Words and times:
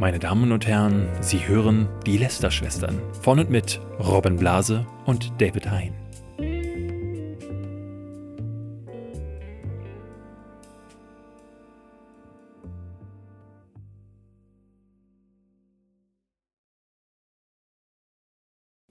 Meine 0.00 0.18
Damen 0.18 0.50
und 0.50 0.66
Herren, 0.66 1.10
Sie 1.20 1.46
hören 1.46 1.86
die 2.06 2.16
Lester-Schwestern 2.16 2.98
von 3.20 3.38
und 3.38 3.50
mit 3.50 3.82
Robin 3.98 4.36
Blase 4.36 4.86
und 5.04 5.30
David 5.38 5.70
Hein. 5.70 5.92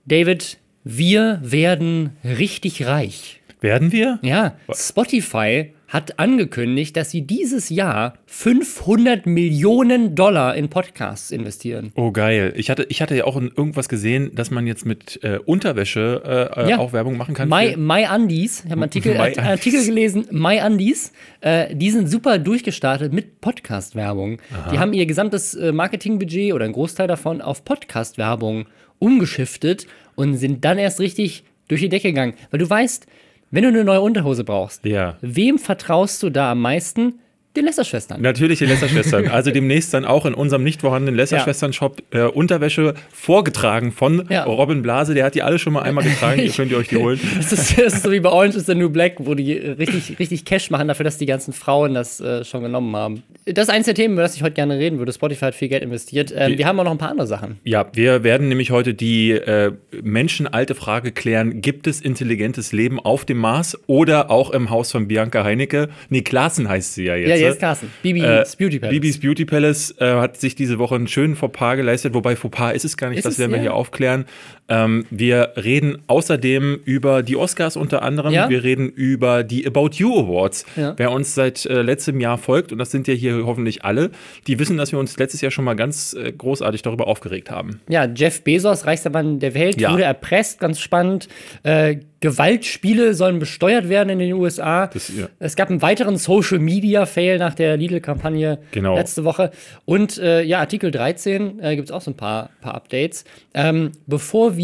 David, 0.06 0.60
wir 0.84 1.40
werden 1.42 2.18
richtig 2.24 2.86
reich. 2.86 3.39
Werden 3.62 3.92
wir? 3.92 4.20
Ja, 4.22 4.56
Spotify 4.74 5.74
hat 5.90 6.20
angekündigt, 6.20 6.96
dass 6.96 7.10
sie 7.10 7.24
dieses 7.24 7.70
Jahr 7.70 8.14
500 8.28 9.26
Millionen 9.26 10.14
Dollar 10.16 10.56
in 10.56 10.70
Podcasts 10.70 11.32
investieren. 11.32 11.92
Oh, 11.96 12.12
geil. 12.12 12.54
Ich 12.56 12.70
hatte, 12.70 12.86
ich 12.90 13.02
hatte 13.02 13.16
ja 13.16 13.24
auch 13.26 13.36
irgendwas 13.36 13.90
gesehen, 13.90 14.32
dass 14.36 14.52
man 14.52 14.68
jetzt 14.68 14.86
mit 14.86 15.20
äh, 15.24 15.40
Unterwäsche 15.44 16.52
äh, 16.56 16.70
Ja. 16.70 16.78
auch 16.78 16.94
Werbung 16.94 17.18
machen 17.18 17.34
kann. 17.34 17.50
My, 17.50 17.76
My 17.76 18.06
Undies, 18.14 18.60
ich 18.60 18.66
habe 18.66 18.74
einen 18.74 18.84
Artikel, 18.84 19.14
My 19.16 19.20
Undies. 19.30 19.38
Artikel 19.40 19.86
gelesen, 19.86 20.28
My 20.32 20.62
Undies, 20.66 21.12
äh, 21.42 21.76
die 21.76 21.90
sind 21.90 22.08
super 22.08 22.38
durchgestartet 22.38 23.12
mit 23.12 23.42
Podcast-Werbung. 23.42 24.38
Die 24.72 24.78
haben 24.78 24.94
ihr 24.94 25.08
gesamtes 25.08 25.56
äh, 25.56 25.72
Marketingbudget 25.72 26.54
oder 26.54 26.66
einen 26.66 26.74
Großteil 26.74 27.08
davon 27.08 27.42
auf 27.42 27.66
Podcast-Werbung 27.66 28.68
umgeschiftet 29.00 29.88
und 30.16 30.36
sind 30.38 30.64
dann 30.66 30.78
erst 30.78 31.00
richtig 31.00 31.44
durch 31.68 31.82
die 31.82 31.90
Decke 31.90 32.10
gegangen. 32.10 32.34
Weil 32.52 32.60
du 32.60 32.70
weißt, 32.70 33.08
wenn 33.52 33.64
du 33.64 33.70
eine 33.70 33.84
neue 33.84 34.02
Unterhose 34.02 34.44
brauchst, 34.44 34.86
Ja. 34.86 35.18
wem 35.22 35.58
vertraust 35.60 36.22
du 36.24 36.30
da 36.30 36.52
am 36.52 36.62
meisten? 36.62 37.20
Den 37.56 37.66
Lästerschwestern. 37.66 38.22
Natürlich 38.22 38.60
die 38.60 38.66
Lästerschwestern. 38.66 39.28
Also 39.40 39.52
demnächst 39.52 39.94
dann 39.94 40.06
auch 40.06 40.26
in 40.26 40.34
unserem 40.34 40.64
nicht 40.64 40.82
vorhandenen 40.82 41.16
Lästerschwestern-Shop 41.16 42.02
äh, 42.12 42.22
Unterwäsche 42.24 42.94
vorgetragen 43.12 43.92
von 43.92 44.26
Ja. 44.30 44.44
Robin 44.44 44.82
Blase. 44.82 45.14
Der 45.14 45.26
hat 45.26 45.36
die 45.36 45.42
alle 45.42 45.60
schon 45.60 45.74
mal 45.74 45.82
einmal 45.82 46.04
getragen. 46.04 46.42
Ihr 46.42 46.52
könnt 46.56 46.72
ihr 46.72 46.78
euch 46.78 46.90
die 46.90 46.98
holen. 46.98 47.20
Das 47.38 47.52
ist, 47.52 47.78
das 47.78 47.94
ist 47.96 48.04
so 48.04 48.12
wie 48.12 48.20
bei 48.20 48.30
Orange 48.30 48.56
is 48.58 48.66
the 48.66 48.76
New 48.76 48.90
Black, 48.90 49.16
wo 49.20 49.34
die 49.34 49.54
richtig, 49.54 50.20
richtig 50.20 50.46
Cash 50.46 50.70
machen 50.70 50.88
dafür, 50.88 51.04
dass 51.04 51.18
die 51.18 51.26
ganzen 51.26 51.54
Frauen 51.54 51.94
das 51.96 52.20
äh, 52.22 52.44
schon 52.44 52.62
genommen 52.64 52.96
haben. 52.96 53.24
Das 53.46 53.68
ist 53.68 53.74
eines 53.74 53.86
der 53.86 53.96
Themen, 53.96 54.14
über 54.14 54.22
das 54.24 54.36
ich 54.36 54.44
heute 54.44 54.54
gerne 54.54 54.78
reden 54.78 55.00
würde. 55.00 55.12
Spotify 55.12 55.46
hat 55.46 55.56
viel 55.56 55.70
Geld 55.70 55.84
investiert. 55.84 56.34
Ähm, 56.36 56.58
wir 56.58 56.66
haben 56.68 56.80
auch 56.80 56.84
noch 56.84 56.92
ein 56.92 56.98
paar 56.98 57.10
andere 57.10 57.28
Sachen. 57.28 57.60
Ja, 57.64 57.86
wir 57.94 58.24
werden 58.24 58.48
nämlich 58.50 58.72
heute 58.72 58.94
die 58.94 59.32
äh, 59.32 59.72
menschenalte 60.04 60.76
Frage 60.76 61.12
klären: 61.12 61.62
Gibt 61.62 61.88
es 61.88 62.00
intelligentes 62.02 62.72
Leben 62.72 63.00
auf 63.00 63.26
dem 63.26 63.38
Mars 63.38 63.78
oder 63.88 64.30
auch 64.30 64.52
im 64.52 64.70
Haus 64.70 64.92
von 64.92 65.08
Bianca 65.08 65.44
Heinecke? 65.44 65.90
Nee, 66.10 66.22
Klaassen 66.22 66.70
heißt 66.70 66.94
sie 66.94 67.06
ja 67.06 67.16
jetzt. 67.16 67.30
Ja, 67.30 67.36
ne? 67.42 67.48
jetzt 67.48 67.60
Carsten. 67.60 67.92
Bibis 68.04 68.56
Beauty 68.56 68.80
Palace. 68.80 68.92
Bibis 68.94 69.20
Beauty 69.20 69.46
Palace 69.46 69.96
äh, 70.00 70.06
hat 70.16 70.38
sich 70.38 70.56
diese 70.56 70.80
Woche 70.80 70.96
einen 70.96 71.08
schönen 71.08 71.36
Fauxpas 71.36 71.76
geleistet, 71.76 72.14
wobei 72.14 72.36
Fauxpas 72.36 72.74
ist 72.74 72.86
es 72.86 72.98
gar 72.98 73.10
nicht, 73.10 73.20
Ist 73.20 73.26
das 73.26 73.40
werden 73.40 73.52
wir 73.52 73.58
Ja. 73.58 73.64
hier 73.64 73.74
aufklären. 73.74 74.26
Ähm, 74.70 75.06
wir 75.10 75.54
reden 75.58 76.00
außerdem 76.08 76.80
über 76.86 77.24
die 77.24 77.36
Oscars 77.36 77.76
unter 77.76 78.04
anderem. 78.04 78.32
Ja. 78.34 78.50
Wir 78.50 78.64
reden 78.64 78.90
über 78.90 79.44
die 79.44 79.66
About 79.68 79.90
You 79.94 80.18
Awards. 80.20 80.66
Ja. 80.76 80.94
Wer 80.98 81.12
uns 81.12 81.34
seit 81.36 81.66
äh, 81.66 81.82
letztem 81.82 82.20
Jahr 82.22 82.38
folgt, 82.38 82.72
und 82.72 82.78
das 82.78 82.92
sind 82.92 83.08
ja 83.08 83.14
hier 83.14 83.46
hoffentlich 83.46 83.84
alle, 83.84 84.12
die 84.48 84.60
wissen, 84.60 84.78
dass 84.78 84.92
wir 84.92 85.00
uns 85.00 85.18
letztes 85.18 85.42
Jahr 85.42 85.52
schon 85.52 85.66
mal 85.66 85.76
ganz 85.76 86.14
äh, 86.14 86.32
großartig 86.32 86.82
darüber 86.84 87.08
aufgeregt 87.08 87.50
haben. 87.52 87.82
Ja, 87.90 88.06
Jeff 88.06 88.44
Bezos, 88.44 88.86
reichster 88.86 89.10
Mann 89.10 89.40
der 89.40 89.54
Welt, 89.56 89.82
Ja. 89.82 89.92
wurde 89.92 90.04
erpresst, 90.04 90.60
ganz 90.60 90.80
spannend. 90.80 91.28
Äh, 91.64 91.98
Gewaltspiele 92.22 93.14
sollen 93.14 93.40
besteuert 93.40 93.88
werden 93.90 94.10
in 94.10 94.20
den 94.20 94.34
USA. 94.34 94.88
Das- 94.88 95.08
ja. 95.16 95.28
Es 95.40 95.56
gab 95.56 95.70
einen 95.70 95.82
weiteren 95.82 96.18
Social 96.18 96.60
Media 96.60 97.06
Fail 97.06 97.38
nach 97.38 97.54
der 97.56 97.78
Lidl-Kampagne 97.78 98.60
Genau. 98.72 98.96
letzte 98.96 99.24
Woche. 99.24 99.52
Und 99.86 100.18
äh, 100.18 100.42
ja, 100.44 100.60
Artikel 100.60 100.92
13 100.92 101.60
äh, 101.60 101.76
gibt 101.76 101.88
es 101.88 101.92
auch 101.94 102.02
so 102.02 102.12
ein 102.12 102.18
paar, 102.18 102.50
paar 102.62 102.76
Updates. 102.76 103.24
Ähm, 103.54 103.92
bevor 104.06 104.58
wir 104.58 104.59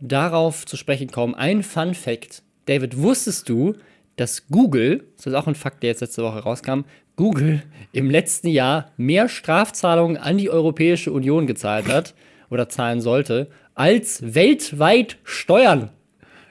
darauf 0.00 0.66
zu 0.66 0.76
sprechen 0.76 1.10
kommen, 1.10 1.34
ein 1.34 1.62
Fun 1.62 1.94
Fact. 1.94 2.42
David, 2.66 2.98
wusstest 2.98 3.48
du, 3.48 3.74
dass 4.16 4.46
Google, 4.48 5.04
das 5.16 5.26
ist 5.26 5.34
auch 5.34 5.46
ein 5.46 5.54
Fakt, 5.54 5.82
der 5.82 5.90
jetzt 5.90 6.00
letzte 6.00 6.22
Woche 6.22 6.40
rauskam, 6.40 6.80
Google 7.16 7.62
im 7.92 8.10
letzten 8.10 8.48
Jahr 8.48 8.90
mehr 8.96 9.28
Strafzahlungen 9.28 10.16
an 10.16 10.38
die 10.38 10.50
Europäische 10.50 11.12
Union 11.12 11.46
gezahlt 11.46 11.88
hat 11.88 12.14
oder 12.50 12.68
zahlen 12.68 13.00
sollte, 13.00 13.48
als 13.74 14.34
weltweit 14.34 15.18
Steuern. 15.24 15.90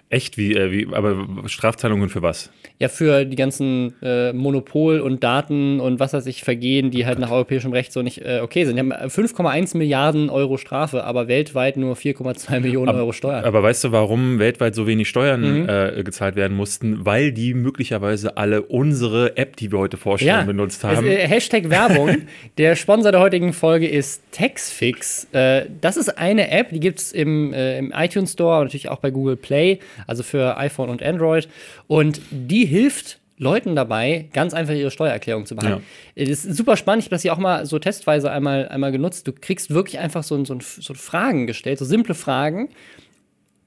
Echt? 0.09 0.37
Wie, 0.37 0.53
äh, 0.53 0.71
wie, 0.71 0.93
aber 0.93 1.27
Strafzahlungen 1.47 2.09
für 2.09 2.21
was? 2.21 2.49
Ja, 2.83 2.89
für 2.89 3.23
die 3.23 3.37
ganzen 3.37 3.93
äh, 4.01 4.33
Monopol- 4.33 4.99
und 4.99 5.23
Daten- 5.23 5.79
und 5.79 6.01
was 6.01 6.11
weiß 6.11 6.25
ich, 6.25 6.43
Vergehen, 6.43 6.91
die 6.91 7.05
halt 7.05 7.17
nach 7.17 7.31
europäischem 7.31 7.71
Recht 7.71 7.93
so 7.93 8.01
nicht 8.01 8.17
äh, 8.25 8.41
okay 8.43 8.65
sind. 8.65 8.75
Die 8.75 8.81
haben 8.81 8.91
5,1 8.91 9.77
Milliarden 9.77 10.29
Euro 10.29 10.57
Strafe, 10.57 11.05
aber 11.05 11.29
weltweit 11.29 11.77
nur 11.77 11.95
4,2 11.95 12.59
Millionen 12.59 12.93
Euro 12.93 13.13
Steuern. 13.13 13.45
Aber 13.45 13.63
weißt 13.63 13.85
du, 13.85 13.93
warum 13.93 14.37
weltweit 14.37 14.75
so 14.75 14.85
wenig 14.85 15.07
Steuern 15.07 15.61
Mhm. 15.63 15.69
äh, 15.69 16.03
gezahlt 16.03 16.35
werden 16.35 16.57
mussten? 16.57 17.05
Weil 17.05 17.31
die 17.31 17.53
möglicherweise 17.53 18.35
alle 18.35 18.61
unsere 18.63 19.37
App, 19.37 19.55
die 19.55 19.71
wir 19.71 19.79
heute 19.79 19.95
vorstellen, 19.95 20.45
benutzt 20.45 20.83
haben. 20.83 21.07
Es, 21.07 21.13
äh, 21.13 21.25
Hashtag 21.29 21.69
Werbung. 21.69 22.23
Der 22.57 22.75
Sponsor 22.75 23.13
der 23.13 23.21
heutigen 23.21 23.53
Folge 23.53 23.87
ist 23.87 24.21
Taxfix. 24.33 25.27
Äh, 25.31 25.67
das 25.79 25.95
ist 25.95 26.17
eine 26.17 26.51
App, 26.51 26.71
die 26.71 26.81
gibt 26.81 26.99
es 26.99 27.13
im, 27.13 27.53
äh, 27.53 27.77
im 27.77 27.93
iTunes 27.95 28.33
Store 28.33 28.57
und 28.59 28.65
natürlich 28.65 28.89
auch 28.89 28.99
bei 28.99 29.09
Google 29.09 29.37
Play, 29.37 29.79
also 30.05 30.21
für 30.21 30.57
iPhone 30.57 30.89
und 30.89 31.01
Android. 31.01 31.47
Und 31.87 32.19
die 32.31 32.65
hilft 32.73 33.19
Leuten 33.37 33.75
dabei, 33.75 34.29
ganz 34.33 34.53
einfach 34.53 34.73
ihre 34.73 34.89
Steuererklärung 34.89 35.45
zu 35.45 35.53
machen. 35.53 35.83
Das 36.15 36.27
ist 36.27 36.55
super 36.55 36.75
spannend. 36.75 37.03
Ich 37.03 37.07
habe 37.07 37.15
das 37.15 37.21
hier 37.21 37.33
auch 37.33 37.37
mal 37.37 37.65
so 37.67 37.77
testweise 37.77 38.31
einmal, 38.31 38.67
einmal 38.69 38.91
genutzt. 38.91 39.27
Du 39.27 39.31
kriegst 39.31 39.69
wirklich 39.69 39.99
einfach 39.99 40.23
so, 40.23 40.43
so, 40.43 40.57
so 40.59 40.93
Fragen 40.95 41.45
gestellt, 41.45 41.77
so 41.77 41.85
simple 41.85 42.15
Fragen. 42.15 42.69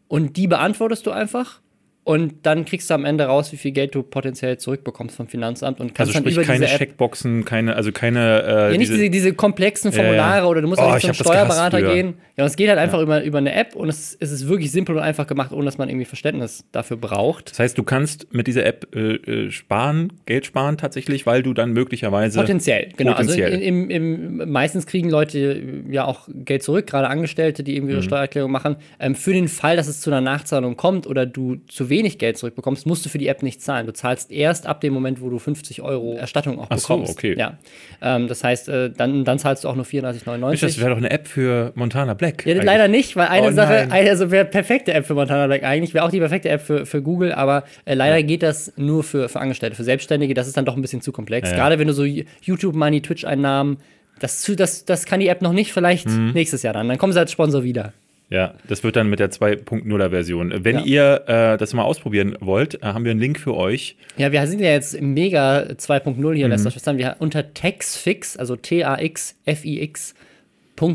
Und 0.09 0.37
die 0.37 0.49
beantwortest 0.49 1.07
du 1.07 1.13
einfach. 1.13 1.61
Und 2.07 2.47
dann 2.47 2.65
kriegst 2.65 2.89
du 2.89 2.95
am 2.95 3.05
Ende 3.05 3.25
raus, 3.25 3.51
wie 3.51 3.57
viel 3.57 3.73
Geld 3.73 3.93
du 3.97 4.05
potenziell 4.05 4.59
zurückbekommst 4.59 5.17
vom 5.17 5.27
Finanzamt 5.27 5.81
und 5.81 5.93
kannst 5.93 6.15
also 6.15 6.21
sprich 6.21 6.37
dann 6.37 6.45
über 6.45 6.53
keine 6.53 6.67
Checkboxen, 6.67 7.45
keine, 7.45 7.75
also 7.75 7.91
keine 7.91 8.45
äh, 8.45 8.73
ja, 8.73 8.79
nicht 8.79 8.93
diese, 8.93 9.11
diese 9.11 9.33
komplexen 9.35 9.91
Ja, 9.91 9.97
ja. 9.99 10.05
Formulare 10.05 10.47
oder 10.47 10.63
du 10.63 10.69
musst 10.69 10.81
Oh, 10.81 10.85
auch 10.85 10.95
nicht 10.95 11.05
zum 11.05 11.15
Steuerberater 11.15 11.83
gehen. 11.83 12.15
Ja, 12.37 12.45
und 12.45 12.51
es 12.51 12.55
geht 12.55 12.69
halt 12.69 12.79
einfach 12.79 13.01
über, 13.01 13.25
über 13.25 13.39
eine 13.39 13.53
App 13.53 13.75
und 13.75 13.89
es, 13.89 14.17
es 14.21 14.31
ist 14.31 14.47
wirklich 14.47 14.71
simpel 14.71 14.95
und 14.95 15.03
einfach 15.03 15.27
gemacht, 15.27 15.51
ohne 15.51 15.65
dass 15.65 15.79
man 15.79 15.89
irgendwie 15.89 16.05
Verständnis 16.05 16.65
dafür 16.71 16.97
braucht. 16.97 17.51
Das 17.51 17.59
heißt, 17.59 17.77
du 17.77 17.83
kannst 17.83 18.33
mit 18.33 18.47
dieser 18.47 18.65
App 18.67 18.95
äh, 18.95 19.15
äh, 19.47 19.51
sparen, 19.51 20.13
Geld 20.27 20.47
sparen 20.47 20.79
tatsächlich, 20.79 21.27
weil 21.27 21.43
du 21.43 21.55
dann 21.55 21.73
möglicherweise 21.73 22.39
Potenziell, 22.39 22.91
genau. 22.97 23.15
Potenziell. 23.15 23.53
Also 23.53 23.65
im, 23.65 23.91
im, 23.91 24.41
im, 24.43 24.53
meistens 24.53 24.87
kriegen 24.87 25.11
Leute 25.11 25.39
äh, 25.39 25.93
ja 25.93 26.05
auch 26.05 26.29
Geld 26.33 26.63
zurück, 26.63 26.87
gerade 26.87 27.09
Angestellte, 27.09 27.65
die 27.65 27.73
Mhm. 27.73 27.77
irgendwie 27.79 27.95
ihre 27.95 28.03
Steuererklärung 28.05 28.53
machen. 28.53 28.77
Ähm, 29.01 29.17
für 29.17 29.33
den 29.33 29.49
Fall, 29.49 29.75
dass 29.77 29.89
es 29.89 30.01
zu 30.03 30.11
einer 30.11 30.21
Nachzahlung 30.21 30.77
kommt 30.77 31.09
oder 31.09 31.27
du 31.27 31.57
zu 31.67 31.89
wenig 31.89 31.96
Geld 32.19 32.39
zurückbekommst, 32.39 32.87
musst 32.87 33.05
du 33.05 33.09
für 33.09 33.19
die 33.19 33.29
App 33.29 33.43
nicht 33.43 33.61
zahlen. 33.63 33.87
Du 33.87 33.93
zahlst 33.93 34.31
erst 34.31 34.67
ab 34.67 34.81
dem 34.81 34.93
Moment, 34.93 35.21
wo 35.21 35.29
du 35.31 35.39
50 35.39 35.83
Euro 35.83 36.15
Erstattung 36.15 36.59
auch 36.59 36.67
Ach 36.71 36.79
so, 36.79 36.89
bekommst. 36.95 37.13
okay. 37.13 37.35
Ja. 37.39 37.59
Ähm, 38.03 38.29
das 38.29 38.45
heißt, 38.45 38.69
äh, 38.69 38.91
dann, 38.91 39.25
dann 39.25 39.39
zahlst 39.39 39.65
du 39.65 39.69
auch 39.69 39.75
nur 39.77 39.85
34,99. 39.85 40.39
Mensch, 40.39 40.61
das 40.61 40.79
wäre 40.79 40.91
doch 40.91 40.97
eine 40.97 41.11
App 41.11 41.27
für 41.29 41.73
Montana 41.75 42.15
Black. 42.15 42.45
Ja, 42.47 42.53
eigentlich. 42.53 42.65
leider 42.67 42.89
nicht, 42.89 43.17
weil 43.17 43.29
eine 43.29 43.49
Oh 43.49 43.53
Sache, 43.53 43.89
eine, 43.91 44.11
also 44.11 44.31
wäre 44.31 44.45
perfekte 44.45 44.93
App 44.95 45.07
für 45.07 45.15
Montana 45.15 45.47
Black 45.47 45.63
eigentlich, 45.65 45.95
wäre 45.95 46.05
auch 46.05 46.11
die 46.11 46.19
perfekte 46.21 46.49
App 46.49 46.61
für, 46.63 46.87
für 46.87 47.03
Google, 47.03 47.33
aber 47.33 47.65
äh, 47.85 47.95
leider 47.95 48.23
geht 48.23 48.43
das 48.43 48.73
nur 48.77 49.03
für, 49.05 49.29
für 49.29 49.41
Angestellte, 49.41 49.77
für 49.77 49.85
Selbstständige, 49.85 50.35
das 50.35 50.47
ist 50.47 50.57
dann 50.57 50.65
doch 50.65 50.77
ein 50.77 50.83
bisschen 50.83 51.01
zu 51.01 51.13
komplex. 51.13 51.51
Ja. 51.51 51.57
Gerade 51.57 51.79
wenn 51.79 51.87
du 51.89 51.93
so 51.95 52.05
YouTube-Money, 52.05 53.01
Twitch-Einnahmen, 53.03 53.79
das, 54.19 54.51
das, 54.57 54.85
das 54.85 55.05
kann 55.05 55.21
die 55.21 55.29
App 55.29 55.43
noch 55.43 55.53
nicht, 55.53 55.73
vielleicht 55.73 56.09
Mhm. 56.09 56.31
nächstes 56.33 56.63
Jahr 56.63 56.73
dann. 56.75 56.89
Dann 56.89 56.97
kommen 56.99 57.13
sie 57.13 57.19
als 57.19 57.33
Sponsor 57.33 57.63
wieder. 57.65 57.93
Ja, 58.29 58.55
das 58.69 58.83
wird 58.83 58.97
dann 58.97 59.09
mit 59.09 59.21
der 59.21 59.31
2.0er 59.31 60.11
Version. 60.11 60.53
Wenn 60.65 60.79
Ja. 60.81 60.85
ihr 60.85 61.25
äh, 61.29 61.57
das 61.59 61.73
mal 61.75 61.85
ausprobieren 61.85 62.37
wollt, 62.41 62.83
äh, 62.83 62.87
haben 62.87 63.05
wir 63.05 63.13
einen 63.13 63.21
Link 63.21 63.39
für 63.39 63.55
euch. 63.55 63.97
Ja, 64.17 64.33
wir 64.33 64.45
sind 64.49 64.61
ja 64.61 64.71
jetzt 64.71 64.95
im 64.95 65.15
Mega 65.15 65.61
2.0 65.77 66.33
Mhm. 66.33 66.37
hier, 66.37 66.49
Lästerschwestern. 66.49 66.99
Wir 66.99 67.17
unter 67.21 67.55
Taxfix, 67.55 68.37
also 68.37 68.57
T-A-X-F-I-X, 68.57 70.15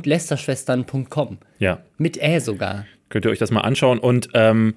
.lästerschwestern.com. 0.05 1.37
Ja, 1.59 1.79
Mit 1.97 2.17
Ä 2.21 2.39
sogar. 2.39 2.85
könnt 3.09 3.25
ihr 3.25 3.31
euch 3.31 3.39
das 3.39 3.51
mal 3.51 3.61
anschauen. 3.61 3.99
Und 3.99 4.29
ähm, 4.33 4.75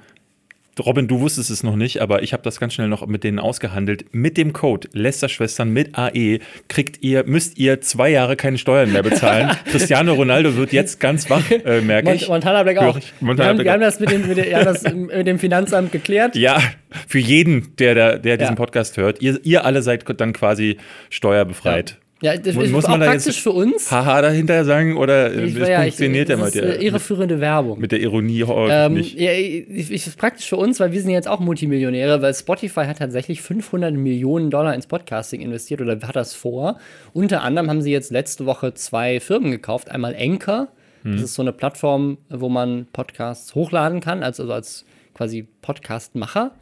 Robin, 0.81 1.07
du 1.07 1.21
wusstest 1.21 1.51
es 1.51 1.63
noch 1.63 1.77
nicht, 1.77 2.01
aber 2.03 2.23
ich 2.23 2.33
habe 2.33 2.43
das 2.43 2.59
ganz 2.59 2.75
schnell 2.75 2.89
noch 2.89 3.07
mit 3.07 3.25
denen 3.25 3.39
ausgehandelt. 3.39 4.07
Mit 4.13 4.37
dem 4.37 4.53
Code 4.53 4.89
Lästerschwestern 4.93 5.71
mit 5.71 5.97
AE 5.97 6.41
kriegt 6.69 7.03
ihr, 7.03 7.25
müsst 7.27 7.59
ihr 7.59 7.81
zwei 7.81 8.11
Jahre 8.11 8.37
keine 8.37 8.59
Steuern 8.59 8.93
mehr 8.93 9.03
bezahlen. 9.03 9.51
Cristiano 9.71 10.15
Ronaldo 10.15 10.57
wird 10.57 10.73
jetzt 10.73 11.01
ganz 11.01 11.31
wach, 11.31 11.49
äh, 11.51 11.81
merke 11.81 12.09
Mont 12.09 12.23
ich. 12.23 12.29
Montana 12.29 12.63
Black 12.63 12.79
auch. 12.79 12.97
ich. 12.97 13.13
wir, 13.21 13.27
Montana 13.27 13.49
haben, 13.51 13.57
Black 13.57 13.67
wir 13.67 13.73
haben 13.73 13.81
das, 13.81 14.01
mit 14.01 14.11
dem, 14.11 14.27
mit, 14.27 14.39
dem, 14.39 14.55
haben 14.55 14.65
das 14.65 14.83
mit 14.93 15.27
dem 15.27 15.39
Finanzamt 15.39 15.93
geklärt. 15.93 16.37
Ja, 16.37 16.61
für 17.07 17.19
jeden, 17.19 17.75
der, 17.77 17.95
der, 17.95 18.19
der 18.19 18.37
diesen 18.37 18.53
Ja. 18.53 18.57
Podcast 18.57 18.97
hört. 18.97 19.23
Ihr, 19.23 19.39
ihr 19.45 19.65
alle 19.65 19.83
seid 19.83 20.05
dann 20.21 20.33
quasi 20.33 20.79
steuerbefreit. 21.11 21.91
Ja, 21.91 21.97
das 22.37 22.55
Muss- 22.55 22.65
ist 22.65 22.71
muss 22.73 22.85
auch 22.87 22.91
man 22.91 23.01
da 23.01 23.07
praktisch 23.07 23.41
für 23.43 23.51
uns. 23.53 23.91
Haha 23.93 24.23
dahinter 24.23 24.65
sagen 24.65 24.97
oder 24.97 25.33
äh, 25.33 25.45
Ich- 25.45 25.57
es 25.57 25.69
ja, 25.69 25.81
ich- 25.85 25.95
funktioniert 25.95 26.29
ja 26.31 26.37
das 26.37 26.55
mit 26.55 26.65
der, 26.65 26.81
irreführende 26.81 27.41
Werbung. 27.41 27.79
mit 27.81 27.93
der 27.93 28.01
Ironie 28.01 28.45
Ähm, 28.71 28.95
nicht. 28.95 29.19
ja, 29.19 29.33
ich, 29.33 29.69
ich, 29.71 29.91
ist 30.07 30.17
praktisch 30.17 30.49
für 30.49 30.57
uns, 30.57 30.81
weil 30.81 30.93
wir 30.93 31.01
sind 31.01 31.11
jetzt 31.11 31.29
auch 31.29 31.41
Multimillionäre, 31.41 32.23
weil 32.23 32.33
Spotify 32.35 32.87
hat 32.87 32.99
tatsächlich 32.99 33.43
500 33.43 33.93
Millionen 33.95 34.51
Dollar 34.51 34.75
ins 34.75 34.87
Podcasting 34.87 35.41
investiert 35.41 35.81
oder 35.81 35.99
hat 36.07 36.17
das 36.17 36.35
vor. 36.35 36.79
Unter 37.13 37.43
anderem 37.43 37.69
haben 37.71 37.83
sie 37.83 37.93
jetzt 37.93 38.11
letzte 38.11 38.47
Woche 38.47 38.75
zwei 38.75 39.21
Firmen 39.21 39.51
gekauft. 39.51 39.91
Einmal 39.91 40.17
Anchor, 40.19 40.69
das 41.05 41.21
ist 41.21 41.35
so 41.35 41.43
eine 41.43 41.53
Plattform, 41.53 42.17
wo 42.31 42.49
man 42.49 42.87
Podcasts 42.93 43.55
hochladen 43.55 44.01
kann, 44.01 44.23
also, 44.23 44.45
also 44.45 44.55
als 44.55 44.85
quasi 45.13 45.47
Podcastmacher 45.61 46.53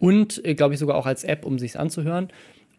und, 0.00 0.44
äh, 0.44 0.54
glaube 0.54 0.74
ich, 0.74 0.80
sogar 0.80 0.96
auch 0.96 1.06
als 1.06 1.22
App, 1.24 1.44
um 1.46 1.58
sich 1.58 1.78
anzuhören. 1.78 2.28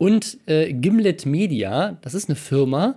Und 0.04 0.38
äh, 0.48 0.74
Gimlet 0.74 1.26
Media, 1.26 1.98
das 2.02 2.14
ist 2.14 2.28
eine 2.28 2.36
Firma, 2.36 2.96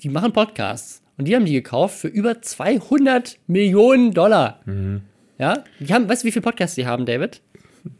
die 0.00 0.08
machen 0.08 0.32
Podcasts. 0.32 1.02
Und 1.18 1.28
die 1.28 1.36
haben 1.36 1.44
die 1.44 1.52
gekauft 1.52 1.98
für 1.98 2.08
über 2.08 2.40
200 2.40 3.36
Millionen 3.46 4.14
Dollar. 4.14 4.60
Ja, 5.36 5.64
die 5.80 5.92
haben, 5.92 6.08
weißt 6.08 6.22
du, 6.22 6.28
wie 6.28 6.32
viele 6.32 6.42
Podcasts 6.42 6.76
die 6.76 6.86
haben, 6.86 7.04
David? 7.04 7.42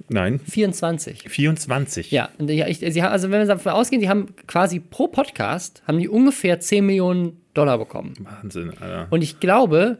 Nein, 0.09 0.41
24. 0.41 1.29
24. 1.29 2.11
Ja, 2.13 2.31
und 2.39 2.51
ja, 2.51 2.67
ich, 2.67 2.79
sie 2.79 3.03
haben, 3.03 3.13
also 3.13 3.31
wenn 3.31 3.41
wir 3.41 3.47
davon 3.47 3.73
ausgehen, 3.73 4.01
die 4.01 4.09
haben 4.09 4.35
quasi 4.47 4.81
pro 4.81 5.09
Podcast, 5.09 5.83
haben 5.87 5.99
die 5.99 6.09
ungefähr 6.09 6.61
10 6.61 6.87
Millionen 6.87 7.43
Dollar 7.53 7.77
bekommen. 7.77 8.15
Wahnsinn, 8.21 8.71
Alter. 8.81 9.09
Und 9.11 9.21
ich 9.21 9.39
glaube, 9.41 9.99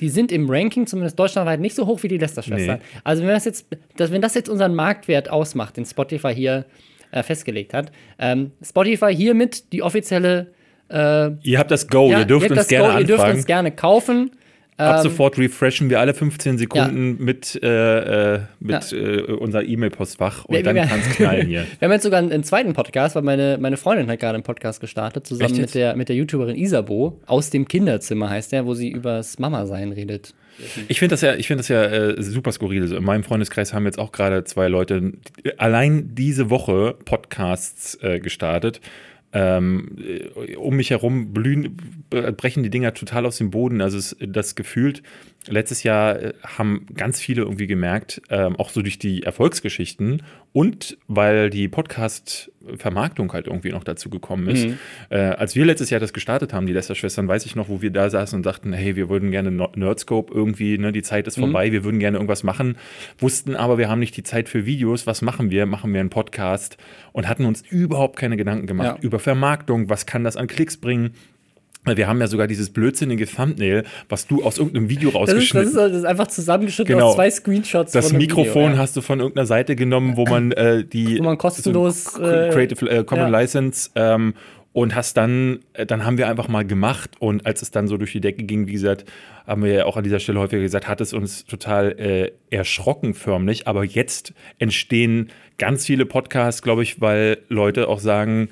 die 0.00 0.10
sind 0.10 0.30
im 0.30 0.50
Ranking, 0.50 0.86
zumindest 0.86 1.18
deutschlandweit, 1.18 1.58
nicht 1.58 1.74
so 1.74 1.86
hoch 1.86 2.02
wie 2.02 2.08
die 2.08 2.18
Lester-Schwestern. 2.18 2.80
Nee. 2.80 3.00
Also 3.02 3.22
wenn 3.22 3.30
das, 3.30 3.46
jetzt, 3.46 3.66
das, 3.96 4.12
wenn 4.12 4.20
das 4.20 4.34
jetzt 4.34 4.50
unseren 4.50 4.74
Marktwert 4.74 5.30
ausmacht, 5.30 5.78
den 5.78 5.86
Spotify 5.86 6.34
hier 6.34 6.66
äh, 7.12 7.22
festgelegt 7.22 7.74
hat, 7.74 7.92
ähm, 8.18 8.52
Spotify 8.62 9.14
hiermit 9.14 9.72
die 9.72 9.82
offizielle 9.82 10.52
Ihr 10.90 11.58
habt 11.58 11.70
das 11.70 11.86
Go, 11.86 12.10
Ja, 12.10 12.20
ihr 12.20 12.24
dürft 12.24 12.48
habt 12.48 12.58
uns 12.60 12.68
gerne 12.68 12.88
Go, 12.94 12.98
Ihr 13.00 13.04
dürft 13.04 13.20
anfragen. 13.20 13.36
uns 13.36 13.46
gerne 13.46 13.70
kaufen. 13.72 14.30
Ab 14.78 15.02
sofort 15.02 15.36
refreshen 15.36 15.90
wir 15.90 16.00
alle 16.00 16.14
15 16.14 16.56
Sekunden 16.56 17.22
mit, 17.22 17.60
äh, 17.62 18.36
äh, 18.36 18.40
mit 18.58 18.90
Ja. 18.92 18.96
äh, 18.98 19.20
unser 19.32 19.64
E-Mail-Postfach 19.64 20.46
und 20.46 20.54
Wir- 20.54 20.62
dann 20.62 20.76
kann 20.76 21.00
es 21.00 21.14
knallen 21.16 21.46
hier. 21.46 21.64
Wir 21.78 21.86
haben 21.88 21.92
jetzt 21.92 22.04
sogar 22.04 22.20
einen, 22.20 22.32
einen 22.32 22.42
zweiten 22.44 22.72
Podcast, 22.72 23.16
weil 23.16 23.22
meine, 23.22 23.58
meine 23.60 23.76
Freundin 23.76 24.08
hat 24.08 24.18
gerade 24.20 24.36
einen 24.36 24.44
Podcast 24.44 24.80
gestartet, 24.80 25.26
zusammen 25.26 25.50
Echt 25.52 25.60
mit 25.60 25.74
der, 25.74 25.94
mit 25.94 26.08
der 26.08 26.16
YouTuberin 26.16 26.56
Isabo. 26.56 27.20
Aus 27.26 27.50
dem 27.50 27.68
Kinderzimmer 27.68 28.30
heißt 28.30 28.52
der, 28.52 28.64
wo 28.64 28.72
sie 28.72 28.88
übers 28.88 29.38
Mama-Sein 29.38 29.92
redet. 29.92 30.32
Ich 30.88 30.98
finde 30.98 31.12
das 31.12 31.20
ja, 31.20 31.34
ich 31.34 31.46
finde 31.46 31.60
das 31.60 31.68
ja 31.68 31.84
äh, 31.84 32.22
super 32.22 32.52
skurril. 32.52 32.82
Also 32.82 32.96
in 32.96 33.04
meinem 33.04 33.24
Freundeskreis 33.24 33.72
haben 33.72 33.84
jetzt 33.84 33.98
auch 33.98 34.12
gerade 34.12 34.44
zwei 34.44 34.68
Leute 34.68 35.12
allein 35.56 36.14
diese 36.14 36.50
Woche 36.50 36.96
Podcasts 37.04 37.98
äh, 38.02 38.20
gestartet. 38.20 38.80
Ähm, 39.32 39.96
äh, 39.98 40.56
um 40.56 40.76
mich 40.76 40.90
herum 40.90 41.32
blühen, 41.32 41.76
brechen 42.08 42.62
die 42.62 42.70
Dinger 42.70 42.94
total 42.94 43.26
aus 43.26 43.38
dem 43.38 43.50
Boden. 43.50 43.80
Also 43.80 43.98
es, 43.98 44.16
das 44.20 44.54
gefühlt, 44.54 45.02
letztes 45.48 45.82
Jahr 45.82 46.20
äh, 46.22 46.32
haben 46.44 46.86
ganz 46.94 47.20
viele 47.20 47.42
irgendwie 47.42 47.66
gemerkt, 47.66 48.20
ähm, 48.30 48.56
auch 48.56 48.70
so 48.70 48.82
durch 48.82 48.98
die 48.98 49.22
Erfolgsgeschichten 49.22 50.22
und 50.52 50.96
weil 51.08 51.50
die 51.50 51.68
Podcast-Vermarktung 51.68 53.32
halt 53.32 53.46
irgendwie 53.46 53.70
noch 53.70 53.84
dazu 53.84 54.10
gekommen 54.10 54.48
ist. 54.48 54.68
Äh, 55.10 55.18
als 55.18 55.54
wir 55.54 55.64
letztes 55.64 55.90
Jahr 55.90 56.00
das 56.00 56.12
gestartet 56.12 56.52
haben, 56.52 56.66
die 56.66 56.72
Lester-Schwestern, 56.72 57.28
weiß 57.28 57.46
ich 57.46 57.56
noch, 57.56 57.68
wo 57.68 57.82
wir 57.82 57.90
da 57.90 58.10
saßen 58.10 58.36
und 58.36 58.46
dachten, 58.46 58.72
hey, 58.72 58.96
wir 58.96 59.08
würden 59.08 59.30
gerne 59.30 59.50
Nerdscope 59.50 60.32
irgendwie, 60.32 60.78
ne, 60.78 60.92
die 60.92 61.02
Zeit 61.02 61.26
ist 61.26 61.38
vorbei, 61.38 61.72
wir 61.72 61.84
würden 61.84 61.98
gerne 62.00 62.16
irgendwas 62.16 62.42
machen, 62.42 62.76
wussten 63.18 63.56
aber, 63.56 63.78
wir 63.78 63.88
haben 63.88 64.00
nicht 64.00 64.16
die 64.16 64.22
Zeit 64.22 64.48
für 64.48 64.66
Videos, 64.66 65.06
was 65.06 65.22
machen 65.22 65.50
wir? 65.50 65.66
Machen 65.66 65.92
wir 65.92 66.00
einen 66.00 66.10
Podcast 66.10 66.76
und 67.12 67.28
hatten 67.28 67.44
uns 67.44 67.62
überhaupt 67.70 68.16
keine 68.16 68.36
Gedanken 68.36 68.66
gemacht 68.66 68.98
Ja. 68.98 69.02
über 69.02 69.18
Vermarktung, 69.18 69.88
was 69.88 70.06
kann 70.06 70.24
das 70.24 70.36
an 70.36 70.46
Klicks 70.46 70.76
bringen? 70.76 71.10
Wir 71.96 72.08
haben 72.08 72.20
ja 72.20 72.26
sogar 72.26 72.46
dieses 72.46 72.70
blödsinnige 72.70 73.26
Thumbnail, 73.26 73.84
was 74.08 74.26
du 74.26 74.42
aus 74.42 74.58
irgendeinem 74.58 74.88
Video 74.88 75.10
Das 75.10 75.22
ist, 75.22 75.28
das, 75.28 75.34
rausgeschnitten 75.34 75.68
ist, 75.68 75.76
das 75.76 75.92
ist 75.92 76.04
einfach 76.04 76.26
zusammengeschnitten 76.28 76.94
Genau. 76.94 77.08
aus 77.08 77.14
zwei 77.14 77.30
Screenshots. 77.30 77.92
das 77.92 78.12
Mikrofon 78.12 78.46
Video, 78.54 78.68
ja. 78.70 78.78
hast 78.78 78.96
du 78.96 79.00
von 79.00 79.20
irgendeiner 79.20 79.46
Seite 79.46 79.76
genommen, 79.76 80.16
wo 80.16 80.26
man 80.26 80.52
äh, 80.52 80.84
die 80.84 81.18
Wo 81.18 81.24
man 81.24 81.38
kostenlos, 81.38 82.04
so 82.04 82.22
äh, 82.22 82.50
Creative 82.50 82.88
äh, 82.88 83.04
Common 83.04 83.32
ja. 83.32 83.40
License 83.40 83.90
ähm, 83.94 84.34
und 84.72 84.94
hast 84.94 85.16
dann, 85.16 85.60
äh, 85.72 85.86
dann 85.86 86.04
haben 86.04 86.18
wir 86.18 86.28
einfach 86.28 86.48
mal 86.48 86.64
gemacht 86.64 87.10
und 87.18 87.46
als 87.46 87.62
es 87.62 87.70
dann 87.70 87.88
so 87.88 87.96
durch 87.96 88.12
die 88.12 88.20
Decke 88.20 88.44
ging, 88.44 88.66
wie 88.66 88.72
gesagt, 88.72 89.04
haben 89.46 89.64
wir 89.64 89.72
ja 89.72 89.84
auch 89.86 89.96
an 89.96 90.04
dieser 90.04 90.20
Stelle 90.20 90.38
häufiger 90.38 90.62
gesagt, 90.62 90.86
hat 90.86 91.00
es 91.00 91.12
uns 91.12 91.46
total 91.46 91.98
äh, 91.98 92.32
erschrocken 92.54 93.14
förmlich, 93.14 93.66
aber 93.66 93.84
jetzt 93.84 94.34
entstehen 94.58 95.30
ganz 95.58 95.86
viele 95.86 96.06
Podcasts, 96.06 96.62
glaube 96.62 96.82
ich, 96.82 97.00
weil 97.00 97.38
Leute 97.48 97.88
auch 97.88 97.98
sagen, 97.98 98.50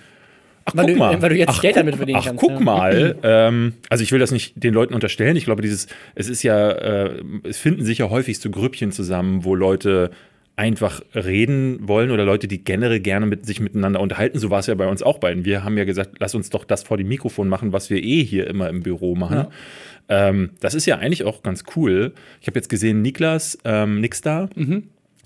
Ach, 0.69 0.77
Weil 0.77 0.85
guck 0.87 0.95
du- 0.95 0.99
mal. 0.99 1.23
weil 1.23 1.29
du 1.31 1.37
jetzt 1.37 1.49
ach, 1.49 1.61
Geld 1.63 1.75
guck, 1.75 1.81
damit 1.83 1.97
verdienen 1.97 2.19
ach, 2.21 2.25
kannst, 2.27 2.41
guck 2.41 2.51
ja. 2.53 2.61
mal. 2.61 3.17
ähm, 3.23 3.73
also 3.89 4.03
ich 4.03 4.13
will 4.13 4.19
das 4.19 4.33
nicht 4.33 4.53
den 4.63 4.75
Leuten 4.75 4.95
unterstellen. 4.95 5.37
Ich 5.37 5.45
glaube, 5.45 5.63
dieses, 5.63 5.87
es 6.15 6.29
ist 6.29 6.43
ja, 6.43 6.71
äh, 6.71 7.23
es 7.45 7.57
finden 7.59 7.85
sich 7.85 7.99
ja 7.99 8.11
häufig 8.11 8.39
so 8.41 8.51
Grüppchen 8.51 8.91
zusammen, 8.93 9.45
wo 9.45 9.55
Leute 9.55 10.11
einfach 10.57 11.03
reden 11.15 11.87
wollen 11.87 12.11
oder 12.11 12.25
Leute, 12.25 12.49
die 12.49 12.65
generell 12.65 12.99
gerne 13.01 13.27
mit 13.27 13.45
sich 13.47 13.61
miteinander 13.61 14.01
unterhalten. 14.01 14.39
So 14.39 14.49
war 14.51 14.59
es 14.61 14.67
ja 14.67 14.75
bei 14.75 14.89
uns 14.89 15.03
auch 15.03 15.19
beiden. 15.19 15.45
Wir 15.45 15.63
haben 15.65 15.77
ja 15.77 15.85
gesagt, 15.85 16.17
lass 16.19 16.35
uns 16.35 16.49
doch 16.51 16.65
das 16.65 16.83
vor 16.83 16.97
dem 16.97 17.09
Mikrofon 17.09 17.49
machen, 17.49 17.73
was 17.75 17.91
wir 17.91 18.03
eh 18.03 18.25
hier 18.25 18.47
immer 18.47 18.69
im 18.71 18.83
Büro 18.83 19.15
machen. 19.15 19.49
Ähm, 20.09 20.51
das 20.61 20.75
ist 20.75 20.87
ja 20.87 20.97
eigentlich 20.99 21.25
auch 21.25 21.43
ganz 21.43 21.65
cool. 21.77 22.13
Ich 22.41 22.47
habe 22.47 22.59
jetzt 22.59 22.69
gesehen, 22.71 23.03
Niklas 23.03 23.59
ähm, 23.65 24.01
Nixstar, 24.01 24.49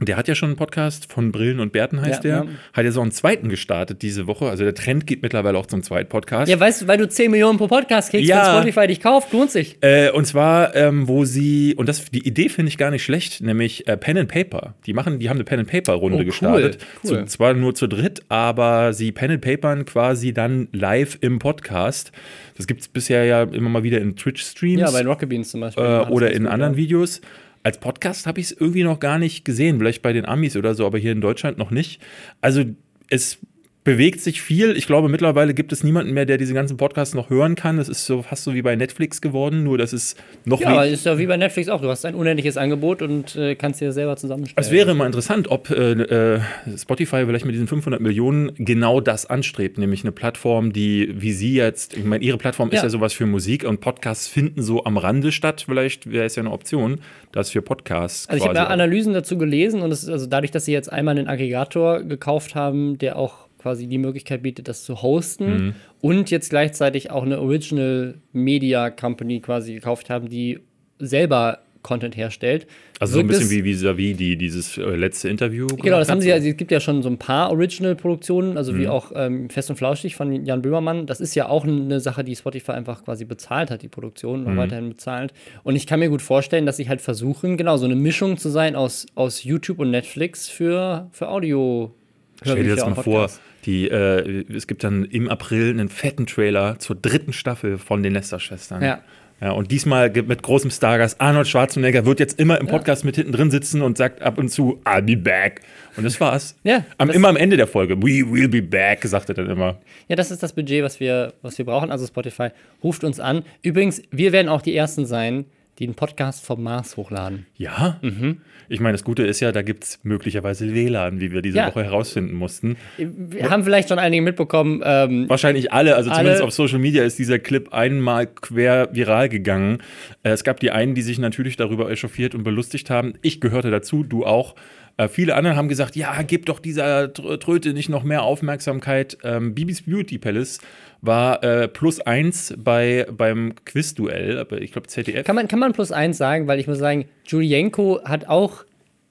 der 0.00 0.17
hat 0.17 0.29
ja 0.29 0.35
schon 0.35 0.50
einen 0.50 0.56
Podcast 0.56 1.12
von 1.12 1.31
Brillen 1.32 1.61
und 1.61 1.73
Bärten, 1.73 2.00
heißt 2.00 2.25
Ja, 2.25 2.43
der. 2.43 2.50
ja. 2.50 2.58
Hat 2.73 2.85
ja 2.85 2.91
so 2.91 3.00
einen 3.02 3.11
zweiten 3.12 3.49
gestartet 3.49 4.02
diese 4.02 4.26
Woche. 4.26 4.49
Also 4.49 4.64
der 4.64 4.75
Trend 4.75 5.06
geht 5.06 5.23
mittlerweile 5.23 5.58
auch 5.58 5.67
zum 5.67 5.82
zweiten 5.82 6.08
Podcast. 6.08 6.50
Ja, 6.50 6.58
weißt 6.58 6.82
du, 6.82 6.88
weil 6.88 6.97
du 6.99 7.08
10 7.08 7.31
Millionen 7.31 7.58
pro 7.58 7.67
Podcast 7.67 8.11
kriegst, 8.11 8.29
Ja. 8.29 8.55
wenn 8.55 8.62
Spotify 8.62 8.87
dich 8.87 9.00
kauft, 9.00 9.32
lohnt 9.32 9.50
sich. 9.50 9.76
Äh, 9.82 10.11
und 10.11 10.26
zwar, 10.26 10.75
ähm, 10.75 11.06
wo 11.08 11.25
sie, 11.25 11.75
und 11.76 11.88
das, 11.88 12.06
die 12.11 12.26
Idee 12.26 12.49
finde 12.49 12.70
ich 12.70 12.79
gar 12.79 12.91
nicht 12.91 13.05
schlecht, 13.05 13.41
nämlich 13.43 13.87
äh, 13.88 13.97
Pen 13.97 14.17
and 14.19 14.29
Paper. 14.31 14.75
Die 14.87 14.93
machen, 14.94 15.19
die 15.19 15.29
haben 15.29 15.37
eine 15.37 15.44
Pen 15.44 15.61
and 15.61 15.69
Paper 15.70 15.93
Runde 15.94 16.17
Oh, 16.17 16.20
cool, 16.20 16.25
gestartet. 16.25 16.79
cool. 17.05 17.08
Zu, 17.20 17.25
zwar 17.26 17.55
nur 17.55 17.75
zu 17.75 17.87
dritt, 17.87 18.20
aber 18.29 18.93
sie 18.93 19.12
Pen 19.12 19.31
and 19.32 19.41
Papern 19.43 19.85
quasi 19.85 20.32
dann 20.32 20.69
live 20.73 21.19
im 21.20 21.38
Podcast. 21.38 22.12
Das 22.56 22.67
gibt 22.67 22.81
es 22.81 22.88
bisher 22.88 23.25
ja 23.25 23.43
immer 23.43 23.69
mal 23.70 23.82
wieder 23.82 24.00
in 24.00 24.17
Twitch-Streams 24.17 24.81
Ja, 24.81 24.91
bei 24.91 25.03
Rocket 25.03 25.29
Beans 25.29 25.50
zum 25.50 25.61
Beispiel. 25.61 25.82
äh, 25.85 26.00
oder 26.11 26.31
in 26.32 26.46
anderen 26.46 26.73
ja. 26.75 26.79
Videos. 26.79 27.20
Als 27.62 27.78
Podcast 27.78 28.26
habe 28.26 28.40
ich 28.40 28.46
es 28.46 28.52
irgendwie 28.52 28.84
noch 28.84 29.00
gar 29.00 29.18
nicht 29.18 29.44
gesehen, 29.44 29.78
vielleicht 29.78 30.02
bei 30.02 30.12
den 30.12 30.24
Amis 30.24 30.56
oder 30.56 30.74
so, 30.74 30.86
aber 30.86 30.98
hier 30.98 31.12
in 31.12 31.20
Deutschland 31.20 31.58
noch 31.58 31.70
nicht. 31.70 32.00
Also 32.40 32.64
es 33.10 33.38
bewegt 33.82 34.21
sich 34.21 34.43
viel. 34.43 34.77
Ich 34.77 34.87
glaube, 34.87 35.09
mittlerweile 35.09 35.55
gibt 35.55 35.73
es 35.73 35.82
niemanden 35.82 36.12
mehr, 36.12 36.27
der 36.27 36.37
diese 36.37 36.53
ganzen 36.53 36.77
Podcasts 36.77 37.15
noch 37.15 37.31
hören 37.31 37.55
kann. 37.55 37.79
Es 37.79 37.88
ist 37.88 38.05
so 38.05 38.23
fast 38.23 38.44
so 38.44 38.53
wie 38.53 38.61
bei 38.61 38.77
Netflix 38.77 39.23
geworden, 39.23 39.65
nur 39.65 39.79
dass 39.79 39.94
es 39.94 40.17
noch 40.44 40.61
Ja, 40.61 40.85
ist 40.85 41.06
ja 41.06 41.17
wie 41.19 41.27
bei 41.27 41.38
Netflix 41.38 41.69
auch. 41.71 41.81
Du 41.81 41.88
hast 41.88 42.05
ein 42.05 42.15
unendliches 42.15 42.59
Angebot 42.59 43.00
und 43.00 43.37
äh, 43.37 43.55
kannst 43.55 43.81
dir 43.81 43.93
selber 43.93 44.17
zusammenstellen. 44.17 44.62
Es 44.62 44.71
wäre 44.71 44.94
mal 44.94 45.06
interessant, 45.06 45.49
ob 45.50 45.71
äh, 45.71 45.93
äh, 45.93 46.41
Spotify 46.77 47.25
vielleicht 47.25 47.47
mit 47.47 47.55
diesen 47.55 47.69
500 47.69 48.00
Millionen 48.03 48.53
genau 48.56 49.00
das 49.00 49.25
anstrebt, 49.25 49.79
nämlich 49.79 50.05
eine 50.05 50.12
Plattform, 50.12 50.75
die, 50.75 51.15
wie 51.17 51.32
Sie 51.32 51.55
jetzt, 51.55 51.97
ich 51.97 52.05
meine, 52.05 52.23
Ihre 52.23 52.37
Plattform 52.37 52.69
ist 52.71 52.77
Ja. 52.77 52.82
ja 52.85 52.91
sowas 52.91 53.15
für 53.15 53.25
Musik 53.27 53.65
und 53.65 53.81
Podcasts 53.81 54.29
finden 54.29 54.63
so 54.63 54.84
am 54.84 54.99
Rande 54.99 55.32
statt. 55.32 55.65
Vielleicht 55.67 56.10
wäre 56.10 56.27
es 56.27 56.37
ja 56.37 56.43
eine 56.43 56.51
Option, 56.51 57.01
das 57.32 57.51
für 57.51 57.63
Podcasts 57.63 58.29
Also 58.29 58.43
ich 58.43 58.44
habe 58.44 58.55
da 58.55 58.65
Analysen 58.67 59.15
dazu 59.15 59.39
gelesen 59.39 59.81
und 59.81 59.91
es 59.91 60.06
also 60.06 60.27
dadurch, 60.27 60.51
dass 60.51 60.67
sie 60.67 60.72
jetzt 60.72 60.93
einmal 60.93 61.17
einen 61.17 61.29
Aggregator 61.29 62.03
gekauft 62.03 62.55
haben, 62.55 62.99
der 62.99 63.17
auch 63.17 63.49
quasi 63.60 63.86
die 63.86 63.98
Möglichkeit 63.98 64.43
bietet, 64.43 64.67
das 64.69 64.84
zu 64.84 65.02
hosten 65.02 65.50
Mhm. 65.67 65.74
und 66.00 66.31
jetzt 66.31 66.50
gleichzeitig 66.50 67.10
auch 67.10 67.22
eine 67.24 67.40
Original 67.40 68.14
Media 68.32 68.90
Company 68.90 69.40
quasi 69.40 69.74
gekauft 69.74 70.10
haben, 70.10 70.29
die 70.29 70.58
selber 70.98 71.60
Content 71.82 72.14
herstellt. 72.14 72.67
Also 72.98 73.14
so 73.14 73.20
ein 73.20 73.26
bisschen 73.26 73.48
wie 73.48 73.62
vis-à-vis 73.64 74.14
die, 74.14 74.36
dieses 74.36 74.76
äh, 74.76 74.82
letzte 74.82 75.31
Interview. 75.31 75.67
Genau, 75.67 75.98
das 75.98 76.10
haben 76.10 76.20
sie 76.20 76.29
ja, 76.29 76.36
es 76.36 76.44
gibt 76.58 76.70
ja 76.70 76.79
schon 76.79 77.02
so 77.02 77.08
ein 77.08 77.17
paar 77.17 77.50
Original-Produktionen, 77.50 78.58
also 78.58 78.74
Mhm. 78.74 78.79
wie 78.81 78.88
auch 78.88 79.12
ähm, 79.14 79.48
Fest 79.48 79.70
und 79.70 79.76
Flauschig 79.76 80.14
von 80.14 80.44
Jan 80.44 80.60
Böhmermann. 80.60 81.06
Das 81.06 81.20
ist 81.22 81.34
ja 81.34 81.48
auch 81.48 81.64
eine 81.64 81.98
Sache, 82.00 82.22
die 82.22 82.36
Spotify 82.36 82.72
einfach 82.72 83.02
quasi 83.02 83.24
bezahlt 83.24 83.70
hat, 83.70 83.81
die 83.81 83.88
Produktion, 83.88 84.40
Mhm. 84.43 84.50
noch 84.50 84.56
weiterhin 84.58 84.90
bezahlt. 84.90 85.32
Und 85.62 85.74
ich 85.74 85.86
kann 85.86 86.00
mir 86.00 86.10
gut 86.10 86.20
vorstellen, 86.20 86.67
dass 86.67 86.76
sie 86.76 86.86
halt 86.86 87.00
versuchen, 87.00 87.56
genau, 87.56 87.79
so 87.79 87.86
eine 87.86 87.96
Mischung 87.96 88.36
zu 88.36 88.50
sein 88.50 88.76
aus, 88.76 89.06
aus 89.14 89.43
YouTube 89.44 89.79
und 89.79 89.90
Netflix 89.90 90.50
für, 90.50 91.08
für 91.12 91.29
Audio. 91.31 91.94
Stell 92.43 92.62
dir 92.62 92.76
das 92.76 92.84
mal 92.84 92.94
vor. 92.94 93.31
Die, 93.67 93.88
äh, 93.88 94.44
es 94.55 94.67
gibt 94.67 94.84
dann 94.84 95.05
im 95.05 95.29
April 95.29 95.70
einen 95.70 95.88
fetten 95.88 96.26
Trailer 96.26 96.79
zur 96.79 96.96
dritten 96.96 97.32
Staffel 97.32 97.79
von 97.79 98.02
den 98.02 98.12
Lester-Schwestern. 98.14 98.82
Ja. 98.82 99.00
Ja, 99.43 99.52
und 99.52 99.70
diesmal 99.70 100.10
mit 100.10 100.43
großem 100.43 100.70
Stargast. 100.70 101.19
Arnold 101.19 101.48
Schwarzenegger 101.48 102.05
wird 102.05 102.20
jetzt 102.20 102.38
immer 102.38 102.60
im 102.60 102.67
Podcast 102.67 103.06
mit 103.06 103.17
hinten 103.17 103.32
drin 103.32 103.50
sitzen 103.50 103.81
und 103.81 103.96
sagt 103.96 104.20
ab 104.20 104.36
und 104.36 104.50
zu, 104.50 104.82
I'll 104.84 105.00
be 105.00 105.17
back. 105.17 105.62
Und 105.96 106.05
das 106.05 106.20
war's. 106.20 106.55
Ja, 106.62 106.84
Am, 106.98 107.08
das- 107.08 107.17
immer 107.17 107.29
am 107.29 107.38
Ende 107.38 107.56
der 107.56 107.67
Folge, 107.67 107.96
we 107.96 108.31
will 108.31 108.48
be 108.48 108.60
back, 108.60 109.02
sagt 109.05 109.31
er 109.31 109.34
dann 109.34 109.48
immer. 109.48 109.79
Ja, 110.08 110.17
das 110.17 110.31
ist 110.31 110.43
das 110.43 110.52
Budget, 110.52 110.82
was 110.84 111.00
wir, 111.00 111.32
was 111.40 111.56
wir 111.56 111.64
brauchen. 111.64 111.90
Also 111.90 112.06
Spotify 112.06 112.48
ruft 112.84 113.02
uns 113.02 113.19
an. 113.19 113.43
Übrigens, 113.62 114.02
wir 114.10 114.32
werden 114.32 114.50
auch 114.50 114.60
die 114.60 114.76
Ersten 114.76 115.06
sein, 115.06 115.46
die 115.79 115.84
einen 115.84 115.94
Podcast 115.94 116.44
vom 116.44 116.62
Mars 116.62 116.96
hochladen. 116.96 117.46
Ja? 117.56 117.98
Mhm. 118.03 118.43
Ich 118.69 118.81
meine, 118.81 118.93
das 118.93 119.03
Gute 119.05 119.22
ist 119.24 119.41
ja, 119.41 119.50
da 119.50 119.62
gibt 119.62 119.84
es 119.84 119.98
möglicherweise 120.03 120.72
WLAN, 120.74 121.20
wie 121.20 121.32
wir 121.32 121.41
diese 121.43 121.56
Ja. 121.58 121.69
Woche 121.69 121.82
herausfinden 121.84 122.34
mussten. 122.34 122.77
Wir 122.98 123.48
haben 123.50 123.65
vielleicht 123.65 123.89
schon 123.89 123.98
einige 123.98 124.22
mitbekommen. 124.22 124.82
Ähm, 124.84 125.29
Wahrscheinlich 125.29 125.72
alle, 125.72 125.96
also 125.96 126.10
Alle- 126.10 126.19
zumindest 126.19 126.43
auf 126.43 126.53
Social 126.53 126.79
Media 126.79 127.03
ist 127.03 127.19
dieser 127.19 127.39
Clip 127.39 127.72
einmal 127.72 128.27
quer 128.27 128.89
viral 128.93 129.29
gegangen. 129.29 129.79
Äh, 130.22 130.31
Es 130.31 130.44
gab 130.44 130.60
die 130.60 130.70
einen, 130.70 130.94
die 130.94 131.03
sich 131.03 131.19
natürlich 131.19 131.56
darüber 131.56 131.91
echauffiert 131.91 132.34
und 132.34 132.44
belustigt 132.44 132.91
haben. 132.91 133.15
Ich 133.22 133.41
gehörte 133.41 133.70
dazu, 133.70 134.05
du 134.05 134.24
auch. 134.27 134.55
Äh, 134.98 135.08
viele 135.08 135.34
andere 135.34 135.56
haben 135.56 135.69
gesagt, 135.69 135.96
ja, 135.96 136.20
gib 136.22 136.46
doch 136.46 136.58
dieser 136.60 137.05
Tr- 137.06 137.39
Tröte 137.41 137.72
nicht 137.72 137.89
noch 137.89 138.05
mehr 138.05 138.22
Aufmerksamkeit. 138.22 139.17
Ähm, 139.24 139.55
Bibis 139.55 139.82
Beauty 139.82 140.19
Palace 140.19 140.60
war 141.02 141.42
äh, 141.42 141.69
plus 141.69 142.00
eins 142.00 142.54
bei, 142.58 143.06
beim 143.10 143.54
Quizduell, 143.64 144.38
aber 144.38 144.60
ich 144.60 144.72
glaube 144.72 144.88
ZDF. 144.88 145.24
kann, 145.24 145.36
man, 145.36 145.48
kann 145.48 145.58
man 145.58 145.72
plus 145.72 145.92
eins 145.92 146.19
sagen, 146.19 146.46
weil 146.46 146.60
ich 146.60 146.66
muss 146.66 146.78
sagen, 146.78 147.06
Julienko 147.26 148.00
hat 148.04 148.28
auch 148.28 148.64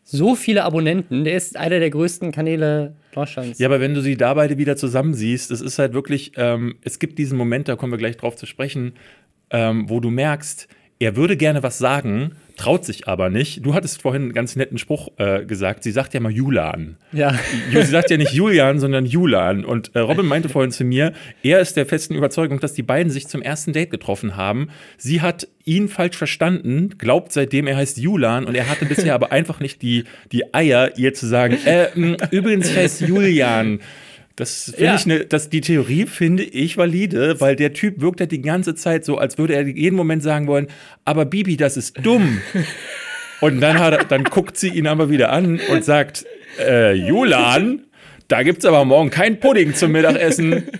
so 0.03 0.35
viele 0.35 0.63
Abonnenten. 0.63 1.23
Der 1.23 1.35
ist 1.35 1.55
einer 1.55 1.79
der 1.79 1.89
größten 1.89 2.31
Kanäle 2.31 2.95
Deutschlands. 3.13 3.59
Ja, 3.59 3.67
aber 3.67 3.79
wenn 3.79 3.93
du 3.93 4.01
sie 4.01 4.17
da 4.17 4.33
beide 4.33 4.57
wieder 4.57 4.75
zusammen 4.75 5.13
siehst, 5.13 5.51
es 5.51 5.61
ist 5.61 5.77
halt 5.77 5.93
wirklich, 5.93 6.31
ähm, 6.35 6.75
es 6.81 6.99
gibt 6.99 7.19
diesen 7.19 7.37
Moment, 7.37 7.67
da 7.67 7.75
kommen 7.75 7.93
wir 7.93 7.97
gleich 7.97 8.17
drauf 8.17 8.35
zu 8.35 8.45
sprechen, 8.45 8.93
ähm, 9.51 9.89
wo 9.89 9.99
du 9.99 10.09
merkst, 10.09 10.67
er 10.99 11.15
würde 11.15 11.37
gerne 11.37 11.63
was 11.63 11.77
sagen, 11.77 12.33
traut 12.59 12.83
sich 12.83 13.07
aber 13.07 13.29
nicht. 13.29 13.65
Du 13.65 13.73
hattest 13.73 14.01
vorhin 14.01 14.23
einen 14.23 14.33
ganz 14.33 14.57
netten 14.57 14.77
Spruch 14.77 15.07
äh, 15.17 15.45
gesagt. 15.45 15.81
Sie 15.83 15.91
sagt 15.91 16.13
ja 16.13 16.19
mal 16.19 16.31
Julan. 16.31 16.97
ja. 17.13 17.33
Sie 17.71 17.83
sagt 17.83 18.11
ja 18.11 18.17
nicht 18.17 18.33
Julian, 18.33 18.79
sondern 18.79 19.05
Julan. 19.05 19.63
Und 19.63 19.95
äh, 19.95 19.99
Robin 19.99 20.25
meinte 20.25 20.49
vorhin 20.49 20.71
zu 20.71 20.83
mir, 20.83 21.13
er 21.41 21.61
ist 21.61 21.77
der 21.77 21.85
festen 21.85 22.15
Überzeugung, 22.15 22.59
dass 22.59 22.73
die 22.73 22.83
beiden 22.83 23.11
sich 23.11 23.29
zum 23.29 23.41
ersten 23.41 23.71
Date 23.71 23.91
getroffen 23.91 24.35
haben. 24.35 24.69
Sie 24.97 25.21
hat 25.21 25.47
ihn 25.63 25.87
falsch 25.87 26.17
verstanden, 26.17 26.95
glaubt 26.97 27.31
seitdem, 27.31 27.65
er 27.65 27.77
heißt 27.77 27.97
Julan 27.97 28.43
und 28.43 28.55
er 28.55 28.67
hatte 28.67 28.85
bisher 28.85 29.13
aber 29.15 29.31
einfach 29.31 29.61
nicht 29.61 29.81
die, 29.81 30.03
die 30.33 30.53
Eier, 30.53 30.97
ihr 30.97 31.13
zu 31.13 31.27
sagen, 31.27 31.57
äh, 31.63 31.87
übrigens, 32.31 32.69
ich 32.69 32.75
heiße 32.75 33.05
Julian. 33.05 33.79
Das 34.39 34.65
finde 34.71 34.83
Ja. 34.85 34.95
ich, 34.95 35.05
ne, 35.05 35.25
das, 35.25 35.49
die 35.49 35.61
Theorie 35.61 36.05
finde 36.05 36.43
ich 36.43 36.77
valide, 36.77 37.41
weil 37.41 37.55
der 37.55 37.73
Typ 37.73 37.99
wirkt 38.01 38.21
halt 38.21 38.31
die 38.31 38.41
ganze 38.41 38.73
Zeit 38.73 39.03
so, 39.03 39.17
als 39.17 39.37
würde 39.37 39.53
er 39.53 39.67
jeden 39.67 39.97
Moment 39.97 40.23
sagen 40.23 40.47
wollen, 40.47 40.67
aber 41.03 41.25
Bibi, 41.25 41.57
das 41.57 41.75
ist 41.77 41.97
dumm. 42.05 42.39
Und 43.41 43.61
dann, 43.61 43.77
er, 43.77 44.03
dann 44.05 44.23
guckt 44.25 44.57
sie 44.57 44.69
ihn 44.69 44.87
aber 44.87 45.09
wieder 45.09 45.31
an 45.31 45.61
und 45.71 45.85
sagt, 45.85 46.25
äh, 46.59 46.93
Julan, 46.93 47.85
da 48.27 48.43
gibt's 48.43 48.65
aber 48.65 48.83
morgen 48.83 49.09
kein 49.09 49.39
Pudding 49.39 49.73
zum 49.73 49.93
Mittagessen. 49.93 50.63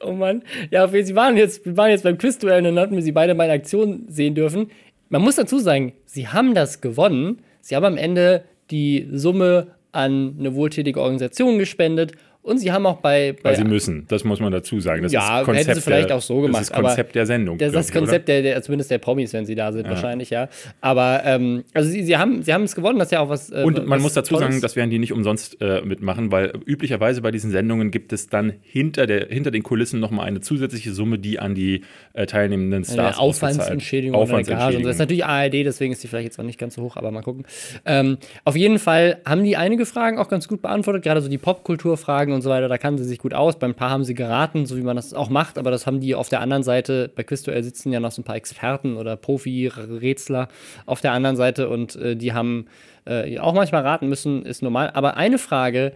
Oh 0.00 0.12
Mann. 0.12 0.42
Ja, 0.70 0.88
sie 0.88 1.14
waren 1.14 1.36
jetzt, 1.36 1.64
wir 1.66 1.76
waren 1.76 1.90
jetzt 1.90 2.04
beim 2.04 2.18
Quizduell 2.18 2.58
und 2.58 2.64
dann 2.64 2.78
hatten 2.78 2.94
wir 2.94 3.02
sie 3.02 3.12
beide 3.12 3.34
mal 3.34 3.44
in 3.44 3.50
Aktion 3.50 4.04
sehen 4.08 4.34
dürfen. 4.34 4.70
Man 5.08 5.22
muss 5.22 5.36
dazu 5.36 5.58
sagen, 5.58 5.92
sie 6.06 6.28
haben 6.28 6.54
das 6.54 6.80
gewonnen. 6.80 7.38
Sie 7.60 7.76
haben 7.76 7.84
am 7.84 7.96
Ende 7.96 8.44
die 8.70 9.08
Summe 9.12 9.68
an 9.92 10.36
eine 10.38 10.54
wohltätige 10.54 11.00
Organisation 11.00 11.58
gespendet 11.58 12.12
und 12.42 12.58
sie 12.58 12.72
haben 12.72 12.84
auch 12.86 12.96
bei, 12.96 13.34
bei 13.42 13.50
Weil 13.50 13.56
sie 13.56 13.64
müssen, 13.64 14.04
das 14.08 14.24
muss 14.24 14.40
man 14.40 14.50
dazu 14.52 14.80
sagen. 14.80 15.02
Das 15.02 15.12
Ja, 15.12 15.40
ist 15.40 15.44
Konzept 15.44 15.68
hätten 15.68 15.74
sie 15.76 15.80
vielleicht 15.82 16.10
der, 16.10 16.16
auch 16.16 16.22
so 16.22 16.40
gemacht, 16.40 16.60
Das 16.62 16.70
ist 16.70 16.74
Konzept 16.74 17.14
der 17.14 17.26
Sendung. 17.26 17.58
Das 17.58 17.68
ist 17.68 17.74
das 17.74 17.92
Konzept 17.92 18.28
der, 18.28 18.42
der, 18.42 18.62
zumindest 18.62 18.90
der 18.90 18.98
Promis, 18.98 19.32
wenn 19.32 19.46
sie 19.46 19.54
da 19.54 19.72
sind, 19.72 19.88
wahrscheinlich, 19.88 20.30
ja. 20.30 20.48
Aber 20.80 21.22
ähm, 21.24 21.64
also 21.72 21.88
sie, 21.88 22.02
sie 22.02 22.16
haben 22.16 22.42
sie 22.42 22.52
haben 22.52 22.64
es 22.64 22.74
gewonnen, 22.74 22.98
das 22.98 23.08
ist 23.08 23.12
ja 23.12 23.20
auch 23.20 23.28
was. 23.28 23.50
Äh, 23.50 23.62
Und 23.62 23.86
man 23.86 23.90
was 23.98 24.02
muss 24.02 24.14
dazu 24.14 24.34
Tolles. 24.34 24.48
sagen, 24.48 24.60
das 24.60 24.74
werden 24.76 24.90
die 24.90 24.98
nicht 24.98 25.12
umsonst 25.12 25.60
äh, 25.60 25.82
mitmachen, 25.82 26.32
weil 26.32 26.52
üblicherweise 26.66 27.22
bei 27.22 27.30
diesen 27.30 27.50
Sendungen 27.50 27.90
gibt 27.90 28.12
es 28.12 28.28
dann 28.28 28.54
hinter, 28.62 29.06
der, 29.06 29.28
hinter 29.28 29.50
den 29.50 29.62
Kulissen 29.62 30.00
nochmal 30.00 30.26
eine 30.26 30.40
zusätzliche 30.40 30.92
Summe, 30.92 31.18
die 31.18 31.38
an 31.38 31.54
die 31.54 31.82
äh, 32.12 32.26
teilnehmenden 32.26 32.84
Stars 32.84 32.98
eine 32.98 33.18
Aufwandsentschädigung 33.18 34.14
Gage. 34.28 34.76
Und 34.76 34.82
so. 34.82 34.88
Das 34.88 34.96
ist 34.96 35.00
natürlich 35.00 35.24
ARD, 35.24 35.54
deswegen 35.54 35.92
ist 35.92 36.02
die 36.02 36.08
vielleicht 36.08 36.24
jetzt 36.24 36.38
auch 36.38 36.44
nicht 36.44 36.58
ganz 36.58 36.74
so 36.74 36.82
hoch, 36.82 36.96
aber 36.96 37.10
mal 37.10 37.22
gucken. 37.22 37.44
Ähm, 37.84 38.18
auf 38.44 38.56
jeden 38.56 38.78
Fall 38.78 39.18
haben 39.24 39.44
die 39.44 39.56
einige 39.56 39.86
Fragen 39.86 40.18
auch 40.18 40.28
ganz 40.28 40.48
gut 40.48 40.62
beantwortet, 40.62 41.02
gerade 41.04 41.20
so 41.20 41.28
die 41.28 41.38
Popkulturfragen 41.38 42.31
und 42.32 42.42
so 42.42 42.50
weiter, 42.50 42.68
da 42.68 42.78
kannten 42.78 42.98
sie 43.02 43.08
sich 43.08 43.18
gut 43.18 43.34
aus. 43.34 43.58
Bei 43.58 43.66
ein 43.66 43.74
paar 43.74 43.90
haben 43.90 44.04
sie 44.04 44.14
geraten, 44.14 44.66
so 44.66 44.76
wie 44.76 44.82
man 44.82 44.96
das 44.96 45.14
auch 45.14 45.28
macht, 45.30 45.58
aber 45.58 45.70
das 45.70 45.86
haben 45.86 46.00
die 46.00 46.14
auf 46.14 46.28
der 46.28 46.40
anderen 46.40 46.62
Seite, 46.62 47.10
bei 47.14 47.22
Quizduell 47.22 47.62
sitzen 47.62 47.92
ja 47.92 48.00
noch 48.00 48.12
so 48.12 48.20
ein 48.22 48.24
paar 48.24 48.36
Experten 48.36 48.96
oder 48.96 49.16
Profi-Rätsler 49.16 50.48
auf 50.86 51.00
der 51.00 51.12
anderen 51.12 51.36
Seite 51.36 51.68
und 51.68 51.96
äh, 51.96 52.16
die 52.16 52.32
haben 52.32 52.66
äh, 53.04 53.38
auch 53.38 53.54
manchmal 53.54 53.82
raten 53.82 54.08
müssen, 54.08 54.44
ist 54.44 54.62
normal. 54.62 54.90
Aber 54.94 55.16
eine 55.16 55.38
Frage, 55.38 55.92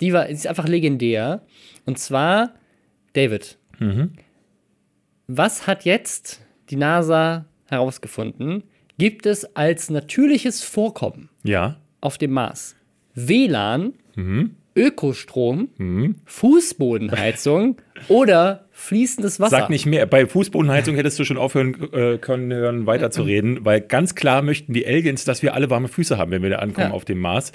die 0.00 0.12
war, 0.12 0.26
die 0.26 0.32
ist 0.32 0.46
einfach 0.46 0.66
legendär. 0.68 1.42
Und 1.86 1.98
zwar, 1.98 2.50
David, 3.12 3.58
was 5.26 5.66
hat 5.66 5.84
jetzt 5.84 6.40
die 6.70 6.76
NASA 6.76 7.44
herausgefunden? 7.68 8.64
Gibt 8.98 9.26
es 9.26 9.56
als 9.56 9.90
natürliches 9.90 10.62
Vorkommen 10.62 11.28
Ja. 11.42 11.76
auf 12.00 12.18
dem 12.18 12.30
Mars 12.32 12.76
WLAN, 13.14 13.94
Mhm. 14.16 14.56
Ökostrom, 14.76 15.68
Fußbodenheizung 16.24 17.76
oder 18.08 18.64
fließendes 18.72 19.38
Wasser? 19.38 19.50
Sag 19.58 19.70
nicht 19.70 19.86
mehr. 19.86 20.04
Bei 20.06 20.26
Fußbodenheizung 20.26 20.96
hättest 20.96 21.18
du 21.18 21.24
schon 21.24 21.36
aufhören 21.38 21.76
äh, 21.92 22.18
können, 22.18 22.52
hören, 22.52 22.86
weiterzureden, 22.86 23.64
weil 23.64 23.80
ganz 23.80 24.14
klar 24.14 24.42
möchten 24.42 24.72
die 24.72 24.86
Aliens, 24.86 25.24
dass 25.24 25.42
wir 25.42 25.54
alle 25.54 25.70
warme 25.70 25.88
Füße 25.88 26.18
haben, 26.18 26.30
wenn 26.32 26.42
wir 26.42 26.50
da 26.50 26.56
ankommen 26.56 26.88
Ja. 26.88 26.92
auf 26.94 27.04
dem 27.04 27.20
Mars. 27.20 27.52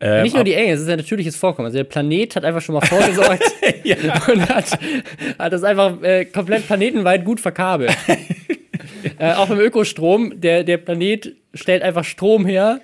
Ähm, 0.00 0.22
Nicht 0.22 0.34
nur 0.34 0.44
die 0.44 0.54
Aliens, 0.56 0.76
es 0.78 0.82
ist 0.86 0.90
ein 0.90 0.98
natürliches 0.98 1.36
Vorkommen. 1.36 1.66
Also 1.66 1.78
der 1.78 1.84
Planet 1.84 2.36
hat 2.36 2.44
einfach 2.44 2.62
schon 2.62 2.74
mal 2.76 2.86
vorgesorgt 2.86 3.42
und 4.32 4.48
hat, 4.48 4.78
hat 5.38 5.52
das 5.52 5.64
einfach 5.64 6.00
äh, 6.02 6.24
komplett 6.26 6.66
planetenweit 6.66 7.24
gut 7.24 7.40
verkabelt. 7.40 7.96
äh, 9.18 9.32
auch 9.34 9.50
im 9.50 9.58
Ökostrom, 9.58 10.40
der, 10.40 10.62
der 10.64 10.78
Planet 10.78 11.34
stellt 11.52 11.82
einfach 11.82 12.04
Strom 12.04 12.46
her 12.46 12.80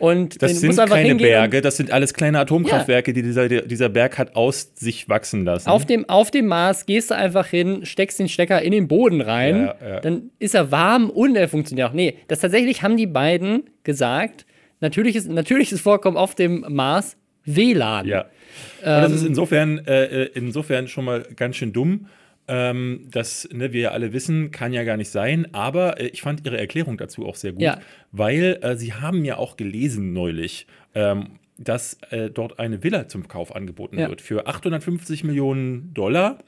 und 0.00 0.42
Das 0.42 0.58
sind 0.60 0.76
keine 0.76 1.14
Berge, 1.14 1.60
das 1.60 1.76
sind 1.76 1.92
alles 1.92 2.12
kleine 2.14 2.40
Atomkraftwerke, 2.40 3.12
die 3.12 3.22
dieser, 3.22 3.48
dieser 3.48 3.88
Berg 3.88 4.18
hat 4.18 4.34
aus 4.34 4.72
sich 4.74 5.08
wachsen 5.08 5.44
lassen. 5.44 5.68
Auf 5.68 5.86
dem, 5.86 6.08
auf 6.08 6.30
dem 6.30 6.46
Mars 6.46 6.86
gehst 6.86 7.10
du 7.10 7.16
einfach 7.16 7.46
hin, 7.46 7.84
steckst 7.86 8.18
den 8.18 8.28
Stecker 8.28 8.60
in 8.62 8.72
den 8.72 8.88
Boden 8.88 9.20
rein, 9.20 9.66
Ja, 9.66 9.74
ja. 9.88 10.00
dann 10.00 10.30
ist 10.38 10.54
er 10.54 10.70
warm 10.72 11.10
und 11.10 11.36
er 11.36 11.48
funktioniert 11.48 11.88
auch. 11.90 11.92
Nee, 11.92 12.16
das 12.28 12.40
tatsächlich 12.40 12.82
haben 12.82 12.96
die 12.96 13.06
beiden 13.06 13.64
gesagt, 13.84 14.46
natürliches, 14.80 15.26
natürliches 15.28 15.80
Vorkommen 15.80 16.16
auf 16.16 16.34
dem 16.34 16.64
Mars, 16.68 17.16
WLAN. 17.44 18.06
ja. 18.06 18.22
Und 18.22 18.86
das 18.86 19.10
Ähm, 19.10 19.16
ist 19.16 19.24
insofern, 19.26 19.78
äh, 19.86 20.04
äh, 20.24 20.30
insofern 20.34 20.88
schon 20.88 21.04
mal 21.04 21.22
ganz 21.36 21.56
schön 21.56 21.72
dumm. 21.72 22.06
Ähm, 22.52 23.06
das, 23.12 23.48
ne, 23.52 23.72
wir 23.72 23.80
ja 23.80 23.90
alle 23.92 24.12
wissen, 24.12 24.50
kann 24.50 24.72
ja 24.72 24.82
gar 24.82 24.96
nicht 24.96 25.10
sein, 25.10 25.46
aber 25.54 26.00
äh, 26.00 26.08
ich 26.08 26.22
fand 26.22 26.44
Ihre 26.44 26.58
Erklärung 26.58 26.98
dazu 26.98 27.24
auch 27.24 27.36
sehr 27.36 27.52
gut, 27.52 27.62
Ja. 27.62 27.78
weil 28.10 28.58
äh, 28.62 28.76
Sie 28.76 28.92
haben 28.92 29.24
ja 29.24 29.36
auch 29.36 29.56
gelesen 29.56 30.12
neulich, 30.12 30.66
ähm, 30.96 31.38
dass 31.58 31.98
äh, 32.10 32.28
dort 32.28 32.58
eine 32.58 32.82
Villa 32.82 33.06
zum 33.06 33.28
Kauf 33.28 33.54
angeboten 33.54 33.98
Ja. 34.00 34.08
wird 34.08 34.20
für 34.20 34.48
850 34.48 35.22
Millionen 35.22 35.94
Dollar. 35.94 36.38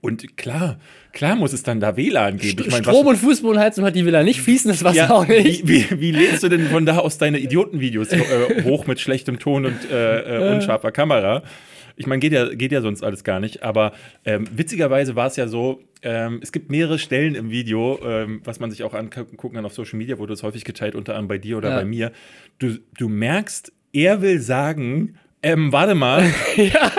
Und 0.00 0.36
klar, 0.36 0.78
klar 1.12 1.36
muss 1.36 1.52
es 1.52 1.62
dann 1.62 1.78
da 1.78 1.96
WLAN 1.96 2.38
geben. 2.38 2.62
Ich 2.64 2.70
mein, 2.72 2.82
Strom 2.82 3.06
und 3.06 3.16
Fußbodenheizung 3.16 3.84
hat 3.84 3.94
die 3.96 4.06
Villa 4.06 4.22
nicht, 4.22 4.40
fließendes 4.40 4.82
Wasser 4.82 4.96
ja, 4.96 5.10
auch 5.10 5.26
nicht. 5.28 5.66
Wie, 5.68 5.90
wie, 5.90 6.00
wie 6.00 6.10
lädst 6.12 6.42
du 6.42 6.48
denn 6.48 6.66
von 6.66 6.86
da 6.86 6.98
aus 6.98 7.18
deine 7.18 7.38
Idiotenvideos 7.38 8.12
äh, 8.12 8.62
hoch 8.64 8.86
mit 8.86 8.98
schlechtem 9.00 9.38
Ton 9.38 9.66
und 9.66 9.90
äh, 9.92 10.50
äh, 10.50 10.54
unscharfer 10.54 10.90
Kamera? 10.92 11.42
Ich 12.00 12.06
meine, 12.06 12.18
geht 12.18 12.32
ja, 12.32 12.46
geht 12.54 12.72
ja 12.72 12.80
sonst 12.80 13.04
alles 13.04 13.24
gar 13.24 13.40
nicht. 13.40 13.62
Aber 13.62 13.92
ähm, 14.24 14.46
witzigerweise 14.56 15.16
war 15.16 15.26
es 15.26 15.36
ja 15.36 15.46
so, 15.48 15.82
ähm, 16.02 16.40
es 16.42 16.50
gibt 16.50 16.70
mehrere 16.70 16.98
Stellen 16.98 17.34
im 17.34 17.50
Video, 17.50 18.00
ähm, 18.02 18.40
was 18.42 18.58
man 18.58 18.70
sich 18.70 18.82
auch 18.84 18.94
angucken 18.94 19.52
kann 19.52 19.66
auf 19.66 19.74
Social 19.74 19.98
Media, 19.98 20.16
wurde 20.18 20.32
es 20.32 20.42
häufig 20.42 20.64
geteilt, 20.64 20.94
unter 20.94 21.12
anderem 21.12 21.28
bei 21.28 21.36
dir 21.36 21.58
oder 21.58 21.68
Ja. 21.68 21.76
bei 21.76 21.84
mir. 21.84 22.10
Du, 22.58 22.78
du 22.98 23.10
merkst, 23.10 23.70
er 23.92 24.22
will 24.22 24.40
sagen, 24.40 25.16
ähm, 25.42 25.72
warte 25.72 25.94
mal, 25.94 26.24
ja. 26.56 26.90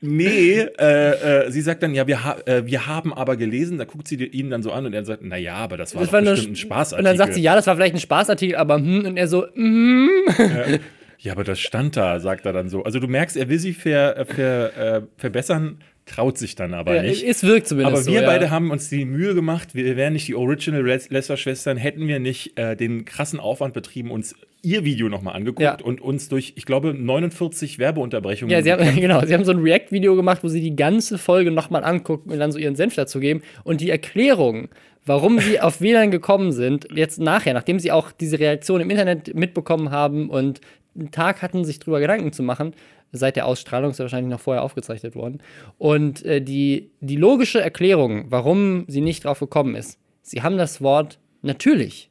Nee, 0.00 0.60
äh, 0.78 1.46
äh, 1.46 1.50
sie 1.50 1.60
sagt 1.60 1.82
dann, 1.82 1.92
ja, 1.92 2.06
wir, 2.06 2.24
ha 2.24 2.36
äh, 2.46 2.64
wir 2.64 2.86
haben 2.86 3.12
aber 3.12 3.36
gelesen, 3.36 3.76
da 3.76 3.84
guckt 3.84 4.08
sie 4.08 4.14
ihn 4.24 4.48
dann 4.48 4.62
so 4.62 4.70
an 4.72 4.86
und 4.86 4.94
er 4.94 5.04
sagt, 5.04 5.22
naja, 5.24 5.56
aber 5.56 5.76
das 5.76 5.94
war, 5.94 6.00
Das 6.02 6.12
war 6.12 6.22
bestimmt 6.22 6.52
ein 6.52 6.56
Spaßartikel. 6.56 6.98
Und 7.00 7.04
dann 7.04 7.16
sagt 7.18 7.34
sie, 7.34 7.42
ja, 7.42 7.54
das 7.54 7.66
war 7.66 7.74
vielleicht 7.76 7.96
ein 7.96 8.00
Spaßartikel, 8.00 8.56
aber 8.56 8.76
hm, 8.76 9.04
und 9.04 9.16
er 9.18 9.28
so, 9.28 9.44
mhm. 9.54 10.08
Ja, 10.38 10.78
aber 11.30 11.44
das 11.44 11.60
stand 11.60 11.96
da, 11.96 12.20
sagt 12.20 12.46
er 12.46 12.52
dann 12.52 12.68
so. 12.68 12.84
Also 12.84 13.00
du 13.00 13.08
merkst, 13.08 13.36
er 13.36 13.48
will 13.48 13.58
sie 13.58 13.72
ver, 13.72 14.16
äh, 14.16 14.24
ver, 14.24 14.96
äh, 14.96 15.02
verbessern, 15.16 15.78
traut 16.06 16.38
sich 16.38 16.54
dann 16.54 16.72
aber 16.72 16.94
Ja, 16.96 17.02
nicht. 17.02 17.22
es 17.22 17.42
wirkt 17.44 17.66
zumindest 17.68 17.94
Aber 17.94 18.02
so, 18.02 18.12
wir 18.12 18.22
ja. 18.22 18.26
beide 18.26 18.50
haben 18.50 18.70
uns 18.70 18.88
die 18.88 19.04
Mühe 19.04 19.34
gemacht, 19.34 19.74
wir 19.74 19.94
wären 19.96 20.14
nicht 20.14 20.26
die 20.26 20.34
Original 20.34 20.82
Les- 20.86 21.10
Lester-Schwestern, 21.10 21.76
hätten 21.76 22.08
wir 22.08 22.18
nicht 22.18 22.58
äh, 22.58 22.76
den 22.76 23.04
krassen 23.04 23.40
Aufwand 23.40 23.74
betrieben, 23.74 24.10
uns 24.10 24.34
ihr 24.62 24.84
Video 24.84 25.08
nochmal 25.10 25.34
angeguckt 25.36 25.60
Ja. 25.60 25.76
und 25.84 26.00
uns 26.00 26.28
durch, 26.30 26.54
ich 26.56 26.64
glaube, 26.64 26.94
49 26.94 27.78
Werbeunterbrechungen. 27.78 28.50
Ja, 28.50 28.62
sie 28.62 28.72
haben, 28.72 28.82
genau, 28.96 29.24
sie 29.26 29.34
haben 29.34 29.44
so 29.44 29.52
ein 29.52 29.58
React-Video 29.58 30.16
gemacht, 30.16 30.42
wo 30.42 30.48
sie 30.48 30.60
die 30.62 30.74
ganze 30.76 31.18
Folge 31.18 31.50
nochmal 31.50 31.84
angucken 31.84 32.30
und 32.30 32.38
dann 32.38 32.52
so 32.52 32.58
ihren 32.58 32.74
Senf 32.76 32.94
dazu 32.94 33.20
geben. 33.20 33.42
Und 33.64 33.80
die 33.82 33.90
Erklärung, 33.90 34.68
warum 35.04 35.38
sie 35.40 35.60
auf 35.60 35.80
WLAN 35.82 36.10
gekommen 36.10 36.52
sind, 36.52 36.88
jetzt 36.94 37.20
nachher, 37.20 37.52
nachdem 37.54 37.78
sie 37.78 37.92
auch 37.92 38.12
diese 38.12 38.38
Reaktion 38.38 38.80
im 38.80 38.88
Internet 38.90 39.34
mitbekommen 39.34 39.90
haben 39.90 40.28
und 40.30 40.60
einen 40.96 41.10
Tag 41.10 41.42
hatten, 41.42 41.64
sich 41.64 41.78
drüber 41.78 42.00
Gedanken 42.00 42.32
zu 42.32 42.42
machen, 42.42 42.74
seit 43.12 43.36
der 43.36 43.46
Ausstrahlung 43.46 43.90
ist 43.92 43.98
ja 43.98 44.04
wahrscheinlich 44.04 44.30
noch 44.30 44.40
vorher 44.40 44.62
aufgezeichnet 44.62 45.14
worden. 45.14 45.40
Und 45.78 46.24
äh, 46.24 46.40
die, 46.42 46.90
die 47.00 47.16
logische 47.16 47.60
Erklärung, 47.60 48.26
warum 48.30 48.84
sie 48.88 49.00
nicht 49.00 49.24
drauf 49.24 49.40
gekommen 49.40 49.74
ist, 49.74 49.98
sie 50.22 50.42
haben 50.42 50.58
das 50.58 50.80
Wort 50.82 51.18
natürlich 51.42 52.10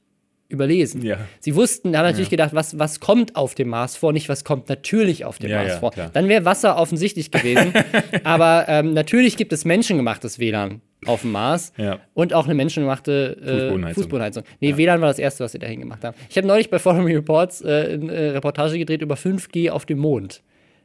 überlesen. 0.49 1.01
Ja. 1.01 1.17
Sie 1.41 1.55
wussten, 1.55 1.89
haben 1.97 2.05
natürlich 2.05 2.27
Ja. 2.27 2.37
gedacht, 2.37 2.55
was, 2.55 2.79
was 2.79 3.01
kommt 3.01 3.35
auf 3.35 3.53
dem 3.53 3.67
Mars 3.67 3.97
vor, 3.97 4.13
nicht 4.13 4.29
was 4.29 4.45
kommt 4.45 4.69
natürlich 4.69 5.25
auf 5.25 5.39
dem 5.39 5.49
Ja, 5.49 5.61
Mars 5.61 5.75
vor. 5.79 5.91
klar. 5.91 6.09
Dann 6.13 6.29
wäre 6.29 6.45
Wasser 6.45 6.77
offensichtlich 6.77 7.31
gewesen. 7.31 7.73
Aber 8.23 8.65
ähm, 8.69 8.93
natürlich 8.93 9.35
gibt 9.35 9.51
es 9.51 9.65
menschengemachtes 9.65 10.39
WLAN 10.39 10.81
auf 11.07 11.21
dem 11.21 11.31
Mars 11.31 11.73
Ja. 11.77 11.99
und 12.13 12.33
auch 12.33 12.45
eine 12.45 12.53
menschengemachte 12.53 13.37
äh, 13.41 13.47
Fußbodenheizung. 13.59 14.03
Fußbodenheizung. 14.03 14.43
Nee, 14.59 14.77
WLAN 14.77 15.01
war 15.01 15.07
das 15.07 15.19
erste, 15.19 15.43
was 15.43 15.51
sie 15.53 15.59
dahin 15.59 15.79
gemacht 15.79 16.03
haben. 16.03 16.15
Ich 16.29 16.37
habe 16.37 16.47
neulich 16.47 16.69
bei 16.69 16.79
Forum 16.79 17.05
Reports 17.05 17.61
äh, 17.61 17.99
eine 18.01 18.11
äh, 18.13 18.29
Reportage 18.31 18.77
gedreht 18.77 19.01
über 19.01 19.15
5G 19.15 19.69
auf 19.71 19.85
dem 19.85 19.99
Mond. 19.99 20.41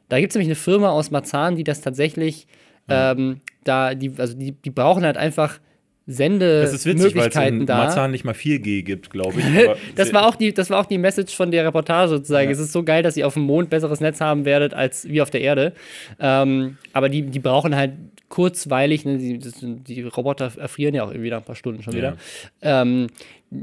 Da 0.09 0.19
gibt 0.19 0.31
es 0.31 0.35
nämlich 0.35 0.47
eine 0.49 0.55
Firma 0.55 0.89
aus 0.89 1.11
Marzahn, 1.11 1.55
die 1.55 1.63
das 1.63 1.81
tatsächlich 1.81 2.47
ähm, 2.89 3.39
da, 3.63 3.95
die, 3.95 4.11
also 4.17 4.35
die, 4.37 4.51
die 4.51 4.69
brauchen 4.69 5.05
halt 5.05 5.15
einfach 5.15 5.59
Das 6.05 6.19
ist 6.19 6.85
witzig, 6.85 7.01
Sendemöglichkeiten 7.01 7.61
in 7.61 7.65
da. 7.65 7.77
Marzahn 7.77 8.11
nicht 8.11 8.25
mal 8.25 8.33
4G 8.35 8.83
gibt, 8.83 9.09
glaube 9.09 9.39
ich. 9.39 9.45
Das 9.95 10.11
war, 10.11 10.27
auch 10.27 10.35
die, 10.35 10.53
das 10.53 10.69
war 10.69 10.81
auch 10.81 10.85
die 10.85 10.97
Message 10.97 11.33
von 11.33 11.49
der 11.49 11.65
Reportage 11.65 12.09
sozusagen. 12.09 12.47
Ja. 12.49 12.51
Es 12.51 12.59
ist 12.59 12.73
so 12.73 12.83
geil, 12.83 13.03
dass 13.03 13.15
ihr 13.15 13.25
auf 13.25 13.35
dem 13.35 13.43
Mond 13.43 13.69
besseres 13.69 14.01
Netz 14.01 14.19
haben 14.19 14.43
werdet 14.43 14.73
als 14.73 15.07
wie 15.07 15.21
auf 15.21 15.29
der 15.29 15.39
Erde. 15.41 15.71
Ähm, 16.19 16.77
aber 16.91 17.07
die, 17.07 17.21
die 17.21 17.39
brauchen 17.39 17.73
halt 17.75 17.93
kurzweilig, 18.33 19.05
ne, 19.05 19.19
die, 19.19 19.37
die 19.37 20.01
Roboter 20.01 20.51
erfrieren 20.57 20.95
ja 20.95 21.03
auch 21.03 21.11
irgendwie 21.11 21.29
nach 21.29 21.37
ein 21.37 21.43
paar 21.43 21.55
Stunden 21.55 21.83
schon 21.83 21.93
Ja. 21.93 21.99
wieder. 21.99 22.17
Ähm, 22.63 23.07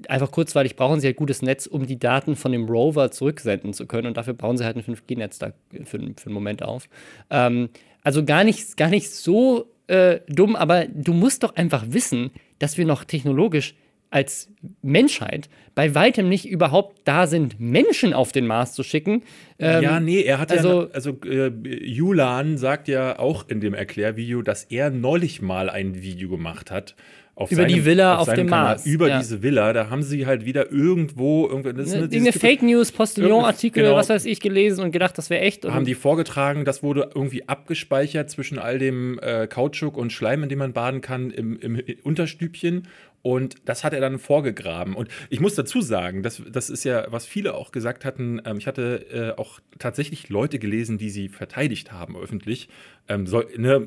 einfach 0.07 0.31
kurzweilig 0.31 0.77
brauchen 0.77 1.00
sie 1.00 1.09
halt 1.09 1.17
gutes 1.17 1.43
Netz, 1.43 1.67
um 1.67 1.87
die 1.87 1.99
Daten 1.99 2.37
von 2.37 2.53
dem 2.53 2.67
Rover 2.69 3.11
zurücksenden 3.11 3.73
zu 3.73 3.87
können. 3.87 4.07
Und 4.07 4.17
dafür 4.17 4.35
bauen 4.35 4.57
sie 4.57 4.65
halt 4.65 4.77
ein 4.77 4.85
5G-Netz 4.85 5.41
da 5.41 5.53
für, 5.73 5.99
für 5.99 5.99
einen 5.99 6.15
Moment 6.35 6.62
auf. 6.62 6.89
Ähm, 7.31 7.69
also 8.05 8.25
gar 8.25 8.45
nicht, 8.45 8.77
gar 8.77 8.91
nicht 8.91 9.11
so 9.11 9.67
äh, 9.89 10.21
dumm, 10.29 10.55
aber 10.55 10.87
du 10.87 11.15
musst 11.15 11.43
doch 11.43 11.57
einfach 11.57 11.85
wissen, 11.89 12.31
dass 12.61 12.79
wir 12.79 12.87
noch 12.87 13.03
technologisch 13.03 13.75
als 14.11 14.49
Menschheit 14.83 15.49
bei 15.76 15.95
weitem 15.95 16.29
nicht 16.29 16.47
überhaupt 16.49 17.02
da 17.05 17.26
sind, 17.29 17.61
Menschen 17.61 18.12
auf 18.12 18.33
den 18.33 18.47
Mars 18.47 18.73
zu 18.75 18.83
schicken. 18.83 19.23
Ähm, 19.59 19.83
ja, 19.83 20.00
nee, 20.00 20.23
er 20.23 20.38
hat 20.40 20.50
also- 20.50 20.83
ja, 20.83 20.88
also 20.93 21.17
äh, 21.25 21.50
Julan 21.85 22.59
sagt 22.59 22.88
ja 22.88 23.19
auch 23.19 23.49
in 23.49 23.61
dem 23.61 23.73
Erklärvideo, 23.75 24.43
dass 24.43 24.64
er 24.64 24.90
neulich 24.90 25.40
mal 25.40 25.71
ein 25.71 26.02
Video 26.02 26.29
gemacht 26.29 26.71
hat. 26.71 26.97
Auf 27.37 27.50
Über 27.52 27.64
die 27.64 27.87
Villa 27.87 28.19
auf 28.19 28.26
seinem 28.26 28.37
dem 28.38 28.49
Kanal, 28.49 28.64
Mars, 28.75 28.85
Über 28.85 29.09
ja. 29.09 29.19
diese 29.19 29.43
Villa, 29.43 29.73
da 29.73 29.88
haben 29.88 30.02
sie 30.02 30.26
halt 30.26 30.45
wieder 30.45 30.71
irgendwo, 30.71 31.49
irgendwo 31.49 31.73
das 31.73 31.90
ist 31.95 32.12
eine- 32.14 32.33
Fake 32.33 32.61
News, 32.61 32.93
Postillon-Artikel, 32.93 33.83
Genau. 33.85 33.97
was 33.97 34.11
weiß 34.11 34.26
ich, 34.26 34.40
gelesen 34.40 34.85
und 34.85 34.90
gedacht, 34.90 35.17
das 35.17 35.31
wäre 35.31 35.40
echt. 35.40 35.64
Haben 35.64 35.87
die 35.87 35.95
vorgetragen, 35.95 36.67
das 36.67 36.83
wurde 36.83 37.09
irgendwie 37.14 37.49
abgespeichert 37.49 38.29
zwischen 38.29 38.59
all 38.59 38.79
dem 38.79 39.19
äh, 39.23 39.47
Kautschuk 39.47 39.97
und 39.97 40.12
Schleim, 40.12 40.43
in 40.43 40.50
dem 40.50 40.59
man 40.59 40.75
baden 40.75 41.00
kann, 41.00 41.31
im, 41.31 41.59
im 41.61 41.81
Unterstübchen. 42.02 42.88
Und 43.23 43.57
das 43.67 43.85
hat 43.85 43.93
er 43.93 44.00
dann 44.00 44.19
vorgegraben. 44.19 44.95
Und 44.95 45.09
ich 45.29 45.41
muss 45.41 45.55
dazu 45.55 45.83
sagen, 45.83 46.23
das, 46.23 46.43
das 46.50 46.71
ist 46.71 46.85
ja, 46.85 47.07
was 47.11 47.27
viele 47.27 47.55
auch 47.55 47.71
gesagt 47.71 48.05
hatten, 48.05 48.41
ähm, 48.45 48.57
ich 48.59 48.67
hatte 48.67 49.35
äh, 49.37 49.39
auch 49.39 49.61
tatsächlich 49.79 50.29
Leute 50.31 50.59
gelesen, 50.59 50.97
die 50.97 51.11
sie 51.11 51.29
verteidigt 51.29 51.93
haben 51.93 52.17
öffentlich. 52.17 52.69
Ähm, 53.09 53.27
soll, 53.27 53.49
ne, 53.57 53.85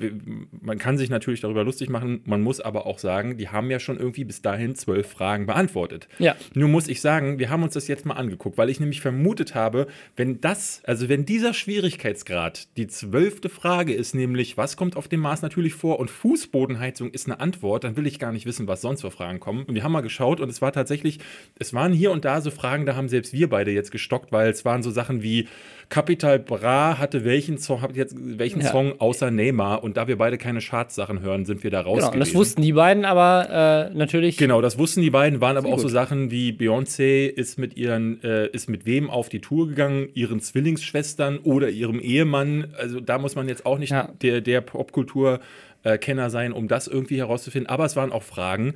man 0.62 0.78
kann 0.78 0.98
sich 0.98 1.10
natürlich 1.10 1.42
darüber 1.42 1.64
lustig 1.64 1.90
machen, 1.90 2.22
man 2.26 2.42
muss 2.42 2.60
aber 2.60 2.86
auch 2.86 3.00
sagen, 3.00 3.38
die 3.38 3.50
haben 3.50 3.72
ja 3.72 3.80
schon 3.80 3.98
irgendwie 3.98 4.26
bis 4.26 4.42
dahin 4.42 4.76
zwölf 4.76 5.08
Fragen 5.08 5.46
beantwortet. 5.46 6.10
Ja. 6.20 6.36
Nur 6.54 6.68
muss 6.68 6.88
ich 6.88 7.00
sagen, 7.00 7.40
wir 7.40 7.50
haben 7.50 7.64
uns 7.64 7.74
das 7.74 7.88
jetzt 7.88 8.06
mal 8.06 8.16
angeguckt, 8.16 8.58
weil 8.58 8.70
ich 8.70 8.80
nämlich 8.80 9.02
vermutet 9.02 9.56
habe, 9.56 9.88
wenn 10.16 10.42
das, 10.42 10.82
also 10.86 11.10
wenn 11.10 11.26
dieser 11.26 11.54
Schwierigkeitsgrad 11.54 12.76
die 12.78 12.88
zwölfte 12.88 13.50
Frage 13.50 13.94
ist, 13.94 14.14
nämlich 14.14 14.58
was 14.58 14.76
kommt 14.76 14.98
auf 14.98 15.08
dem 15.08 15.22
Mars 15.22 15.42
natürlich 15.42 15.74
vor 15.74 16.00
und 16.00 16.12
Fußbodenheizung 16.12 17.12
ist 17.12 17.28
eine 17.28 17.40
Antwort, 17.40 17.86
dann 17.86 17.96
will 17.96 18.06
ich 18.06 18.20
gar 18.20 18.34
nicht 18.34 18.46
wissen, 18.46 18.68
was 18.68 18.82
sonst 18.82 19.02
für 19.02 19.12
Fragen 19.12 19.23
kommen. 19.40 19.64
Und 19.66 19.76
wir 19.76 19.84
haben 19.84 19.92
mal 19.92 20.02
geschaut 20.02 20.40
und 20.40 20.50
es 20.50 20.62
war 20.62 20.72
tatsächlich, 20.72 21.20
es 21.60 21.74
waren 21.74 21.94
hier 21.94 22.12
und 22.12 22.26
da 22.26 22.42
so 22.42 22.52
Fragen, 22.52 22.86
da 22.86 22.96
haben 22.96 23.10
selbst 23.10 23.34
wir 23.34 23.50
beide 23.50 23.72
jetzt 23.72 23.92
gestockt, 23.92 24.32
weil 24.32 24.50
es 24.50 24.66
waren 24.66 24.84
so 24.84 24.92
Sachen 24.92 25.24
wie 25.24 25.48
Capital 25.90 26.40
Bra 26.40 26.98
hatte 26.98 27.24
welchen 27.26 27.58
Song, 27.58 27.82
hat 27.82 27.96
jetzt 27.96 28.16
welchen 28.18 28.62
Ja. 28.62 28.72
Song 28.72 29.00
außer 29.00 29.30
Neymar 29.32 29.84
und 29.84 29.98
da 29.98 30.08
wir 30.08 30.18
beide 30.18 30.38
keine 30.38 30.60
Charts-Sachen 30.60 31.20
hören, 31.22 31.46
sind 31.46 31.64
wir 31.64 31.70
da 31.72 31.82
raus. 31.82 32.00
genau, 32.00 32.18
das 32.20 32.34
wussten 32.34 32.62
die 32.62 32.74
beiden 32.74 33.06
aber 33.06 33.90
äh, 33.92 33.96
natürlich. 33.96 34.38
Genau, 34.38 34.62
das 34.62 34.78
wussten 34.78 35.02
die 35.02 35.10
beiden, 35.12 35.40
waren 35.42 35.58
aber 35.58 35.70
auch 35.70 35.78
so 35.78 35.84
gut. 35.84 35.92
Sachen 35.92 36.32
wie 36.32 36.52
Beyoncé 36.52 37.28
ist 37.28 37.60
mit 37.60 37.78
ihren, 37.78 38.24
äh, 38.24 38.48
ist 38.48 38.70
mit 38.70 38.86
wem 38.86 39.10
auf 39.10 39.30
die 39.30 39.42
Tour 39.42 39.68
gegangen, 39.68 40.08
ihren 40.14 40.40
Zwillingsschwestern 40.40 41.38
oder 41.40 41.70
ihrem 41.70 42.00
Ehemann. 42.00 42.74
Also 42.78 43.00
da 43.00 43.18
muss 43.20 43.36
man 43.36 43.48
jetzt 43.48 43.66
auch 43.66 43.78
nicht 43.78 43.92
Ja. 43.92 44.10
der, 44.22 44.42
der 44.42 44.62
Popkultur-Kenner 44.62 46.30
sein, 46.30 46.54
um 46.54 46.68
das 46.68 46.88
irgendwie 46.88 47.18
herauszufinden. 47.18 47.70
Aber 47.70 47.86
es 47.86 47.96
waren 47.96 48.12
auch 48.12 48.24
Fragen 48.24 48.74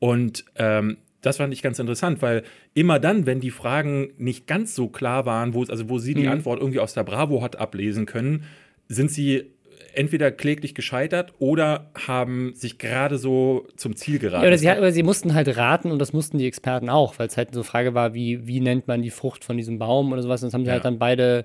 und 0.00 0.44
ähm, 0.56 0.96
das 1.22 1.36
fand 1.36 1.52
ich 1.52 1.60
ganz 1.62 1.78
interessant, 1.78 2.22
weil 2.22 2.42
immer 2.74 2.98
dann, 2.98 3.26
wenn 3.26 3.40
die 3.40 3.50
Fragen 3.50 4.08
nicht 4.16 4.46
ganz 4.46 4.74
so 4.74 4.88
klar 4.88 5.26
waren, 5.26 5.52
wo, 5.54 5.62
also 5.64 5.88
wo 5.90 5.98
sie 5.98 6.14
die 6.14 6.22
Mhm. 6.22 6.32
Antwort 6.32 6.60
irgendwie 6.60 6.80
aus 6.80 6.94
der 6.94 7.04
Bravo 7.04 7.42
hat 7.42 7.56
ablesen 7.56 8.06
können, 8.06 8.44
sind 8.88 9.10
sie 9.10 9.44
entweder 9.92 10.30
kläglich 10.30 10.74
gescheitert 10.74 11.34
oder 11.38 11.90
haben 12.06 12.52
sich 12.54 12.78
gerade 12.78 13.18
so 13.18 13.66
zum 13.76 13.96
Ziel 13.96 14.18
geraten. 14.18 14.42
Ja, 14.44 14.48
oder, 14.48 14.56
sie, 14.58 14.68
oder 14.70 14.92
sie 14.92 15.02
mussten 15.02 15.34
halt 15.34 15.54
raten 15.56 15.90
und 15.90 15.98
das 15.98 16.12
mussten 16.12 16.38
die 16.38 16.46
Experten 16.46 16.88
auch, 16.88 17.18
weil 17.18 17.26
es 17.26 17.36
halt 17.36 17.52
so 17.52 17.60
eine 17.60 17.64
Frage 17.64 17.92
war, 17.92 18.14
wie, 18.14 18.46
wie 18.46 18.60
nennt 18.60 18.88
man 18.88 19.02
die 19.02 19.10
Frucht 19.10 19.44
von 19.44 19.56
diesem 19.56 19.78
Baum 19.78 20.12
oder 20.12 20.22
sowas. 20.22 20.42
Und 20.42 20.46
das 20.48 20.54
haben 20.54 20.64
sie 20.64 20.68
Ja. 20.68 20.74
halt 20.74 20.84
dann 20.84 20.98
beide 20.98 21.44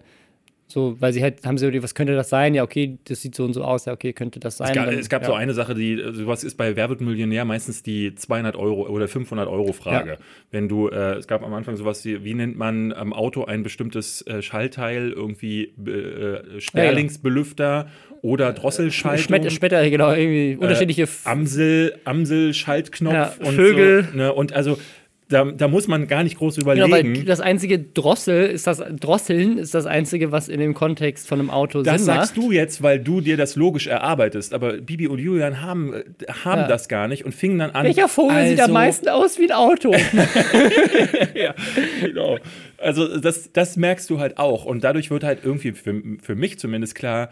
so, 0.67 0.95
weil 0.99 1.13
sie 1.13 1.21
halt, 1.21 1.45
haben 1.45 1.57
sie 1.59 1.65
überlegt, 1.65 1.83
was 1.83 1.93
könnte 1.93 2.15
das 2.15 2.29
sein? 2.29 2.55
Ja, 2.55 2.63
okay, 2.63 2.97
das 3.07 3.21
sieht 3.21 3.35
so 3.35 3.43
und 3.45 3.53
so 3.53 3.63
aus. 3.63 3.85
Ja, 3.85 3.93
okay, 3.93 4.13
könnte 4.13 4.39
das 4.39 4.57
sein? 4.57 4.69
Es 4.69 4.75
gab, 4.75 4.85
Dann- 4.87 4.97
es 4.99 5.09
gab 5.09 5.21
ja. 5.21 5.27
so 5.27 5.33
eine 5.35 5.53
Sache, 5.53 5.75
die, 5.75 6.01
sowas 6.13 6.43
ist 6.43 6.55
bei 6.57 6.75
Wer 6.75 6.89
wird 6.89 7.01
Millionär 7.01 7.45
meistens 7.45 7.83
die 7.83 8.15
200 8.15 8.55
Euro 8.55 8.87
oder 8.89 9.07
500 9.07 9.47
Euro 9.47 9.73
Frage. 9.73 10.09
Ja. 10.13 10.17
Wenn 10.51 10.67
du, 10.67 10.87
äh, 10.89 11.13
es 11.17 11.27
gab 11.27 11.43
am 11.43 11.53
Anfang 11.53 11.75
sowas 11.77 12.03
wie, 12.03 12.23
wie 12.23 12.33
nennt 12.33 12.57
man 12.57 12.93
am 12.93 13.13
Auto 13.13 13.45
ein 13.45 13.61
bestimmtes 13.61 14.23
äh, 14.23 14.41
Schallteil, 14.41 15.11
irgendwie 15.11 15.65
äh, 15.85 16.59
Sperlingsbelüfter 16.59 17.87
oder 18.21 18.53
Drosselschaltung. 18.53 19.23
Schmet 19.23 19.51
Schmetter, 19.51 19.87
genau, 19.89 20.11
irgendwie 20.11 20.55
unterschiedliche. 20.59 21.03
F- 21.03 21.27
Amsel, 21.27 21.95
Amsel-Schaltknopf 22.05 23.13
Ja, 23.13 23.33
und 23.39 23.53
Vögel. 23.55 24.07
So, 24.11 24.17
ne? 24.17 24.33
Und 24.33 24.53
also 24.53 24.79
da, 25.27 25.43
da 25.45 25.67
muss 25.67 25.87
man 25.87 26.07
gar 26.07 26.23
nicht 26.23 26.37
groß 26.37 26.55
Genau, 26.57 26.73
überlegen. 26.85 27.15
weil 27.17 27.23
das 27.25 27.39
einzige 27.41 27.79
Drossel 27.79 28.45
ist 28.45 28.67
das 28.67 28.83
Drosseln 28.99 29.57
ist 29.57 29.73
das 29.73 29.85
einzige, 29.87 30.31
was 30.31 30.47
in 30.49 30.59
dem 30.59 30.73
Kontext 30.75 31.27
von 31.27 31.39
einem 31.39 31.49
Auto 31.49 31.81
Das 31.81 31.97
Sinn 31.97 32.05
sagst 32.05 32.37
macht. 32.37 32.45
du 32.45 32.51
jetzt, 32.51 32.83
weil 32.83 32.99
du 32.99 33.21
dir 33.21 33.35
das 33.35 33.55
logisch 33.55 33.87
erarbeitest. 33.87 34.53
Aber 34.53 34.73
Bibi 34.73 35.07
und 35.07 35.17
Julian 35.19 35.61
haben, 35.61 35.93
äh, 35.93 36.03
haben 36.43 36.61
Ja. 36.61 36.67
das 36.67 36.87
gar 36.87 37.07
nicht 37.07 37.25
und 37.25 37.33
fingen 37.33 37.57
dann 37.59 37.71
an. 37.71 37.85
Welcher 37.85 38.07
Vogel 38.07 38.47
sieht 38.47 38.59
am 38.59 38.63
also- 38.65 38.73
meisten 38.73 39.09
aus 39.09 39.39
wie 39.39 39.45
ein 39.45 39.51
Auto? 39.53 39.91
ja, 41.35 41.53
genau. 42.01 42.37
Also 42.77 43.17
das, 43.17 43.51
das 43.51 43.77
merkst 43.77 44.09
du 44.09 44.19
halt 44.19 44.37
auch. 44.37 44.65
Und 44.65 44.83
dadurch 44.83 45.09
wird 45.11 45.23
halt 45.23 45.39
irgendwie 45.43 45.71
für, 45.71 46.01
für 46.21 46.35
mich 46.35 46.59
zumindest 46.59 46.95
klar, 46.95 47.29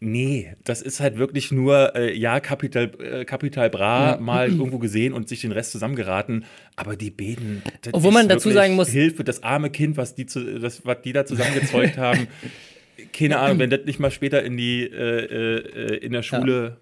nee, 0.00 0.54
das 0.64 0.82
ist 0.82 1.00
halt 1.00 1.18
wirklich 1.18 1.52
nur, 1.52 1.94
äh, 1.94 2.16
ja, 2.16 2.40
Capital, 2.40 2.90
äh, 3.00 3.24
Capital 3.24 3.70
Bra 3.70 4.16
mal 4.20 4.48
irgendwo 4.50 4.78
gesehen 4.78 5.12
und 5.12 5.28
sich 5.28 5.42
den 5.42 5.52
Rest 5.52 5.72
zusammengeraten. 5.72 6.44
Aber 6.76 6.96
die 6.96 7.10
Beden, 7.10 7.62
das 7.82 7.94
Obwohl 7.94 8.10
ist 8.10 8.14
man 8.14 8.28
dazu 8.28 8.50
sagen 8.50 8.74
muss- 8.74 8.88
Hilfe, 8.88 9.22
das 9.24 9.42
arme 9.42 9.70
Kind, 9.70 9.96
was 9.96 10.14
die, 10.14 10.26
zu, 10.26 10.58
das, 10.58 10.84
was 10.84 11.02
die 11.02 11.12
da 11.12 11.24
zusammengezeugt 11.26 11.96
haben. 11.98 12.26
Keine 13.12 13.38
Ahnung, 13.38 13.58
wenn 13.58 13.70
das 13.70 13.80
nicht 13.86 13.98
mal 13.98 14.10
später 14.10 14.42
in 14.42 14.56
die 14.56 14.82
äh, 14.82 15.24
äh, 15.24 15.96
in 15.98 16.12
der 16.12 16.22
Schule. 16.22 16.76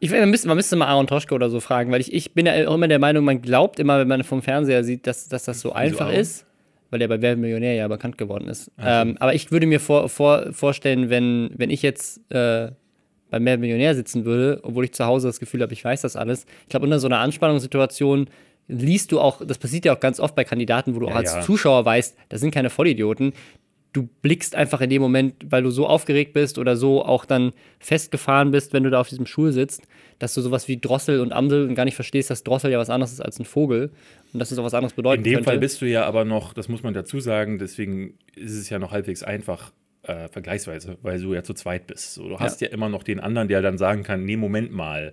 Ich 0.00 0.10
finde, 0.10 0.22
man 0.22 0.30
müsste, 0.30 0.46
man 0.48 0.56
müsste 0.56 0.76
mal 0.76 0.86
Aaron 0.86 1.06
Toschke 1.06 1.34
oder 1.34 1.50
so 1.50 1.58
fragen, 1.60 1.90
weil 1.90 2.00
ich, 2.00 2.12
ich 2.12 2.32
bin 2.32 2.46
ja 2.46 2.68
auch 2.68 2.74
immer 2.74 2.86
der 2.86 2.98
Meinung, 3.00 3.24
man 3.24 3.42
glaubt 3.42 3.80
immer, 3.80 3.98
wenn 3.98 4.06
man 4.08 4.22
vom 4.24 4.42
Fernseher 4.42 4.84
sieht, 4.84 5.06
dass, 5.06 5.28
dass 5.28 5.44
das 5.44 5.60
so 5.60 5.72
einfach 5.72 6.06
Aaron? 6.06 6.20
ist, 6.20 6.46
weil 6.90 6.98
der 6.98 7.08
bei 7.08 7.20
Wer 7.20 7.36
Millionär 7.36 7.74
ja 7.74 7.88
bekannt 7.88 8.18
geworden 8.18 8.48
ist. 8.48 8.70
Ähm, 8.78 9.16
aber 9.20 9.34
ich 9.34 9.50
würde 9.50 9.66
mir 9.66 9.80
vor, 9.80 10.08
vor, 10.08 10.52
vorstellen, 10.52 11.10
wenn, 11.10 11.50
wenn 11.56 11.70
ich 11.70 11.82
jetzt 11.82 12.18
äh, 12.30 12.70
bei 13.30 13.44
Wer 13.44 13.58
Millionär 13.58 13.94
sitzen 13.94 14.24
würde, 14.24 14.60
obwohl 14.62 14.84
ich 14.84 14.92
zu 14.92 15.04
Hause 15.04 15.28
das 15.28 15.40
Gefühl 15.40 15.62
habe, 15.62 15.72
ich 15.72 15.84
weiß 15.84 16.02
das 16.02 16.16
alles, 16.16 16.46
ich 16.62 16.70
glaube, 16.70 16.84
unter 16.84 16.98
so 16.98 17.08
einer 17.08 17.18
Anspannungssituation 17.18 18.28
liest 18.68 19.12
du 19.12 19.20
auch, 19.20 19.44
das 19.44 19.58
passiert 19.58 19.84
ja 19.84 19.94
auch 19.94 20.00
ganz 20.00 20.20
oft 20.20 20.34
bei 20.34 20.44
Kandidaten, 20.44 20.94
wo 20.94 21.00
du 21.00 21.08
auch 21.08 21.14
als 21.14 21.34
ja. 21.34 21.40
Zuschauer 21.40 21.84
weißt, 21.84 22.16
das 22.28 22.40
sind 22.40 22.52
keine 22.52 22.70
Vollidioten. 22.70 23.32
Du 23.94 24.08
blickst 24.20 24.54
einfach 24.54 24.82
in 24.82 24.90
dem 24.90 25.00
Moment, 25.00 25.34
weil 25.48 25.62
du 25.62 25.70
so 25.70 25.86
aufgeregt 25.86 26.34
bist 26.34 26.58
oder 26.58 26.76
so 26.76 27.04
auch 27.04 27.24
dann 27.24 27.52
festgefahren 27.78 28.50
bist, 28.50 28.74
wenn 28.74 28.84
du 28.84 28.90
da 28.90 29.00
auf 29.00 29.08
diesem 29.08 29.24
Stuhl 29.24 29.52
sitzt, 29.52 29.82
dass 30.18 30.34
du 30.34 30.40
sowas 30.40 30.68
wie 30.68 30.78
Drossel 30.78 31.20
und 31.20 31.32
Amsel 31.32 31.68
und 31.68 31.74
gar 31.74 31.84
nicht 31.84 31.94
verstehst, 31.94 32.30
dass 32.30 32.44
Drossel 32.44 32.70
ja 32.70 32.78
was 32.78 32.90
anderes 32.90 33.12
ist 33.12 33.20
als 33.20 33.38
ein 33.38 33.44
Vogel 33.44 33.90
und 34.32 34.40
dass 34.40 34.50
es 34.50 34.58
auch 34.58 34.64
was 34.64 34.74
anderes 34.74 34.94
bedeuten 34.94 35.20
In 35.20 35.24
dem 35.24 35.34
könnte. 35.34 35.50
Fall 35.50 35.58
bist 35.58 35.80
du 35.80 35.86
ja 35.86 36.04
aber 36.04 36.24
noch, 36.24 36.52
das 36.52 36.68
muss 36.68 36.82
man 36.82 36.94
dazu 36.94 37.20
sagen, 37.20 37.58
deswegen 37.58 38.14
ist 38.34 38.54
es 38.54 38.68
ja 38.68 38.78
noch 38.78 38.92
halbwegs 38.92 39.22
einfach, 39.22 39.72
äh, 40.02 40.28
vergleichsweise, 40.28 40.98
weil 41.02 41.20
du 41.20 41.34
ja 41.34 41.42
zu 41.42 41.54
zweit 41.54 41.86
bist. 41.86 42.14
So, 42.14 42.28
du 42.28 42.38
hast 42.38 42.60
ja. 42.60 42.68
immer 42.68 42.88
noch 42.88 43.02
den 43.02 43.20
anderen, 43.20 43.48
der 43.48 43.62
dann 43.62 43.78
sagen 43.78 44.02
kann, 44.02 44.24
nee, 44.24 44.36
Moment 44.36 44.72
mal. 44.72 45.12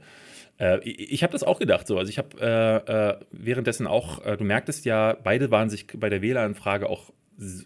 Äh, 0.59 0.79
ich 0.87 1.11
ich 1.11 1.23
habe 1.23 1.33
das 1.33 1.43
auch 1.43 1.59
gedacht 1.59 1.87
so. 1.87 1.97
Also 1.97 2.09
ich 2.09 2.17
habe 2.17 2.29
äh, 2.39 3.09
äh, 3.09 3.19
währenddessen 3.31 3.87
auch, 3.87 4.25
äh, 4.25 4.37
du 4.37 4.43
merktest 4.43 4.85
ja, 4.85 5.17
beide 5.21 5.51
waren 5.51 5.69
sich 5.69 5.87
bei 5.87 6.09
der 6.09 6.21
WLAN-Frage 6.21 6.89
auch 6.89 7.11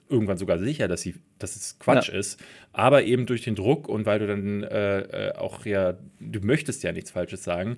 irgendwann 0.09 0.37
sogar 0.37 0.59
sicher, 0.59 0.87
dass, 0.87 1.01
sie, 1.01 1.15
dass 1.37 1.55
es 1.55 1.77
Quatsch 1.79 2.09
Ja. 2.09 2.15
ist. 2.19 2.39
Aber 2.73 3.03
eben 3.03 3.25
durch 3.25 3.43
den 3.43 3.55
Druck 3.55 3.87
und 3.87 4.05
weil 4.05 4.19
du 4.19 4.27
dann 4.27 4.63
äh, 4.63 4.99
äh, 5.29 5.35
auch 5.35 5.65
ja, 5.65 5.95
du 6.19 6.39
möchtest 6.41 6.83
ja 6.83 6.91
nichts 6.91 7.11
Falsches 7.11 7.43
sagen, 7.43 7.77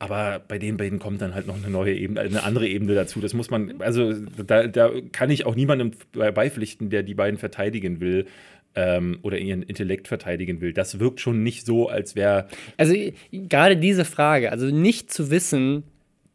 Aber 0.00 0.40
bei 0.46 0.58
den 0.58 0.76
beiden 0.76 0.98
kommt 0.98 1.22
dann 1.22 1.34
halt 1.34 1.46
noch 1.46 1.56
eine 1.56 1.70
neue 1.70 1.94
Ebene, 1.94 2.20
eine 2.20 2.42
andere 2.42 2.66
Ebene 2.68 2.94
dazu. 2.94 3.20
Das 3.20 3.32
muss 3.32 3.48
man, 3.50 3.80
also 3.80 4.12
da, 4.12 4.66
da 4.66 4.90
kann 5.12 5.30
ich 5.30 5.46
auch 5.46 5.54
niemandem 5.54 5.92
beipflichten, 6.12 6.90
der 6.90 7.02
die 7.04 7.14
beiden 7.14 7.38
verteidigen 7.38 8.00
will 8.00 8.26
ähm, 8.74 9.18
oder 9.22 9.38
ihren 9.38 9.62
Intellekt 9.62 10.08
verteidigen 10.08 10.60
will. 10.60 10.72
Das 10.72 10.98
wirkt 10.98 11.20
schon 11.20 11.42
nicht 11.44 11.64
so, 11.64 11.88
als 11.88 12.16
wäre. 12.16 12.48
Also 12.76 12.94
gerade 13.32 13.76
diese 13.76 14.04
Frage, 14.04 14.50
also 14.50 14.66
nicht 14.66 15.12
zu 15.12 15.30
wissen, 15.30 15.84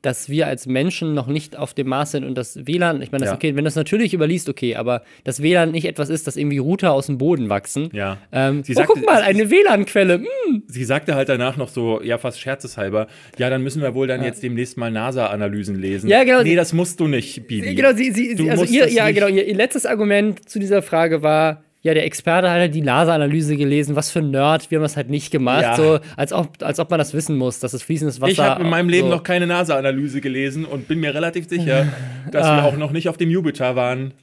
dass 0.01 0.29
wir 0.29 0.47
als 0.47 0.65
Menschen 0.65 1.13
noch 1.13 1.27
nicht 1.27 1.57
auf 1.57 1.73
dem 1.73 1.87
Maß 1.87 2.11
sind 2.11 2.23
und 2.23 2.37
das 2.37 2.65
WLAN, 2.65 3.01
ich 3.01 3.11
meine, 3.11 3.25
das 3.25 3.31
Ja. 3.31 3.35
okay, 3.35 3.49
wenn 3.49 3.63
du 3.63 3.63
das 3.63 3.75
natürlich 3.75 4.13
überliest, 4.13 4.47
okay, 4.47 4.75
aber 4.75 5.03
das 5.25 5.41
WLAN 5.41 5.71
nicht 5.71 5.85
etwas 5.85 6.09
ist, 6.09 6.25
dass 6.25 6.37
irgendwie 6.37 6.57
Router 6.57 6.93
aus 6.93 7.07
dem 7.07 7.17
Boden 7.17 7.49
wachsen. 7.49 7.89
Ja. 7.91 8.17
Ähm, 8.31 8.63
Sie 8.63 8.73
oh, 8.73 8.75
sagte- 8.75 8.93
guck 8.93 9.05
mal, 9.05 9.21
eine 9.21 9.51
WLAN-Quelle. 9.51 10.19
Hm. 10.19 10.63
Sie 10.67 10.83
sagte 10.85 11.15
halt 11.15 11.27
danach 11.27 11.57
noch 11.57 11.67
so, 11.69 12.01
ja, 12.01 12.17
fast 12.17 12.39
scherzeshalber, 12.39 13.07
ja, 13.37 13.49
dann 13.49 13.61
müssen 13.61 13.81
wir 13.81 13.93
wohl 13.93 14.07
dann 14.07 14.23
jetzt 14.23 14.41
demnächst 14.41 14.77
mal 14.77 14.89
NASA-Analysen 14.89 15.75
lesen. 15.79 16.09
Ja, 16.09 16.23
genau. 16.23 16.43
Nee, 16.43 16.55
das 16.55 16.71
musst 16.71 16.99
du 16.99 17.07
nicht, 17.07 17.47
Bibi. 17.47 17.75
Genau, 17.75 17.93
sie, 17.93 18.11
sie, 18.11 18.35
sie 18.37 18.49
also 18.49 18.63
ihr, 18.63 18.89
ja, 18.89 19.11
genau, 19.11 19.27
ihr, 19.27 19.45
ihr 19.47 19.55
letztes 19.55 19.85
Argument 19.85 20.47
zu 20.47 20.59
dieser 20.59 20.81
Frage 20.81 21.21
war, 21.23 21.63
ja, 21.81 21.93
der 21.93 22.03
Experte 22.05 22.49
hat 22.49 22.57
halt 22.59 22.75
die 22.75 22.81
NASA-Analyse 22.81 23.55
gelesen, 23.55 23.95
was 23.95 24.11
für 24.11 24.19
ein 24.19 24.31
Nerd, 24.31 24.69
wir 24.69 24.77
haben 24.77 24.83
das 24.83 24.97
halt 24.97 25.09
nicht 25.09 25.31
gemacht, 25.31 25.61
Ja. 25.63 25.75
so, 25.75 25.99
als 26.17 26.33
ob, 26.33 26.61
als 26.61 26.79
ob 26.79 26.89
man 26.89 26.97
das 26.99 27.13
wissen 27.13 27.37
muss, 27.37 27.59
dass 27.59 27.73
es 27.73 27.83
fließendes 27.83 28.19
Wasser 28.19 28.31
Ich 28.31 28.39
habe 28.39 28.63
in 28.63 28.69
meinem 28.69 28.89
Leben 28.89 29.07
so. 29.09 29.15
noch 29.15 29.23
keine 29.23 29.47
NASA-Analyse 29.47 30.19
gelesen 30.21 30.65
und 30.65 30.87
bin 30.87 30.99
mir 30.99 31.13
relativ 31.15 31.47
sicher, 31.47 31.87
dass 32.31 32.45
Ah. 32.45 32.57
wir 32.57 32.63
auch 32.65 32.75
noch 32.77 32.91
nicht 32.91 33.07
auf 33.07 33.15
dem 33.17 33.29
Jupiter 33.29 33.75
waren. 33.75 34.13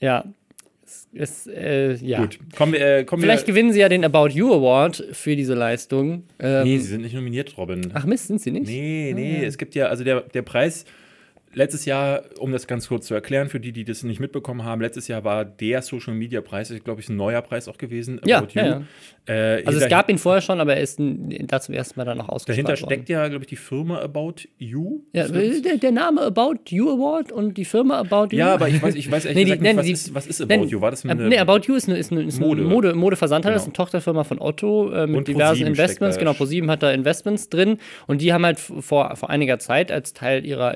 Ja. 0.00 0.24
Es, 1.16 1.46
äh, 1.46 1.94
ja. 1.94 2.18
Gut, 2.22 2.38
kommen 2.56 2.72
wir, 2.72 2.80
äh, 2.98 3.04
kommen 3.04 3.22
Vielleicht 3.22 3.46
wir. 3.46 3.54
gewinnen 3.54 3.72
sie 3.72 3.78
ja 3.78 3.88
den 3.88 4.04
About 4.04 4.30
You 4.30 4.52
Award 4.52 5.04
für 5.12 5.36
diese 5.36 5.54
Leistung. 5.54 6.24
Ähm, 6.40 6.64
Nee, 6.64 6.78
sie 6.78 6.86
sind 6.88 7.02
nicht 7.02 7.14
nominiert, 7.14 7.56
Robin. 7.56 7.92
ach 7.94 8.04
Mist, 8.04 8.26
sind 8.26 8.40
sie 8.40 8.50
nicht? 8.50 8.66
Nee, 8.66 9.12
nee, 9.14 9.44
es 9.44 9.56
gibt 9.56 9.76
ja, 9.76 9.86
also 9.86 10.02
der, 10.02 10.22
der 10.22 10.42
Preis 10.42 10.84
letztes 11.54 11.84
Jahr, 11.84 12.22
um 12.38 12.52
das 12.52 12.66
ganz 12.66 12.88
kurz 12.88 13.06
zu 13.06 13.14
erklären, 13.14 13.48
für 13.48 13.60
die, 13.60 13.72
die 13.72 13.84
das 13.84 14.02
nicht 14.02 14.20
mitbekommen 14.20 14.64
haben, 14.64 14.80
letztes 14.80 15.08
Jahr 15.08 15.24
war 15.24 15.44
der 15.44 15.82
Social 15.82 16.14
Media 16.14 16.40
Preis, 16.40 16.70
ich 16.70 16.84
glaube, 16.84 17.00
ich 17.00 17.08
ein 17.08 17.16
neuer 17.16 17.42
Preis 17.42 17.68
auch 17.68 17.78
gewesen. 17.78 18.20
Ja, 18.26 18.46
ja, 18.52 18.66
ja. 18.66 18.82
Äh, 19.26 19.62
Also 19.64 19.78
es 19.80 19.88
gab 19.88 20.10
ihn 20.10 20.18
vorher 20.18 20.42
schon, 20.42 20.60
aber 20.60 20.76
er 20.76 20.82
ist 20.82 20.98
da 21.00 21.60
zum 21.60 21.74
ersten 21.74 21.98
Mal 21.98 22.04
dann 22.04 22.18
noch 22.18 22.28
ausgestrahlt 22.28 22.66
Dahinter 22.68 22.82
worden. 22.82 22.92
steckt 22.94 23.08
ja, 23.08 23.26
glaube 23.28 23.44
ich, 23.44 23.48
die 23.48 23.56
Firma 23.56 24.00
About 24.00 24.34
You. 24.58 25.00
Ja, 25.12 25.26
der, 25.28 25.76
der 25.78 25.92
Name 25.92 26.20
About 26.22 26.56
You 26.68 26.90
Award 26.90 27.32
und 27.32 27.56
die 27.56 27.64
Firma 27.64 27.98
About 28.00 28.28
You. 28.34 28.38
Ja, 28.38 28.54
aber 28.54 28.68
ich 28.68 28.82
weiß, 28.82 28.94
ich 28.96 29.10
weiß 29.10 29.24
ehrlich 29.24 29.46
Nee, 29.60 29.72
nicht, 29.72 29.76
was, 29.76 29.86
die- 29.86 29.92
ist, 29.92 30.14
was 30.14 30.26
ist 30.26 30.42
About 30.42 30.54
Nein, 30.56 30.68
You? 30.68 30.80
War 30.80 30.90
das 30.90 31.04
äh, 31.04 31.08
eine 31.08 31.28
nee, 31.28 31.38
About 31.38 31.60
You 31.66 31.74
ist 31.74 31.88
eine, 31.88 31.96
ist 31.96 32.12
eine, 32.12 32.22
ist 32.24 32.36
eine 32.36 32.46
Mode. 32.46 32.62
Mode, 32.64 32.94
Modeversandhandel, 32.94 33.54
Genau. 33.58 33.62
ist 33.62 33.66
eine 33.68 33.72
Tochterfirma 33.72 34.24
von 34.24 34.40
Otto 34.40 34.90
äh, 34.92 35.06
mit 35.06 35.16
Und 35.16 35.28
diversen 35.28 35.48
ProSieben 35.52 35.68
Investments. 35.68 36.18
Genau, 36.18 36.32
ProSieben 36.34 36.70
hat 36.70 36.82
da 36.82 36.90
Investments 36.90 37.48
drin 37.48 37.78
und 38.06 38.20
die 38.20 38.32
haben 38.32 38.44
halt 38.44 38.58
vor, 38.60 39.16
vor 39.16 39.30
einiger 39.30 39.58
Zeit 39.58 39.90
als 39.90 40.12
Teil 40.12 40.44
ihrer 40.44 40.74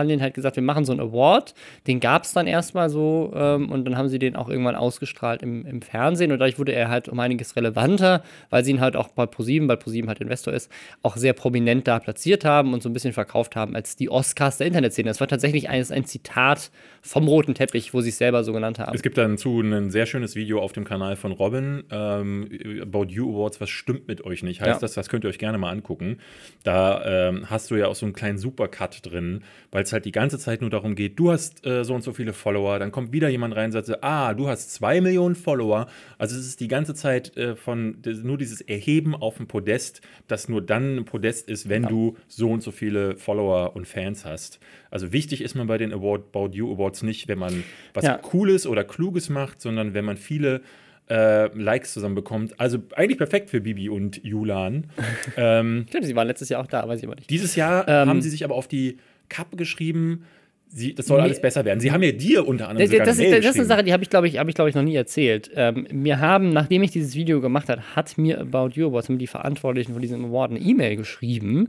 Influencer-Kampagnen 0.00 0.22
halt 0.22 0.34
gesagt, 0.34 0.56
wir 0.56 0.62
machen 0.62 0.84
so 0.84 0.92
einen 0.92 1.00
Award. 1.00 1.54
Den 1.86 2.00
gab 2.00 2.24
es 2.24 2.32
dann 2.32 2.46
erstmal 2.46 2.88
so 2.90 3.32
ähm, 3.34 3.70
und 3.70 3.84
dann 3.84 3.96
haben 3.96 4.08
sie 4.08 4.18
den 4.18 4.36
auch 4.36 4.48
irgendwann 4.48 4.76
ausgestrahlt 4.76 5.42
im, 5.42 5.66
im 5.66 5.82
Fernsehen 5.82 6.32
und 6.32 6.38
dadurch 6.38 6.58
wurde 6.58 6.72
er 6.72 6.88
halt 6.88 7.08
um 7.08 7.18
einiges 7.20 7.56
relevanter, 7.56 8.22
weil 8.50 8.64
sie 8.64 8.72
ihn 8.72 8.80
halt 8.80 8.96
auch 8.96 9.08
bei 9.08 9.26
ProSieben, 9.26 9.68
weil 9.68 9.76
ProSieben 9.76 10.08
halt 10.08 10.20
Investor 10.20 10.52
ist, 10.52 10.70
auch 11.02 11.16
sehr 11.16 11.32
prominent 11.32 11.86
da 11.86 11.98
platziert 11.98 12.44
haben 12.44 12.72
und 12.72 12.82
so 12.82 12.88
ein 12.88 12.92
bisschen 12.92 13.12
verkauft 13.12 13.56
haben 13.56 13.74
als 13.74 13.96
die 13.96 14.10
Oscars 14.10 14.58
der 14.58 14.66
Internetszene. 14.66 15.08
Das 15.08 15.20
war 15.20 15.28
tatsächlich 15.28 15.68
ein, 15.68 15.84
ein 15.90 16.04
Zitat 16.04 16.70
vom 17.02 17.28
roten 17.28 17.54
Teppich, 17.54 17.94
wo 17.94 18.00
sie 18.00 18.10
es 18.10 18.18
selber 18.18 18.44
so 18.44 18.52
genannt 18.52 18.78
haben. 18.78 18.94
Es 18.94 19.02
gibt 19.02 19.18
dazu 19.18 19.60
ein 19.60 19.90
sehr 19.90 20.06
schönes 20.06 20.34
Video 20.34 20.60
auf 20.60 20.72
dem 20.72 20.84
Kanal 20.84 21.16
von 21.16 21.32
Robin, 21.32 21.84
ähm, 21.90 22.48
About 22.82 23.06
You 23.08 23.34
Awards, 23.34 23.60
was 23.60 23.70
stimmt 23.70 24.08
mit 24.08 24.24
euch 24.24 24.42
nicht, 24.42 24.60
heißt 24.60 24.68
Ja. 24.68 24.78
das, 24.78 24.92
das 24.94 25.08
könnt 25.08 25.24
ihr 25.24 25.30
euch 25.30 25.38
gerne 25.38 25.58
mal 25.58 25.70
angucken. 25.70 26.18
Da 26.64 27.28
ähm, 27.28 27.48
hast 27.48 27.70
du 27.70 27.76
ja 27.76 27.86
auch 27.86 27.94
so 27.94 28.06
einen 28.06 28.12
kleinen 28.12 28.38
Supercut 28.38 29.00
drin, 29.02 29.42
weil 29.70 29.84
es 29.90 29.92
halt 29.92 30.04
die 30.04 30.12
ganze 30.12 30.38
Zeit 30.38 30.60
nur 30.60 30.70
darum 30.70 30.94
geht, 30.94 31.18
du 31.18 31.30
hast 31.30 31.66
äh, 31.66 31.84
so 31.84 31.94
und 31.94 32.02
so 32.02 32.12
viele 32.12 32.32
Follower, 32.32 32.78
dann 32.78 32.92
kommt 32.92 33.12
wieder 33.12 33.28
jemand 33.28 33.54
rein 33.56 33.66
und 33.66 33.72
sagt, 33.72 34.02
ah, 34.02 34.32
du 34.34 34.48
hast 34.48 34.72
zwei 34.72 35.00
Millionen 35.00 35.34
Follower. 35.34 35.86
Also 36.18 36.36
es 36.36 36.46
ist 36.46 36.60
die 36.60 36.68
ganze 36.68 36.94
Zeit 36.94 37.36
äh, 37.36 37.56
von 37.56 37.98
nur 38.22 38.38
dieses 38.38 38.60
Erheben 38.60 39.14
auf 39.14 39.36
dem 39.36 39.46
Podest, 39.46 40.00
das 40.28 40.48
nur 40.48 40.62
dann 40.62 40.98
ein 40.98 41.04
Podest 41.04 41.48
ist, 41.48 41.68
wenn 41.68 41.82
du 41.82 42.16
so 42.28 42.50
und 42.50 42.62
so 42.62 42.70
viele 42.70 43.16
Follower 43.16 43.74
und 43.76 43.86
Fans 43.86 44.24
hast. 44.24 44.60
Also 44.90 45.12
wichtig 45.12 45.42
ist 45.42 45.54
man 45.54 45.66
bei 45.66 45.78
den 45.78 45.92
Award, 45.92 46.34
About 46.34 46.50
You 46.54 46.72
Awards 46.72 47.02
nicht, 47.02 47.28
wenn 47.28 47.38
man 47.38 47.64
was 47.94 48.04
Ja. 48.04 48.18
Cooles 48.18 48.66
oder 48.66 48.84
Kluges 48.84 49.28
macht, 49.28 49.60
sondern 49.60 49.94
wenn 49.94 50.04
man 50.04 50.16
viele 50.16 50.62
äh, 51.08 51.46
Likes 51.58 51.92
zusammenbekommt. 51.92 52.58
Also 52.60 52.78
eigentlich 52.94 53.18
perfekt 53.18 53.50
für 53.50 53.60
Bibi 53.60 53.88
und 53.88 54.22
Julan. 54.24 54.90
ähm, 55.36 55.86
Stimmt, 55.88 56.06
sie 56.06 56.14
waren 56.14 56.28
letztes 56.28 56.48
Jahr 56.48 56.62
auch 56.62 56.66
da, 56.68 56.86
weiß 56.86 57.00
ich 57.00 57.06
aber 57.06 57.16
nicht. 57.16 57.28
dieses 57.30 57.56
Jahr 57.56 57.88
Ähm, 57.88 58.08
haben 58.08 58.22
sie 58.22 58.30
sich 58.30 58.44
aber 58.44 58.54
auf 58.54 58.68
die 58.68 58.98
Kappe 59.30 59.56
geschrieben, 59.56 60.24
sie, 60.68 60.94
das 60.94 61.06
soll 61.06 61.16
Nee. 61.18 61.24
alles 61.24 61.40
besser 61.40 61.64
werden. 61.64 61.80
Sie 61.80 61.90
haben 61.90 62.02
ja 62.02 62.12
dir 62.12 62.46
unter 62.46 62.68
anderem 62.68 62.84
Das, 62.86 62.90
sogar 62.90 63.06
das, 63.06 63.18
ist, 63.18 63.32
das 63.32 63.46
ist 63.46 63.56
eine. 63.56 63.64
Sache, 63.64 63.82
die 63.84 63.92
habe 63.92 64.02
ich, 64.04 64.10
glaube 64.10 64.28
ich, 64.28 64.38
hab 64.38 64.48
ich, 64.48 64.54
glaub 64.54 64.68
ich, 64.68 64.74
noch 64.74 64.82
nie 64.82 64.94
erzählt. 64.94 65.50
Ähm, 65.56 65.86
mir 65.90 66.20
haben, 66.20 66.52
nachdem 66.52 66.82
ich 66.82 66.90
dieses 66.90 67.14
Video 67.14 67.40
gemacht 67.40 67.68
habe, 67.68 67.80
hat 67.96 68.16
mir 68.18 68.40
About 68.40 68.70
You 68.74 68.88
Awards, 68.88 69.08
die 69.10 69.26
Verantwortlichen 69.26 69.94
von 69.94 70.02
diesem 70.02 70.24
Award 70.26 70.50
eine 70.52 70.60
E-Mail 70.60 70.96
geschrieben 70.96 71.66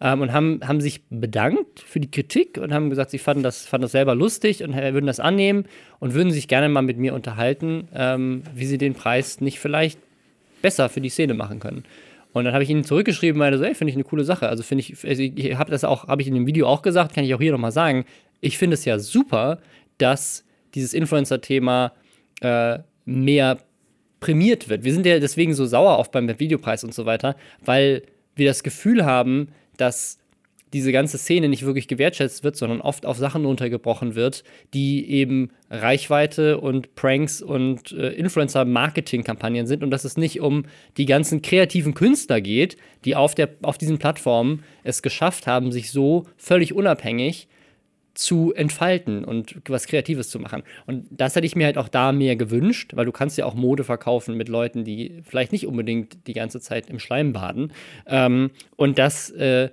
ähm, 0.00 0.20
und 0.22 0.32
haben, 0.32 0.60
haben 0.66 0.80
sich 0.80 1.02
bedankt 1.10 1.80
für 1.80 2.00
die 2.00 2.10
Kritik 2.10 2.56
und 2.62 2.72
haben 2.72 2.88
gesagt, 2.88 3.10
sie 3.10 3.18
fanden 3.18 3.42
das, 3.42 3.66
fanden 3.66 3.82
das 3.82 3.92
selber 3.92 4.14
lustig 4.14 4.62
und 4.64 4.72
äh, 4.72 4.94
würden 4.94 5.06
das 5.06 5.20
annehmen 5.20 5.64
und 5.98 6.14
würden 6.14 6.30
sich 6.30 6.48
gerne 6.48 6.68
mal 6.70 6.82
mit 6.82 6.96
mir 6.96 7.12
unterhalten, 7.14 7.88
ähm, 7.94 8.42
wie 8.54 8.64
sie 8.66 8.78
den 8.78 8.94
Preis 8.94 9.40
nicht 9.42 9.58
vielleicht 9.58 9.98
besser 10.62 10.88
für 10.88 11.00
die 11.00 11.10
Szene 11.10 11.34
machen 11.34 11.60
können. 11.60 11.84
Und 12.38 12.44
dann 12.44 12.54
habe 12.54 12.64
ich 12.64 12.70
ihnen 12.70 12.84
zurückgeschrieben, 12.84 13.38
meine 13.38 13.58
so, 13.58 13.64
ey, 13.64 13.74
finde 13.74 13.90
ich 13.90 13.96
eine 13.96 14.04
coole 14.04 14.24
Sache. 14.24 14.48
Also 14.48 14.62
finde 14.62 14.80
ich, 14.80 15.04
also 15.06 15.22
ich 15.22 15.56
habe 15.56 15.70
das 15.70 15.84
auch, 15.84 16.08
habe 16.08 16.22
ich 16.22 16.28
in 16.28 16.34
dem 16.34 16.46
Video 16.46 16.66
auch 16.66 16.82
gesagt, 16.82 17.14
kann 17.14 17.24
ich 17.24 17.34
auch 17.34 17.40
hier 17.40 17.52
nochmal 17.52 17.72
sagen. 17.72 18.04
Ich 18.40 18.58
finde 18.58 18.74
es 18.74 18.84
ja 18.84 18.98
super, 18.98 19.58
dass 19.98 20.44
dieses 20.74 20.94
Influencer-Thema 20.94 21.92
äh, 22.40 22.78
mehr 23.04 23.58
prämiert 24.20 24.68
wird. 24.68 24.84
Wir 24.84 24.92
sind 24.92 25.06
ja 25.06 25.18
deswegen 25.18 25.54
so 25.54 25.66
sauer 25.66 25.98
auf 25.98 26.10
beim 26.10 26.28
Videopreis 26.38 26.84
und 26.84 26.94
so 26.94 27.06
weiter, 27.06 27.36
weil 27.64 28.02
wir 28.34 28.48
das 28.48 28.62
Gefühl 28.62 29.04
haben, 29.04 29.48
dass 29.76 30.17
diese 30.72 30.92
ganze 30.92 31.18
Szene 31.18 31.48
nicht 31.48 31.64
wirklich 31.64 31.88
gewertschätzt 31.88 32.44
wird, 32.44 32.56
sondern 32.56 32.80
oft 32.80 33.06
auf 33.06 33.16
Sachen 33.16 33.44
runtergebrochen 33.44 34.14
wird, 34.14 34.44
die 34.74 35.10
eben 35.10 35.50
Reichweite 35.70 36.58
und 36.58 36.94
Pranks 36.94 37.42
und 37.42 37.92
äh, 37.92 38.10
Influencer-Marketing-Kampagnen 38.10 39.66
sind 39.66 39.82
und 39.82 39.90
dass 39.90 40.04
es 40.04 40.16
nicht 40.16 40.40
um 40.40 40.64
die 40.96 41.06
ganzen 41.06 41.42
kreativen 41.42 41.94
Künstler 41.94 42.40
geht, 42.40 42.76
die 43.04 43.16
auf, 43.16 43.34
der, 43.34 43.50
auf 43.62 43.78
diesen 43.78 43.98
Plattformen 43.98 44.62
es 44.84 45.02
geschafft 45.02 45.46
haben, 45.46 45.72
sich 45.72 45.90
so 45.90 46.26
völlig 46.36 46.74
unabhängig 46.74 47.48
zu 48.18 48.52
entfalten 48.52 49.24
und 49.24 49.54
was 49.68 49.86
Kreatives 49.86 50.28
zu 50.28 50.40
machen. 50.40 50.64
Und 50.86 51.06
das 51.08 51.36
hätte 51.36 51.46
ich 51.46 51.54
mir 51.54 51.66
halt 51.66 51.78
auch 51.78 51.88
da 51.88 52.10
mehr 52.10 52.34
gewünscht, 52.34 52.96
weil 52.96 53.04
du 53.06 53.12
kannst 53.12 53.38
ja 53.38 53.46
auch 53.46 53.54
Mode 53.54 53.84
verkaufen 53.84 54.36
mit 54.36 54.48
Leuten, 54.48 54.82
die 54.82 55.22
vielleicht 55.22 55.52
nicht 55.52 55.68
unbedingt 55.68 56.26
die 56.26 56.32
ganze 56.32 56.60
Zeit 56.60 56.90
im 56.90 56.98
Schleim 56.98 57.32
baden. 57.32 57.72
Ähm, 58.06 58.50
und 58.74 58.98
das 58.98 59.30
äh, 59.30 59.70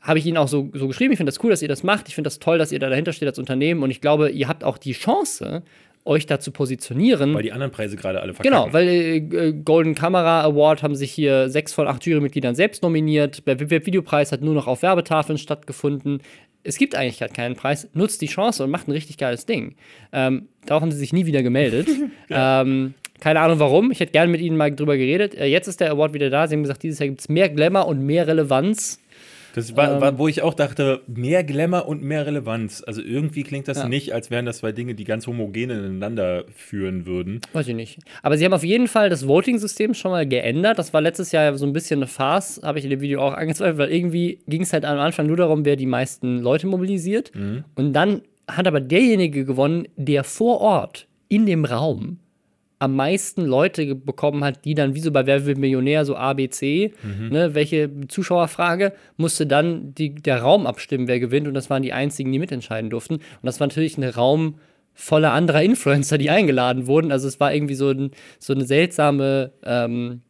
habe 0.00 0.18
ich 0.18 0.26
Ihnen 0.26 0.36
auch 0.36 0.48
so, 0.48 0.70
so 0.72 0.88
geschrieben. 0.88 1.12
Ich 1.12 1.18
finde 1.18 1.30
das 1.30 1.42
cool, 1.44 1.50
dass 1.50 1.62
ihr 1.62 1.68
das 1.68 1.82
macht. 1.82 2.08
Ich 2.08 2.14
finde 2.14 2.28
das 2.28 2.38
toll, 2.38 2.58
dass 2.58 2.72
ihr 2.72 2.78
da 2.78 2.88
dahinter 2.88 3.12
steht 3.12 3.28
als 3.28 3.38
Unternehmen. 3.38 3.82
Und 3.82 3.90
ich 3.90 4.00
glaube, 4.00 4.30
ihr 4.30 4.48
habt 4.48 4.64
auch 4.64 4.78
die 4.78 4.92
Chance, 4.92 5.62
euch 6.04 6.26
da 6.26 6.40
zu 6.40 6.50
positionieren. 6.50 7.34
Weil 7.34 7.42
die 7.42 7.52
anderen 7.52 7.70
Preise 7.70 7.96
gerade 7.96 8.20
alle 8.20 8.32
verkacken. 8.32 8.58
Genau, 8.58 8.72
weil 8.72 8.88
äh, 8.88 9.16
äh, 9.16 9.52
Golden 9.52 9.94
Camera 9.94 10.42
Award 10.42 10.82
haben 10.82 10.94
sich 10.94 11.12
hier 11.12 11.50
sechs 11.50 11.74
von 11.74 11.86
acht 11.86 12.04
Jurymitgliedern 12.06 12.54
selbst 12.54 12.82
nominiert. 12.82 13.46
Der 13.46 13.60
Web 13.70 13.86
Videopreis 13.86 14.32
hat 14.32 14.40
nur 14.40 14.54
noch 14.54 14.66
auf 14.66 14.82
Werbetafeln 14.82 15.38
stattgefunden. 15.38 16.22
Es 16.62 16.78
gibt 16.78 16.94
eigentlich 16.94 17.18
gerade 17.18 17.32
keinen 17.32 17.54
Preis. 17.54 17.88
Nutzt 17.92 18.20
die 18.22 18.26
Chance 18.26 18.64
und 18.64 18.70
macht 18.70 18.88
ein 18.88 18.92
richtig 18.92 19.18
geiles 19.18 19.46
Ding. 19.46 19.76
Ähm, 20.12 20.48
darauf 20.66 20.82
haben 20.82 20.92
sie 20.92 20.98
sich 20.98 21.12
nie 21.12 21.26
wieder 21.26 21.42
gemeldet. 21.42 21.88
ähm, 22.30 22.94
keine 23.20 23.40
Ahnung 23.40 23.58
warum. 23.58 23.90
Ich 23.90 24.00
hätte 24.00 24.12
gerne 24.12 24.30
mit 24.30 24.40
ihnen 24.40 24.56
mal 24.56 24.74
drüber 24.74 24.96
geredet. 24.96 25.34
Äh, 25.34 25.46
jetzt 25.46 25.68
ist 25.68 25.80
der 25.80 25.90
Award 25.90 26.14
wieder 26.14 26.30
da. 26.30 26.48
Sie 26.48 26.54
haben 26.54 26.62
gesagt, 26.62 26.82
dieses 26.82 26.98
Jahr 26.98 27.08
gibt 27.08 27.20
es 27.20 27.28
mehr 27.28 27.50
Glamour 27.50 27.86
und 27.86 28.04
mehr 28.04 28.26
Relevanz. 28.26 28.99
Das 29.54 29.76
war, 29.76 29.94
Ähm. 29.94 30.00
war, 30.00 30.18
wo 30.18 30.28
ich 30.28 30.42
auch 30.42 30.54
dachte, 30.54 31.00
mehr 31.06 31.42
Glamour 31.44 31.86
und 31.88 32.02
mehr 32.02 32.26
Relevanz. 32.26 32.82
Also 32.86 33.02
irgendwie 33.02 33.42
klingt 33.42 33.68
das 33.68 33.78
Ja. 33.78 33.88
nicht, 33.88 34.12
als 34.14 34.30
wären 34.30 34.46
das 34.46 34.58
zwei 34.58 34.72
Dinge, 34.72 34.94
die 34.94 35.04
ganz 35.04 35.26
homogen 35.26 35.70
ineinander 35.70 36.44
führen 36.54 37.06
würden. 37.06 37.40
Weiß 37.52 37.66
ich 37.68 37.74
nicht. 37.74 37.98
Aber 38.22 38.36
sie 38.36 38.44
haben 38.44 38.52
auf 38.52 38.64
jeden 38.64 38.86
Fall 38.88 39.10
das 39.10 39.26
Voting-System 39.26 39.94
schon 39.94 40.10
mal 40.12 40.26
geändert. 40.26 40.78
Das 40.78 40.92
war 40.94 41.00
letztes 41.00 41.32
Jahr 41.32 41.56
so 41.56 41.66
ein 41.66 41.72
bisschen 41.72 41.98
eine 42.00 42.06
Farce, 42.06 42.60
habe 42.62 42.78
ich 42.78 42.84
in 42.84 42.90
dem 42.90 43.00
Video 43.00 43.20
auch 43.20 43.34
angezweifelt, 43.34 43.78
weil 43.78 43.90
irgendwie 43.92 44.40
ging 44.46 44.62
es 44.62 44.72
halt 44.72 44.84
am 44.84 44.98
Anfang 44.98 45.26
nur 45.26 45.36
darum, 45.36 45.64
wer 45.64 45.76
die 45.76 45.86
meisten 45.86 46.38
Leute 46.38 46.66
mobilisiert. 46.66 47.32
Und 47.74 47.92
dann 47.92 48.22
hat 48.48 48.66
aber 48.66 48.80
derjenige 48.80 49.44
gewonnen, 49.44 49.86
der 49.96 50.24
vor 50.24 50.60
Ort 50.60 51.06
in 51.28 51.46
dem 51.46 51.64
Raum 51.64 52.18
am 52.80 52.96
meisten 52.96 53.44
Leute 53.44 53.94
bekommen 53.94 54.42
hat, 54.42 54.64
die 54.64 54.74
dann, 54.74 54.94
wie 54.94 55.00
so 55.00 55.12
bei 55.12 55.26
Wer 55.26 55.44
wird 55.44 55.58
Millionär, 55.58 56.04
so 56.06 56.16
A, 56.16 56.32
B, 56.32 56.48
C, 56.48 56.92
ne, 57.30 57.54
welche 57.54 57.90
Zuschauerfrage, 58.08 58.94
musste 59.18 59.46
dann 59.46 59.94
die, 59.94 60.14
der 60.14 60.40
Raum 60.40 60.66
abstimmen, 60.66 61.06
wer 61.06 61.20
gewinnt. 61.20 61.46
Und 61.46 61.54
das 61.54 61.68
waren 61.68 61.82
die 61.82 61.92
einzigen, 61.92 62.32
die 62.32 62.38
mitentscheiden 62.38 62.88
durften. 62.88 63.16
Und 63.16 63.22
das 63.42 63.60
war 63.60 63.66
natürlich 63.66 63.98
ein 63.98 64.04
Raum 64.04 64.56
voller 64.94 65.32
anderer 65.32 65.62
Influencer, 65.62 66.16
die 66.16 66.30
eingeladen 66.30 66.86
wurden. 66.86 67.12
Also 67.12 67.28
es 67.28 67.38
war 67.38 67.54
irgendwie 67.54 67.74
so, 67.74 67.90
ein, 67.90 68.12
so 68.38 68.54
eine 68.54 68.64
seltsame 68.64 69.52
ähm, 69.62 70.22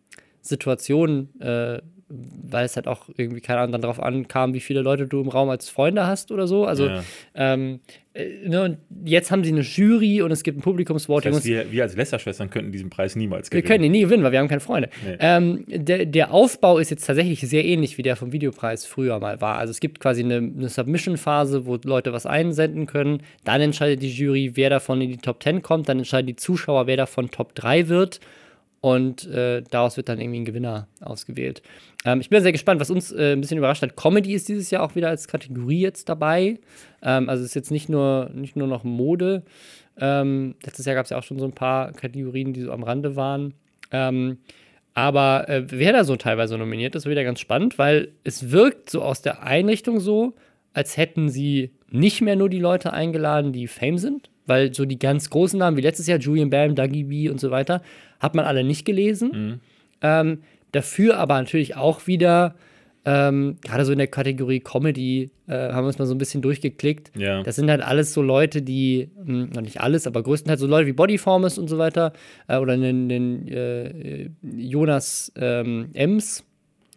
Situation, 0.42 1.28
äh, 1.40 1.80
weil 2.10 2.64
es 2.64 2.74
halt 2.76 2.88
auch 2.88 3.08
irgendwie, 3.16 3.40
keine 3.40 3.60
Ahnung, 3.60 3.72
dann 3.72 3.82
darauf 3.82 4.00
ankam, 4.02 4.52
wie 4.52 4.60
viele 4.60 4.82
Leute 4.82 5.06
du 5.06 5.20
im 5.20 5.28
Raum 5.28 5.48
als 5.48 5.68
Freunde 5.68 6.06
hast 6.06 6.32
oder 6.32 6.48
so. 6.48 6.64
Also, 6.66 6.88
Ja. 6.88 7.02
ähm, 7.36 7.78
äh, 8.14 8.48
ne, 8.48 8.62
und 8.64 8.78
jetzt 9.04 9.30
haben 9.30 9.44
sie 9.44 9.52
eine 9.52 9.60
Jury 9.60 10.20
und 10.22 10.32
es 10.32 10.42
gibt 10.42 10.58
ein 10.58 10.62
Publikumsvoting. 10.62 11.30
Das 11.30 11.38
heißt, 11.38 11.46
wir, 11.46 11.70
wir 11.70 11.84
als 11.84 11.94
Lästerschwestern 11.94 12.50
könnten 12.50 12.72
diesen 12.72 12.90
Preis 12.90 13.14
niemals 13.14 13.46
wir 13.52 13.62
gewinnen. 13.62 13.68
können 13.68 13.84
ihn 13.84 13.92
nie 13.92 14.00
gewinnen, 14.00 14.24
weil 14.24 14.32
wir 14.32 14.40
haben 14.40 14.48
keine 14.48 14.60
Freunde. 14.60 14.90
Nee. 15.06 15.16
Ähm, 15.20 15.64
der, 15.68 16.06
der 16.06 16.32
Aufbau 16.34 16.78
ist 16.78 16.90
jetzt 16.90 17.06
tatsächlich 17.06 17.40
sehr 17.40 17.64
ähnlich, 17.64 17.96
wie 17.98 18.02
der 18.02 18.16
vom 18.16 18.32
Videopreis 18.32 18.84
früher 18.86 19.20
mal 19.20 19.40
war. 19.40 19.58
Also 19.58 19.70
es 19.70 19.78
gibt 19.78 20.00
quasi 20.00 20.24
eine, 20.24 20.38
eine 20.38 20.68
Submission-Phase, 20.68 21.66
wo 21.66 21.78
Leute 21.84 22.12
was 22.12 22.26
einsenden 22.26 22.86
können. 22.86 23.22
Dann 23.44 23.60
entscheidet 23.60 24.02
die 24.02 24.10
Jury, 24.10 24.52
wer 24.56 24.70
davon 24.70 25.00
in 25.00 25.10
die 25.10 25.18
Top 25.18 25.40
10 25.42 25.62
kommt. 25.62 25.88
Dann 25.88 25.98
entscheiden 25.98 26.26
die 26.26 26.36
Zuschauer, 26.36 26.88
wer 26.88 26.96
davon 26.96 27.30
Top 27.30 27.54
3 27.54 27.86
wird. 27.88 28.18
Und 28.82 29.26
äh, 29.28 29.62
daraus 29.70 29.98
wird 29.98 30.08
dann 30.08 30.18
irgendwie 30.20 30.40
ein 30.40 30.44
Gewinner 30.46 30.88
ausgewählt. 31.02 31.60
Ähm, 32.04 32.20
ich 32.20 32.30
bin 32.30 32.42
sehr 32.42 32.52
gespannt, 32.52 32.80
was 32.80 32.90
uns 32.90 33.12
äh, 33.12 33.32
ein 33.32 33.40
bisschen 33.40 33.58
überrascht 33.58 33.82
hat. 33.82 33.96
Comedy 33.96 34.32
ist 34.32 34.48
dieses 34.48 34.70
Jahr 34.70 34.82
auch 34.82 34.94
wieder 34.94 35.08
als 35.08 35.28
Kategorie 35.28 35.80
jetzt 35.80 36.08
dabei. 36.08 36.58
Ähm, 37.02 37.28
also 37.28 37.42
es 37.42 37.50
ist 37.50 37.54
jetzt 37.54 37.70
nicht 37.70 37.88
nur, 37.88 38.30
nicht 38.34 38.56
nur 38.56 38.66
noch 38.66 38.84
Mode. 38.84 39.42
Ähm, 39.98 40.54
letztes 40.64 40.86
Jahr 40.86 40.94
gab 40.94 41.04
es 41.04 41.10
ja 41.10 41.18
auch 41.18 41.22
schon 41.22 41.38
so 41.38 41.44
ein 41.44 41.52
paar 41.52 41.92
Kategorien, 41.92 42.52
die 42.52 42.62
so 42.62 42.72
am 42.72 42.82
Rande 42.82 43.16
waren. 43.16 43.54
Ähm, 43.92 44.38
aber 44.94 45.48
äh, 45.48 45.64
wer 45.70 45.92
da 45.92 46.04
so 46.04 46.16
teilweise 46.16 46.56
nominiert 46.58 46.94
ist, 46.94 47.06
wieder 47.06 47.24
ganz 47.24 47.40
spannend, 47.40 47.78
weil 47.78 48.08
es 48.24 48.50
wirkt 48.50 48.90
so 48.90 49.02
aus 49.02 49.22
der 49.22 49.42
Einrichtung 49.42 50.00
so, 50.00 50.34
als 50.72 50.96
hätten 50.96 51.28
sie 51.28 51.70
nicht 51.90 52.22
mehr 52.22 52.36
nur 52.36 52.48
die 52.48 52.58
Leute 52.58 52.92
eingeladen, 52.92 53.52
die 53.52 53.66
Fame 53.66 53.98
sind, 53.98 54.30
weil 54.46 54.74
so 54.74 54.84
die 54.84 54.98
ganz 54.98 55.30
großen 55.30 55.58
Namen 55.58 55.76
wie 55.76 55.82
letztes 55.82 56.06
Jahr 56.06 56.18
Julian 56.18 56.50
Bam, 56.50 56.74
Dougie 56.74 57.04
B 57.04 57.28
und 57.28 57.40
so 57.40 57.50
weiter, 57.50 57.82
hat 58.20 58.34
man 58.34 58.44
alle 58.44 58.64
nicht 58.64 58.84
gelesen. 58.84 59.60
Ähm, 60.02 60.42
dafür 60.72 61.18
aber 61.18 61.38
natürlich 61.38 61.76
auch 61.76 62.06
wieder, 62.06 62.54
ähm, 63.04 63.56
gerade 63.62 63.84
so 63.84 63.92
in 63.92 63.98
der 63.98 64.06
Kategorie 64.06 64.60
Comedy, 64.60 65.30
äh, 65.46 65.72
haben 65.72 65.84
wir 65.84 65.88
uns 65.88 65.98
mal 65.98 66.06
so 66.06 66.14
ein 66.14 66.18
bisschen 66.18 66.42
durchgeklickt. 66.42 67.12
Ja. 67.16 67.42
Das 67.42 67.56
sind 67.56 67.70
halt 67.70 67.82
alles 67.82 68.12
so 68.12 68.22
Leute, 68.22 68.62
die, 68.62 69.10
mh, 69.24 69.48
noch 69.54 69.62
nicht 69.62 69.80
alles, 69.80 70.06
aber 70.06 70.22
größtenteils 70.22 70.60
so 70.60 70.66
Leute 70.66 70.86
wie 70.86 70.92
Bodyformers 70.92 71.58
und 71.58 71.68
so 71.68 71.78
weiter, 71.78 72.12
äh, 72.48 72.58
oder 72.58 72.76
den, 72.76 73.08
den 73.08 73.48
äh, 73.48 74.30
Jonas 74.42 75.32
ähm, 75.36 75.90
Ems, 75.94 76.44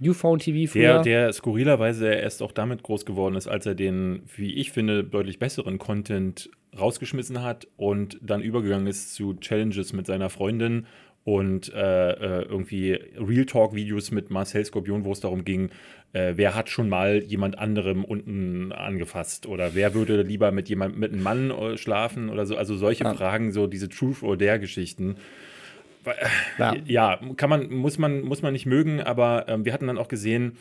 Uphone 0.01 0.39
TV 0.39 0.71
früher. 0.71 1.01
Der, 1.01 1.03
der 1.03 1.33
skurrilerweise 1.33 2.07
erst 2.13 2.41
auch 2.41 2.51
damit 2.51 2.83
groß 2.83 3.05
geworden 3.05 3.35
ist, 3.35 3.47
als 3.47 3.65
er 3.65 3.75
den, 3.75 4.23
wie 4.35 4.53
ich 4.53 4.71
finde, 4.71 5.03
deutlich 5.03 5.39
besseren 5.39 5.77
Content 5.77 6.49
rausgeschmissen 6.77 7.43
hat 7.43 7.67
und 7.77 8.17
dann 8.21 8.41
übergegangen 8.41 8.87
ist 8.87 9.13
zu 9.13 9.35
Challenges 9.35 9.93
mit 9.93 10.07
seiner 10.07 10.29
Freundin 10.29 10.87
und 11.23 11.73
äh, 11.73 12.11
äh, 12.11 12.41
irgendwie 12.43 12.99
Real 13.17 13.45
Talk-Videos 13.45 14.11
mit 14.11 14.29
Marcel 14.29 14.65
Skorpion, 14.65 15.05
wo 15.05 15.11
es 15.11 15.21
darum 15.21 15.45
ging, 15.45 15.69
äh, 16.11 16.33
wer 16.35 16.53
hat 16.53 16.69
schon 16.69 16.89
mal 16.89 17.23
jemand 17.23 17.57
anderem 17.57 18.03
unten 18.03 18.71
angefasst 18.71 19.47
oder 19.47 19.73
wer 19.73 19.93
würde 19.93 20.21
lieber 20.21 20.51
mit 20.51 20.69
jemand 20.69 20.97
mit 20.97 21.13
einem 21.13 21.23
Mann 21.23 21.51
äh, 21.51 21.77
schlafen 21.77 22.29
oder 22.29 22.45
so. 22.45 22.57
Also 22.57 22.75
solche 22.75 23.03
Ja. 23.05 23.13
Fragen, 23.13 23.51
so 23.51 23.67
diese 23.67 23.89
Truth 23.89 24.21
or 24.21 24.37
Dare-Geschichten. 24.37 25.15
Ja. 26.59 26.75
Ja, 26.85 27.19
kann 27.37 27.49
man, 27.49 27.71
muss 27.71 27.97
man, 27.97 28.21
muss 28.21 28.41
man 28.41 28.51
nicht 28.51 28.65
mögen, 28.65 29.01
aber 29.01 29.45
ähm, 29.47 29.63
wir 29.63 29.71
hatten 29.71 29.87
dann 29.87 29.97
auch 29.97 30.09
gesehen, 30.09 30.57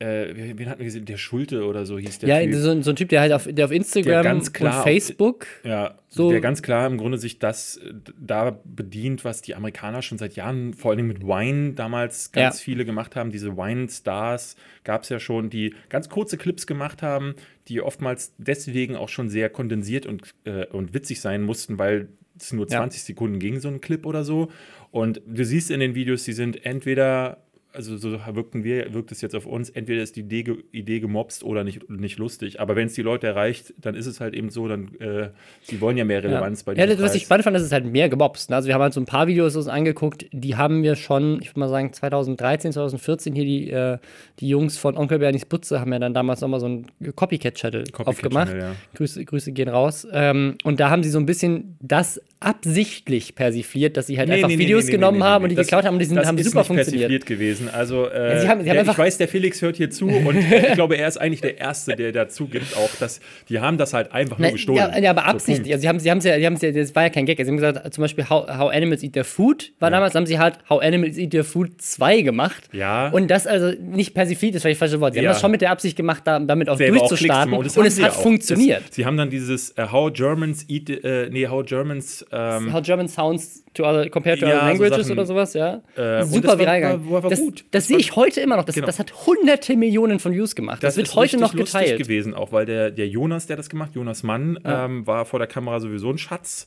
äh, 0.00 0.34
wen 0.56 0.68
hatten 0.68 0.80
wir 0.80 0.84
gesehen? 0.86 1.04
Der 1.04 1.16
Schulte 1.16 1.64
oder 1.64 1.86
so 1.86 1.98
hieß 1.98 2.18
der 2.18 2.28
Ja, 2.28 2.40
Typ. 2.44 2.54
so, 2.60 2.70
ein- 2.70 2.82
so 2.82 2.90
ein 2.90 2.96
Typ, 2.96 3.08
der 3.10 3.20
halt 3.20 3.32
auf, 3.32 3.46
der 3.50 3.64
auf 3.64 3.70
Instagram 3.70 4.22
ganz 4.24 4.52
klar 4.52 4.72
und 4.72 4.78
auf- 4.78 4.84
Facebook 4.84 5.46
Ja, 5.64 5.98
So- 6.08 6.30
der 6.30 6.40
ganz 6.40 6.62
klar 6.62 6.86
im 6.86 6.98
Grunde 6.98 7.18
sich 7.18 7.38
das 7.38 7.76
äh, 7.78 7.92
da 8.20 8.58
bedient, 8.64 9.24
was 9.24 9.40
die 9.42 9.54
Amerikaner 9.54 10.02
schon 10.02 10.18
seit 10.18 10.34
Jahren, 10.36 10.74
vor 10.74 10.92
allem 10.92 11.06
mit 11.06 11.22
Wine 11.22 11.72
damals 11.74 12.32
ganz 12.32 12.58
Ja. 12.58 12.64
viele 12.64 12.84
gemacht 12.84 13.16
haben. 13.16 13.30
Diese 13.30 13.56
Wine-Stars 13.56 14.56
gab 14.84 15.02
es 15.04 15.08
ja 15.08 15.20
schon, 15.20 15.50
die 15.50 15.74
ganz 15.88 16.08
kurze 16.08 16.36
Clips 16.38 16.66
gemacht 16.66 17.02
haben, 17.02 17.34
die 17.68 17.80
oftmals 17.80 18.34
deswegen 18.38 18.96
auch 18.96 19.08
schon 19.08 19.28
sehr 19.28 19.48
kondensiert 19.48 20.06
und, 20.06 20.22
äh, 20.44 20.66
und 20.66 20.92
witzig 20.94 21.20
sein 21.20 21.42
mussten, 21.42 21.78
weil 21.78 22.08
es 22.38 22.52
nur 22.52 22.64
Ja. 22.68 22.78
20 22.78 23.04
Sekunden 23.04 23.38
ging, 23.38 23.60
so 23.60 23.68
ein 23.68 23.80
Clip 23.80 24.04
oder 24.06 24.24
so. 24.24 24.50
Und 24.90 25.22
du 25.26 25.44
siehst 25.44 25.70
in 25.70 25.78
den 25.80 25.94
Videos, 25.94 26.24
die 26.24 26.32
sind 26.32 26.66
entweder 26.66 27.43
also 27.74 27.96
so 27.96 28.12
wirkten 28.12 28.62
wir, 28.64 28.94
wirkt 28.94 29.10
es 29.12 29.20
jetzt 29.20 29.34
auf 29.34 29.46
uns, 29.46 29.68
entweder 29.68 30.02
ist 30.02 30.16
die 30.16 30.20
Idee, 30.20 30.56
Idee 30.72 31.00
gemobst 31.00 31.42
oder 31.44 31.64
nicht, 31.64 31.90
nicht 31.90 32.18
lustig. 32.18 32.60
Aber 32.60 32.76
wenn 32.76 32.86
es 32.86 32.94
die 32.94 33.02
Leute 33.02 33.26
erreicht, 33.26 33.74
dann 33.78 33.94
ist 33.94 34.06
es 34.06 34.20
halt 34.20 34.34
eben 34.34 34.50
so, 34.50 34.68
dann, 34.68 34.94
äh, 35.00 35.30
sie 35.62 35.80
wollen 35.80 35.96
ja 35.96 36.04
mehr 36.04 36.22
Relevanz 36.22 36.62
bei 36.62 36.72
Ja, 36.74 36.86
diesem 36.86 37.00
das, 37.00 37.10
was 37.10 37.16
ich 37.16 37.24
spannend 37.24 37.44
fand, 37.44 37.56
ist 37.56 37.62
es 37.64 37.72
halt 37.72 37.84
mehr 37.84 38.08
gemobst. 38.08 38.50
ne? 38.50 38.56
Also 38.56 38.68
wir 38.68 38.74
haben 38.74 38.82
halt 38.82 38.94
so 38.94 39.00
ein 39.00 39.06
paar 39.06 39.26
Videos 39.26 39.56
uns 39.56 39.66
angeguckt, 39.66 40.26
die 40.32 40.56
haben 40.56 40.82
wir 40.82 40.94
schon, 40.94 41.40
ich 41.42 41.48
würde 41.50 41.60
mal 41.60 41.68
sagen, 41.68 41.92
2013, 41.92 42.72
2014 42.72 43.34
hier 43.34 43.44
die, 43.44 43.70
äh, 43.70 43.98
die 44.38 44.48
Jungs 44.48 44.76
von 44.78 44.96
Onkel 44.96 45.18
Bernies 45.18 45.44
Butze 45.44 45.80
haben 45.80 45.92
ja 45.92 45.98
dann 45.98 46.14
damals 46.14 46.40
nochmal 46.40 46.60
so 46.60 46.66
ein 46.68 46.86
Copycat-Channel 47.14 47.84
Copycat 47.84 48.06
aufgemacht. 48.06 48.48
Channel, 48.48 48.62
ja. 48.62 48.76
Grüße, 48.94 49.24
Grüße 49.24 49.52
gehen 49.52 49.68
raus. 49.68 50.06
Ähm, 50.12 50.56
und 50.64 50.80
da 50.80 50.90
haben 50.90 51.02
sie 51.02 51.10
so 51.10 51.18
ein 51.18 51.26
bisschen 51.26 51.76
das 51.80 52.20
absichtlich 52.44 53.34
persifliert, 53.34 53.96
dass 53.96 54.06
sie 54.06 54.18
halt 54.18 54.28
Nee, 54.28 54.36
einfach 54.36 54.48
nee, 54.48 54.58
Videos 54.58 54.86
nee, 54.86 54.92
genommen 54.92 55.22
haben 55.24 55.44
und 55.44 55.50
die 55.50 55.56
Das- 55.56 55.66
geklaut 55.66 55.84
haben 55.84 55.94
und 55.94 55.98
die 56.00 56.04
sind, 56.06 56.16
das 56.16 56.26
haben 56.26 56.38
ist 56.38 56.46
super 56.46 56.58
nicht 56.60 56.66
funktioniert. 56.66 57.08
persifliert 57.08 57.26
gewesen. 57.26 57.68
Also, 57.72 58.08
äh, 58.08 58.34
Ja, 58.34 58.40
sie 58.40 58.48
haben- 58.48 58.62
sie 58.64 58.70
haben 58.70 58.76
der, 58.84 58.88
ich 58.92 58.98
weiß, 58.98 59.18
der 59.18 59.28
Felix 59.28 59.62
hört 59.62 59.76
hier 59.76 59.90
zu 59.90 60.06
und 60.08 60.36
äh, 60.36 60.66
ich 60.68 60.72
glaube, 60.74 60.96
er 60.96 61.08
ist 61.08 61.16
eigentlich 61.18 61.40
der 61.40 61.58
Erste, 61.58 61.96
der 61.96 62.12
dazu 62.12 62.46
gibt, 62.46 62.76
auch 62.76 62.90
dass 63.00 63.20
die 63.48 63.60
haben 63.60 63.78
das 63.78 63.92
halt 63.94 64.12
einfach 64.12 64.38
nur 64.38 64.50
gestohlen. 64.50 64.78
Ja, 64.78 64.98
ja, 64.98 65.10
aber 65.10 65.22
So, 65.22 65.26
absichtlich. 65.28 65.56
Punkt. 65.70 65.72
also 65.72 65.82
sie 65.82 65.88
haben, 65.88 66.00
sie 66.00 66.10
haben 66.10 66.20
ja, 66.20 66.38
sie 66.38 66.46
haben 66.46 66.56
ja, 66.60 66.70
das 66.72 66.94
war 66.94 67.02
ja 67.04 67.08
kein 67.10 67.26
Gag. 67.26 67.38
Sie 67.38 67.44
haben 67.46 67.56
gesagt, 67.56 67.94
zum 67.94 68.02
Beispiel 68.02 68.28
How, 68.28 68.46
How 68.48 68.72
Animals 68.72 69.02
Eat 69.02 69.12
Their 69.14 69.24
Food 69.24 69.72
war 69.80 69.90
damals, 69.90 70.14
haben 70.14 70.26
sie 70.26 70.38
halt 70.38 70.58
How 70.68 70.82
Animals 70.82 71.16
Eat 71.18 71.30
Their 71.30 71.44
Food 71.44 71.80
2 71.80 72.22
gemacht. 72.22 72.68
Ja. 72.72 73.08
Und 73.08 73.28
das 73.30 73.46
also 73.46 73.72
nicht 73.80 74.14
persifliert, 74.14 74.54
das 74.54 74.64
war 74.64 74.70
das 74.70 74.78
falsche 74.78 75.00
Wort. 75.00 75.14
Sie 75.14 75.20
haben 75.20 75.24
Ja. 75.24 75.30
das 75.32 75.40
schon 75.40 75.50
mit 75.50 75.60
der 75.60 75.70
Absicht 75.70 75.96
gemacht, 75.96 76.22
da, 76.24 76.38
damit 76.40 76.68
auch 76.68 76.76
selber 76.76 76.98
auch 77.02 77.08
durchzustarten. 77.08 77.50
zu 77.52 77.56
machen. 77.56 77.66
und 77.66 77.76
haben 77.76 77.86
es 77.86 77.96
hat 78.00 78.12
ja 78.12 78.18
auch. 78.18 78.22
funktioniert. 78.22 78.82
Das, 78.88 78.94
sie 78.94 79.04
haben 79.06 79.16
dann 79.16 79.30
dieses 79.30 79.70
äh, 79.76 79.86
How 79.90 80.12
Germans 80.12 80.64
eat, 80.68 80.90
äh, 80.90 81.28
nee, 81.30 81.46
How 81.48 81.64
Germans 81.64 82.24
ähm, 82.34 82.72
How 82.72 82.82
German 82.82 83.08
sounds 83.08 83.64
to 83.74 83.84
other, 83.84 84.08
compared 84.10 84.40
to 84.40 84.46
Ja, 84.46 84.52
other 84.56 84.60
so 84.76 84.82
languages 84.82 85.06
Sachen. 85.06 85.12
oder 85.18 85.26
sowas, 85.26 85.54
ja. 85.54 85.82
Äh, 85.96 86.24
Super 86.24 86.48
das 86.48 86.58
viral 86.58 86.80
gegangen. 86.80 87.22
das 87.30 87.38
gut. 87.40 87.64
das 87.70 87.86
sehe 87.86 87.98
ich 87.98 88.14
heute 88.16 88.40
immer 88.40 88.56
noch. 88.56 88.64
Das, 88.64 88.74
Genau. 88.74 88.86
das 88.86 88.98
hat 88.98 89.26
hunderte 89.26 89.76
Millionen 89.76 90.18
von 90.18 90.32
Views 90.32 90.54
gemacht. 90.54 90.82
Das, 90.82 90.96
wird 90.96 91.06
ist 91.08 91.14
heute 91.14 91.36
noch 91.38 91.54
geteilt. 91.54 91.98
gewesen, 91.98 92.34
auch 92.34 92.52
weil 92.52 92.66
der, 92.66 92.90
der 92.90 93.08
Jonas, 93.08 93.46
der 93.46 93.56
das 93.56 93.68
gemacht, 93.68 93.92
Jonas 93.94 94.22
Mann, 94.22 94.58
ähm, 94.64 95.06
war 95.06 95.24
vor 95.24 95.38
der 95.38 95.48
Kamera 95.48 95.80
sowieso 95.80 96.10
ein 96.10 96.18
Schatz. 96.18 96.66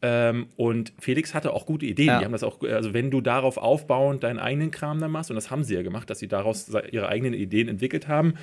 Ähm, 0.00 0.46
und 0.56 0.92
Felix 1.00 1.34
hatte 1.34 1.52
auch 1.52 1.66
gute 1.66 1.84
Ideen. 1.84 2.06
Ja. 2.06 2.18
Die 2.20 2.24
haben 2.24 2.32
das 2.32 2.44
auch, 2.44 2.62
also 2.62 2.94
wenn 2.94 3.10
du 3.10 3.20
darauf 3.20 3.56
aufbauend 3.56 4.22
deinen 4.22 4.38
eigenen 4.38 4.70
Kram 4.70 5.00
dann 5.00 5.10
machst, 5.10 5.30
und 5.30 5.34
das 5.34 5.50
haben 5.50 5.64
sie 5.64 5.74
ja 5.74 5.82
gemacht, 5.82 6.08
dass 6.08 6.20
sie 6.20 6.28
daraus 6.28 6.70
ihre 6.92 7.08
eigenen 7.08 7.34
Ideen 7.34 7.66
entwickelt 7.68 8.06
haben. 8.06 8.34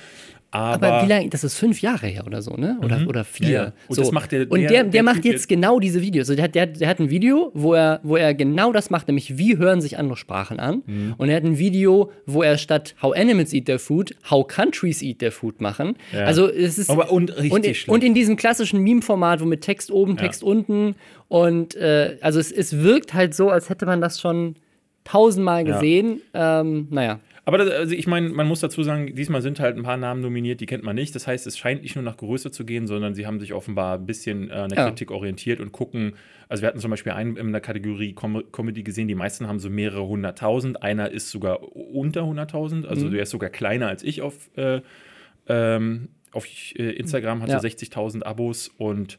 Aber, 0.50 0.86
Aber 0.86 1.04
wie 1.04 1.08
lange, 1.10 1.28
das 1.28 1.44
ist 1.44 1.58
fünf 1.58 1.82
Jahre 1.82 2.06
her 2.06 2.24
oder 2.26 2.40
so, 2.40 2.54
ne? 2.54 2.78
Oder, 2.82 3.04
oder 3.08 3.24
vier. 3.24 3.48
Ja, 3.48 3.62
ja. 3.64 3.72
Und 3.88 3.96
so. 3.96 4.02
das 4.02 4.12
macht 4.12 4.32
der- 4.32 4.50
und 4.50 4.60
der- 4.60 4.68
der, 4.70 4.84
der, 4.84 5.02
macht 5.02 5.24
jetzt 5.24 5.48
genau 5.48 5.80
diese 5.80 6.00
Videos. 6.02 6.28
Also 6.30 6.36
der, 6.36 6.44
hat- 6.44 6.54
der, 6.54 6.66
der 6.66 6.88
hat 6.88 7.00
ein 7.00 7.10
Video, 7.10 7.50
wo 7.52 7.74
er, 7.74 8.00
wo 8.04 8.16
er 8.16 8.32
genau 8.32 8.72
das 8.72 8.88
macht, 8.90 9.08
nämlich 9.08 9.36
wie 9.38 9.56
hören 9.58 9.80
sich 9.80 9.98
andere 9.98 10.16
Sprachen 10.16 10.60
an. 10.60 10.82
Mhm. 10.86 11.14
Und 11.18 11.28
er 11.30 11.36
hat 11.36 11.44
ein 11.44 11.58
Video, 11.58 12.12
wo 12.26 12.42
er 12.42 12.58
statt 12.58 12.94
How 13.02 13.14
Animals 13.16 13.52
Eat 13.52 13.66
Their 13.66 13.78
Food, 13.78 14.14
How 14.30 14.46
Countries 14.46 15.02
Eat 15.02 15.18
Their 15.18 15.32
Food 15.32 15.60
machen. 15.60 15.96
Also 16.14 16.48
es 16.48 16.78
ist. 16.78 16.90
Aber 16.90 17.10
und 17.10 17.36
richtig 17.36 17.88
und, 17.88 17.94
und 17.96 18.04
in 18.04 18.14
diesem 18.14 18.36
klassischen 18.36 18.82
Meme-Format, 18.82 19.40
wo 19.40 19.46
mit 19.46 19.62
Text 19.62 19.90
oben, 19.90 20.16
Text 20.16 20.42
unten. 20.42 20.94
Und 21.28 21.74
äh, 21.76 22.18
also 22.20 22.38
es, 22.38 22.52
es 22.52 22.82
wirkt 22.82 23.14
halt 23.14 23.34
so, 23.34 23.50
als 23.50 23.68
hätte 23.68 23.86
man 23.86 24.00
das 24.00 24.20
schon 24.20 24.54
tausendmal 25.04 25.66
Ja. 25.66 25.74
gesehen. 25.74 26.20
Ähm, 26.34 26.88
naja. 26.90 27.20
Aber 27.48 27.58
das, 27.58 27.70
also 27.70 27.94
ich 27.94 28.08
meine, 28.08 28.28
man 28.30 28.48
muss 28.48 28.58
dazu 28.58 28.82
sagen, 28.82 29.14
diesmal 29.14 29.40
sind 29.40 29.60
halt 29.60 29.76
ein 29.76 29.84
paar 29.84 29.96
Namen 29.96 30.20
nominiert, 30.20 30.60
die 30.60 30.66
kennt 30.66 30.82
man 30.82 30.96
nicht. 30.96 31.14
Das 31.14 31.28
heißt, 31.28 31.46
es 31.46 31.56
scheint 31.56 31.82
nicht 31.82 31.94
nur 31.94 32.02
nach 32.02 32.16
Größe 32.16 32.50
zu 32.50 32.64
gehen, 32.64 32.88
sondern 32.88 33.14
sie 33.14 33.24
haben 33.24 33.38
sich 33.38 33.52
offenbar 33.52 33.98
ein 33.98 34.04
bisschen 34.06 34.50
äh, 34.50 34.54
an 34.54 34.68
der 34.70 34.78
Ja. 34.78 34.88
Kritik 34.88 35.12
orientiert 35.12 35.60
und 35.60 35.70
gucken. 35.70 36.14
Also 36.48 36.62
wir 36.62 36.68
hatten 36.68 36.80
zum 36.80 36.90
Beispiel 36.90 37.12
einen 37.12 37.36
in 37.36 37.52
der 37.52 37.60
Kategorie 37.60 38.14
Com 38.14 38.42
Comedy 38.50 38.82
gesehen, 38.82 39.06
die 39.06 39.14
meisten 39.14 39.46
haben 39.46 39.60
so 39.60 39.70
mehrere 39.70 40.04
hunderttausend. 40.08 40.82
Einer 40.82 41.12
ist 41.12 41.30
sogar 41.30 41.60
unter 41.76 42.26
hunderttausend, 42.26 42.82
Mhm. 42.82 42.88
also 42.90 43.08
der 43.10 43.22
ist 43.22 43.30
sogar 43.30 43.50
kleiner 43.50 43.86
als 43.86 44.02
ich 44.02 44.22
auf, 44.22 44.50
äh, 44.56 44.80
ähm, 45.48 46.08
auf 46.32 46.46
äh, 46.74 46.90
Instagram, 46.90 47.42
hat 47.42 47.48
Ja. 47.50 47.60
so 47.60 47.66
60.000 47.68 48.24
Abos 48.24 48.68
und 48.76 49.18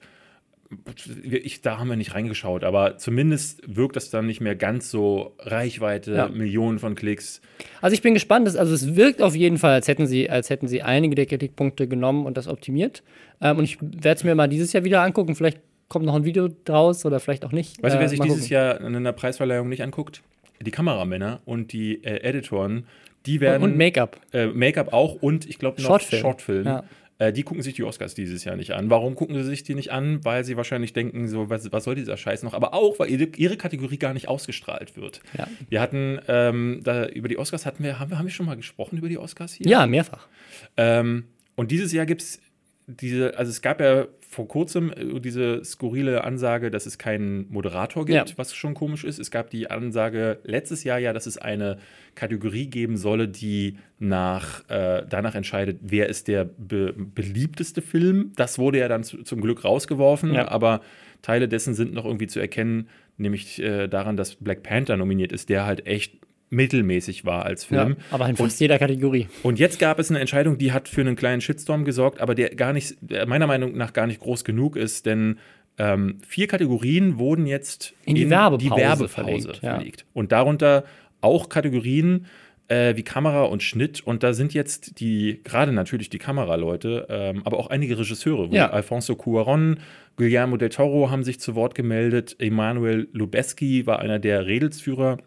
ich, 1.23 1.61
da 1.61 1.77
haben 1.77 1.89
wir 1.89 1.95
nicht 1.95 2.13
reingeschaut, 2.13 2.63
aber 2.63 2.97
zumindest 2.97 3.61
wirkt 3.65 3.95
das 3.95 4.09
dann 4.09 4.25
nicht 4.25 4.41
mehr 4.41 4.55
ganz 4.55 4.91
so 4.91 5.33
Reichweite, 5.39 6.13
Ja. 6.13 6.27
Millionen 6.29 6.79
von 6.79 6.95
Klicks. 6.95 7.41
Also 7.81 7.93
ich 7.93 8.01
bin 8.01 8.13
gespannt, 8.13 8.47
dass, 8.47 8.55
also 8.55 8.73
es 8.73 8.95
wirkt 8.95 9.21
auf 9.21 9.35
jeden 9.35 9.57
Fall, 9.57 9.71
als 9.73 9.87
hätten 9.87 10.07
sie, 10.07 10.29
als 10.29 10.49
hätten 10.49 10.67
sie 10.67 10.81
einige 10.81 11.15
der 11.15 11.25
Kritikpunkte 11.25 11.87
genommen 11.87 12.25
und 12.25 12.35
das 12.37 12.47
optimiert. 12.47 13.01
Ähm, 13.41 13.57
und 13.59 13.63
ich 13.63 13.81
werde 13.81 14.17
es 14.17 14.23
mir 14.23 14.35
mal 14.35 14.47
dieses 14.47 14.73
Jahr 14.73 14.83
wieder 14.83 15.01
angucken. 15.01 15.35
Vielleicht 15.35 15.59
kommt 15.87 16.05
noch 16.05 16.15
ein 16.15 16.25
Video 16.25 16.49
draus 16.65 17.05
oder 17.05 17.19
vielleicht 17.21 17.45
auch 17.45 17.53
nicht. 17.53 17.81
Weißt 17.81 17.95
du, 17.95 17.99
Äh, 17.99 18.01
wer 18.01 18.09
sich 18.09 18.19
mal 18.19 18.25
dieses 18.25 18.41
gucken. 18.41 18.53
Jahr 18.53 18.81
in 18.81 18.95
einer 18.95 19.13
Preisverleihung 19.13 19.69
nicht 19.69 19.83
anguckt? 19.83 20.21
Die 20.61 20.71
Kameramänner 20.71 21.39
und 21.45 21.71
die 21.71 22.03
äh, 22.03 22.21
Editoren, 22.27 22.87
die 23.25 23.35
und, 23.35 23.41
werden. 23.41 23.63
und 23.63 23.77
Make-up. 23.77 24.19
äh, 24.33 24.47
Make-up 24.47 24.91
auch 24.91 25.15
und 25.21 25.47
ich 25.47 25.59
glaube 25.59 25.81
noch 25.81 25.87
Shortfilm. 25.87 26.21
Shortfilm. 26.21 26.65
Ja. 26.65 26.83
Äh, 27.19 27.33
die 27.33 27.43
gucken 27.43 27.63
sich 27.63 27.73
die 27.73 27.83
Oscars 27.83 28.13
dieses 28.13 28.43
Jahr 28.43 28.55
nicht 28.55 28.71
an. 28.71 28.89
Warum 28.89 29.15
gucken 29.15 29.35
sie 29.35 29.43
sich 29.43 29.63
die 29.63 29.75
nicht 29.75 29.91
an? 29.91 30.23
Weil 30.23 30.43
sie 30.43 30.57
wahrscheinlich 30.57 30.93
denken, 30.93 31.27
so, 31.27 31.49
was, 31.49 31.71
was 31.71 31.83
soll 31.83 31.95
dieser 31.95 32.17
Scheiß 32.17 32.43
noch? 32.43 32.53
Aber 32.53 32.73
auch, 32.73 32.99
weil 32.99 33.09
ihre, 33.09 33.25
ihre 33.35 33.57
Kategorie 33.57 33.97
gar 33.97 34.13
nicht 34.13 34.27
ausgestrahlt 34.27 34.95
wird. 34.95 35.21
Ja. 35.37 35.47
Wir 35.69 35.81
hatten, 35.81 36.19
ähm, 36.27 36.81
da, 36.83 37.07
über 37.07 37.27
die 37.27 37.37
Oscars 37.37 37.65
hatten 37.65 37.83
wir, 37.83 37.99
haben 37.99 38.11
wir, 38.11 38.19
haben 38.19 38.25
wir 38.25 38.31
schon 38.31 38.45
mal 38.45 38.55
gesprochen 38.55 38.97
über 38.97 39.09
die 39.09 39.17
Oscars 39.17 39.53
hier? 39.53 39.67
Ja, 39.67 39.87
mehrfach. 39.87 40.27
Ähm, 40.75 41.25
und 41.55 41.71
dieses 41.71 41.91
Jahr 41.91 42.05
gibt 42.05 42.21
es 42.21 42.39
diese, 42.87 43.37
also 43.37 43.49
es 43.49 43.61
gab 43.61 43.81
ja 43.81 44.07
vor 44.29 44.47
kurzem 44.47 44.91
äh, 44.91 45.19
diese 45.19 45.63
skurrile 45.63 46.23
Ansage, 46.23 46.71
dass 46.71 46.85
es 46.85 46.97
keinen 46.97 47.51
Moderator 47.51 48.05
gibt, 48.05 48.29
Ja. 48.29 48.37
was 48.37 48.55
schon 48.55 48.73
komisch 48.73 49.03
ist. 49.03 49.19
Es 49.19 49.29
gab 49.31 49.49
die 49.49 49.69
Ansage 49.69 50.39
letztes 50.43 50.83
Jahr 50.85 50.97
ja, 50.99 51.11
dass 51.13 51.25
es 51.25 51.37
eine 51.37 51.77
Kategorie 52.15 52.67
geben 52.67 52.95
solle, 52.97 53.27
die 53.27 53.77
nach, 53.99 54.67
äh, 54.69 55.03
danach 55.09 55.35
entscheidet, 55.35 55.79
wer 55.81 56.07
ist 56.07 56.27
der 56.27 56.45
be 56.45 56.93
beliebteste 56.97 57.81
Film. 57.81 58.31
Das 58.35 58.57
wurde 58.57 58.79
ja 58.79 58.87
dann 58.87 59.03
zu, 59.03 59.23
zum 59.23 59.41
Glück 59.41 59.63
rausgeworfen, 59.65 60.33
Ja. 60.33 60.47
aber 60.49 60.81
Teile 61.21 61.47
dessen 61.47 61.73
sind 61.73 61.93
noch 61.93 62.05
irgendwie 62.05 62.27
zu 62.27 62.39
erkennen, 62.39 62.87
nämlich 63.17 63.61
äh, 63.61 63.87
daran, 63.87 64.15
dass 64.17 64.35
Black 64.35 64.63
Panther 64.63 64.95
nominiert 64.97 65.31
ist, 65.31 65.49
der 65.49 65.65
halt 65.65 65.87
echt 65.87 66.19
mittelmäßig 66.49 67.25
war 67.25 67.45
als 67.45 67.65
Film. 67.65 67.89
Ja, 67.99 68.05
aber 68.11 68.25
in 68.25 68.31
Und 68.31 68.37
fast 68.37 68.59
jeder 68.59 68.79
Kategorie. 68.79 69.27
und 69.43 69.59
jetzt 69.59 69.79
gab 69.79 69.99
es 69.99 70.09
eine 70.09 70.19
Entscheidung, 70.19 70.57
die 70.57 70.71
hat 70.71 70.87
für 70.87 71.01
einen 71.01 71.15
kleinen 71.15 71.41
Shitstorm 71.41 71.83
gesorgt, 71.85 72.21
aber 72.21 72.35
der 72.35 72.55
gar 72.55 72.73
nicht, 72.73 72.95
der 73.01 73.27
meiner 73.27 73.47
Meinung 73.47 73.75
nach 73.77 73.93
gar 73.93 74.07
nicht 74.07 74.19
groß 74.21 74.43
genug 74.43 74.75
ist, 74.75 75.05
denn 75.05 75.37
ähm, 75.77 76.19
vier 76.25 76.47
Kategorien 76.47 77.19
wurden 77.19 77.45
jetzt 77.45 77.93
In 78.05 78.15
die 78.15 78.29
Werbepause 78.29 78.75
Werbepause 78.75 79.07
verlegt, 79.09 79.57
verlegt. 79.57 80.01
ja. 80.01 80.05
Und 80.13 80.31
darunter 80.31 80.85
auch 81.21 81.49
Kategorien 81.49 82.25
äh, 82.67 82.95
wie 82.95 83.03
Kamera 83.03 83.43
und 83.43 83.61
Schnitt. 83.63 84.01
Und 84.05 84.23
da 84.23 84.33
sind 84.33 84.53
jetzt 84.53 84.99
die, 84.99 85.39
gerade 85.43 85.71
natürlich 85.71 86.09
die 86.09 86.17
Kameraleute, 86.17 87.05
ähm, 87.09 87.41
aber 87.45 87.59
auch 87.59 87.67
einige 87.67 87.97
Regisseure, 87.99 88.51
wie 88.51 88.55
Ja. 88.55 88.71
Alfonso 88.71 89.15
Cuaron, 89.15 89.79
Guillermo 90.15 90.57
del 90.57 90.69
Toro 90.69 91.09
haben 91.11 91.23
sich 91.23 91.39
zu 91.39 91.53
Wort 91.55 91.75
gemeldet, 91.75 92.35
Emanuel 92.39 93.07
Lubezki 93.13 93.85
war 93.85 93.99
einer 93.99 94.17
der 94.19 94.47
Redelsführer. 94.47 95.17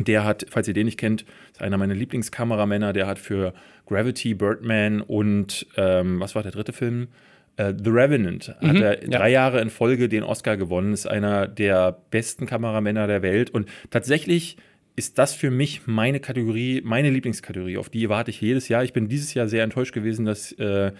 Der 0.00 0.24
hat, 0.24 0.46
falls 0.50 0.66
ihr 0.66 0.74
den 0.74 0.86
nicht 0.86 0.98
kennt, 0.98 1.24
ist 1.52 1.62
einer 1.62 1.78
meiner 1.78 1.94
Lieblingskameramänner. 1.94 2.92
Der 2.92 3.06
hat 3.06 3.18
für 3.18 3.54
Gravity, 3.86 4.34
Birdman 4.34 5.00
und 5.00 5.66
ähm, 5.76 6.18
was 6.20 6.34
war 6.34 6.42
der 6.42 6.52
dritte 6.52 6.72
Film? 6.72 7.08
Äh, 7.56 7.74
The 7.76 7.90
Revenant. 7.90 8.48
Hat 8.60 8.76
er 8.76 9.02
ja. 9.02 9.18
drei 9.18 9.30
Jahre 9.30 9.60
in 9.60 9.70
Folge 9.70 10.08
den 10.08 10.24
Oscar 10.24 10.56
gewonnen. 10.56 10.92
Ist 10.92 11.06
einer 11.06 11.46
der 11.46 11.96
besten 12.10 12.46
Kameramänner 12.46 13.06
der 13.06 13.22
Welt. 13.22 13.50
Und 13.50 13.68
tatsächlich 13.90 14.56
ist 14.96 15.18
das 15.18 15.34
für 15.34 15.50
mich 15.50 15.86
meine 15.86 16.20
Kategorie, 16.20 16.80
meine 16.84 17.10
Lieblingskategorie. 17.10 17.78
Auf 17.78 17.88
die 17.88 18.08
warte 18.08 18.30
ich 18.30 18.40
jedes 18.40 18.68
Jahr. 18.68 18.82
Ich 18.84 18.92
bin 18.92 19.08
dieses 19.08 19.34
Jahr 19.34 19.48
sehr 19.48 19.62
enttäuscht 19.62 19.92
gewesen, 19.92 20.24
dass, 20.24 20.52
äh, 20.52 20.92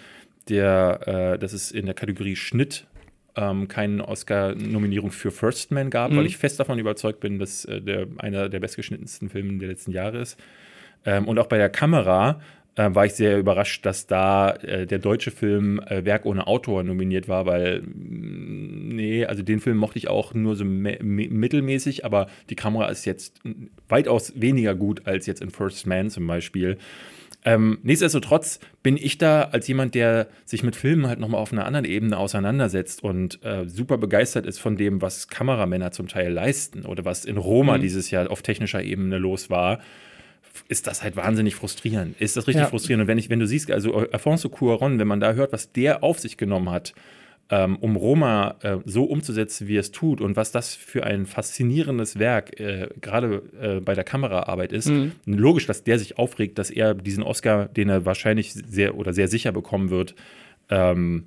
der, 0.49 1.35
äh, 1.35 1.39
dass 1.39 1.53
es 1.53 1.73
in 1.73 1.87
der 1.87 1.95
Kategorie 1.95 2.37
Schnitt 2.37 2.87
ähm, 3.37 3.69
keine 3.69 4.07
Oscar-Nominierung 4.07 5.11
für 5.11 5.31
First 5.31 5.71
Man 5.73 5.91
gab, 5.91 6.11
Mhm. 6.13 6.17
weil 6.19 6.27
ich 6.27 6.37
fest 6.37 6.61
davon 6.61 6.79
überzeugt 6.79 7.21
bin, 7.21 7.39
dass 7.39 7.65
äh, 7.65 7.81
der 7.81 8.07
einer 8.19 8.49
der 8.49 8.61
bestgeschnittensten 8.61 9.29
Filme 9.29 9.59
der 9.59 9.69
letzten 9.69 9.91
Jahre 9.93 10.19
ist. 10.19 10.39
Ähm, 11.05 11.27
und 11.29 11.39
auch 11.39 11.47
bei 11.47 11.59
der 11.59 11.69
Kamera 11.69 12.41
äh, 12.77 12.93
war 12.93 13.07
ich 13.07 13.13
sehr 13.13 13.39
überrascht, 13.39 13.85
dass 13.87 14.07
da 14.07 14.51
äh, 14.57 14.87
der 14.87 14.99
deutsche 14.99 15.31
Film 15.31 15.81
äh, 15.87 16.05
Werk 16.05 16.27
ohne 16.27 16.47
Autor 16.47 16.83
nominiert 16.83 17.29
war, 17.29 17.47
weil 17.47 17.83
mm, 17.83 18.89
nee, 18.89 19.25
also 19.25 19.43
den 19.43 19.61
Film 19.61 19.77
mochte 19.77 19.99
ich 19.99 20.09
auch 20.09 20.35
nur 20.35 20.57
so 20.57 20.65
mittelmäßig, 20.65 22.05
aber 22.05 22.27
die 22.51 22.57
Kamera 22.57 22.89
ist 22.89 23.05
jetzt 23.05 23.41
weitaus 23.89 24.33
weniger 24.41 24.75
gut 24.75 25.07
als 25.07 25.27
jetzt 25.27 25.41
in 25.43 25.51
First 25.51 25.87
Man 25.87 26.11
zum 26.11 26.27
Beispiel. 26.27 26.79
Ähm, 27.47 27.79
nichtsdestotrotz 27.83 28.59
bin 28.83 28.97
ich 28.97 29.19
da 29.19 29.43
als 29.43 29.69
jemand, 29.69 29.95
der 29.95 30.29
sich 30.47 30.63
mit 30.63 30.77
Filmen 30.77 31.07
halt 31.07 31.19
nochmal 31.21 31.41
auf 31.43 31.53
einer 31.53 31.67
anderen 31.67 31.85
Ebene 31.85 32.17
auseinandersetzt 32.17 33.03
und 33.05 33.43
äh, 33.45 33.69
super 33.69 33.99
begeistert 33.99 34.47
ist 34.47 34.59
von 34.59 34.77
dem, 34.77 35.03
was 35.03 35.29
Kameramänner 35.29 35.91
zum 35.93 36.09
Teil 36.09 36.33
leisten 36.33 36.87
oder 36.87 37.05
was 37.05 37.25
in 37.27 37.37
Roma 37.37 37.77
dieses 37.79 38.11
Jahr 38.11 38.31
auf 38.31 38.41
technischer 38.43 38.83
Ebene 38.83 39.19
los 39.19 39.51
war, 39.51 39.81
ist 40.69 40.87
das 40.87 41.03
halt 41.03 41.17
wahnsinnig 41.17 41.55
frustrierend. 41.55 42.19
Ist 42.21 42.37
das 42.37 42.47
richtig 42.47 42.63
Ja. 42.63 42.69
frustrierend? 42.71 43.03
Und 43.03 43.09
wenn, 43.09 43.19
ich, 43.19 43.29
wenn 43.29 43.41
du 43.41 43.47
siehst, 43.47 43.71
also 43.71 43.95
Alfonso 43.95 44.49
Cuaron, 44.49 44.99
wenn 44.99 45.09
man 45.09 45.21
da 45.21 45.33
hört, 45.35 45.53
was 45.53 45.73
der 45.73 46.03
auf 46.03 46.21
sich 46.21 46.37
genommen 46.39 46.71
hat, 46.71 46.95
ähm, 47.51 47.77
um 47.77 47.97
Roma 47.97 48.57
äh, 48.63 48.79
so 48.85 49.05
umzusetzen, 49.05 49.69
wie 49.69 49.77
er 49.77 49.81
es 49.81 49.91
tut 49.91 50.21
und 50.21 50.37
was 50.37 50.51
das 50.51 50.75
für 50.75 51.05
ein 51.05 51.27
faszinierendes 51.27 52.19
Werk 52.19 52.59
äh, 52.59 52.89
gerade 53.01 53.43
äh, 53.61 53.81
bei 53.81 53.95
der 53.95 54.05
Kameraarbeit 54.05 54.73
ist, 54.73 54.91
logisch, 55.27 55.67
dass 55.67 55.85
der 55.85 55.99
sich 55.99 56.19
aufregt, 56.19 56.59
dass 56.59 56.71
er 56.71 56.95
diesen 56.95 57.23
Oscar, 57.23 57.67
den 57.67 57.89
er 57.89 58.07
wahrscheinlich 58.07 58.53
sehr 58.53 58.97
oder 58.97 59.13
sehr 59.13 59.29
sicher 59.29 59.53
bekommen 59.53 59.91
wird, 59.91 60.15
ähm, 60.71 61.27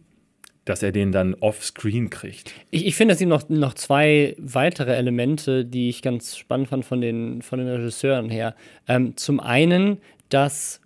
dass 0.65 0.84
er 0.84 0.91
den 0.91 1.12
dann 1.12 1.34
off-screen 1.36 2.10
kriegt. 2.10 2.53
Ich, 2.71 2.86
ich 2.86 2.95
finde, 2.95 3.13
es 3.13 3.19
gibt 3.19 3.30
noch, 3.30 3.47
noch 3.49 3.73
zwei 3.73 4.36
weitere 4.38 4.95
Elemente, 4.95 5.65
die 5.65 5.89
ich 5.89 6.01
ganz 6.01 6.36
spannend 6.36 6.67
fand 6.67 6.84
von 6.84 6.99
den, 6.99 7.41
von 7.41 7.60
den 7.60 7.67
Regisseuren 7.67 8.30
her. 8.30 8.56
Ähm, 8.88 9.15
zum 9.15 9.39
einen, 9.39 9.99
dass, 10.30 10.82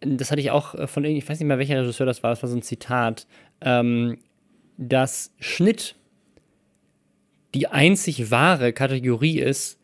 das 0.00 0.30
hatte 0.30 0.40
ich 0.40 0.50
auch 0.50 0.88
von, 0.88 1.04
ich 1.04 1.28
weiß 1.28 1.38
nicht 1.38 1.46
mehr, 1.46 1.58
welcher 1.58 1.80
Regisseur 1.82 2.06
das 2.06 2.22
war, 2.22 2.30
das 2.30 2.42
war 2.42 2.48
so 2.48 2.56
ein 2.56 2.62
Zitat, 2.62 3.26
ähm, 3.60 4.18
dass 4.78 5.34
Schnitt 5.40 5.96
die 7.54 7.66
einzig 7.66 8.30
wahre 8.30 8.72
Kategorie 8.72 9.40
ist, 9.40 9.78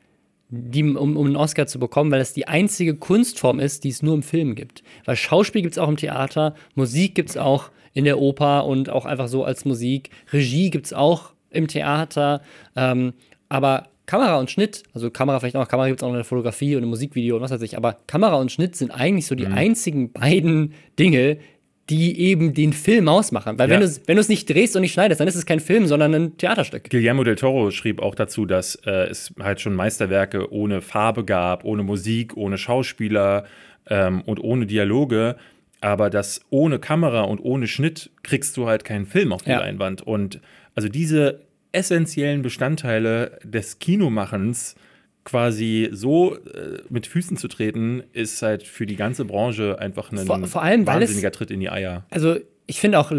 die, 0.49 0.85
um, 0.85 1.17
um 1.17 1.27
einen 1.27 1.37
Oscar 1.37 1.67
zu 1.67 1.79
bekommen, 1.79 2.11
weil 2.11 2.21
es 2.21 2.33
die 2.33 2.47
einzige 2.47 2.95
Kunstform 2.95 3.59
ist, 3.59 3.85
die 3.85 3.89
es 3.89 4.03
nur 4.03 4.15
im 4.15 4.23
Film 4.23 4.55
gibt. 4.55 4.85
Weil 5.05 5.17
Schauspiel 5.17 5.63
gibt 5.63 5.75
es 5.75 5.79
auch 5.79 5.89
im 5.89 5.97
Theater, 5.97 6.55
Musik 6.75 7.15
gibt 7.15 7.31
es 7.31 7.37
auch 7.37 7.71
in 7.93 8.05
der 8.05 8.19
Oper 8.19 8.67
und 8.67 8.89
auch 8.89 9.05
einfach 9.05 9.29
so 9.29 9.45
als 9.45 9.65
Musik, 9.65 10.11
Regie 10.33 10.71
gibt 10.71 10.87
es 10.87 10.93
auch 10.93 11.33
im 11.51 11.67
Theater, 11.69 12.43
ähm, 12.77 13.15
aber 13.49 13.89
Kamera 14.07 14.39
und 14.39 14.51
Schnitt, 14.51 14.83
also 14.93 15.11
Kamera 15.11 15.41
vielleicht 15.41 15.57
auch, 15.57 15.67
Kamera 15.67 15.89
gibt 15.89 16.01
es 16.01 16.05
auch 16.05 16.11
in 16.11 16.17
der 16.17 16.25
Fotografie 16.25 16.77
und 16.77 16.83
im 16.83 16.91
Musikvideo 16.91 17.37
und 17.37 17.43
was 17.43 17.51
weiß 17.51 17.63
ich, 17.63 17.77
aber 17.77 17.97
Kamera 18.07 18.37
und 18.37 18.53
Schnitt 18.53 18.77
sind 18.77 18.91
eigentlich 18.91 19.27
so 19.27 19.35
die 19.35 19.47
einzigen 19.47 20.13
beiden 20.13 20.75
Dinge, 20.99 21.39
die 21.91 22.19
eben 22.19 22.55
den 22.55 22.73
Film 22.73 23.09
ausmachen. 23.09 23.59
Weil 23.59 23.71
Ja. 23.71 23.79
wenn 23.81 24.17
du 24.17 24.21
es 24.21 24.29
nicht 24.29 24.49
drehst 24.49 24.75
und 24.75 24.83
nicht 24.83 24.93
schneidest, 24.95 25.21
dann 25.21 25.29
ist 25.29 25.35
es 25.35 25.45
kein 25.45 25.61
Film, 25.61 25.87
sondern 25.87 26.15
ein 26.15 26.37
Theaterstück. 26.39 26.89
Guillermo 26.89 27.25
del 27.25 27.37
Toro 27.37 27.71
schrieb 27.71 28.01
auch 28.01 28.15
dazu, 28.15 28.47
dass 28.47 28.77
äh, 28.87 29.09
es 29.11 29.35
halt 29.39 29.61
schon 29.61 29.75
Meisterwerke 29.75 30.51
ohne 30.53 30.81
Farbe 30.81 31.25
gab, 31.25 31.65
ohne 31.65 31.83
Musik, 31.83 32.37
ohne 32.37 32.57
Schauspieler 32.57 33.45
ähm, 33.91 34.23
und 34.23 34.43
ohne 34.43 34.65
Dialoge. 34.67 35.37
Aber 35.83 36.09
dass 36.09 36.41
ohne 36.49 36.79
Kamera 36.79 37.23
und 37.25 37.41
ohne 37.41 37.67
Schnitt 37.67 38.09
kriegst 38.23 38.57
du 38.57 38.67
halt 38.67 38.85
keinen 38.85 39.05
Film 39.05 39.35
auf 39.35 39.43
die 39.43 39.51
Ja. 39.51 39.59
Leinwand. 39.61 40.01
Und 40.01 40.41
also 40.75 40.89
diese 40.89 41.41
essentiellen 41.73 42.41
Bestandteile 42.41 43.39
des 43.45 43.79
Kinomachens 43.79 44.75
quasi 45.25 45.89
so 45.93 46.35
äh, 46.37 46.79
mit 46.91 47.07
Füßen 47.07 47.37
zu 47.37 47.49
treten, 47.49 48.03
ist 48.13 48.43
halt 48.43 48.63
für 48.63 48.87
die 48.87 48.97
ganze 48.97 49.25
Branche 49.25 49.79
einfach 49.79 50.13
ein 50.13 50.19
Vor- 50.19 50.45
vor 50.47 50.63
allem, 50.63 50.87
weil 50.87 50.97
es- 51.03 51.09
wahnsinniger 51.09 51.33
Tritt 51.33 51.51
in 51.51 51.61
die 51.61 51.71
Eier. 51.71 52.05
Also 52.11 52.37
ich 52.67 52.81
finde 52.81 52.99
auch 52.99 53.11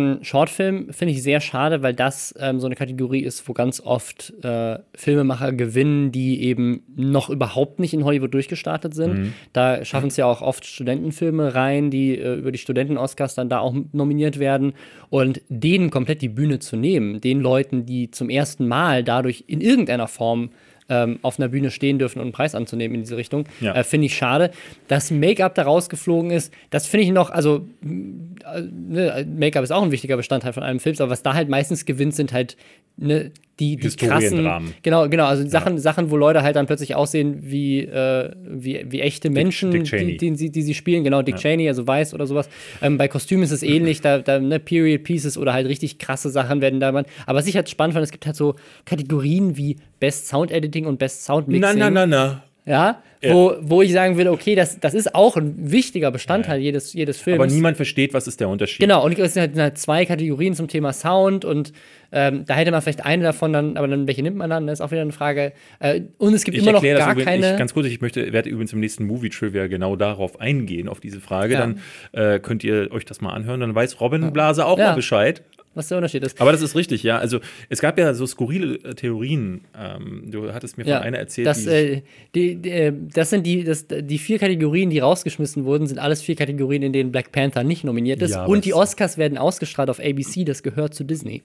Live-Action-Shortfilm 0.00 0.92
finde 0.92 1.12
ich 1.12 1.22
sehr 1.22 1.40
schade, 1.40 1.82
weil 1.82 1.94
das 1.94 2.34
ähm, 2.38 2.60
so 2.60 2.66
eine 2.66 2.76
Kategorie 2.76 3.20
ist, 3.20 3.46
wo 3.48 3.52
ganz 3.52 3.80
oft 3.80 4.32
äh, 4.42 4.78
Filmemacher 4.94 5.52
gewinnen, 5.52 6.12
die 6.12 6.42
eben 6.42 6.82
noch 6.96 7.28
überhaupt 7.30 7.78
nicht 7.78 7.92
in 7.94 8.04
Hollywood 8.04 8.32
durchgestartet 8.32 8.94
sind. 8.94 9.34
Da 9.52 9.84
schaffen 9.84 10.08
es 10.08 10.16
ja 10.16 10.26
auch 10.26 10.40
oft 10.42 10.64
Studentenfilme 10.64 11.54
rein, 11.54 11.90
die 11.90 12.16
äh, 12.18 12.34
über 12.36 12.52
die 12.52 12.58
Studenten-Oscars 12.58 13.34
dann 13.34 13.48
da 13.48 13.58
auch 13.58 13.74
nominiert 13.92 14.38
werden. 14.38 14.72
Und 15.10 15.40
denen 15.48 15.90
komplett 15.90 16.22
die 16.22 16.28
Bühne 16.30 16.58
zu 16.58 16.76
nehmen, 16.76 17.20
den 17.20 17.40
Leuten, 17.40 17.86
die 17.86 18.10
zum 18.10 18.30
ersten 18.30 18.66
Mal 18.66 19.04
dadurch 19.04 19.44
in 19.46 19.60
irgendeiner 19.60 20.08
Form 20.08 20.50
ähm, 20.88 21.18
auf 21.22 21.38
einer 21.38 21.48
Bühne 21.48 21.70
stehen 21.70 21.98
dürfen 21.98 22.18
und 22.20 22.26
einen 22.26 22.32
Preis 22.32 22.54
anzunehmen 22.54 22.94
in 22.94 23.00
diese 23.02 23.16
Richtung, 23.16 23.44
Ja. 23.60 23.74
äh, 23.74 23.84
finde 23.84 24.06
ich 24.06 24.16
schade. 24.16 24.50
Dass 24.88 25.10
Make-up 25.10 25.54
da 25.54 25.62
rausgeflogen 25.64 26.30
ist, 26.30 26.52
das 26.70 26.86
finde 26.86 27.04
ich 27.04 27.10
noch, 27.12 27.30
also 27.30 27.66
äh, 27.82 28.62
ne, 28.62 29.26
Make-up 29.28 29.64
ist 29.64 29.72
auch 29.72 29.82
ein 29.82 29.90
wichtiger 29.90 30.16
Bestandteil 30.16 30.52
von 30.52 30.62
einem 30.62 30.80
Film, 30.80 30.96
aber 31.00 31.10
was 31.10 31.22
da 31.22 31.34
halt 31.34 31.48
meistens 31.48 31.84
gewinnt, 31.84 32.14
sind 32.14 32.32
halt 32.32 32.56
ne, 32.96 33.32
die, 33.58 33.76
die 33.76 33.88
krassen, 33.88 34.74
genau, 34.82 35.08
genau, 35.08 35.24
also 35.24 35.48
Sachen, 35.48 35.78
Sachen, 35.78 36.10
wo 36.10 36.16
Leute 36.18 36.42
halt 36.42 36.56
dann 36.56 36.66
plötzlich 36.66 36.94
aussehen 36.94 37.38
wie, 37.40 37.80
äh, 37.80 38.30
wie, 38.46 38.84
wie 38.88 39.00
echte 39.00 39.30
Menschen, 39.30 39.70
Dick 39.70 39.84
die, 39.84 39.90
Cheney. 39.90 40.16
die, 40.18 40.32
die, 40.32 40.50
die 40.50 40.62
sie 40.62 40.74
spielen, 40.74 41.04
genau, 41.04 41.22
Dick 41.22 41.36
Cheney, 41.36 41.66
also 41.66 41.86
weiß 41.86 42.12
oder 42.12 42.26
sowas. 42.26 42.50
Ähm, 42.82 42.98
bei 42.98 43.08
Kostümen 43.08 43.44
ist 43.44 43.52
es 43.52 43.62
ähnlich, 43.62 44.02
da, 44.02 44.18
da 44.18 44.38
ne, 44.38 44.60
Period 44.60 45.04
Pieces 45.04 45.38
oder 45.38 45.54
halt 45.54 45.66
richtig 45.68 45.98
krasse 45.98 46.28
Sachen 46.28 46.60
werden 46.60 46.80
da. 46.80 46.88
Aber 46.88 47.04
was 47.26 47.46
ich 47.46 47.56
halt 47.56 47.70
spannend 47.70 47.94
fand, 47.94 48.04
es 48.04 48.12
gibt 48.12 48.26
halt 48.26 48.36
so 48.36 48.56
Kategorien 48.84 49.56
wie 49.56 49.76
Best 50.00 50.28
Sound 50.28 50.50
Editing 50.50 50.84
und 50.84 50.98
Best 50.98 51.24
Sound 51.24 51.48
Mixing. 51.48 51.78
Na, 51.78 51.90
na, 51.90 51.90
na, 51.90 52.06
na. 52.06 52.42
Ja, 52.66 53.02
wo, 53.22 53.54
wo 53.60 53.82
ich 53.82 53.92
sagen 53.92 54.16
würde, 54.16 54.30
okay, 54.30 54.54
das, 54.54 54.78
das 54.78 54.94
ist 54.94 55.14
auch 55.14 55.36
ein 55.36 55.54
wichtiger 55.72 56.10
Bestandteil 56.10 56.60
jedes, 56.60 56.92
jedes 56.92 57.20
Films. 57.20 57.40
Aber 57.40 57.46
niemand 57.46 57.76
versteht, 57.76 58.12
was 58.14 58.26
ist 58.28 58.40
der 58.40 58.48
Unterschied. 58.48 58.80
Genau, 58.80 59.04
und 59.04 59.18
es 59.18 59.34
sind 59.34 59.58
halt 59.58 59.78
zwei 59.78 60.04
Kategorien 60.04 60.54
zum 60.54 60.68
Thema 60.68 60.92
Sound 60.92 61.44
und 61.44 61.72
ähm, 62.12 62.44
da 62.46 62.54
hätte 62.54 62.70
man 62.70 62.82
vielleicht 62.82 63.04
eine 63.04 63.24
davon 63.24 63.52
dann, 63.52 63.76
aber 63.76 63.88
dann 63.88 64.06
welche 64.06 64.22
nimmt 64.22 64.36
man 64.36 64.48
dann? 64.50 64.66
Das 64.66 64.78
ist 64.78 64.84
auch 64.84 64.90
wieder 64.92 65.02
eine 65.02 65.12
Frage. 65.12 65.52
Äh, 65.80 66.02
und 66.18 66.34
es 66.34 66.44
gibt 66.44 66.56
Ich 66.56 66.62
immer 66.62 66.72
noch 66.72 66.82
gar 66.82 66.94
das 66.94 67.06
übrigens, 67.12 67.24
keine. 67.24 67.52
ich, 67.52 67.58
ganz 67.58 67.74
kurz, 67.74 67.86
ich 67.86 68.00
möchte, 68.00 68.32
werde 68.32 68.48
übrigens 68.48 68.72
im 68.72 68.80
nächsten 68.80 69.04
Movie 69.06 69.30
Trivia 69.30 69.66
genau 69.66 69.96
darauf 69.96 70.40
eingehen, 70.40 70.88
auf 70.88 71.00
diese 71.00 71.20
Frage. 71.20 71.54
Ja. 71.54 71.60
Dann 71.60 71.80
äh, 72.12 72.38
könnt 72.38 72.62
ihr 72.62 72.90
euch 72.92 73.04
das 73.04 73.20
mal 73.20 73.32
anhören. 73.32 73.60
Dann 73.60 73.74
weiß 73.74 74.00
Robin 74.00 74.32
Blase 74.32 74.64
auch 74.64 74.78
Ja. 74.78 74.88
mal 74.88 74.94
Bescheid. 74.94 75.42
Was 75.76 75.88
der 75.88 75.98
Unterschied 75.98 76.22
ist. 76.22 76.40
Aber 76.40 76.52
das 76.52 76.62
ist 76.62 76.74
richtig, 76.74 77.02
ja. 77.02 77.18
Also 77.18 77.40
es 77.68 77.80
gab 77.80 77.98
ja 77.98 78.14
so 78.14 78.26
skurrile 78.26 78.76
äh, 78.76 78.94
Theorien. 78.94 79.62
Ähm, 79.76 80.24
du 80.26 80.52
hattest 80.52 80.78
mir 80.78 80.84
von 80.84 80.94
einer 80.94 81.18
erzählt, 81.18 81.46
das, 81.46 81.64
die 81.64 81.70
äh, 81.70 82.02
die, 82.34 82.56
die, 82.56 82.70
äh, 82.70 82.92
das 83.14 83.30
sind 83.30 83.46
die, 83.46 83.64
das, 83.64 83.86
die 83.88 84.18
vier 84.18 84.38
Kategorien, 84.38 84.90
die 84.90 84.98
rausgeschmissen 84.98 85.64
wurden, 85.64 85.86
sind 85.86 85.98
alles 85.98 86.22
vier 86.22 86.36
Kategorien, 86.36 86.82
in 86.82 86.92
denen 86.92 87.12
Black 87.12 87.32
Panther 87.32 87.64
nicht 87.64 87.84
nominiert 87.84 88.22
ist. 88.22 88.32
Ja, 88.32 88.46
und 88.46 88.64
die 88.64 88.74
Oscars 88.74 89.18
werden 89.18 89.38
ausgestrahlt 89.38 89.90
auf 89.90 90.00
ABC, 90.00 90.44
das 90.44 90.62
gehört 90.62 90.94
zu 90.94 91.04
Disney. 91.04 91.42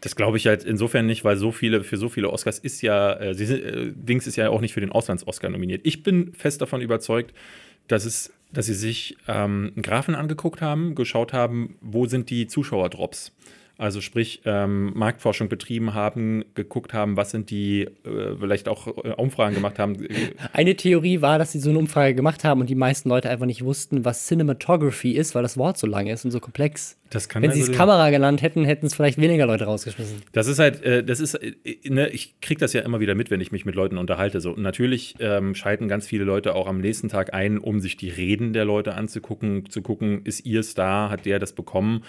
Das 0.00 0.16
glaube 0.16 0.36
ich 0.36 0.46
halt 0.46 0.64
insofern 0.64 1.06
nicht, 1.06 1.24
weil 1.24 1.36
so 1.36 1.50
viele, 1.50 1.82
für 1.82 1.96
so 1.96 2.08
viele 2.08 2.30
Oscars 2.30 2.58
ist 2.58 2.82
ja, 2.82 3.14
äh, 3.14 3.34
sie 3.34 3.46
sind, 3.46 3.62
äh, 3.62 3.92
Dings 3.94 4.26
ist 4.26 4.36
ja 4.36 4.50
auch 4.50 4.60
nicht 4.60 4.72
für 4.72 4.80
den 4.80 4.92
Auslands-Oscar 4.92 5.50
nominiert. 5.50 5.80
Ich 5.84 6.02
bin 6.02 6.32
fest 6.32 6.60
davon 6.60 6.80
überzeugt, 6.80 7.34
dass 7.88 8.04
es, 8.04 8.32
dass 8.52 8.66
sie 8.66 8.74
sich 8.74 9.16
ähm, 9.26 9.72
einen 9.74 9.82
Graphen 9.82 10.14
angeguckt 10.14 10.60
haben, 10.60 10.94
geschaut 10.94 11.32
haben, 11.32 11.76
wo 11.80 12.06
sind 12.06 12.30
die 12.30 12.46
Zuschauerdrops. 12.46 13.32
Also 13.80 14.00
sprich, 14.00 14.40
ähm, 14.44 14.90
Marktforschung 14.96 15.48
betrieben 15.48 15.94
haben, 15.94 16.44
geguckt 16.54 16.92
haben, 16.92 17.16
was 17.16 17.30
sind 17.30 17.48
die, 17.50 17.82
äh, 17.82 18.34
vielleicht 18.40 18.68
auch 18.68 18.88
äh, 19.04 19.12
Umfragen 19.16 19.54
gemacht 19.54 19.78
haben. 19.78 19.96
Eine 20.52 20.74
Theorie 20.74 21.20
war, 21.22 21.38
dass 21.38 21.52
sie 21.52 21.60
so 21.60 21.70
eine 21.70 21.78
Umfrage 21.78 22.16
gemacht 22.16 22.42
haben 22.42 22.60
und 22.60 22.68
die 22.68 22.74
meisten 22.74 23.08
Leute 23.08 23.30
einfach 23.30 23.46
nicht 23.46 23.64
wussten, 23.64 24.04
was 24.04 24.26
Cinematography 24.26 25.12
ist, 25.12 25.36
weil 25.36 25.44
das 25.44 25.56
Wort 25.56 25.78
so 25.78 25.86
lang 25.86 26.08
ist 26.08 26.24
und 26.24 26.32
so 26.32 26.40
komplex. 26.40 26.98
Das 27.10 27.28
kann 27.28 27.40
Wenn 27.40 27.52
sie 27.52 27.60
also- 27.60 27.70
es 27.72 27.78
Kamera 27.78 28.10
genannt 28.10 28.42
hätten, 28.42 28.64
hätten 28.64 28.84
es 28.86 28.94
vielleicht 28.94 29.20
weniger 29.20 29.46
Leute 29.46 29.66
rausgeschmissen. 29.66 30.22
Das 30.32 30.48
ist 30.48 30.58
halt, 30.58 30.82
äh, 30.82 31.04
das 31.04 31.20
ist, 31.20 31.34
äh, 31.36 31.54
ne, 31.84 32.08
ich 32.08 32.40
kriege 32.40 32.58
das 32.58 32.72
ja 32.72 32.80
immer 32.80 32.98
wieder 32.98 33.14
mit, 33.14 33.30
wenn 33.30 33.40
ich 33.40 33.52
mich 33.52 33.64
mit 33.64 33.76
Leuten 33.76 33.96
unterhalte. 33.96 34.40
So, 34.40 34.54
Und 34.54 34.62
natürlich 34.62 35.14
ähm, 35.20 35.54
schalten 35.54 35.86
ganz 35.86 36.04
viele 36.08 36.24
Leute 36.24 36.56
auch 36.56 36.66
am 36.66 36.80
nächsten 36.80 37.08
Tag 37.08 37.32
ein, 37.32 37.58
um 37.58 37.78
sich 37.78 37.96
die 37.96 38.08
Reden 38.10 38.52
der 38.52 38.64
Leute 38.64 38.94
anzugucken, 38.94 39.70
zu 39.70 39.82
gucken, 39.82 40.22
ist 40.24 40.44
ihr 40.44 40.64
Star, 40.64 41.10
hat 41.10 41.26
der 41.26 41.38
das 41.38 41.52
bekommen? 41.52 42.02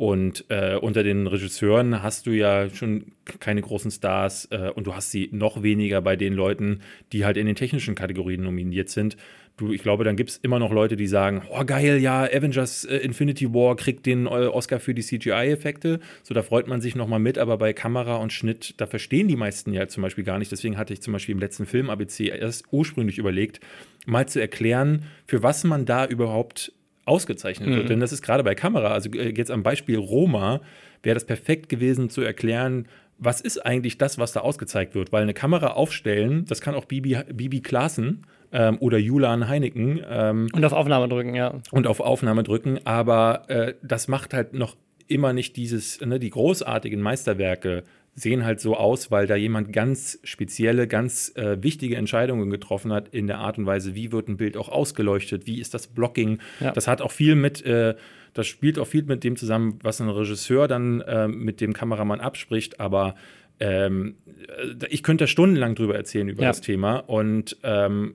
Und 0.00 0.46
äh, 0.48 0.76
unter 0.76 1.02
den 1.02 1.26
Regisseuren 1.26 2.02
hast 2.02 2.26
du 2.26 2.30
ja 2.30 2.70
schon 2.70 3.12
keine 3.38 3.60
großen 3.60 3.90
Stars 3.90 4.48
äh, 4.50 4.70
und 4.74 4.86
du 4.86 4.94
hast 4.94 5.10
sie 5.10 5.28
noch 5.30 5.62
weniger 5.62 6.00
bei 6.00 6.16
den 6.16 6.32
Leuten, 6.32 6.80
die 7.12 7.26
halt 7.26 7.36
in 7.36 7.44
den 7.44 7.54
technischen 7.54 7.94
Kategorien 7.96 8.42
nominiert 8.42 8.88
sind. 8.88 9.18
Du, 9.58 9.74
ich 9.74 9.82
glaube, 9.82 10.04
dann 10.04 10.16
gibt 10.16 10.30
es 10.30 10.38
immer 10.38 10.58
noch 10.58 10.72
Leute, 10.72 10.96
die 10.96 11.06
sagen, 11.06 11.42
oh 11.50 11.66
geil, 11.66 11.98
ja, 11.98 12.22
Avengers 12.22 12.86
äh, 12.86 12.96
Infinity 12.96 13.52
War 13.52 13.76
kriegt 13.76 14.06
den 14.06 14.24
äh, 14.24 14.46
Oscar 14.46 14.80
für 14.80 14.94
die 14.94 15.02
CGI-Effekte. 15.02 16.00
So, 16.22 16.32
da 16.32 16.40
freut 16.40 16.66
man 16.66 16.80
sich 16.80 16.96
noch 16.96 17.06
mal 17.06 17.18
mit, 17.18 17.36
aber 17.36 17.58
bei 17.58 17.74
Kamera 17.74 18.16
und 18.16 18.32
Schnitt, 18.32 18.76
da 18.78 18.86
verstehen 18.86 19.28
die 19.28 19.36
meisten 19.36 19.74
ja 19.74 19.86
zum 19.86 20.02
Beispiel 20.02 20.24
gar 20.24 20.38
nicht. 20.38 20.50
Deswegen 20.50 20.78
hatte 20.78 20.94
ich 20.94 21.02
zum 21.02 21.12
Beispiel 21.12 21.34
im 21.34 21.40
letzten 21.40 21.66
Film 21.66 21.90
ABC 21.90 22.28
erst 22.28 22.64
ursprünglich 22.70 23.18
überlegt, 23.18 23.60
mal 24.06 24.26
zu 24.26 24.40
erklären, 24.40 25.04
für 25.26 25.42
was 25.42 25.62
man 25.64 25.84
da 25.84 26.06
überhaupt 26.06 26.72
ausgezeichnet 27.04 27.68
wird. 27.68 27.88
Denn 27.88 28.00
das 28.00 28.12
ist 28.12 28.22
gerade 28.22 28.44
bei 28.44 28.54
Kamera, 28.54 28.88
also 28.88 29.10
äh, 29.10 29.34
jetzt 29.36 29.50
am 29.50 29.62
Beispiel 29.62 29.98
Roma, 29.98 30.60
wäre 31.02 31.14
das 31.14 31.24
perfekt 31.24 31.68
gewesen 31.68 32.10
zu 32.10 32.20
erklären, 32.20 32.86
was 33.18 33.40
ist 33.40 33.58
eigentlich 33.64 33.98
das, 33.98 34.18
was 34.18 34.32
da 34.32 34.40
ausgezeigt 34.40 34.94
wird? 34.94 35.12
Weil 35.12 35.22
eine 35.22 35.34
Kamera 35.34 35.68
aufstellen, 35.68 36.46
das 36.46 36.60
kann 36.60 36.74
auch 36.74 36.86
Bibi, 36.86 37.18
Bibi 37.32 37.60
Klaassen 37.60 38.26
ähm, 38.52 38.78
oder 38.80 38.98
Julian 38.98 39.48
Heineken 39.48 40.00
ähm, 40.08 40.48
Und 40.52 40.64
auf 40.64 40.72
Aufnahme 40.72 41.08
drücken, 41.08 41.34
ja. 41.34 41.54
und 41.70 41.86
auf 41.86 42.00
Aufnahme 42.00 42.42
drücken, 42.42 42.80
aber 42.84 43.44
äh, 43.48 43.74
das 43.82 44.08
macht 44.08 44.32
halt 44.32 44.54
noch 44.54 44.76
immer 45.06 45.32
nicht 45.32 45.56
dieses, 45.56 46.00
ne, 46.00 46.18
die 46.18 46.30
großartigen 46.30 47.00
Meisterwerke 47.00 47.82
sehen 48.14 48.44
halt 48.44 48.60
so 48.60 48.76
aus, 48.76 49.10
weil 49.10 49.26
da 49.26 49.36
jemand 49.36 49.72
ganz 49.72 50.18
spezielle, 50.24 50.86
ganz 50.88 51.32
äh, 51.36 51.62
wichtige 51.62 51.96
Entscheidungen 51.96 52.50
getroffen 52.50 52.92
hat 52.92 53.08
in 53.08 53.26
der 53.26 53.38
Art 53.38 53.56
und 53.58 53.66
Weise, 53.66 53.94
wie 53.94 54.12
wird 54.12 54.28
ein 54.28 54.36
Bild 54.36 54.56
auch 54.56 54.68
ausgeleuchtet, 54.68 55.46
wie 55.46 55.60
ist 55.60 55.74
das 55.74 55.86
Blocking. 55.86 56.38
Ja. 56.60 56.72
Das 56.72 56.86
hat 56.88 57.00
auch 57.00 57.12
viel 57.12 57.34
mit, 57.34 57.64
äh, 57.64 57.94
das 58.34 58.46
spielt 58.46 58.78
auch 58.78 58.86
viel 58.86 59.04
mit 59.04 59.24
dem 59.24 59.36
zusammen, 59.36 59.78
was 59.82 60.00
ein 60.00 60.08
Regisseur 60.08 60.68
dann 60.68 61.00
äh, 61.02 61.28
mit 61.28 61.60
dem 61.60 61.72
Kameramann 61.72 62.20
abspricht, 62.20 62.80
aber 62.80 63.14
ähm, 63.60 64.16
äh, 64.48 64.86
ich 64.88 65.02
könnte 65.02 65.24
da 65.24 65.28
stundenlang 65.28 65.74
drüber 65.74 65.94
erzählen 65.94 66.28
über 66.28 66.42
Ja. 66.42 66.48
das 66.48 66.60
Thema 66.60 66.96
und 66.96 67.56
ähm, 67.62 68.14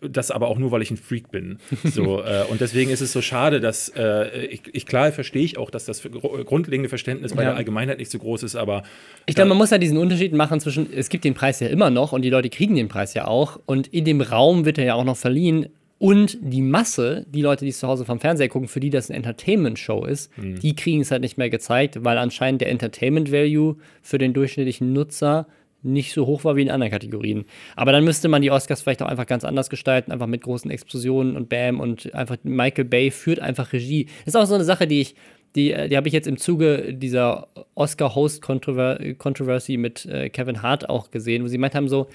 das 0.00 0.30
aber 0.30 0.48
auch 0.48 0.58
nur, 0.58 0.70
weil 0.70 0.82
ich 0.82 0.90
ein 0.90 0.96
Freak 0.96 1.30
bin. 1.30 1.58
So, 1.84 2.20
äh, 2.24 2.44
und 2.48 2.60
deswegen 2.60 2.90
ist 2.90 3.00
es 3.00 3.12
so 3.12 3.22
schade, 3.22 3.60
dass 3.60 3.88
äh, 3.96 4.46
ich, 4.46 4.62
ich 4.72 4.86
klar 4.86 5.12
verstehe 5.12 5.42
ich 5.44 5.58
auch, 5.58 5.70
dass 5.70 5.84
das 5.84 6.02
grundlegende 6.02 6.88
Verständnis 6.88 7.32
bei 7.34 7.42
Ja. 7.42 7.50
der 7.50 7.56
Allgemeinheit 7.58 7.98
nicht 7.98 8.10
so 8.10 8.18
groß 8.18 8.42
ist, 8.42 8.56
aber 8.56 8.82
Ich 9.26 9.34
glaube, 9.34 9.48
man 9.50 9.58
muss 9.58 9.70
ja 9.70 9.78
diesen 9.78 9.98
Unterschied 9.98 10.32
machen 10.32 10.60
zwischen, 10.60 10.92
es 10.92 11.08
gibt 11.08 11.24
den 11.24 11.34
Preis 11.34 11.60
ja 11.60 11.68
immer 11.68 11.90
noch 11.90 12.12
und 12.12 12.22
die 12.22 12.30
Leute 12.30 12.50
kriegen 12.50 12.74
den 12.76 12.88
Preis 12.88 13.14
ja 13.14 13.26
auch 13.26 13.60
und 13.66 13.86
in 13.88 14.04
dem 14.04 14.20
Raum 14.20 14.64
wird 14.64 14.78
er 14.78 14.84
ja 14.84 14.94
auch 14.94 15.04
noch 15.04 15.16
verliehen 15.16 15.68
und 15.98 16.36
die 16.42 16.60
Masse, 16.60 17.24
die 17.32 17.40
Leute, 17.40 17.64
die 17.64 17.70
es 17.70 17.78
zu 17.78 17.88
Hause 17.88 18.04
vom 18.04 18.20
Fernseher 18.20 18.48
gucken, 18.50 18.68
für 18.68 18.80
die 18.80 18.90
das 18.90 19.08
eine 19.08 19.16
Entertainment-Show 19.16 20.04
ist, 20.04 20.30
die 20.36 20.76
kriegen 20.76 21.00
es 21.00 21.10
halt 21.10 21.22
nicht 21.22 21.38
mehr 21.38 21.48
gezeigt, 21.48 22.04
weil 22.04 22.18
anscheinend 22.18 22.60
der 22.60 22.68
Entertainment-Value 22.68 23.76
für 24.02 24.18
den 24.18 24.34
durchschnittlichen 24.34 24.92
Nutzer 24.92 25.46
nicht 25.86 26.12
so 26.12 26.26
hoch 26.26 26.44
war 26.44 26.56
wie 26.56 26.62
in 26.62 26.70
anderen 26.70 26.92
Kategorien. 26.92 27.44
Aber 27.74 27.92
dann 27.92 28.04
müsste 28.04 28.28
man 28.28 28.42
die 28.42 28.50
Oscars 28.50 28.82
vielleicht 28.82 29.02
auch 29.02 29.08
einfach 29.08 29.26
ganz 29.26 29.44
anders 29.44 29.70
gestalten, 29.70 30.12
einfach 30.12 30.26
mit 30.26 30.42
großen 30.42 30.70
Explosionen 30.70 31.36
und 31.36 31.48
Bam 31.48 31.80
und 31.80 32.14
einfach 32.14 32.36
Michael 32.42 32.84
Bay 32.84 33.10
führt 33.10 33.40
einfach 33.40 33.72
Regie. 33.72 34.06
Das 34.24 34.34
ist 34.34 34.36
auch 34.36 34.46
so 34.46 34.54
eine 34.54 34.64
Sache, 34.64 34.86
die 34.86 35.00
ich, 35.00 35.14
die, 35.54 35.74
die 35.88 35.96
habe 35.96 36.08
ich 36.08 36.14
jetzt 36.14 36.26
im 36.26 36.36
Zuge 36.36 36.92
dieser 36.92 37.48
Oscar-Host-Controversy 37.74 39.76
mit 39.76 40.04
äh, 40.06 40.28
Kevin 40.28 40.62
Hart 40.62 40.88
auch 40.88 41.10
gesehen, 41.10 41.44
wo 41.44 41.48
sie 41.48 41.58
meint 41.58 41.74
haben, 41.74 41.88
so, 41.88 42.08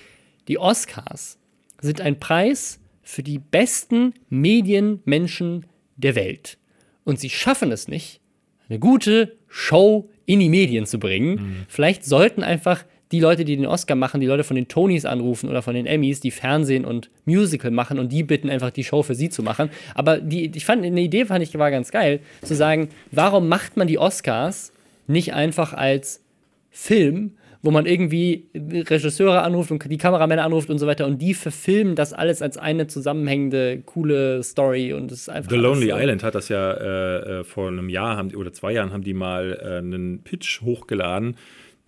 die 0.48 0.60
Oscars 0.60 1.40
sind 1.82 2.02
ein 2.02 2.20
Preis 2.20 2.80
für 3.02 3.24
die 3.24 3.40
besten 3.40 4.14
Medienmenschen 4.30 5.66
der 5.98 6.16
Welt. 6.16 6.58
Und 7.04 7.20
sie 7.20 7.30
schaffen 7.30 7.72
es 7.72 7.88
nicht, 7.88 8.22
eine 8.70 8.80
gute 8.80 9.38
Show 9.48 10.10
in 10.26 10.40
die 10.40 10.50
Medien 10.50 10.86
zu 10.86 11.00
bringen. 11.00 11.66
Vielleicht 11.68 12.06
sollten 12.06 12.44
einfach 12.44 12.86
die 13.12 13.20
Leute, 13.20 13.45
die 13.45 13.57
den 13.57 13.66
Oscar 13.66 13.95
machen, 13.95 14.22
die 14.22 14.28
Leute 14.28 14.43
von 14.43 14.55
den 14.55 14.68
Tonys 14.68 15.05
anrufen 15.05 15.49
oder 15.49 15.62
von 15.62 15.74
den 15.74 15.86
Emmys, 15.86 16.20
die 16.20 16.32
Fernsehen 16.32 16.86
und 16.86 17.09
Musical 17.26 17.72
machen 17.72 17.99
und 17.99 18.12
die 18.12 18.24
bitten 18.24 18.49
einfach 18.49 18.72
die 18.72 18.84
Show 18.84 19.03
für 19.03 19.16
sie 19.16 19.30
zu 19.30 19.43
machen. 19.43 19.70
Aber 19.95 20.20
die, 20.20 20.51
ich 20.55 20.66
fand, 20.66 20.86
eine 20.86 21.01
Idee 21.01 21.26
fand 21.26 21.43
ich 21.43 21.57
war 21.57 21.72
ganz 21.72 21.91
geil, 21.91 22.22
zu 22.41 22.55
sagen, 22.55 22.89
warum 23.12 23.47
macht 23.49 23.78
man 23.78 23.88
die 23.88 23.97
Oscars 23.97 24.72
nicht 25.07 25.34
einfach 25.34 25.74
als 25.74 26.22
Film, 26.70 27.34
wo 27.64 27.70
man 27.70 27.86
irgendwie 27.86 28.45
Regisseure 28.55 29.43
anruft 29.43 29.72
und 29.72 29.89
die 29.89 29.97
Kameramänner 29.97 30.43
anruft 30.43 30.70
und 30.70 30.80
so 30.80 30.88
weiter 30.88 31.05
und 31.05 31.22
die 31.22 31.34
verfilmen 31.34 31.95
das 31.95 32.14
alles 32.14 32.41
als 32.41 32.57
eine 32.57 32.88
zusammenhängende, 32.88 33.84
coole 33.86 34.41
Story 34.41 34.93
und 34.93 35.12
es 35.12 35.22
ist 35.22 35.30
einfach. 35.30 35.51
The 35.51 35.57
Lonely 35.57 35.89
so. 35.89 35.97
Island 35.97 36.24
hat 36.24 36.36
das 36.36 36.49
ja 36.49 36.74
äh, 36.74 37.39
äh, 37.39 37.43
vor 37.43 37.68
einem 37.68 37.89
Jahr 37.89 38.18
haben, 38.18 38.34
oder 38.36 38.51
zwei 38.51 38.72
Jahren 38.72 38.91
haben 38.91 39.03
die 39.03 39.14
mal 39.14 39.59
äh, 39.62 39.78
einen 39.78 40.24
Pitch 40.24 40.62
hochgeladen, 40.62 41.36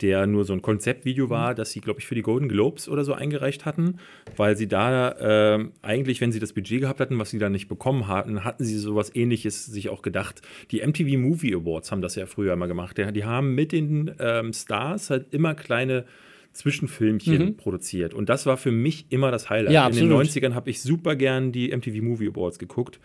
der 0.00 0.26
nur 0.26 0.44
so 0.44 0.52
ein 0.52 0.62
Konzeptvideo 0.62 1.30
war, 1.30 1.54
das 1.54 1.70
sie, 1.70 1.80
glaube 1.80 2.00
ich, 2.00 2.06
für 2.06 2.14
die 2.14 2.22
Golden 2.22 2.48
Globes 2.48 2.88
oder 2.88 3.04
so 3.04 3.12
eingereicht 3.12 3.64
hatten, 3.64 3.98
weil 4.36 4.56
sie 4.56 4.66
da 4.66 5.56
äh, 5.56 5.64
eigentlich, 5.82 6.20
wenn 6.20 6.32
sie 6.32 6.40
das 6.40 6.52
Budget 6.52 6.80
gehabt 6.80 7.00
hatten, 7.00 7.18
was 7.18 7.30
sie 7.30 7.38
dann 7.38 7.52
nicht 7.52 7.68
bekommen 7.68 8.08
hatten, 8.08 8.44
hatten 8.44 8.64
sie 8.64 8.76
sowas 8.78 9.14
ähnliches 9.14 9.66
sich 9.66 9.88
auch 9.88 10.02
gedacht. 10.02 10.42
Die 10.70 10.84
MTV 10.84 11.18
Movie 11.18 11.54
Awards 11.54 11.92
haben 11.92 12.02
das 12.02 12.16
ja 12.16 12.26
früher 12.26 12.56
mal 12.56 12.66
gemacht. 12.66 12.98
Die, 12.98 13.24
haben 13.24 13.54
mit 13.54 13.72
den 13.72 14.12
ähm, 14.18 14.52
Stars 14.52 15.10
halt 15.10 15.32
immer 15.32 15.54
kleine 15.54 16.04
Zwischenfilmchen 16.52 17.56
produziert. 17.56 18.14
Und 18.14 18.28
das 18.28 18.46
war 18.46 18.56
für 18.56 18.70
mich 18.70 19.06
immer 19.10 19.30
das 19.30 19.50
Highlight. 19.50 19.72
Ja, 19.72 19.86
In 19.86 19.94
den 19.94 20.12
absolut. 20.12 20.28
90ern 20.28 20.54
habe 20.54 20.70
ich 20.70 20.80
super 20.80 21.16
gern 21.16 21.52
die 21.52 21.74
MTV 21.76 22.02
Movie 22.02 22.28
Awards 22.28 22.58
geguckt. 22.58 23.00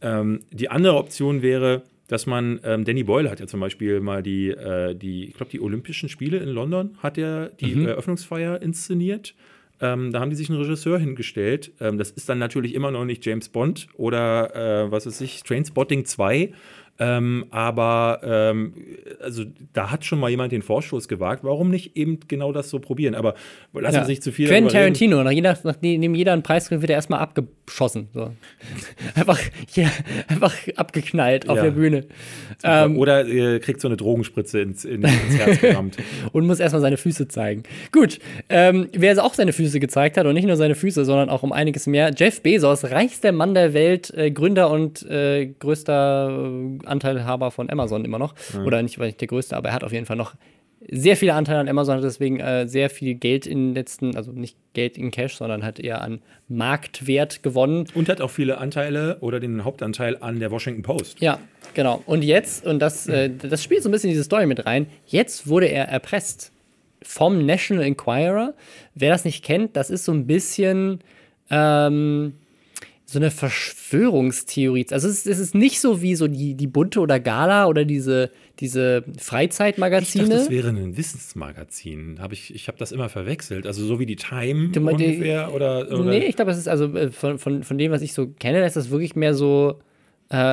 Ähm, 0.00 0.40
die 0.50 0.68
andere 0.68 0.96
Option 0.96 1.42
wäre, 1.42 1.82
dass 2.12 2.26
man, 2.26 2.60
ähm, 2.62 2.84
Danny 2.84 3.04
Boyle 3.04 3.30
hat 3.30 3.40
ja 3.40 3.46
zum 3.46 3.60
Beispiel 3.60 4.00
mal 4.00 4.22
die, 4.22 4.50
äh, 4.50 4.94
die 4.94 5.24
ich 5.28 5.34
glaube, 5.34 5.50
die 5.50 5.60
Olympischen 5.62 6.10
Spiele 6.10 6.36
in 6.36 6.50
London 6.50 6.96
hat 7.02 7.16
er 7.16 7.48
die 7.48 7.74
Mhm. 7.74 7.86
Eröffnungsfeier 7.86 8.60
inszeniert. 8.60 9.34
Ähm, 9.80 10.12
da 10.12 10.20
haben 10.20 10.28
die 10.30 10.36
sich 10.36 10.50
einen 10.50 10.60
Regisseur 10.60 10.98
hingestellt. 10.98 11.72
Ähm, 11.80 11.96
das 11.96 12.10
ist 12.10 12.28
dann 12.28 12.38
natürlich 12.38 12.74
immer 12.74 12.90
noch 12.90 13.06
nicht 13.06 13.24
James 13.24 13.48
Bond 13.48 13.88
oder 13.94 14.84
äh, 14.84 14.90
was 14.92 15.06
weiß 15.06 15.22
ich, 15.22 15.42
Trainspotting 15.42 16.04
2. 16.04 16.52
Ähm, 17.02 17.46
aber 17.50 18.20
ähm, 18.22 18.74
also 19.20 19.44
da 19.72 19.90
hat 19.90 20.04
schon 20.04 20.20
mal 20.20 20.30
jemand 20.30 20.52
den 20.52 20.62
Vorstoß 20.62 21.08
gewagt. 21.08 21.42
Warum 21.42 21.70
nicht 21.70 21.96
eben 21.96 22.20
genau 22.28 22.52
das 22.52 22.70
so 22.70 22.78
probieren? 22.78 23.14
Aber 23.14 23.34
lassen 23.72 23.94
Ja. 23.94 24.00
wir 24.02 24.06
sich 24.06 24.22
zu 24.22 24.30
viel 24.30 24.46
Quentin. 24.46 24.72
Tarantino, 24.72 25.22
nach 25.24 25.30
jeder, 25.32 25.58
nachdem 25.64 26.14
jeder 26.14 26.32
einen 26.32 26.42
Preis 26.42 26.68
kriegt, 26.68 26.80
wird 26.80 26.90
er 26.90 26.96
erstmal 26.96 27.20
abgeschossen. 27.20 28.08
So. 28.14 28.30
einfach, 29.14 29.40
ja, 29.74 29.88
einfach 30.28 30.54
abgeknallt 30.76 31.48
auf 31.48 31.56
Ja. 31.56 31.64
der 31.64 31.70
Bühne. 31.72 32.04
Ähm, 32.62 32.96
Oder 32.98 33.26
äh, 33.26 33.58
kriegt 33.58 33.80
so 33.80 33.88
eine 33.88 33.96
Drogenspritze 33.96 34.60
ins, 34.60 34.84
in, 34.84 35.02
ins 35.02 35.38
Herz 35.38 35.60
gerammt. 35.60 35.96
und 36.32 36.46
muss 36.46 36.60
erstmal 36.60 36.82
seine 36.82 36.96
Füße 36.96 37.26
zeigen. 37.28 37.64
Gut, 37.90 38.18
ähm, 38.48 38.88
wer 38.92 39.12
auch 39.24 39.34
seine 39.34 39.52
Füße 39.52 39.80
gezeigt 39.80 40.16
hat 40.16 40.26
und 40.26 40.34
nicht 40.34 40.46
nur 40.46 40.56
seine 40.56 40.74
Füße, 40.74 41.04
sondern 41.04 41.28
auch 41.30 41.42
um 41.42 41.52
einiges 41.52 41.86
mehr, 41.86 42.12
Jeff 42.16 42.42
Bezos, 42.42 42.84
reichster 42.84 43.32
Mann 43.32 43.54
der 43.54 43.74
Welt, 43.74 44.12
äh, 44.16 44.30
Gründer 44.30 44.70
und 44.70 45.02
äh, 45.08 45.46
größter 45.58 46.30
äh, 46.84 46.86
Anteilhaber 46.92 47.50
von 47.50 47.68
Amazon 47.68 48.04
immer 48.04 48.18
noch. 48.18 48.34
Oder 48.64 48.82
nicht, 48.82 48.98
der 48.98 49.12
größte, 49.12 49.56
aber 49.56 49.70
er 49.70 49.74
hat 49.74 49.84
auf 49.84 49.92
jeden 49.92 50.06
Fall 50.06 50.16
noch 50.16 50.34
sehr 50.90 51.16
viele 51.16 51.34
Anteile 51.34 51.60
an 51.60 51.68
Amazon, 51.68 51.96
hat 51.96 52.04
deswegen 52.04 52.40
äh, 52.40 52.66
sehr 52.66 52.90
viel 52.90 53.14
Geld 53.14 53.46
in 53.46 53.68
den 53.68 53.74
letzten, 53.74 54.16
also 54.16 54.32
nicht 54.32 54.56
Geld 54.72 54.98
in 54.98 55.10
Cash, 55.10 55.36
sondern 55.36 55.62
hat 55.62 55.78
eher 55.78 56.02
an 56.02 56.20
Marktwert 56.48 57.42
gewonnen. 57.42 57.86
Und 57.94 58.08
hat 58.08 58.20
auch 58.20 58.30
viele 58.30 58.58
Anteile 58.58 59.18
oder 59.20 59.38
den 59.38 59.64
Hauptanteil 59.64 60.16
an 60.20 60.40
der 60.40 60.50
Washington 60.50 60.82
Post. 60.82 61.20
Ja, 61.20 61.38
genau. 61.74 62.02
Und 62.06 62.22
jetzt, 62.22 62.66
und 62.66 62.80
das, 62.80 63.06
äh, 63.06 63.30
das 63.30 63.62
spielt 63.62 63.82
so 63.82 63.88
ein 63.88 63.92
bisschen 63.92 64.10
diese 64.10 64.24
Story 64.24 64.46
mit 64.46 64.66
rein, 64.66 64.86
jetzt 65.06 65.46
wurde 65.46 65.66
er 65.66 65.88
erpresst 65.88 66.52
vom 67.02 67.44
National 67.44 67.84
Enquirer. 67.84 68.54
Wer 68.94 69.10
das 69.10 69.24
nicht 69.24 69.44
kennt, 69.44 69.76
das 69.76 69.90
ist 69.90 70.04
so 70.04 70.12
ein 70.12 70.26
bisschen 70.26 71.00
ähm, 71.50 72.34
so 73.12 73.18
eine 73.18 73.30
Verschwörungstheorie. 73.30 74.86
Also 74.90 75.08
es 75.08 75.18
ist, 75.18 75.26
es 75.26 75.38
ist 75.38 75.54
nicht 75.54 75.80
so 75.80 76.02
wie 76.02 76.14
so 76.14 76.28
die, 76.28 76.54
die 76.54 76.66
Bunte 76.66 77.00
oder 77.00 77.20
Gala 77.20 77.66
oder 77.66 77.84
diese, 77.84 78.30
diese 78.60 78.98
Ich 79.06 79.12
dachte, 79.12 79.24
Freizeitmagazine. 79.24 80.28
das 80.28 80.50
wäre 80.50 80.68
ein 80.70 80.96
Wissensmagazin. 80.96 82.18
Hab 82.20 82.32
ich 82.32 82.54
ich 82.54 82.68
habe 82.68 82.78
das 82.78 82.92
immer 82.92 83.08
verwechselt. 83.08 83.66
Also 83.66 83.84
so 83.84 83.98
wie 84.00 84.06
die 84.06 84.16
Time 84.16 84.70
die- 84.70 84.78
ungefähr 84.78 85.52
oder, 85.54 85.86
oder 85.90 86.04
nee, 86.04 86.24
ich 86.24 86.36
glaube, 86.36 86.50
es 86.50 86.58
ist 86.58 86.68
also 86.68 86.86
äh, 86.96 87.10
von, 87.10 87.38
von, 87.38 87.62
von 87.62 87.78
dem, 87.78 87.92
was 87.92 88.02
ich 88.02 88.12
so 88.14 88.28
kenne, 88.28 88.64
ist 88.64 88.76
das 88.76 88.90
wirklich 88.90 89.14
mehr 89.16 89.34
so. 89.34 89.78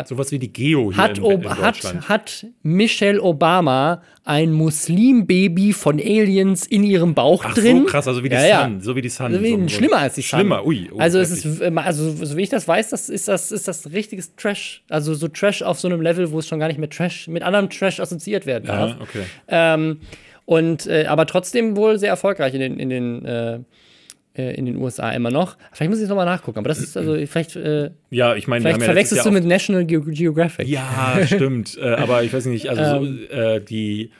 Sowas 0.05 0.31
wie 0.31 0.39
die 0.39 0.51
Geo 0.51 0.91
hier 0.91 0.97
Hat, 0.97 1.17
in, 1.17 1.25
in 1.25 1.49
hat, 1.49 2.09
hat 2.09 2.47
Michelle 2.63 3.21
Obama 3.21 4.01
ein 4.25 4.51
Muslimbaby 4.51 5.73
von 5.73 5.99
Aliens 5.99 6.67
in 6.67 6.83
ihrem 6.83 7.13
Bauch 7.13 7.43
Ach 7.47 7.53
drin? 7.53 7.79
so 7.79 7.85
krass, 7.85 8.07
also 8.07 8.23
wie 8.23 8.29
die 8.29 8.35
Ja, 8.35 8.45
ja. 8.45 8.63
Sun, 8.63 8.81
so 8.81 8.95
wie 8.95 9.01
die 9.01 9.09
Sun. 9.09 9.27
Also 9.27 9.41
wie, 9.41 9.51
so, 9.51 9.67
schlimmer 9.69 9.97
als 9.97 10.15
die 10.15 10.21
Sun. 10.21 10.39
Schlimmer, 10.39 10.65
ui. 10.65 10.89
oh, 10.91 10.99
also 10.99 11.19
es 11.19 11.31
ist, 11.31 11.61
äh, 11.61 11.71
also 11.75 12.11
so 12.11 12.37
wie 12.37 12.43
ich 12.43 12.49
das 12.49 12.67
weiß, 12.67 12.89
das 12.89 13.09
ist 13.09 13.27
das 13.27 13.51
ist 13.51 13.67
das 13.67 13.91
richtiges 13.91 14.35
Trash, 14.35 14.83
also 14.89 15.13
so 15.13 15.27
Trash 15.27 15.61
auf 15.61 15.79
so 15.79 15.87
einem 15.87 16.01
Level, 16.01 16.31
wo 16.31 16.39
es 16.39 16.47
schon 16.47 16.59
gar 16.59 16.67
nicht 16.67 16.79
mehr 16.79 16.89
Trash 16.89 17.27
mit 17.27 17.43
anderem 17.43 17.69
Trash 17.69 17.99
assoziiert 17.99 18.45
werden 18.45 18.65
darf. 18.65 18.91
ja, 18.91 18.97
okay. 19.01 19.23
Ähm, 19.47 20.01
und 20.45 20.87
äh, 20.87 21.05
aber 21.05 21.25
trotzdem 21.25 21.75
wohl 21.75 21.99
sehr 21.99 22.09
erfolgreich 22.09 22.53
in 22.53 22.59
den 22.59 22.79
in 22.79 22.89
den 22.89 23.25
äh, 23.25 23.59
äh, 24.33 24.55
in 24.55 24.65
den 24.65 24.77
USA 24.77 25.11
immer 25.11 25.31
noch. 25.31 25.57
Vielleicht 25.71 25.89
muss 25.89 25.99
ich 25.99 26.03
es 26.03 26.09
nochmal 26.09 26.25
nachgucken, 26.25 26.59
aber 26.59 26.69
das 26.69 26.79
ist 26.79 26.95
also 26.95 27.13
vielleicht 27.25 27.55
äh, 27.55 27.91
Ja, 28.09 28.35
ich 28.35 28.47
meine, 28.47 28.61
vielleicht 28.61 28.79
ja 28.79 28.85
verwechselst 28.85 29.23
letztes 29.23 29.23
du 29.23 29.31
mit 29.31 29.45
National 29.45 29.85
Geo 29.85 30.01
Geographic. 30.01 30.67
Ja, 30.67 31.19
stimmt. 31.25 31.77
äh, 31.81 31.89
aber 31.89 32.23
ich 32.23 32.33
weiß 32.33 32.45
nicht, 32.45 32.69
also 32.69 33.05
Ähm. 33.05 33.19
so, 33.29 33.35
äh, 33.35 33.61
die. 33.61 34.11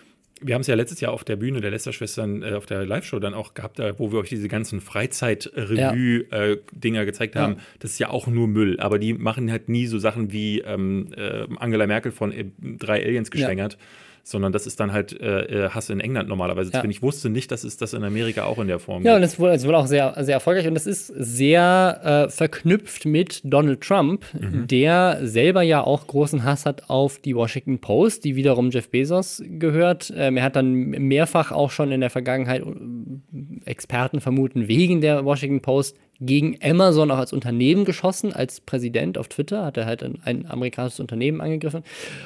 Wir 0.41 0.55
haben 0.55 0.61
es 0.61 0.67
ja 0.67 0.75
letztes 0.75 1.01
Jahr 1.01 1.11
auf 1.11 1.25
der 1.25 1.35
Bühne 1.35 1.59
der 1.59 1.69
Lester-Schwestern 1.69 2.43
äh, 2.43 2.53
auf 2.53 2.65
der 2.65 2.85
Live-Show 2.85 3.19
dann 3.19 3.33
auch 3.33 3.55
gehabt, 3.55 3.77
wo 3.97 4.13
wir 4.13 4.19
euch 4.19 4.29
diese 4.29 4.47
ganzen 4.47 4.79
Freizeit-Revue-Dinger 4.79 7.05
gezeigt 7.05 7.35
haben. 7.35 7.57
Das 7.79 7.91
ist 7.91 7.99
ja 7.99 8.09
auch 8.09 8.27
nur 8.27 8.47
Müll, 8.47 8.79
aber 8.79 8.99
die 8.99 9.13
machen 9.13 9.51
halt 9.51 9.69
nie 9.69 9.87
so 9.87 9.99
Sachen 9.99 10.31
wie 10.31 10.59
ähm, 10.61 11.07
äh, 11.15 11.45
Angela 11.57 11.87
Merkel 11.87 12.11
von 12.11 12.31
äh, 12.31 12.45
drei 12.61 13.03
Aliens 13.03 13.31
geschwängert, 13.31 13.77
sondern 14.23 14.51
das 14.51 14.65
ist 14.67 14.79
dann 14.79 14.91
halt 14.93 15.19
äh, 15.19 15.65
äh, 15.65 15.69
Hass 15.69 15.89
in 15.89 15.99
England 15.99 16.29
normalerweise. 16.29 16.71
Ja. 16.71 16.83
Ich 16.85 17.01
wusste 17.01 17.29
nicht, 17.29 17.51
dass 17.51 17.63
es 17.63 17.77
das 17.77 17.93
in 17.93 18.03
Amerika 18.03 18.43
auch 18.45 18.59
in 18.59 18.67
der 18.67 18.79
Form 18.79 19.03
Ja, 19.03 19.15
und 19.15 19.21
gibt. 19.21 19.33
es 19.33 19.39
wurde, 19.39 19.53
es 19.53 19.65
wurde 19.65 19.77
auch 19.77 19.87
sehr, 19.87 20.15
sehr 20.19 20.35
erfolgreich 20.35 20.67
und 20.67 20.75
es 20.75 20.87
ist 20.87 21.07
sehr 21.07 22.25
äh, 22.27 22.29
verknüpft 22.31 23.05
mit 23.05 23.41
Donald 23.43 23.81
Trump, 23.81 24.25
der 24.33 25.19
selber 25.23 25.61
ja 25.61 25.81
auch 25.83 26.07
großen 26.07 26.43
Hass 26.43 26.65
hat 26.65 26.89
auf 26.89 27.19
die 27.19 27.35
Washington 27.35 27.79
Post, 27.79 28.23
die 28.23 28.35
wiederum 28.35 28.69
Jeff 28.71 28.89
Bezos 28.89 29.41
gehört. 29.45 30.11
Ähm, 30.15 30.37
er 30.37 30.43
hat 30.43 30.55
dann 30.55 30.73
mehrfach 30.73 31.51
auch 31.51 31.71
schon 31.71 31.91
in 31.91 32.01
der 32.01 32.09
Vergangenheit 32.09 32.63
äh, 32.63 33.69
Experten 33.69 34.21
vermuten, 34.21 34.67
wegen 34.67 35.01
der 35.01 35.25
Washington 35.25 35.61
Post 35.61 35.97
gegen 36.21 36.57
Amazon 36.61 37.11
auch 37.11 37.17
als 37.17 37.31
Unternehmen 37.33 37.85
geschossen, 37.85 38.33
als 38.33 38.59
Präsident 38.59 39.17
auf 39.17 39.29
Twitter 39.29 39.65
hat 39.65 39.77
er 39.77 39.85
halt 39.85 40.03
ein, 40.03 40.19
ein 40.25 40.45
amerikanisches 40.45 40.99
Unternehmen 40.99 41.39
angegriffen 41.39 41.83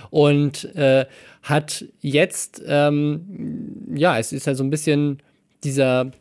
und 0.10 0.66
äh, 0.76 1.06
hat 1.44 1.86
jetzt, 2.02 2.62
ähm, 2.66 3.86
ja, 3.94 4.18
es 4.18 4.34
ist 4.34 4.48
halt 4.48 4.58
so 4.58 4.64
ein 4.64 4.72
bisschen 4.72 5.20
dieser, 5.64 6.12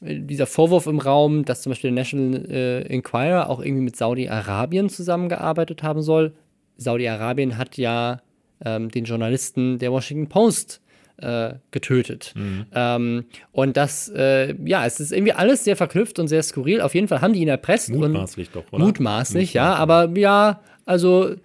dieser 0.00 0.46
Vorwurf 0.46 0.86
im 0.86 0.98
Raum, 0.98 1.44
dass 1.44 1.62
zum 1.62 1.70
Beispiel 1.70 1.90
der 1.90 2.02
National 2.02 2.44
äh, 2.50 2.82
Enquirer 2.82 3.48
auch 3.48 3.60
irgendwie 3.60 3.84
mit 3.84 3.96
Saudi-Arabien 3.96 4.90
zusammengearbeitet 4.90 5.82
haben 5.82 6.02
soll. 6.02 6.34
Saudi-Arabien 6.76 7.56
hat 7.56 7.78
ja 7.78 8.20
ähm, 8.64 8.90
den 8.90 9.04
Journalisten 9.04 9.78
der 9.78 9.90
Washington 9.90 10.28
Post 10.28 10.81
äh, 11.22 11.54
getötet. 11.70 12.34
Ähm, 12.74 13.24
und 13.52 13.76
das, 13.76 14.08
äh, 14.14 14.54
ja, 14.64 14.84
es 14.84 15.00
ist 15.00 15.12
irgendwie 15.12 15.32
alles 15.32 15.64
sehr 15.64 15.76
verknüpft 15.76 16.18
und 16.18 16.28
sehr 16.28 16.42
skurril. 16.42 16.80
Auf 16.80 16.94
jeden 16.94 17.08
Fall 17.08 17.20
haben 17.20 17.32
die 17.32 17.40
ihn 17.40 17.48
erpresst. 17.48 17.90
Mutmaßlich 17.90 18.48
und, 18.48 18.56
doch, 18.56 18.72
oder? 18.72 18.84
Mutmaßlich, 18.84 19.54
ja, 19.54 19.74
aber 19.74 20.10
ja, 20.16 20.60
also 20.84 21.36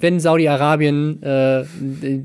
wenn 0.00 0.20
Saudi-Arabien 0.20 1.22
äh, 1.22 1.64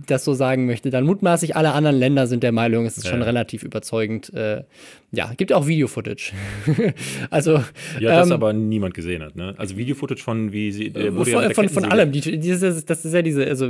das 0.08 0.24
so 0.24 0.34
sagen 0.34 0.66
möchte, 0.66 0.90
dann 0.90 1.04
mutmaßlich 1.06 1.56
alle 1.56 1.74
anderen 1.74 1.98
Länder 1.98 2.28
sind 2.28 2.44
der 2.44 2.52
Meinung, 2.52 2.86
es 2.86 2.98
ist 2.98 3.08
schon 3.08 3.20
Ja. 3.20 3.26
relativ 3.26 3.64
überzeugend. 3.64 4.34
Äh, 4.34 4.64
ja, 5.12 5.32
gibt 5.38 5.54
auch 5.54 5.68
Video-Footage. 5.68 6.34
also 7.30 7.62
Ja, 8.00 8.18
das 8.18 8.28
ähm, 8.28 8.34
aber 8.34 8.54
niemand 8.54 8.94
gesehen 8.94 9.24
hat, 9.24 9.36
ne? 9.36 9.54
Also 9.58 9.78
Video-Footage 9.78 10.22
von 10.22 10.52
wie 10.52 10.72
sie 10.72 10.88
äh, 10.88 11.16
wurde 11.16 11.32
ja 11.32 11.38
von, 11.38 11.46
der 11.48 11.56
von, 11.56 11.70
von 11.70 11.86
allem. 11.86 12.12
Die, 12.12 12.40
dieses, 12.40 12.86
das 12.86 13.06
ist 13.06 13.14
ja 13.14 13.22
diese, 13.22 13.46
also 13.46 13.68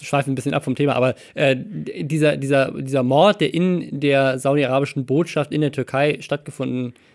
schweifen 0.00 0.32
ein 0.32 0.34
bisschen 0.34 0.54
ab 0.54 0.64
vom 0.64 0.74
Thema, 0.76 0.94
aber 0.94 1.14
äh, 1.34 1.56
dieser, 1.56 2.36
dieser, 2.36 2.72
dieser 2.72 3.02
Mord, 3.02 3.40
der 3.40 3.52
in 3.52 4.00
der 4.00 4.38
saudi-arabischen 4.38 5.04
Botschaft 5.04 5.52
in 5.52 5.60
der 5.60 5.72
Türkei 5.72 6.18
stattgefunden 6.20 6.86
hat, 6.86 7.07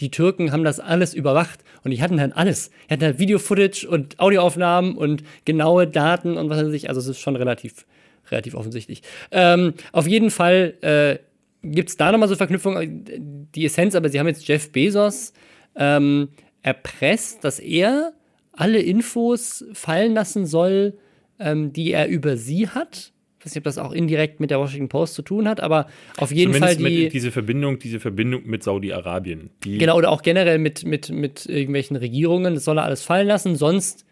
die 0.00 0.10
Türken 0.10 0.52
haben 0.52 0.64
das 0.64 0.80
alles 0.80 1.14
überwacht 1.14 1.60
und 1.84 1.90
die 1.90 2.02
hatten 2.02 2.16
dann 2.16 2.32
alles. 2.32 2.70
Die 2.88 2.94
hatten 2.94 3.04
halt 3.04 3.18
Video-Footage 3.18 3.86
und 3.88 4.18
Audioaufnahmen 4.18 4.96
und 4.96 5.22
genaue 5.44 5.86
Daten 5.86 6.36
und 6.36 6.48
was 6.50 6.64
weiß 6.64 6.72
ich. 6.72 6.88
Also 6.88 7.00
es 7.00 7.08
ist 7.08 7.20
schon 7.20 7.36
relativ, 7.36 7.86
relativ 8.30 8.54
offensichtlich. 8.54 9.02
Ähm, 9.30 9.74
auf 9.92 10.06
jeden 10.06 10.30
Fall 10.30 10.74
äh, 10.80 11.18
gibt 11.62 11.90
es 11.90 11.96
da 11.96 12.12
nochmal 12.12 12.28
so 12.28 12.36
Verknüpfungen. 12.36 13.48
Die 13.54 13.64
Essenz, 13.64 13.94
aber 13.94 14.08
sie 14.08 14.18
haben 14.18 14.28
jetzt 14.28 14.46
Jeff 14.46 14.70
Bezos 14.70 15.32
ähm, 15.76 16.28
erpresst, 16.62 17.44
dass 17.44 17.58
er 17.58 18.12
alle 18.52 18.80
Infos 18.80 19.64
fallen 19.72 20.14
lassen 20.14 20.46
soll, 20.46 20.98
ähm, 21.38 21.72
die 21.72 21.92
er 21.92 22.08
über 22.08 22.36
sie 22.36 22.68
hat. 22.68 23.12
Ich 23.38 23.44
weiß 23.46 23.52
nicht, 23.54 23.58
ob 23.58 23.64
das 23.64 23.78
auch 23.78 23.92
indirekt 23.92 24.40
mit 24.40 24.50
der 24.50 24.58
Washington 24.58 24.88
Post 24.88 25.14
zu 25.14 25.22
tun 25.22 25.46
hat, 25.48 25.60
aber 25.60 25.86
auf 26.16 26.32
jeden 26.32 26.52
Fall 26.54 26.74
Zumindest 26.74 26.80
die. 26.98 27.02
mit 27.04 27.12
diese 27.12 27.30
Verbindung, 27.30 27.78
diese 27.78 28.00
Verbindung 28.00 28.42
mit 28.46 28.64
Saudi-Arabien. 28.64 29.50
die- 29.64 29.78
Genau, 29.78 29.96
oder 29.96 30.10
auch 30.10 30.22
generell 30.22 30.58
mit, 30.58 30.84
mit, 30.84 31.10
mit 31.10 31.46
irgendwelchen 31.46 31.96
Regierungen. 31.96 32.54
Das 32.54 32.64
soll 32.64 32.78
er 32.78 32.84
alles 32.84 33.02
fallen 33.02 33.28
lassen, 33.28 33.54
sonst 33.54 34.04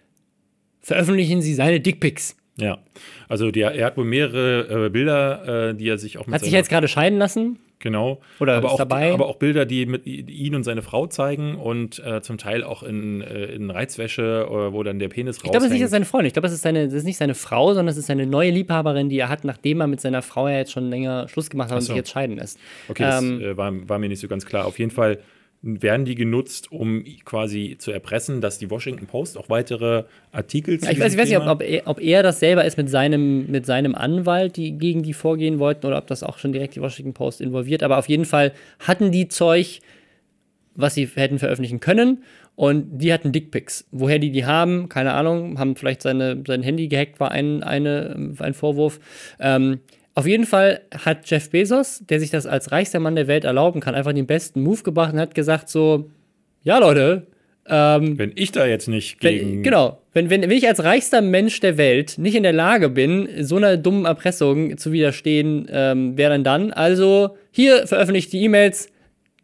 veröffentlichen 0.81 1.43
sie 1.43 1.55
seine 1.55 1.81
Dickpics. 1.81 2.37
Ja. 2.59 2.79
Also 3.29 3.51
der, 3.51 3.73
er 3.73 3.87
hat 3.87 3.97
wohl 3.97 4.05
mehrere 4.05 4.87
äh, 4.87 4.91
Bilder, 4.91 5.71
äh, 5.71 5.75
die 5.75 5.89
er 5.89 5.99
sich 5.99 6.19
auch 6.19 6.27
mit 6.27 6.35
Hat 6.35 6.45
sich 6.45 6.53
jetzt 6.53 6.71
gerade 6.71 6.89
scheiden 6.89 7.19
lassen? 7.19 7.59
Genau. 7.79 8.21
Oder 8.41 8.57
aber 8.57 8.73
auch, 8.73 8.79
dabei? 8.79 9.13
aber 9.13 9.27
auch 9.27 9.37
Bilder, 9.37 9.67
die 9.67 9.85
mit 9.85 10.07
ihn 10.07 10.55
und 10.55 10.65
seine 10.65 10.81
Frau 10.81 11.07
zeigen 11.07 11.57
und 11.57 11.99
äh, 12.05 12.23
zum 12.23 12.39
Teil 12.39 12.65
auch 12.65 12.83
in, 12.83 13.21
äh, 13.21 13.45
in 13.47 13.71
Reizwäsche, 13.71 14.47
äh, 14.49 14.73
wo 14.73 14.83
dann 14.83 14.99
der 14.99 15.09
Penis 15.09 15.37
Ich 15.37 15.43
glaube, 15.43 15.59
das 15.59 15.67
ist 15.67 15.73
nicht 15.73 15.89
seine 15.89 16.07
Freundin. 16.07 16.29
Ich 16.29 16.33
glaube, 16.33 16.47
das 16.47 16.55
ist, 16.55 16.63
seine, 16.63 16.87
das 16.87 16.95
ist 16.95 17.05
nicht 17.05 17.19
seine 17.19 17.35
Frau, 17.35 17.69
sondern 17.69 17.87
das 17.87 17.99
ist 17.99 18.07
seine 18.07 18.27
neue 18.27 18.51
Liebhaberin, 18.51 19.11
die 19.11 19.19
er 19.19 19.29
hat, 19.29 19.45
nachdem 19.45 19.81
er 19.81 19.89
mit 19.89 20.01
seiner 20.01 20.23
Frau 20.23 20.49
ja 20.49 20.57
jetzt 20.57 20.73
schon 20.73 20.89
länger 20.89 21.29
Schluss 21.29 21.51
gemacht 21.51 21.71
hat 21.71 21.77
und 21.77 21.83
so. 21.83 21.89
sich 21.89 21.97
jetzt 21.97 22.11
scheiden 22.11 22.37
lässt. 22.37 22.59
Okay, 22.89 23.03
das 23.03 23.23
Ähm, 23.23 23.41
äh, 23.43 23.57
war, 23.57 23.73
war 23.89 23.99
mir 23.99 24.09
nicht 24.09 24.21
so 24.21 24.29
ganz 24.29 24.47
klar. 24.47 24.65
Auf 24.65 24.79
jeden 24.79 24.91
Fall 24.91 25.19
werden 25.67 26.05
die 26.05 26.15
genutzt, 26.15 26.71
um 26.71 27.05
quasi 27.25 27.77
zu 27.79 27.91
erpressen, 27.91 28.41
dass 28.41 28.59
die 28.59 28.71
Washington 28.71 29.07
Post 29.07 29.37
auch 29.37 29.49
weitere 29.49 30.05
Artikel 30.33 30.79
zu 30.79 30.87
Ja, 30.87 30.93
ich 30.93 31.01
weiß, 31.01 31.13
ich 31.13 31.19
weiß 31.19 31.29
nicht, 31.29 31.39
ob, 31.39 31.63
er, 31.63 31.83
ob 31.87 32.01
er 32.01 32.23
das 32.23 32.41
selber 32.41 32.65
ist 32.65 32.77
mit 32.77 32.89
seinem, 32.89 33.51
mit 33.51 33.67
seinem 33.67 33.95
Anwalt, 33.95 34.57
die 34.57 34.73
gegen 34.79 35.03
die 35.03 35.13
vorgehen 35.13 35.59
wollten, 35.59 35.87
oder 35.87 35.99
ob 35.99 36.07
das 36.07 36.23
auch 36.23 36.39
schon 36.39 36.53
direkt 36.53 36.77
die 36.77 36.81
Washington 36.81 37.15
Post 37.15 37.41
involviert. 37.41 37.83
Aber 37.83 37.99
auf 37.99 38.09
jeden 38.09 38.25
Fall 38.25 38.53
hatten 38.81 39.11
die 39.11 39.29
Zeug, 39.29 39.81
was 40.75 40.95
sie 40.95 41.07
hätten 41.15 41.39
veröffentlichen 41.39 41.81
können. 41.81 42.23
Und 42.55 42.99
die 42.99 43.13
hatten 43.13 43.33
Dickpics. 43.33 43.87
Woher 43.91 44.19
die 44.19 44.31
die 44.31 44.47
haben, 44.47 44.89
keine 44.89 45.13
Ahnung, 45.13 45.59
haben 45.59 45.77
vielleicht 45.77 46.03
seine, 46.03 46.43
sein 46.47 46.63
Handy 46.63 46.89
gehackt, 46.89 47.21
war 47.21 47.31
ein, 47.31 47.63
eine, 47.63 48.35
ein 48.39 48.55
Vorwurf. 48.55 48.99
Ähm, 49.39 49.81
auf 50.17 50.27
jeden 50.27 50.47
Fall 50.47 50.81
hat 51.05 51.31
Jeff 51.31 51.51
Bezos, 51.51 52.03
der 52.09 52.19
sich 52.19 52.31
das 52.31 52.47
als 52.47 52.73
reichster 52.73 52.99
Mann 52.99 53.15
der 53.15 53.29
Welt 53.29 53.45
erlauben 53.45 53.81
kann, 53.81 53.95
einfach 53.95 54.13
den 54.13 54.27
besten 54.27 54.63
Move 54.63 54.83
gebracht 54.83 55.13
und 55.13 55.21
hat 55.21 55.35
gesagt 55.37 55.69
so, 55.69 56.11
ja 56.63 56.79
Leute, 56.79 57.29
Ähm, 57.69 58.17
Wenn 58.17 58.31
ich 58.37 58.53
da 58.53 58.65
jetzt 58.65 58.87
nicht 58.89 59.19
gegen. 59.19 59.57
wenn, 59.57 59.63
genau, 59.65 59.99
wenn, 60.13 60.31
wenn, 60.31 60.43
wenn 60.43 60.51
ich 60.53 60.69
als 60.69 60.85
reichster 60.85 61.21
Mensch 61.21 61.59
der 61.59 61.77
Welt 61.77 62.17
nicht 62.17 62.37
in 62.37 62.45
der 62.45 62.53
Lage 62.53 62.89
bin, 62.89 63.29
so 63.41 63.57
einer 63.57 63.77
dummen 63.77 64.05
Erpressung 64.05 64.79
zu 64.79 64.93
widerstehen, 64.93 65.67
ähm, 65.71 66.13
wer 66.15 66.31
denn 66.31 66.45
dann? 66.45 66.73
Also, 66.73 67.37
hier 67.51 67.87
veröffentlicht 67.89 68.33
die 68.33 68.45
E-Mails, 68.45 68.89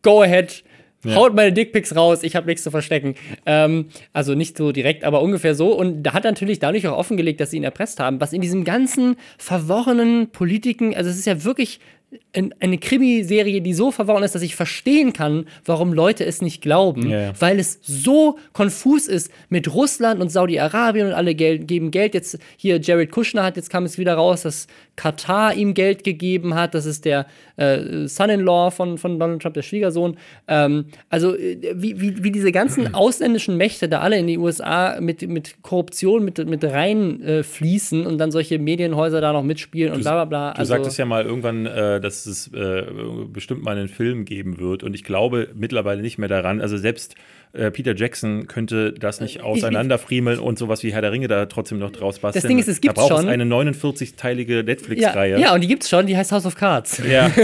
go 0.02 0.22
ahead, 0.22 0.62
Ja. 1.04 1.16
haut 1.16 1.34
meine 1.34 1.52
Dickpics 1.52 1.96
raus, 1.96 2.22
ich 2.22 2.36
habe 2.36 2.46
nichts 2.46 2.62
zu 2.62 2.70
verstecken. 2.70 3.16
Ähm, 3.44 3.86
also 4.12 4.34
nicht 4.34 4.56
so 4.56 4.72
direkt, 4.72 5.04
aber 5.04 5.20
ungefähr 5.22 5.54
so. 5.54 5.72
Und 5.76 6.02
da 6.04 6.12
hat 6.12 6.24
natürlich 6.24 6.58
dadurch 6.60 6.86
auch 6.86 6.96
offengelegt, 6.96 7.40
dass 7.40 7.50
sie 7.50 7.56
ihn 7.56 7.64
erpresst 7.64 7.98
haben, 8.00 8.20
was 8.20 8.32
in 8.32 8.40
diesem 8.40 8.64
ganzen 8.64 9.16
verworrenen 9.38 10.30
Politiken, 10.30 10.94
also 10.94 11.10
es 11.10 11.18
ist 11.18 11.26
ja 11.26 11.44
wirklich 11.44 11.80
eine 12.32 12.78
Krimiserie, 12.78 13.60
die 13.60 13.74
so 13.74 13.90
verworren 13.90 14.22
ist, 14.22 14.34
dass 14.34 14.42
ich 14.42 14.56
verstehen 14.56 15.12
kann, 15.12 15.46
warum 15.64 15.92
Leute 15.92 16.24
es 16.24 16.40
nicht 16.40 16.62
glauben, 16.62 17.08
ja. 17.10 17.32
weil 17.38 17.58
es 17.58 17.78
so 17.82 18.38
konfus 18.52 19.06
ist 19.06 19.30
mit 19.48 19.72
Russland 19.74 20.20
und 20.20 20.30
Saudi-Arabien 20.30 21.08
und 21.08 21.12
alle 21.12 21.34
Geld, 21.34 21.68
geben 21.68 21.90
Geld. 21.90 22.14
Jetzt 22.14 22.38
hier 22.56 22.80
Jared 22.80 23.10
Kushner 23.10 23.42
hat, 23.42 23.56
jetzt 23.56 23.70
kam 23.70 23.84
es 23.84 23.98
wieder 23.98 24.14
raus, 24.14 24.42
dass 24.42 24.66
Katar 24.96 25.54
ihm 25.54 25.74
Geld 25.74 26.04
gegeben 26.04 26.54
hat. 26.54 26.74
Das 26.74 26.86
ist 26.86 27.04
der 27.04 27.26
äh, 27.56 28.06
Son-in-Law 28.06 28.70
von, 28.70 28.98
von 28.98 29.18
Donald 29.18 29.42
Trump, 29.42 29.54
der 29.54 29.62
Schwiegersohn. 29.62 30.16
Ähm, 30.48 30.86
also 31.08 31.34
äh, 31.34 31.74
wie, 31.74 32.00
wie, 32.00 32.22
wie 32.24 32.30
diese 32.30 32.52
ganzen 32.52 32.94
ausländischen 32.94 33.56
Mächte 33.56 33.88
da 33.88 34.00
alle 34.00 34.18
in 34.18 34.26
die 34.26 34.38
USA 34.38 35.00
mit, 35.00 35.26
mit 35.28 35.62
Korruption 35.62 36.24
mit, 36.24 36.38
mit 36.46 36.64
rein 36.64 37.22
äh, 37.22 37.42
und 38.06 38.18
dann 38.18 38.30
solche 38.30 38.58
Medienhäuser 38.58 39.20
da 39.20 39.32
noch 39.32 39.42
mitspielen 39.42 39.92
und 39.92 40.02
bla 40.02 40.12
bla 40.12 40.24
bla. 40.24 40.52
Du 40.52 40.58
Also, 40.58 40.74
sagtest 40.74 40.98
ja 40.98 41.04
mal 41.04 41.24
irgendwann, 41.24 41.66
äh, 41.66 42.00
dass 42.02 42.26
es 42.26 42.48
äh, 42.52 42.84
bestimmt 43.32 43.62
mal 43.62 43.76
einen 43.76 43.88
Film 43.88 44.24
geben 44.24 44.58
wird. 44.58 44.82
Und 44.82 44.94
ich 44.94 45.04
glaube 45.04 45.48
mittlerweile 45.54 46.02
nicht 46.02 46.18
mehr 46.18 46.28
daran. 46.28 46.60
Also 46.60 46.76
selbst 46.76 47.14
äh, 47.52 47.70
Peter 47.70 47.94
Jackson 47.94 48.46
könnte 48.46 48.92
das 48.92 49.20
nicht 49.20 49.42
auseinanderfriemeln 49.42 50.38
und 50.38 50.58
sowas 50.58 50.82
wie 50.82 50.92
Herr 50.92 51.02
der 51.02 51.12
Ringe 51.12 51.28
da 51.28 51.46
trotzdem 51.46 51.78
noch 51.78 51.90
draus 51.90 52.18
basteln. 52.18 52.42
Das 52.42 52.48
Ding 52.48 52.58
ist, 52.58 52.68
es 52.68 52.80
da 52.80 52.92
braucht 52.92 53.12
es 53.12 53.20
schon. 53.20 53.28
eine 53.28 53.44
49-teilige 53.44 54.56
ja, 54.56 54.62
Netflix-Reihe. 54.62 55.38
ja, 55.38 55.54
und 55.54 55.60
die 55.62 55.68
gibt's 55.68 55.88
schon, 55.88 56.06
die 56.06 56.16
heißt 56.16 56.32
House 56.32 56.46
of 56.46 56.56
Cards. 56.56 57.02
ja. 57.08 57.30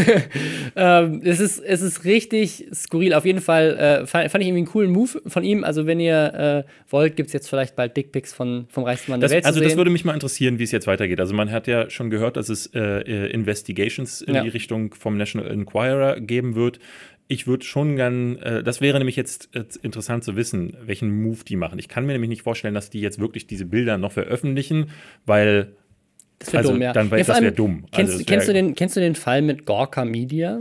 Ähm, 0.77 1.23
es, 1.25 1.41
ist, 1.41 1.59
es 1.59 1.81
ist 1.81 2.05
richtig 2.05 2.67
skurril. 2.73 3.15
Auf 3.15 3.25
jeden 3.25 3.41
Fall 3.41 3.77
äh, 3.77 4.07
fand, 4.07 4.31
fand 4.31 4.43
ich 4.43 4.49
irgendwie 4.49 4.59
einen 4.59 4.67
coolen 4.67 4.91
Move 4.91 5.23
von 5.27 5.43
ihm. 5.43 5.65
Also, 5.65 5.87
wenn 5.87 5.99
ihr 5.99 6.65
äh, 6.67 6.71
wollt, 6.91 7.17
gibt 7.17 7.29
es 7.29 7.33
jetzt 7.33 7.49
vielleicht 7.49 7.75
bald 7.75 7.97
Dickpics 7.97 8.33
von, 8.33 8.67
vom 8.69 8.85
reichsten 8.85 9.11
Mann 9.11 9.21
Das, 9.21 9.31
der 9.31 9.39
Welt 9.39 9.47
also 9.47 9.61
das 9.61 9.77
würde 9.77 9.91
mich 9.91 10.05
mal 10.05 10.15
interessieren, 10.15 10.59
wie 10.59 10.65
es 10.65 10.71
jetzt 10.71 10.87
weitergeht. 10.87 11.21
Also 11.21 11.35
man 11.35 11.51
hat 11.51 11.67
ja 11.67 11.91
schon 11.91 12.11
gehört, 12.11 12.37
dass 12.37 12.49
es 12.49 12.67
äh, 12.75 12.81
äh, 12.81 13.31
Investigations 13.31 14.21
in 14.23 14.35
Ja. 14.35 14.43
die 14.43 14.48
Richtung 14.49 14.95
vom 14.95 15.17
National 15.17 15.51
Enquirer 15.51 16.21
geben 16.21 16.55
wird. 16.55 16.79
Ich 17.29 17.47
würde 17.47 17.65
schon 17.65 17.97
gern, 17.97 18.37
äh, 18.39 18.63
das 18.63 18.81
wäre 18.81 18.99
nämlich 18.99 19.17
jetzt 19.17 19.55
äh, 19.55 19.65
interessant 19.83 20.25
zu 20.25 20.35
wissen, 20.37 20.77
welchen 20.85 21.23
Move 21.23 21.45
die 21.47 21.57
machen. 21.57 21.79
Ich 21.79 21.89
kann 21.89 22.07
mir 22.07 22.13
nämlich 22.13 22.31
nicht 22.31 22.43
vorstellen, 22.43 22.75
dass 22.75 22.91
die 22.91 23.01
jetzt 23.01 23.19
wirklich 23.19 23.47
diese 23.47 23.67
Bilder 23.67 23.99
noch 23.99 24.13
veröffentlichen, 24.13 24.91
weil 25.27 25.73
das 26.39 26.53
wäre 26.53 26.59
also 26.59 26.73
dumm, 26.73 26.83
ja. 26.83 26.93
dann 26.93 27.11
ja, 27.11 27.17
das 27.19 27.29
wär 27.29 27.35
allem, 27.37 27.55
dumm. 27.55 27.85
Kennst, 27.93 28.13
Also 28.13 28.19
wär- 28.21 28.27
kennst, 28.27 28.49
du 28.49 28.53
den, 28.53 28.75
kennst 28.75 28.97
du 28.97 29.01
den 29.01 29.15
Fall 29.15 29.43
mit 29.43 29.67
Gorka 29.67 30.05
Media? 30.05 30.61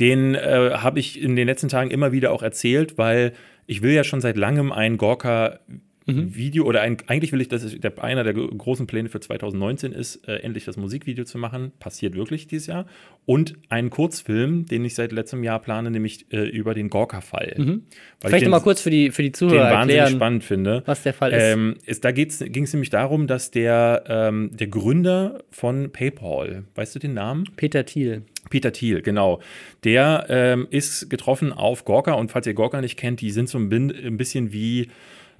den 0.00 0.34
äh, 0.34 0.70
habe 0.74 0.98
ich 0.98 1.20
in 1.22 1.36
den 1.36 1.46
letzten 1.46 1.68
Tagen 1.68 1.90
immer 1.90 2.10
wieder 2.12 2.32
auch 2.32 2.42
erzählt, 2.42 2.98
weil 2.98 3.32
ich 3.66 3.80
will 3.82 3.92
ja 3.92 4.02
schon 4.04 4.20
seit 4.20 4.36
langem 4.36 4.72
ein 4.72 4.96
Gorka 4.96 5.60
Mhm. 6.06 6.34
Video 6.34 6.64
oder 6.64 6.82
ein, 6.82 6.98
eigentlich 7.06 7.32
will 7.32 7.40
ich, 7.40 7.48
dass 7.48 7.62
es 7.62 7.80
der, 7.80 8.02
einer 8.04 8.24
der 8.24 8.34
gro- 8.34 8.48
großen 8.48 8.86
Pläne 8.86 9.08
für 9.08 9.20
2019 9.20 9.92
ist, 9.92 10.28
äh, 10.28 10.36
endlich 10.36 10.64
das 10.66 10.76
Musikvideo 10.76 11.24
zu 11.24 11.38
machen. 11.38 11.72
Passiert 11.80 12.14
wirklich 12.14 12.46
dieses 12.46 12.66
Jahr. 12.66 12.86
Und 13.26 13.54
einen 13.70 13.88
Kurzfilm, 13.88 14.66
den 14.66 14.84
ich 14.84 14.94
seit 14.94 15.12
letztem 15.12 15.42
Jahr 15.42 15.60
plane, 15.60 15.90
nämlich 15.90 16.26
äh, 16.30 16.46
über 16.46 16.74
den 16.74 16.90
Gorka-Fall. 16.90 17.54
Mhm. 17.56 17.82
Vielleicht 18.20 18.42
den, 18.42 18.50
nochmal 18.50 18.60
kurz 18.62 18.82
für 18.82 18.90
die, 18.90 19.10
für 19.12 19.22
die 19.22 19.30
den 19.30 19.34
Zuhörer 19.34 19.70
wahnsinnig 19.72 19.96
erklären, 19.96 20.18
spannend 20.18 20.44
finde. 20.44 20.82
was 20.84 21.02
der 21.04 21.14
Fall 21.14 21.32
ist. 21.32 21.42
Ähm, 21.42 21.76
es, 21.86 22.00
da 22.00 22.12
ging 22.12 22.26
es 22.28 22.72
nämlich 22.74 22.90
darum, 22.90 23.26
dass 23.26 23.50
der, 23.50 24.04
ähm, 24.06 24.50
der 24.52 24.66
Gründer 24.66 25.42
von 25.50 25.90
PayPal, 25.90 26.64
weißt 26.74 26.94
du 26.94 26.98
den 26.98 27.14
Namen? 27.14 27.44
Peter 27.56 27.86
Thiel. 27.86 28.22
Peter 28.50 28.72
Thiel, 28.72 29.00
genau. 29.00 29.40
Der 29.84 30.26
ähm, 30.28 30.66
ist 30.70 31.08
getroffen 31.08 31.52
auf 31.54 31.86
Gorka 31.86 32.12
und 32.12 32.30
falls 32.30 32.46
ihr 32.46 32.52
Gorka 32.52 32.82
nicht 32.82 32.98
kennt, 32.98 33.22
die 33.22 33.30
sind 33.30 33.48
so 33.48 33.56
ein 33.56 33.70
bisschen 34.18 34.52
wie 34.52 34.88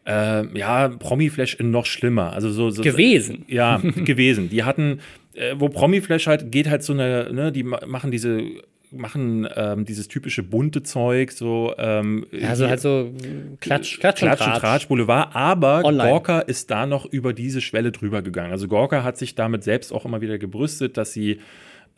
äh, 0.06 0.58
ja, 0.58 0.88
Promi-Flash 0.88 1.58
noch 1.60 1.86
schlimmer. 1.86 2.32
Also 2.32 2.50
so, 2.50 2.70
so 2.70 2.82
Gewesen. 2.82 3.44
Ja, 3.48 3.78
gewesen. 3.78 4.48
Die 4.50 4.64
hatten, 4.64 5.00
äh, 5.34 5.54
wo 5.58 5.68
Promi-Flash 5.68 6.26
halt 6.26 6.50
geht 6.52 6.68
halt 6.68 6.82
so 6.82 6.92
eine, 6.92 7.32
ne, 7.32 7.52
die 7.52 7.62
ma 7.62 7.80
machen 7.86 8.10
diese 8.10 8.42
machen 8.96 9.48
ähm, 9.56 9.84
dieses 9.84 10.06
typische 10.06 10.44
bunte 10.44 10.84
Zeug, 10.84 11.32
so 11.32 11.74
ähm, 11.78 12.26
Also 12.46 12.68
halt 12.68 12.80
so 12.80 13.12
Klatsch, 13.60 13.98
Klatsch, 13.98 14.18
Klatsch 14.20 14.22
und 14.22 14.28
Tratsch. 14.38 14.60
Tratsch 14.60 14.86
Boulevard, 14.88 15.34
aber 15.34 15.84
Online. 15.84 16.10
Gorka 16.10 16.38
ist 16.40 16.70
da 16.70 16.86
noch 16.86 17.04
über 17.04 17.32
diese 17.32 17.60
Schwelle 17.60 17.90
drüber 17.90 18.22
gegangen. 18.22 18.52
Also 18.52 18.68
Gorka 18.68 19.02
hat 19.02 19.18
sich 19.18 19.34
damit 19.34 19.64
selbst 19.64 19.92
auch 19.92 20.04
immer 20.04 20.20
wieder 20.20 20.38
gebrüstet, 20.38 20.96
dass 20.96 21.12
sie 21.12 21.40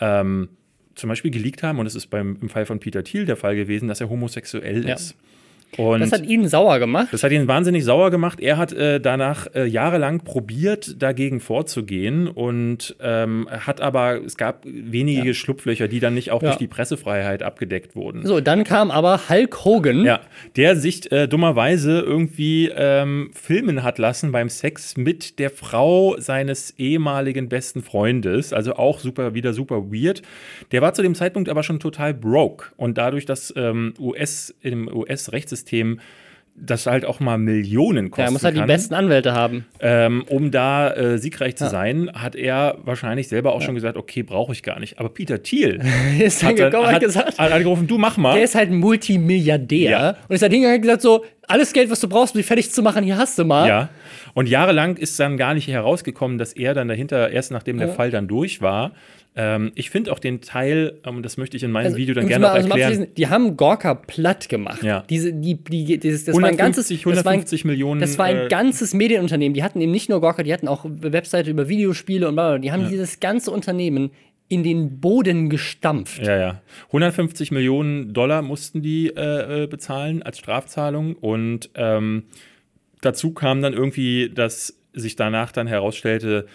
ähm, 0.00 0.48
zum 0.94 1.08
Beispiel 1.08 1.30
geleakt 1.30 1.62
haben, 1.62 1.78
und 1.78 1.86
es 1.86 1.94
ist 1.94 2.06
beim, 2.06 2.38
im 2.40 2.48
Fall 2.48 2.64
von 2.64 2.80
Peter 2.80 3.04
Thiel 3.04 3.26
der 3.26 3.36
Fall 3.36 3.56
gewesen, 3.56 3.88
dass 3.88 4.00
er 4.00 4.08
homosexuell 4.08 4.88
Ja. 4.88 4.94
ist. 4.94 5.14
Und 5.76 6.00
Das 6.00 6.10
hat 6.12 6.24
ihn 6.24 6.48
sauer 6.48 6.78
gemacht. 6.78 7.08
das 7.10 7.22
hat 7.22 7.32
ihn 7.32 7.48
wahnsinnig 7.48 7.84
sauer 7.84 8.10
gemacht. 8.10 8.40
Er 8.40 8.56
hat 8.56 8.72
äh, 8.72 8.98
danach 8.98 9.46
äh, 9.54 9.66
jahrelang 9.66 10.20
probiert, 10.20 11.02
dagegen 11.02 11.38
vorzugehen 11.38 12.28
und 12.28 12.96
ähm, 13.00 13.46
hat 13.50 13.82
aber, 13.82 14.22
es 14.24 14.38
gab 14.38 14.64
wenige 14.64 15.26
Ja. 15.28 15.34
Schlupflöcher, 15.34 15.86
die 15.86 16.00
dann 16.00 16.14
nicht 16.14 16.30
auch 16.30 16.40
Ja. 16.42 16.48
durch 16.48 16.56
die 16.58 16.66
Pressefreiheit 16.66 17.42
abgedeckt 17.42 17.94
wurden. 17.94 18.24
So, 18.24 18.40
dann 18.40 18.64
kam 18.64 18.90
aber 18.90 19.28
Hulk 19.28 19.64
Hogan. 19.66 20.04
Ja, 20.04 20.20
der 20.56 20.76
sich 20.76 21.12
äh, 21.12 21.26
dummerweise 21.26 22.00
irgendwie 22.00 22.70
ähm, 22.74 23.30
filmen 23.34 23.82
hat 23.82 23.98
lassen 23.98 24.32
beim 24.32 24.48
Sex 24.48 24.96
mit 24.96 25.38
der 25.38 25.50
Frau 25.50 26.16
seines 26.18 26.70
ehemaligen 26.78 27.50
besten 27.50 27.82
Freundes. 27.82 28.54
Also 28.54 28.76
auch 28.76 28.98
super, 28.98 29.34
wieder 29.34 29.52
super 29.52 29.92
weird. 29.92 30.22
Der 30.72 30.80
war 30.80 30.94
zu 30.94 31.02
dem 31.02 31.14
Zeitpunkt 31.14 31.50
aber 31.50 31.62
schon 31.62 31.80
total 31.80 32.14
broke. 32.14 32.68
Und 32.78 32.96
dadurch, 32.96 33.26
dass 33.26 33.52
ähm, 33.56 33.92
US, 34.00 34.54
im 34.62 34.88
US-Rechtssystem 34.88 35.55
das 36.58 36.86
halt 36.86 37.04
auch 37.04 37.20
mal 37.20 37.36
Millionen 37.36 38.10
kosten 38.10 38.20
Ja, 38.22 38.26
er 38.28 38.32
muss 38.32 38.42
halt 38.42 38.54
die 38.54 38.60
kann, 38.60 38.66
besten 38.66 38.94
Anwälte 38.94 39.34
haben. 39.34 39.66
ähm, 39.78 40.24
um 40.28 40.50
da 40.50 40.90
äh, 40.94 41.18
siegreich 41.18 41.54
zu 41.56 41.64
Ja. 41.64 41.70
sein, 41.70 42.10
hat 42.14 42.34
er 42.34 42.78
wahrscheinlich 42.82 43.28
selber 43.28 43.52
auch 43.52 43.60
schon 43.60 43.74
gesagt, 43.74 43.98
okay, 43.98 44.22
brauche 44.22 44.52
ich 44.54 44.62
gar 44.62 44.80
nicht. 44.80 44.98
Aber 44.98 45.10
Peter 45.10 45.42
Thiel 45.42 45.82
ist 46.18 46.42
dann 46.42 46.48
hat, 46.50 46.58
dann, 46.58 46.70
gekommen 46.70 46.90
hat, 46.90 47.02
gesagt, 47.02 47.38
hat 47.38 47.52
angerufen, 47.52 47.86
du 47.86 47.98
mach 47.98 48.16
mal. 48.16 48.34
der 48.34 48.44
ist 48.44 48.54
halt 48.54 48.70
ein 48.70 48.78
Multimilliardär. 48.78 49.90
Ja. 49.90 50.16
Und 50.28 50.34
ist 50.34 50.40
halt 50.42 50.52
hingegangen 50.52 50.76
und 50.78 50.82
gesagt 50.82 51.02
so, 51.02 51.24
alles 51.46 51.72
Geld, 51.74 51.90
was 51.90 52.00
du 52.00 52.08
brauchst, 52.08 52.34
um 52.34 52.38
dich 52.38 52.46
fertig 52.46 52.70
zu 52.72 52.82
machen, 52.82 53.04
hier 53.04 53.18
hast 53.18 53.38
du 53.38 53.44
mal. 53.44 53.68
Ja. 53.68 53.88
Und 54.32 54.48
jahrelang 54.48 54.96
ist 54.96 55.20
dann 55.20 55.36
gar 55.36 55.52
nicht 55.54 55.68
herausgekommen, 55.68 56.38
dass 56.38 56.54
er 56.54 56.72
dann 56.74 56.88
dahinter, 56.88 57.30
erst 57.30 57.50
nachdem 57.50 57.76
der 57.78 57.88
Ja. 57.88 57.92
Fall 57.94 58.10
dann 58.10 58.28
durch 58.28 58.62
war, 58.62 58.92
ähm, 59.38 59.70
ich 59.74 59.90
finde 59.90 60.10
auch 60.12 60.18
den 60.18 60.40
Teil, 60.40 60.98
ähm, 61.04 61.22
das 61.22 61.36
möchte 61.36 61.56
ich 61.56 61.62
in 61.62 61.70
meinem 61.70 61.86
Also, 61.86 61.98
Video 61.98 62.14
dann 62.14 62.26
gerne 62.26 62.46
mal- 62.46 62.52
also 62.52 62.68
mal 62.68 62.74
erklären. 62.78 62.90
abzuschließen, 63.02 63.14
Die 63.16 63.28
haben 63.28 63.56
Gorka 63.56 63.94
platt 63.94 64.48
gemacht. 64.48 64.82
Ja. 64.82 65.04
Diese, 65.10 65.32
die, 65.32 65.54
die, 65.62 65.98
dieses, 65.98 66.24
das 66.24 66.34
war 66.34 66.44
ein 66.44 66.58
150, 66.58 66.58
ganzes, 66.58 67.16
das 67.16 67.24
war 67.24 67.32
ein, 67.32 67.36
150 67.40 67.64
Millionen. 67.66 68.00
das 68.00 68.18
war 68.18 68.24
ein 68.26 68.36
äh, 68.46 68.48
ganzes 68.48 68.94
Medienunternehmen. 68.94 69.54
Die 69.54 69.62
hatten 69.62 69.80
eben 69.80 69.92
nicht 69.92 70.08
nur 70.08 70.20
Gorka, 70.20 70.42
die 70.42 70.52
hatten 70.52 70.68
auch 70.68 70.84
Webseite 70.88 71.50
über 71.50 71.68
Videospiele 71.68 72.26
und 72.28 72.34
bla, 72.34 72.50
bla. 72.52 72.58
Die 72.58 72.72
haben 72.72 72.88
dieses 72.88 73.20
ganze 73.20 73.50
Unternehmen 73.50 74.10
in 74.48 74.62
den 74.62 75.00
Boden 75.00 75.50
gestampft. 75.50 76.24
Ja, 76.24 76.38
ja. 76.38 76.62
150 76.86 77.50
Millionen 77.50 78.12
Dollar 78.14 78.42
mussten 78.42 78.80
die 78.80 79.08
äh, 79.08 79.64
äh, 79.64 79.66
bezahlen 79.66 80.22
als 80.22 80.38
Strafzahlung 80.38 81.14
und 81.16 81.68
ähm, 81.74 82.22
dazu 83.02 83.32
kam 83.32 83.60
dann 83.60 83.72
irgendwie, 83.74 84.30
dass 84.32 84.78
sich 84.92 85.16
danach 85.16 85.52
dann 85.52 85.66
herausstellte, 85.66 86.46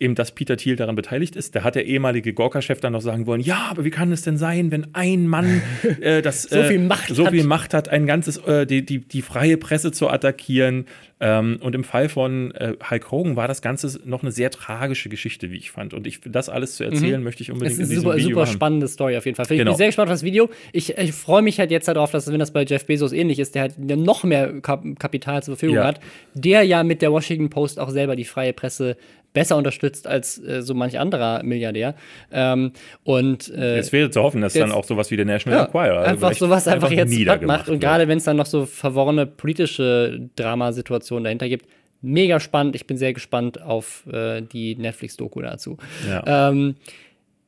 eben, 0.00 0.14
dass 0.14 0.32
Peter 0.32 0.56
Thiel 0.56 0.76
daran 0.76 0.94
beteiligt 0.94 1.34
ist. 1.36 1.54
Da 1.56 1.64
hat 1.64 1.74
der 1.74 1.86
ehemalige 1.86 2.32
Gorka-Chef 2.32 2.80
dann 2.80 2.92
noch 2.92 3.00
sagen 3.00 3.26
wollen, 3.26 3.40
ja, 3.40 3.66
aber 3.70 3.84
wie 3.84 3.90
kann 3.90 4.12
es 4.12 4.22
denn 4.22 4.36
sein, 4.36 4.70
wenn 4.70 4.88
ein 4.94 5.26
Mann 5.26 5.60
äh, 6.00 6.22
das, 6.22 6.42
So 6.42 6.56
äh, 6.60 6.64
viel 6.64 6.78
Macht 6.80 7.08
so 7.08 7.26
hat. 7.26 7.32
viel 7.32 7.44
Macht 7.44 7.74
hat, 7.74 7.88
ein 7.88 8.06
ganzes, 8.06 8.36
äh, 8.38 8.66
die, 8.66 8.84
die, 8.84 8.98
die 9.00 9.22
freie 9.22 9.56
Presse 9.56 9.92
zu 9.92 10.08
attackieren. 10.08 10.86
Ähm, 11.20 11.58
und 11.62 11.74
im 11.74 11.82
Fall 11.82 12.08
von 12.08 12.52
äh, 12.52 12.74
Hulk 12.88 13.10
Hogan 13.10 13.34
war 13.34 13.48
das 13.48 13.60
Ganze 13.60 13.98
noch 14.04 14.22
eine 14.22 14.30
sehr 14.30 14.52
tragische 14.52 15.08
Geschichte, 15.08 15.50
wie 15.50 15.56
ich 15.56 15.72
fand. 15.72 15.92
Und 15.92 16.06
ich, 16.06 16.20
das 16.24 16.48
alles 16.48 16.76
zu 16.76 16.84
erzählen, 16.84 17.20
möchte 17.24 17.42
ich 17.42 17.50
unbedingt 17.50 17.72
Es 17.80 17.88
ist 17.88 17.90
in 17.90 18.00
super, 18.02 18.14
Video 18.14 18.28
super 18.28 18.40
machen. 18.42 18.52
spannende 18.52 18.86
Story 18.86 19.16
auf 19.16 19.24
jeden 19.26 19.34
Fall. 19.34 19.46
Ich 19.50 19.58
Genau. 19.58 19.72
bin 19.72 19.78
sehr 19.78 19.86
gespannt 19.88 20.08
auf 20.10 20.14
das 20.14 20.22
Video. 20.22 20.48
Ich, 20.72 20.96
ich 20.96 21.12
freue 21.12 21.42
mich 21.42 21.58
halt 21.58 21.72
jetzt 21.72 21.88
darauf, 21.88 22.12
dass, 22.12 22.30
wenn 22.30 22.38
das 22.38 22.52
bei 22.52 22.62
Jeff 22.64 22.86
Bezos 22.86 23.12
ähnlich 23.12 23.40
ist, 23.40 23.56
der 23.56 23.62
halt 23.62 23.78
noch 23.80 24.22
mehr 24.22 24.60
Kap 24.60 24.84
Kapital 25.00 25.42
zur 25.42 25.56
Verfügung 25.56 25.78
Ja. 25.78 25.86
hat, 25.88 25.98
der 26.34 26.62
ja 26.62 26.84
mit 26.84 27.02
der 27.02 27.10
Washington 27.10 27.50
Post 27.50 27.80
auch 27.80 27.90
selber 27.90 28.14
die 28.14 28.24
freie 28.24 28.52
Presse 28.52 28.96
besser 29.32 29.56
unterstützt 29.56 30.06
als 30.06 30.38
äh, 30.42 30.62
so 30.62 30.74
manch 30.74 30.98
anderer 30.98 31.42
Milliardär. 31.42 31.94
Ähm, 32.32 32.72
und 33.04 33.48
äh, 33.54 33.78
Es 33.78 33.92
wäre 33.92 34.10
zu 34.10 34.22
hoffen, 34.22 34.40
dass 34.40 34.54
jetzt- 34.54 34.62
dann 34.62 34.72
auch 34.72 34.84
sowas 34.84 35.10
wie 35.10 35.16
der 35.16 35.26
National 35.26 35.60
ja, 35.60 35.64
Enquirer 35.66 35.98
also 35.98 36.10
einfach 36.26 36.34
sowas 36.34 36.66
einfach, 36.66 36.90
jetzt 36.90 36.98
platt 36.98 37.08
niedergemacht 37.08 37.58
macht. 37.60 37.68
Und 37.68 37.80
gerade 37.80 38.08
wenn 38.08 38.18
es 38.18 38.24
dann 38.24 38.36
noch 38.36 38.46
so 38.46 38.66
verworrene 38.66 39.26
politische 39.26 40.28
Dramasituationen 40.36 41.24
dahinter 41.24 41.48
gibt, 41.48 41.66
mega 42.00 42.38
spannend. 42.40 42.76
Ich 42.76 42.86
bin 42.86 42.96
sehr 42.96 43.12
gespannt 43.12 43.60
auf 43.60 44.06
äh, 44.12 44.40
die 44.40 44.76
Netflix-Doku 44.76 45.40
dazu. 45.42 45.76
Ja. 46.08 46.48
Ähm, 46.50 46.76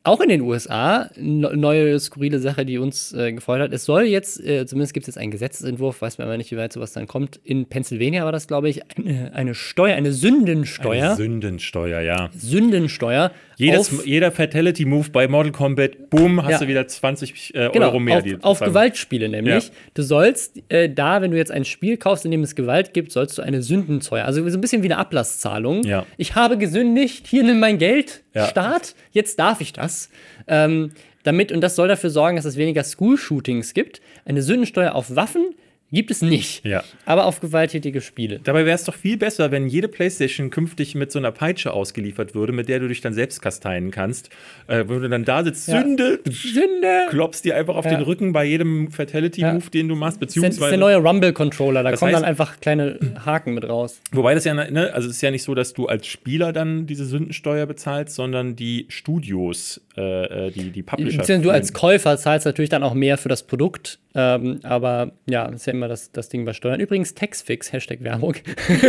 auch 0.02 0.20
in 0.20 0.30
den 0.30 0.40
USA, 0.40 1.10
ne- 1.16 1.54
neue 1.54 1.98
skurrile 2.00 2.38
Sache, 2.38 2.64
die 2.64 2.78
uns 2.78 3.12
äh, 3.12 3.32
gefreut 3.32 3.60
hat. 3.60 3.72
Es 3.72 3.84
soll 3.84 4.04
jetzt, 4.04 4.42
äh, 4.42 4.64
zumindest 4.66 4.94
gibt 4.94 5.04
es 5.04 5.14
jetzt 5.14 5.18
einen 5.18 5.30
Gesetzesentwurf, 5.30 6.00
weiß 6.00 6.16
man 6.18 6.26
aber 6.26 6.36
nicht, 6.38 6.50
wie 6.50 6.56
weit 6.56 6.72
sowas 6.72 6.92
dann 6.92 7.06
kommt. 7.06 7.38
In 7.44 7.66
Pennsylvania 7.66 8.24
war 8.24 8.32
das, 8.32 8.46
glaube 8.46 8.70
ich, 8.70 8.80
eine, 8.96 9.32
eine 9.34 9.54
Steuer, 9.54 9.96
eine 9.96 10.12
Sündensteuer. 10.12 11.04
Eine 11.08 11.16
Sündensteuer, 11.16 12.00
ja. 12.00 12.30
Sündensteuer. 12.34 13.30
Jedes, 13.60 14.04
jeder 14.06 14.32
Fatality-Move 14.32 15.10
bei 15.10 15.28
Mortal 15.28 15.52
Kombat, 15.52 16.10
boom, 16.10 16.42
hast 16.42 16.52
Ja. 16.52 16.58
du 16.58 16.68
wieder 16.68 16.86
20 16.88 17.54
äh, 17.54 17.68
genau, 17.72 17.86
Euro 17.88 18.00
mehr. 18.00 18.18
auf, 18.42 18.60
auf 18.60 18.60
Gewaltspiele 18.60 19.28
nämlich. 19.28 19.68
Ja. 19.68 19.72
Du 19.94 20.02
sollst 20.02 20.62
äh, 20.70 20.88
da, 20.88 21.20
wenn 21.22 21.30
du 21.30 21.36
jetzt 21.36 21.50
ein 21.50 21.64
Spiel 21.64 21.96
kaufst, 21.96 22.24
in 22.24 22.30
dem 22.30 22.42
es 22.42 22.54
Gewalt 22.54 22.94
gibt, 22.94 23.12
sollst 23.12 23.38
du 23.38 23.42
eine 23.42 23.62
Sündensteuer, 23.62 24.24
also 24.24 24.48
so 24.48 24.56
ein 24.56 24.60
bisschen 24.60 24.82
wie 24.82 24.86
eine 24.88 24.96
Ablasszahlung. 24.96 25.84
Ja. 25.84 26.06
Ich 26.16 26.34
habe 26.34 26.56
gesündigt, 26.58 27.26
hier 27.26 27.42
nimm 27.42 27.60
mein 27.60 27.78
Geld, 27.78 28.22
Ja. 28.34 28.46
Staat, 28.46 28.94
jetzt 29.12 29.38
darf 29.38 29.60
ich 29.60 29.72
das. 29.72 30.08
Ähm, 30.48 30.92
damit, 31.22 31.52
und 31.52 31.60
das 31.60 31.76
soll 31.76 31.88
dafür 31.88 32.10
sorgen, 32.10 32.36
dass 32.36 32.46
es 32.46 32.56
weniger 32.56 32.82
School-Shootings 32.82 33.74
gibt. 33.74 34.00
Eine 34.24 34.40
Sündensteuer 34.42 34.94
auf 34.94 35.14
Waffen 35.14 35.54
gibt 35.92 36.10
es 36.10 36.22
nicht. 36.22 36.64
Ja. 36.64 36.84
Aber 37.04 37.26
auf 37.26 37.40
gewalttätige 37.40 38.00
Spiele. 38.00 38.40
Dabei 38.42 38.64
wäre 38.64 38.74
es 38.74 38.84
doch 38.84 38.94
viel 38.94 39.16
besser, 39.16 39.50
wenn 39.50 39.66
jede 39.68 39.88
Playstation 39.88 40.50
künftig 40.50 40.94
mit 40.94 41.10
so 41.12 41.18
einer 41.18 41.32
Peitsche 41.32 41.72
ausgeliefert 41.72 42.34
würde, 42.34 42.52
mit 42.52 42.68
der 42.68 42.78
du 42.80 42.88
dich 42.88 43.00
dann 43.00 43.12
selbst 43.14 43.42
kasteien 43.42 43.90
kannst. 43.90 44.30
Äh, 44.66 44.84
wenn 44.88 45.02
du 45.02 45.08
dann 45.08 45.24
da 45.24 45.42
sitzt, 45.44 45.68
Ja. 45.68 45.80
Sünde, 45.80 46.20
Sünde! 46.30 47.06
klopfst 47.10 47.42
dir 47.44 47.56
einfach 47.56 47.76
auf 47.76 47.84
Ja. 47.84 47.92
den 47.92 48.02
Rücken 48.02 48.32
bei 48.32 48.44
jedem 48.44 48.90
Fatality-Move, 48.90 49.70
den 49.70 49.88
du 49.88 49.96
machst, 49.96 50.20
Das 50.22 50.28
ist 50.28 50.36
der- 50.36 50.42
das 50.42 50.50
ist 50.56 50.60
beziehungsweise. 50.60 50.70
der 50.70 50.78
neue 50.78 50.96
Rumble-Controller, 51.08 51.82
da 51.82 51.90
Das 51.90 52.00
kommen 52.00 52.12
dann 52.12 52.22
heißt- 52.22 52.26
einfach 52.26 52.60
kleine 52.60 52.98
Haken 53.24 53.54
mit 53.54 53.68
raus. 53.68 54.00
Wobei 54.12 54.34
das 54.34 54.44
ja, 54.44 54.54
ne, 54.54 54.92
also 54.94 55.08
es 55.08 55.16
ist 55.16 55.22
ja 55.22 55.30
nicht 55.30 55.42
so, 55.42 55.54
dass 55.54 55.72
du 55.74 55.86
als 55.86 56.06
Spieler 56.06 56.52
dann 56.52 56.86
diese 56.86 57.04
Sündensteuer 57.04 57.66
bezahlst, 57.66 58.14
sondern 58.14 58.56
die 58.56 58.86
Studios, 58.88 59.80
äh, 59.96 60.46
äh, 60.46 60.50
die, 60.50 60.70
die 60.70 60.82
Publisher. 60.82 61.18
Beziehungsweise 61.18 61.42
du 61.42 61.50
als. 61.50 61.72
Käufer 61.72 62.16
zahlst 62.16 62.46
natürlich 62.46 62.68
dann 62.68 62.82
auch 62.82 62.94
mehr 62.94 63.16
für 63.16 63.28
das 63.28 63.42
Produkt. 63.44 63.98
Ähm, 64.14 64.58
aber 64.64 65.12
ja, 65.28 65.46
das 65.46 65.60
ist 65.62 65.66
ja 65.66 65.72
immer 65.72 65.79
das, 65.88 66.12
das 66.12 66.28
Ding 66.28 66.44
bei 66.44 66.52
Steuern. 66.52 66.80
Übrigens, 66.80 67.14
Taxfix, 67.14 67.72
Hashtag 67.72 68.02
Werbung. 68.02 68.34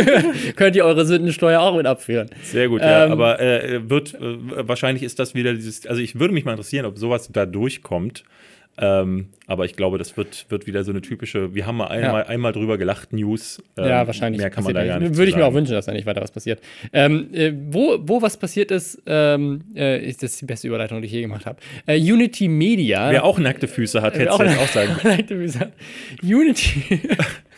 Könnt 0.56 0.76
ihr 0.76 0.84
eure 0.84 1.04
Sündensteuer 1.04 1.60
auch 1.60 1.76
mit 1.76 1.86
abführen. 1.86 2.30
Sehr 2.42 2.68
gut, 2.68 2.80
ja. 2.80 3.06
Ähm, 3.06 3.12
Aber 3.12 3.40
äh, 3.40 3.88
wird, 3.88 4.14
äh, 4.14 4.18
wahrscheinlich 4.68 5.02
ist 5.02 5.18
das 5.18 5.34
wieder 5.34 5.54
dieses, 5.54 5.86
also 5.86 6.00
ich 6.00 6.18
würde 6.18 6.34
mich 6.34 6.44
mal 6.44 6.52
interessieren, 6.52 6.86
ob 6.86 6.98
sowas 6.98 7.28
da 7.32 7.46
durchkommt. 7.46 8.24
Ähm, 8.78 9.28
aber 9.46 9.64
ich 9.64 9.74
glaube, 9.74 9.98
das 9.98 10.16
wird, 10.16 10.46
wird 10.50 10.66
wieder 10.66 10.84
so 10.84 10.92
eine 10.92 11.00
typische, 11.00 11.54
wir 11.54 11.66
haben 11.66 11.76
mal 11.76 11.88
einmal, 11.88 12.24
einmal 12.24 12.52
drüber 12.52 12.78
gelacht, 12.78 13.12
News. 13.12 13.60
Ähm, 13.76 13.86
ja, 13.86 14.06
wahrscheinlich. 14.06 14.40
Mehr 14.40 14.50
kann 14.50 14.62
man 14.62 14.74
da 14.74 14.84
gar 14.84 15.00
nicht. 15.00 15.16
Würde 15.16 15.30
ich 15.30 15.36
mir 15.36 15.44
auch 15.44 15.54
wünschen, 15.54 15.72
dass 15.72 15.86
da 15.86 15.92
nicht 15.92 16.06
weiter 16.06 16.22
was 16.22 16.30
passiert. 16.30 16.60
Ähm, 16.92 17.28
äh, 17.32 17.52
wo, 17.70 17.98
wo 18.00 18.22
was 18.22 18.36
passiert 18.36 18.70
ist, 18.70 19.02
ähm, 19.06 19.64
äh, 19.74 20.06
ist 20.06 20.22
das 20.22 20.36
die 20.36 20.44
beste 20.44 20.68
Überleitung, 20.68 21.00
die 21.00 21.06
ich 21.06 21.12
je 21.12 21.22
gemacht 21.22 21.46
habe. 21.46 21.58
Äh, 21.86 21.98
Unity 21.98 22.46
Media. 22.46 23.10
Wer 23.10 23.24
auch 23.24 23.38
nackte 23.38 23.66
Füße 23.66 24.00
hat, 24.00 24.14
hätte 24.14 24.30
es 24.30 24.58
auch 24.58 24.68
sagen. 24.68 24.96
Leute, 25.02 25.38
wie 25.38 25.44
gesagt, 25.44 25.72
Unity. 26.22 27.00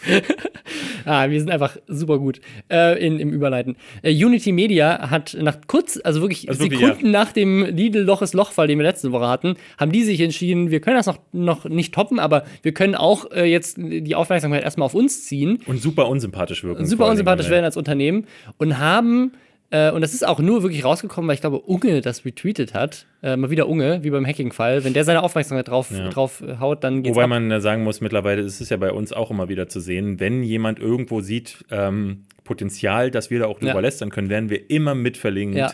ah, 1.05 1.29
wir 1.29 1.39
sind 1.39 1.51
einfach 1.51 1.77
super 1.87 2.19
gut 2.19 2.41
äh, 2.71 3.05
in, 3.05 3.19
im 3.19 3.31
Überleiten. 3.31 3.77
Äh, 4.03 4.13
Unity 4.13 4.53
Media 4.53 5.11
hat 5.11 5.37
nach 5.39 5.59
kurz, 5.67 6.01
also 6.03 6.21
wirklich 6.21 6.49
Also 6.49 6.65
Sekunden 6.65 7.11
nach 7.11 7.33
dem 7.33 7.65
Lidl-Loch 7.65 8.23
ist 8.23 8.35
Lochfall, 8.35 8.67
den 8.67 8.79
wir 8.79 8.85
letzte 8.85 9.13
Woche 9.13 9.29
hatten, 9.29 9.57
haben 9.79 9.93
die 9.93 10.03
sich 10.03 10.21
entschieden, 10.21 10.71
wir 10.71 10.81
können 10.81 10.97
das 10.97 11.07
noch, 11.07 11.19
noch 11.33 11.65
nicht 11.75 11.95
toppen, 11.95 12.19
aber 12.19 12.45
wir 12.63 12.73
können 12.73 12.95
auch 12.95 13.31
äh, 13.33 13.45
jetzt 13.45 13.77
die 13.79 14.15
Aufmerksamkeit 14.15 14.63
erstmal 14.65 14.87
auf 14.87 14.95
uns 14.95 15.25
ziehen 15.27 15.61
Und 15.67 15.81
super 15.83 16.09
unsympathisch 16.09 16.65
wirken. 16.65 16.87
super 16.87 17.07
unsympathisch 17.07 17.51
werden 17.51 17.65
als 17.65 17.77
Unternehmen 17.77 18.27
und 18.59 18.79
haben, 18.79 19.33
äh, 19.71 19.91
und 19.91 20.01
das 20.03 20.15
ist 20.15 20.27
auch 20.27 20.39
nur 20.41 20.63
wirklich 20.63 20.85
rausgekommen, 20.85 21.27
weil 21.29 21.35
ich 21.35 21.41
glaube, 21.41 21.59
Unge 21.61 22.01
das 22.01 22.25
retweetet 22.25 22.75
hat. 22.75 23.07
Äh, 23.23 23.37
mal 23.37 23.51
wieder 23.51 23.69
Unge, 23.69 24.05
wie 24.05 24.11
beim 24.11 24.27
Hacking-Fall. 24.27 24.85
Wenn 24.85 24.93
der 24.93 25.05
seine 25.05 25.23
Aufmerksamkeit 25.23 25.69
drauf, 25.69 25.91
Ja. 25.91 26.09
drauf 26.11 26.43
äh, 26.47 26.59
haut, 26.61 26.85
dann 26.85 27.03
geht's 27.03 27.15
Wobei 27.17 27.25
ab. 27.25 27.31
man 27.31 27.61
sagen 27.61 27.83
muss, 27.83 28.01
mittlerweile 28.01 28.43
ist 28.43 28.61
es 28.61 28.69
ja 28.69 28.77
bei 28.77 28.93
uns 28.93 29.13
auch 29.13 29.31
immer 29.31 29.49
wieder 29.49 29.69
zu 29.69 29.81
sehen, 29.81 30.21
wenn 30.21 30.43
jemand 30.43 30.79
irgendwo 30.79 31.21
sieht, 31.21 31.65
ähm, 31.71 32.25
Potenzial, 32.45 33.11
dass 33.11 33.31
wir 33.31 33.39
da 33.39 33.47
auch 33.47 33.59
drüber 33.59 33.73
Ja. 33.77 33.81
lästern 33.81 34.11
können, 34.11 34.29
werden 34.29 34.51
wir 34.51 34.69
immer 34.71 34.95
mit 34.95 35.17
verlinkt. 35.17 35.57
Ja. 35.57 35.73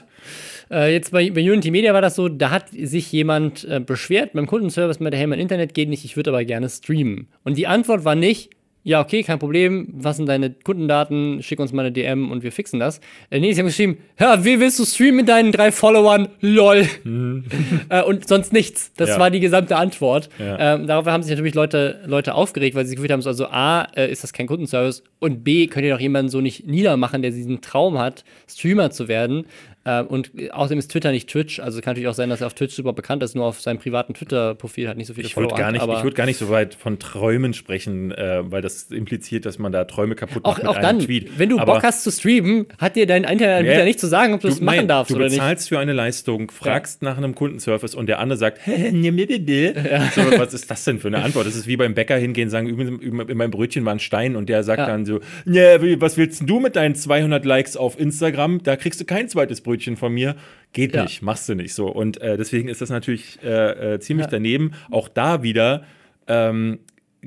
Äh, 0.70 0.92
jetzt 0.92 1.10
bei, 1.12 1.30
bei 1.30 1.40
Unity 1.40 1.70
Media 1.70 1.92
war 1.94 2.02
das 2.02 2.14
so, 2.14 2.28
da 2.28 2.50
hat 2.50 2.66
sich 2.70 3.10
jemand 3.12 3.64
äh, 3.64 3.80
beschwert 3.80 4.32
beim 4.34 4.46
Kundenservice 4.46 4.98
der 4.98 5.18
hey, 5.18 5.26
mein 5.26 5.40
Internet 5.40 5.74
geht 5.74 5.88
nicht, 5.88 6.04
ich 6.04 6.16
würde 6.16 6.30
aber 6.30 6.44
gerne 6.44 6.68
streamen. 6.68 7.28
Und 7.44 7.56
die 7.58 7.66
Antwort 7.66 8.04
war 8.04 8.14
nicht, 8.14 8.50
ja, 8.82 9.00
okay, 9.02 9.22
kein 9.22 9.38
Problem, 9.38 9.88
was 9.92 10.16
sind 10.16 10.26
deine 10.26 10.50
Kundendaten, 10.50 11.42
schick 11.42 11.60
uns 11.60 11.70
mal 11.72 11.82
eine 11.82 11.92
DM 11.92 12.30
und 12.30 12.42
wir 12.42 12.50
fixen 12.50 12.80
das. 12.80 13.00
Äh, 13.28 13.38
nee, 13.40 13.52
sie 13.52 13.60
haben 13.60 13.66
geschrieben, 13.66 13.98
ja, 14.18 14.42
wie 14.42 14.58
willst 14.58 14.78
du 14.78 14.86
streamen 14.86 15.16
mit 15.16 15.28
deinen 15.28 15.52
drei 15.52 15.70
Followern? 15.70 16.28
LOL. 16.40 16.86
äh, 17.90 18.02
und 18.02 18.26
sonst 18.26 18.54
nichts. 18.54 18.92
Das 18.96 19.10
Ja. 19.10 19.18
war 19.18 19.30
die 19.30 19.40
gesamte 19.40 19.76
Antwort. 19.76 20.30
Ja. 20.38 20.74
Ähm, 20.76 20.86
darauf 20.86 21.04
haben 21.06 21.22
sich 21.22 21.30
natürlich 21.30 21.54
Leute, 21.54 22.00
Leute 22.06 22.34
aufgeregt, 22.34 22.74
weil 22.74 22.86
sie 22.86 22.94
gefühlt 22.94 23.12
haben, 23.12 23.20
so, 23.20 23.28
also 23.28 23.48
A, 23.48 23.82
äh, 23.96 24.10
ist 24.10 24.22
das 24.24 24.32
kein 24.32 24.46
Kundenservice 24.46 25.02
und 25.18 25.44
B, 25.44 25.66
könnt 25.66 25.84
ihr 25.84 25.92
doch 25.92 26.00
jemanden 26.00 26.30
so 26.30 26.40
nicht 26.40 26.66
niedermachen, 26.66 27.20
der 27.20 27.32
diesen 27.32 27.60
Traum 27.60 27.98
hat, 27.98 28.24
Streamer 28.48 28.90
zu 28.90 29.08
werden. 29.08 29.44
Ähm, 29.86 30.06
und 30.08 30.30
außerdem 30.52 30.78
ist 30.78 30.90
Twitter 30.90 31.10
nicht 31.10 31.28
Twitch, 31.30 31.58
also 31.58 31.80
kann 31.80 31.92
natürlich 31.92 32.08
auch 32.08 32.14
sein, 32.14 32.28
dass 32.28 32.42
er 32.42 32.48
auf 32.48 32.54
Twitch 32.54 32.74
super 32.74 32.92
bekannt 32.92 33.22
ist, 33.22 33.34
nur 33.34 33.46
auf 33.46 33.62
seinem 33.62 33.78
privaten 33.78 34.12
Twitter-Profil 34.12 34.88
hat 34.88 34.98
nicht 34.98 35.06
so 35.06 35.14
viele 35.14 35.26
Ich 35.26 35.34
würde 35.36 35.48
Follower. 35.48 35.58
gar, 35.58 35.72
nicht- 35.72 35.80
aber 35.80 35.96
ich 35.96 36.04
würd 36.04 36.14
gar 36.14 36.26
nicht 36.26 36.36
so 36.38 36.50
weit 36.50 36.74
von 36.74 36.98
Träumen 36.98 37.54
sprechen, 37.54 38.12
äh, 38.12 38.42
weil 38.50 38.60
das 38.60 38.90
impliziert, 38.90 39.46
dass 39.46 39.58
man 39.58 39.72
da 39.72 39.84
Träume 39.86 40.16
kaputt 40.16 40.44
auch, 40.44 40.58
macht 40.58 40.66
auch 40.66 40.74
mit 40.76 40.84
einem 40.84 40.98
dann, 40.98 41.06
Tweet. 41.06 41.38
wenn 41.38 41.48
du 41.48 41.58
Aber 41.58 41.74
Bock 41.74 41.82
hast 41.82 42.04
zu 42.04 42.10
streamen, 42.10 42.66
hat 42.78 42.94
dir 42.96 43.06
dein 43.06 43.24
Internetanbieter 43.24 43.78
Ja, 43.78 43.84
nicht 43.86 43.98
zu 44.00 44.06
sagen, 44.06 44.34
ob 44.34 44.40
du 44.42 44.48
es 44.48 44.60
machen 44.60 44.86
darfst 44.86 45.12
du 45.12 45.16
oder 45.16 45.24
nicht. 45.24 45.36
bezahlst 45.36 45.70
für 45.70 45.78
eine 45.78 45.94
Leistung, 45.94 46.50
fragst 46.50 47.00
nach 47.02 47.16
einem 47.16 47.34
Kundenservice 47.34 47.94
und 47.94 48.06
der 48.06 48.18
andere 48.18 48.36
sagt, 48.38 48.60
ne. 48.66 50.10
so, 50.14 50.38
was 50.38 50.52
ist 50.52 50.70
das 50.70 50.84
denn 50.84 50.98
für 50.98 51.08
eine 51.08 51.22
Antwort? 51.22 51.46
Das 51.46 51.56
ist 51.56 51.66
wie 51.66 51.78
beim 51.78 51.94
Bäcker 51.94 52.16
hingehen, 52.18 52.50
sagen, 52.50 52.68
in 52.68 53.36
meinem 53.36 53.50
Brötchen 53.50 53.84
war 53.86 53.94
ein 53.94 53.98
Stein 54.00 54.36
und 54.36 54.50
der 54.50 54.62
sagt 54.62 54.80
Ja. 54.80 54.86
dann 54.86 55.06
so, 55.06 55.20
was 55.46 56.18
willst 56.18 56.42
du 56.46 56.60
mit 56.60 56.76
deinen 56.76 56.94
200 56.94 57.46
Likes 57.46 57.78
auf 57.78 57.98
Instagram? 57.98 58.62
Da 58.62 58.76
kriegst 58.76 59.00
du 59.00 59.06
kein 59.06 59.28
zweites 59.30 59.60
Brötchen 59.62 59.69
von 59.96 60.12
mir. 60.12 60.36
Geht 60.72 60.94
Ja. 60.94 61.02
nicht, 61.02 61.22
machst 61.22 61.48
du 61.48 61.54
nicht 61.54 61.74
so. 61.74 61.88
Und 61.88 62.20
äh, 62.20 62.36
deswegen 62.36 62.68
ist 62.68 62.80
das 62.80 62.90
natürlich 62.90 63.38
äh, 63.42 63.94
äh, 63.94 64.00
ziemlich 64.00 64.26
Ja. 64.26 64.30
daneben. 64.30 64.72
Auch 64.90 65.08
da 65.08 65.42
wieder 65.42 65.84
ähm, 66.28 66.78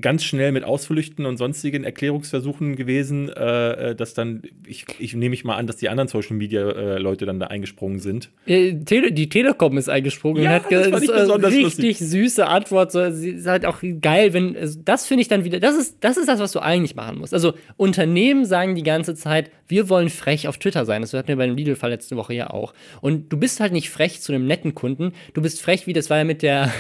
ganz 0.01 0.23
schnell 0.23 0.51
mit 0.51 0.63
Ausflüchten 0.63 1.25
und 1.27 1.37
sonstigen 1.37 1.83
Erklärungsversuchen 1.83 2.75
gewesen, 2.75 3.29
äh, 3.29 3.91
äh, 3.91 3.95
dass 3.95 4.15
dann, 4.15 4.41
ich, 4.65 4.85
ich 4.97 5.13
nehme 5.13 5.29
mich 5.31 5.43
mal 5.43 5.55
an, 5.55 5.67
dass 5.67 5.77
die 5.77 5.87
anderen 5.87 6.07
Social 6.07 6.35
Media 6.35 6.67
äh, 6.67 6.97
Leute 6.97 7.27
dann 7.27 7.39
da 7.39 7.47
eingesprungen 7.47 7.99
sind. 7.99 8.31
Die 8.47 9.29
Telekom 9.29 9.77
ist 9.77 9.89
eingesprungen 9.89 10.41
Ja, 10.41 10.49
und 10.49 10.55
hat 10.55 10.69
gesagt, 10.69 11.03
ich 11.03 11.09
das 11.11 11.51
richtig 11.51 11.99
süße 11.99 12.47
Antwort. 12.47 12.91
So, 12.91 13.11
sie 13.11 13.31
ist 13.31 13.45
halt 13.45 13.65
auch 13.67 13.83
geil, 14.01 14.33
wenn 14.33 14.55
also 14.57 14.79
das 14.83 15.05
finde 15.05 15.21
ich 15.21 15.27
dann 15.27 15.43
wieder, 15.43 15.59
das 15.59 15.75
ist, 15.77 15.97
das 16.03 16.17
ist 16.17 16.27
das, 16.27 16.39
was 16.39 16.51
du 16.53 16.59
eigentlich 16.59 16.95
machen 16.95 17.19
musst. 17.19 17.33
Also 17.33 17.53
Unternehmen 17.77 18.45
sagen 18.45 18.73
die 18.73 18.83
ganze 18.83 19.13
Zeit, 19.13 19.51
wir 19.67 19.89
wollen 19.89 20.09
frech 20.09 20.47
auf 20.47 20.57
Twitter 20.57 20.85
sein. 20.85 21.01
Das 21.01 21.13
hatten 21.13 21.29
wir 21.29 21.37
bei 21.37 21.45
dem 21.45 21.55
Lidl-Fall 21.55 21.89
letzte 21.89 22.15
Woche 22.15 22.33
ja 22.33 22.49
auch. 22.49 22.73
Und 23.01 23.29
du 23.29 23.37
bist 23.37 23.59
halt 23.59 23.71
nicht 23.71 23.89
frech 23.89 24.21
zu 24.21 24.33
einem 24.33 24.45
netten 24.45 24.75
Kunden. 24.75 25.13
Du 25.33 25.41
bist 25.41 25.61
frech, 25.61 25.87
wie 25.87 25.93
das 25.93 26.09
war 26.09 26.17
ja 26.17 26.23
mit 26.23 26.41
der, 26.41 26.71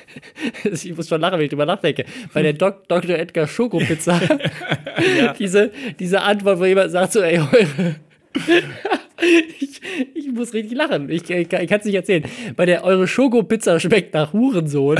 ich 0.64 0.96
muss 0.96 1.08
schon 1.08 1.20
lachen, 1.20 1.38
wenn 1.38 1.44
ich 1.44 1.50
drüber 1.50 1.66
nachdenke, 1.66 2.04
bei 2.34 2.42
der 2.42 2.52
Dok 2.52 2.88
Dr. 2.88 3.16
Edgar 3.16 3.46
Schokopizza. 3.46 4.20
diese, 5.38 5.70
diese 5.98 6.22
Antwort, 6.22 6.58
wo 6.58 6.64
jemand 6.64 6.90
sagt 6.90 7.12
so, 7.12 7.20
ey, 7.20 7.40
ich, 9.60 9.80
ich 10.14 10.32
muss 10.32 10.54
richtig 10.54 10.76
lachen. 10.76 11.10
Ich, 11.10 11.28
ich, 11.30 11.48
kann 11.48 11.66
es 11.68 11.84
nicht 11.84 11.94
erzählen. 11.94 12.24
Bei 12.56 12.66
der 12.66 12.84
eure 12.84 13.08
Schoko-Pizza 13.08 13.80
schmeckt 13.80 14.14
nach 14.14 14.32
Hurensohn. 14.32 14.98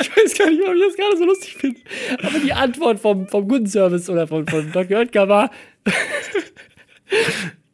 Ich 0.00 0.16
weiß 0.16 0.38
gar 0.38 0.50
nicht, 0.50 0.62
warum 0.62 0.76
ich 0.76 0.82
das 0.86 0.96
gerade 0.96 1.16
so 1.16 1.24
lustig 1.24 1.54
finde. 1.54 1.80
Aber 2.22 2.38
die 2.38 2.52
Antwort 2.52 3.00
vom, 3.00 3.26
vom 3.28 3.48
Kundenservice 3.48 4.08
oder 4.10 4.26
von, 4.26 4.46
von 4.46 4.70
Dr. 4.72 4.98
Oetker 4.98 5.28
war 5.28 5.50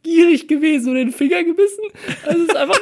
gierig 0.02 0.48
gewesen 0.48 0.90
und 0.90 0.96
den 0.96 1.12
Finger 1.12 1.44
gebissen. 1.44 1.84
Also 2.24 2.42
es 2.42 2.48
ist 2.48 2.56
einfach. 2.56 2.80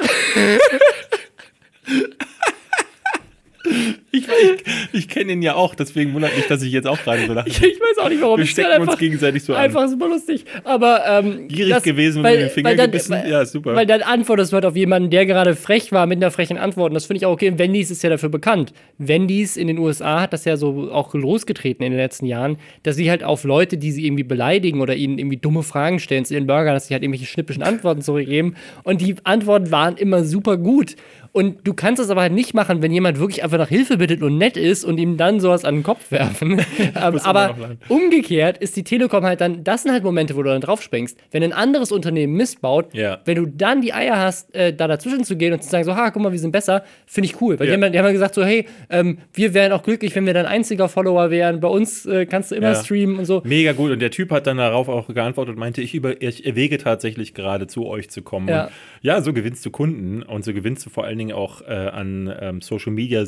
Ich, 4.11 4.27
ich, 4.27 4.65
ich 4.95 5.09
kenne 5.09 5.33
ihn 5.33 5.43
ja 5.43 5.55
auch, 5.55 5.75
deswegen 5.75 6.15
wundert 6.15 6.35
mich, 6.35 6.47
dass 6.47 6.63
ich 6.63 6.73
jetzt 6.73 6.87
auch 6.87 6.99
gerade 7.03 7.27
so 7.27 7.33
lache. 7.35 7.49
Ich 7.49 7.61
weiß 7.63 7.99
auch 8.05 8.09
nicht, 8.09 8.23
warum. 8.23 8.39
Wir 8.39 8.45
Ich 8.45 8.51
stecken 8.53 8.71
uns 8.73 8.81
einfach- 8.89 8.99
gegenseitig 8.99 9.43
so 9.45 9.55
an. 9.55 9.61
Einfach 9.61 9.87
super 9.89 10.09
lustig. 10.09 10.45
Aber 10.65 11.03
ähm, 11.07 11.47
Gierig 11.49 11.83
gewesen 11.83 12.25
und 12.25 12.31
in 12.31 12.39
den 12.41 12.49
Finger 12.51 12.75
gebissen? 12.75 13.11
Weil, 13.13 13.31
Ja, 13.31 13.45
super. 13.45 13.75
Weil 13.77 13.87
dann 13.87 14.01
antwortest 14.03 14.53
du 14.53 14.55
halt 14.55 14.65
auf 14.65 14.77
jemanden, 14.77 15.11
der 15.11 15.27
gerade 15.27 15.55
frech 15.55 15.93
war 15.93 16.07
mit 16.07 16.17
einer 16.19 16.31
frechen 16.31 16.57
Antwort. 16.57 16.91
Und 16.91 16.95
das 16.95 17.05
finde 17.07 17.19
ich 17.19 17.27
auch 17.27 17.33
okay. 17.33 17.53
Wendy's 17.59 17.91
ist 17.91 18.03
ja 18.03 18.09
dafür 18.11 18.29
bekannt. 18.31 18.73
Wendy's 18.99 19.57
in 19.57 19.67
den 19.67 19.79
USA 19.79 20.23
hat 20.23 20.33
das 20.33 20.45
ja 20.45 20.57
so 20.57 20.91
auch 20.93 21.13
losgetreten 21.15 21.85
in 21.85 21.93
den 21.93 21.99
letzten 22.01 22.27
Jahren, 22.27 22.57
dass 22.85 22.97
sie 22.97 23.11
halt 23.11 23.23
auf 23.25 23.45
Leute, 23.45 23.77
die 23.77 23.91
sie 23.93 24.07
irgendwie 24.07 24.25
beleidigen 24.25 24.81
oder 24.81 24.95
ihnen 24.97 25.19
irgendwie 25.19 25.37
dumme 25.37 25.63
Fragen 25.63 25.99
stellen 25.99 26.25
zu 26.25 26.35
ihren 26.35 26.47
Burgern, 26.47 26.75
dass 26.75 26.87
sie 26.89 26.95
halt 26.95 27.03
irgendwelche 27.03 27.27
schnippischen 27.27 27.63
Antworten 27.63 28.01
zurückgeben. 28.03 28.55
Und 28.85 29.01
die 29.03 29.17
Antworten 29.25 29.71
waren 29.71 29.97
immer 29.97 30.25
super 30.25 30.57
gut. 30.57 30.97
Und 31.33 31.67
du 31.69 31.75
kannst 31.75 32.03
es 32.03 32.09
aber 32.09 32.23
halt 32.23 32.33
nicht 32.33 32.55
machen, 32.55 32.81
wenn 32.83 32.91
jemand 32.91 33.19
wirklich 33.21 33.45
einfach 33.45 33.59
nach 33.59 33.69
Hilfe 33.69 33.98
unverbittet 33.99 34.23
und 34.23 34.39
nett 34.39 34.57
ist 34.57 34.85
und 34.85 34.99
ihm 34.99 35.17
dann 35.17 35.41
sowas 35.41 35.65
an 35.65 35.77
den 35.77 35.83
Kopf 35.83 36.11
werfen. 36.11 36.61
Ähm, 37.01 37.19
aber 37.25 37.55
umgekehrt 37.89 38.59
ist 38.59 38.77
die 38.77 38.83
Telekom 38.85 39.25
halt 39.25 39.41
dann, 39.41 39.63
das 39.65 39.83
sind 39.83 39.93
halt 39.93 40.03
Momente, 40.05 40.35
wo 40.37 40.43
du 40.43 40.51
dann 40.51 40.61
drauf 40.61 40.83
springst. 40.83 41.19
Wenn 41.31 41.43
ein 41.43 41.53
anderes 41.53 41.93
Unternehmen 41.93 42.35
Mist 42.35 42.61
baut, 42.61 42.95
Ja. 42.95 43.19
wenn 43.25 43.37
du 43.37 43.47
dann 43.47 43.83
die 43.83 43.93
Eier 43.93 44.17
hast, 44.17 44.55
äh, 44.55 44.73
da 44.75 44.87
dazwischen 44.89 45.25
zu 45.25 45.37
gehen 45.37 45.53
und 45.53 45.63
zu 45.63 45.69
sagen, 45.69 45.85
so, 45.85 45.95
ha, 45.95 46.11
guck 46.11 46.23
mal, 46.23 46.33
wir 46.33 46.39
sind 46.39 46.51
besser, 46.53 46.85
finde 47.07 47.27
ich 47.27 47.41
cool. 47.41 47.59
Weil 47.59 47.69
Ja. 47.69 47.77
die, 47.77 47.83
haben, 47.85 47.93
die 47.93 47.99
haben 47.99 48.07
ja 48.07 48.13
gesagt, 48.13 48.35
so, 48.35 48.45
hey, 48.45 48.67
ähm, 48.91 49.19
wir 49.35 49.55
wären 49.55 49.73
auch 49.73 49.83
glücklich, 49.83 50.15
wenn 50.15 50.27
wir 50.27 50.35
dein 50.35 50.47
einziger 50.47 50.89
Follower 50.89 51.31
wären. 51.31 51.61
Bei 51.61 51.69
uns 51.69 52.07
äh, 52.07 52.27
kannst 52.27 52.51
du 52.51 52.55
immer 52.57 52.73
Ja. 52.73 52.83
streamen 52.83 53.19
und 53.19 53.25
so. 53.25 53.43
Mega 53.45 53.73
gut. 53.73 53.91
Und 53.91 54.01
der 54.01 54.11
Typ 54.11 54.31
hat 54.31 54.47
dann 54.47 54.57
darauf 54.59 54.89
auch 54.89 55.09
geantwortet 55.09 55.55
und 55.55 55.61
meinte, 55.61 55.81
ich, 55.83 55.95
über, 55.95 56.21
ich 56.23 56.47
erwäge 56.47 56.79
tatsächlich 56.79 57.35
gerade 57.35 57.67
zu 57.67 57.87
euch 57.87 58.09
zu 58.11 58.23
kommen. 58.23 58.49
Ja. 58.49 58.65
Und 58.65 58.73
ja, 59.03 59.21
so 59.21 59.33
gewinnst 59.33 59.65
du 59.65 59.71
Kunden 59.71 60.23
und 60.23 60.45
so 60.45 60.53
gewinnst 60.53 60.85
du 60.87 60.91
vor 60.91 61.05
allen 61.05 61.19
Dingen 61.19 61.33
auch 61.33 61.61
äh, 61.63 61.67
an 61.73 62.33
ähm, 62.41 62.61
Social 62.61 62.93
Media 62.93 63.25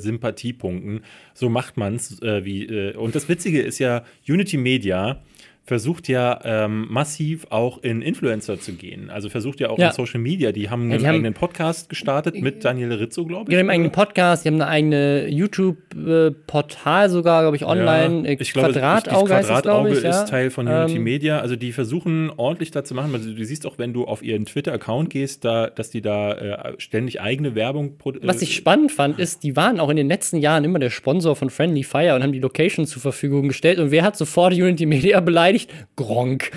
Sympathiepunkten. 0.60 1.02
So 1.34 1.48
macht 1.48 1.76
man 1.76 1.96
es. 1.96 2.20
Äh, 2.22 2.38
äh, 2.38 2.96
und 2.96 3.14
das 3.14 3.28
Witzige 3.28 3.60
ist 3.62 3.78
ja, 3.78 4.04
Unity 4.28 4.56
Media 4.56 5.22
versucht 5.64 6.08
ja 6.08 6.40
ähm, 6.44 6.86
massiv 6.90 7.46
auch 7.50 7.82
in 7.82 8.02
Influencer 8.02 8.58
zu 8.58 8.72
gehen. 8.72 9.08
Also 9.10 9.28
versucht 9.28 9.60
ja 9.60 9.70
auch 9.70 9.78
Ja. 9.78 9.88
in 9.88 9.92
Social 9.92 10.18
Media. 10.20 10.50
Die 10.52 10.68
haben 10.68 10.88
Ja, 10.88 10.94
einen 10.94 10.98
die 11.00 11.06
haben- 11.06 11.14
eigenen 11.16 11.34
Podcast 11.34 11.88
gestartet 11.88 12.40
mit 12.40 12.64
Daniel 12.64 12.92
Rizzo, 12.92 13.24
glaube 13.24 13.44
ich. 13.44 13.48
Die 13.50 13.56
haben 13.56 13.60
einen 13.68 13.70
eigenen 13.70 13.92
Podcast, 13.92 14.44
die 14.44 14.48
haben 14.48 14.56
eine 14.56 14.66
eigene 14.66 15.28
YouTube-Portal 15.28 17.08
sogar, 17.10 17.42
glaube 17.42 17.56
ich, 17.56 17.64
online. 17.64 18.28
Äh, 18.28 18.36
ich 18.40 18.52
glaube, 18.52 18.72
Quadratauge 18.72 19.26
glaube 19.26 19.44
Quadratauge 19.44 19.90
ich. 19.92 20.02
Ja. 20.02 20.10
ist 20.10 20.28
Teil 20.28 20.50
von 20.50 20.66
Unity 20.66 20.96
Ähm, 20.96 21.04
Media. 21.04 21.38
Also 21.40 21.56
die 21.56 21.72
versuchen 21.72 22.30
ordentlich 22.36 22.70
da 22.70 22.84
zu 22.84 22.94
machen. 22.94 23.14
Also 23.14 23.32
du 23.32 23.44
siehst 23.44 23.66
auch, 23.66 23.78
wenn 23.78 23.92
du 23.92 24.04
auf 24.04 24.22
ihren 24.22 24.46
Twitter-Account 24.46 25.10
gehst, 25.10 25.44
da, 25.44 25.68
dass 25.68 25.90
die 25.90 26.00
da 26.00 26.32
äh, 26.32 26.72
ständig 26.78 27.20
eigene 27.20 27.54
Werbung 27.54 27.96
pro- 27.98 28.12
äh, 28.12 28.18
Was 28.22 28.42
ich 28.42 28.54
spannend 28.56 28.92
fand, 28.92 29.18
ist, 29.18 29.42
die 29.44 29.56
waren 29.56 29.80
auch 29.80 29.90
in 29.90 29.96
den 29.96 30.08
letzten 30.08 30.38
Jahren 30.38 30.64
immer 30.64 30.78
der 30.78 30.90
Sponsor 30.90 31.36
von 31.36 31.50
Friendly 31.50 31.82
Fire 31.84 32.14
und 32.16 32.22
haben 32.22 32.32
die 32.32 32.40
Location 32.40 32.86
zur 32.86 33.02
Verfügung 33.02 33.48
gestellt. 33.48 33.78
Und 33.78 33.90
wer 33.90 34.02
hat 34.02 34.16
sofort 34.16 34.52
Unity 34.54 34.86
Media 34.86 35.20
beleidigt? 35.20 35.49
Gronk. 35.96 36.50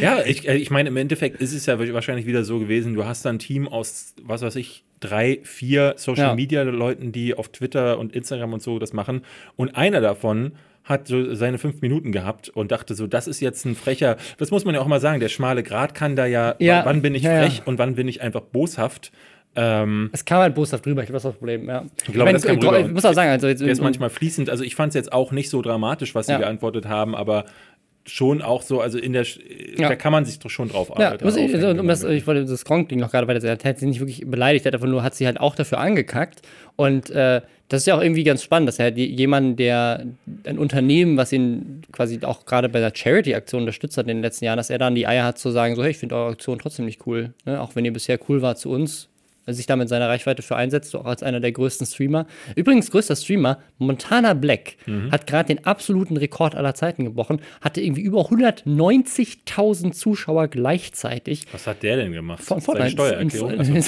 Ja, 0.00 0.18
ich, 0.24 0.48
äh, 0.48 0.56
ich 0.56 0.70
meine, 0.70 0.88
im 0.88 0.96
Endeffekt 0.96 1.40
ist 1.40 1.52
es 1.52 1.66
ja 1.66 1.78
wahrscheinlich 1.92 2.26
wieder 2.26 2.44
so 2.44 2.58
gewesen, 2.58 2.94
du 2.94 3.04
hast 3.04 3.24
da 3.24 3.30
ein 3.30 3.38
Team 3.38 3.68
aus, 3.68 4.14
was 4.22 4.42
weiß 4.42 4.56
ich, 4.56 4.84
drei, 5.00 5.40
vier 5.42 5.94
Social 5.96 6.28
Ja. 6.28 6.34
Media 6.34 6.62
Leuten, 6.62 7.12
die 7.12 7.34
auf 7.34 7.48
Twitter 7.48 7.98
und 7.98 8.14
Instagram 8.14 8.52
und 8.54 8.62
so 8.62 8.78
das 8.78 8.92
machen. 8.92 9.22
Und 9.56 9.76
einer 9.76 10.00
davon 10.00 10.52
hat 10.84 11.06
so 11.08 11.34
seine 11.34 11.58
fünf 11.58 11.80
Minuten 11.80 12.12
gehabt 12.12 12.50
und 12.50 12.70
dachte 12.70 12.94
so, 12.94 13.06
das 13.06 13.26
ist 13.26 13.40
jetzt 13.40 13.64
ein 13.64 13.74
frecher, 13.74 14.16
das 14.38 14.50
muss 14.50 14.64
man 14.66 14.74
ja 14.74 14.80
auch 14.82 14.86
mal 14.86 15.00
sagen, 15.00 15.18
der 15.20 15.28
schmale 15.30 15.62
Grat 15.62 15.94
kann 15.94 16.14
da 16.14 16.26
ja, 16.26 16.54
Ja, 16.58 16.84
wann 16.84 17.00
bin 17.02 17.14
ich 17.14 17.22
ja, 17.22 17.32
ja. 17.32 17.40
frech 17.42 17.62
und 17.64 17.78
wann 17.78 17.94
bin 17.94 18.06
ich 18.08 18.20
einfach 18.20 18.42
boshaft. 18.42 19.10
Ähm, 19.56 20.10
Es 20.12 20.24
kam 20.24 20.40
halt 20.40 20.54
boshaft 20.54 20.84
drüber, 20.84 21.02
ich 21.02 21.06
glaube, 21.06 21.14
das 21.22 21.24
ist 21.24 21.30
das 21.30 21.38
Problem. 21.38 21.68
Ja. 21.68 21.84
Ich, 22.06 22.12
glaube, 22.12 22.32
das 22.32 22.42
kam 22.42 22.56
rüber. 22.58 22.80
Ich 22.80 22.90
muss 22.90 23.04
auch 23.04 23.14
sagen, 23.14 23.30
also 23.30 23.46
jetzt, 23.46 23.60
der 23.62 23.68
ist 23.68 23.80
manchmal 23.80 24.10
fließend. 24.10 24.50
Also 24.50 24.64
ich 24.64 24.74
fand 24.74 24.88
es 24.90 24.94
jetzt 24.94 25.12
auch 25.12 25.30
nicht 25.32 25.48
so 25.48 25.62
dramatisch, 25.62 26.14
was 26.14 26.26
sie 26.26 26.32
Ja. 26.32 26.38
geantwortet 26.38 26.86
haben, 26.86 27.14
aber 27.14 27.44
schon 28.06 28.42
auch 28.42 28.62
so, 28.62 28.80
also 28.80 28.98
in 28.98 29.12
der, 29.14 29.24
Ja. 29.78 29.88
da 29.88 29.96
kann 29.96 30.12
man 30.12 30.24
sich 30.24 30.38
doch 30.38 30.50
schon 30.50 30.68
drauf 30.68 30.90
Ja, 30.98 31.06
arbeiten. 31.06 31.24
muss 31.24 31.36
ich, 31.36 31.54
also, 31.54 31.68
um 31.70 31.86
das, 31.88 32.04
ich 32.04 32.26
wollte 32.26 32.44
das 32.44 32.64
Gronk-Ding 32.64 32.98
noch 33.00 33.10
gerade 33.10 33.26
weiter 33.26 33.40
sagen. 33.40 33.58
Er 33.62 33.68
hat 33.70 33.78
sie 33.78 33.86
nicht 33.86 34.00
wirklich 34.00 34.22
beleidigt, 34.26 34.66
er 34.66 34.70
hat 34.70 34.74
einfach 34.74 34.88
nur, 34.88 35.02
hat 35.02 35.14
sie 35.14 35.24
halt 35.26 35.40
auch 35.40 35.54
dafür 35.54 35.78
angekackt. 35.78 36.42
Und 36.76 37.08
äh, 37.10 37.40
das 37.68 37.80
ist 37.82 37.86
ja 37.86 37.96
auch 37.96 38.02
irgendwie 38.02 38.24
ganz 38.24 38.42
spannend, 38.42 38.68
dass 38.68 38.78
er 38.78 38.86
halt 38.86 38.98
jemanden, 38.98 39.56
der 39.56 40.04
ein 40.44 40.58
Unternehmen, 40.58 41.16
was 41.16 41.32
ihn 41.32 41.80
quasi 41.92 42.18
auch 42.22 42.44
gerade 42.44 42.68
bei 42.68 42.80
der 42.80 42.92
Charity-Aktion 42.94 43.62
unterstützt 43.62 43.96
hat 43.96 44.04
in 44.04 44.16
den 44.18 44.22
letzten 44.22 44.44
Jahren, 44.44 44.58
dass 44.58 44.68
er 44.68 44.78
dann 44.78 44.94
die 44.94 45.06
Eier 45.06 45.24
hat 45.24 45.38
zu 45.38 45.50
sagen, 45.50 45.74
so, 45.74 45.82
hey, 45.82 45.92
ich 45.92 45.98
finde 45.98 46.14
eure 46.16 46.32
Aktion 46.32 46.58
trotzdem 46.58 46.84
nicht 46.84 47.06
cool. 47.06 47.32
Ne? 47.46 47.60
Auch 47.60 47.74
wenn 47.74 47.84
ihr 47.86 47.92
bisher 47.92 48.18
cool 48.28 48.42
war 48.42 48.56
zu 48.56 48.70
uns, 48.70 49.08
sich 49.46 49.66
da 49.66 49.76
mit 49.76 49.88
seiner 49.88 50.08
Reichweite 50.08 50.42
für 50.42 50.56
einsetzt, 50.56 50.94
auch 50.96 51.04
als 51.04 51.22
einer 51.22 51.40
der 51.40 51.52
größten 51.52 51.86
Streamer. 51.86 52.26
Übrigens, 52.56 52.90
größter 52.90 53.16
Streamer, 53.16 53.58
Montana 53.78 54.34
Black, 54.34 54.76
hat 55.10 55.26
gerade 55.26 55.54
den 55.54 55.66
absoluten 55.66 56.16
Rekord 56.16 56.54
aller 56.54 56.74
Zeiten 56.74 57.04
gebrochen, 57.04 57.40
hatte 57.60 57.80
irgendwie 57.80 58.02
über 58.02 58.22
190.000 58.22 59.92
Zuschauer 59.92 60.48
gleichzeitig. 60.48 61.44
Was 61.52 61.66
hat 61.66 61.82
der 61.82 61.96
denn 61.96 62.12
gemacht? 62.12 62.42
Von 62.42 62.60
Fortnite. 62.60 62.90
Steuererklärung? 62.90 63.84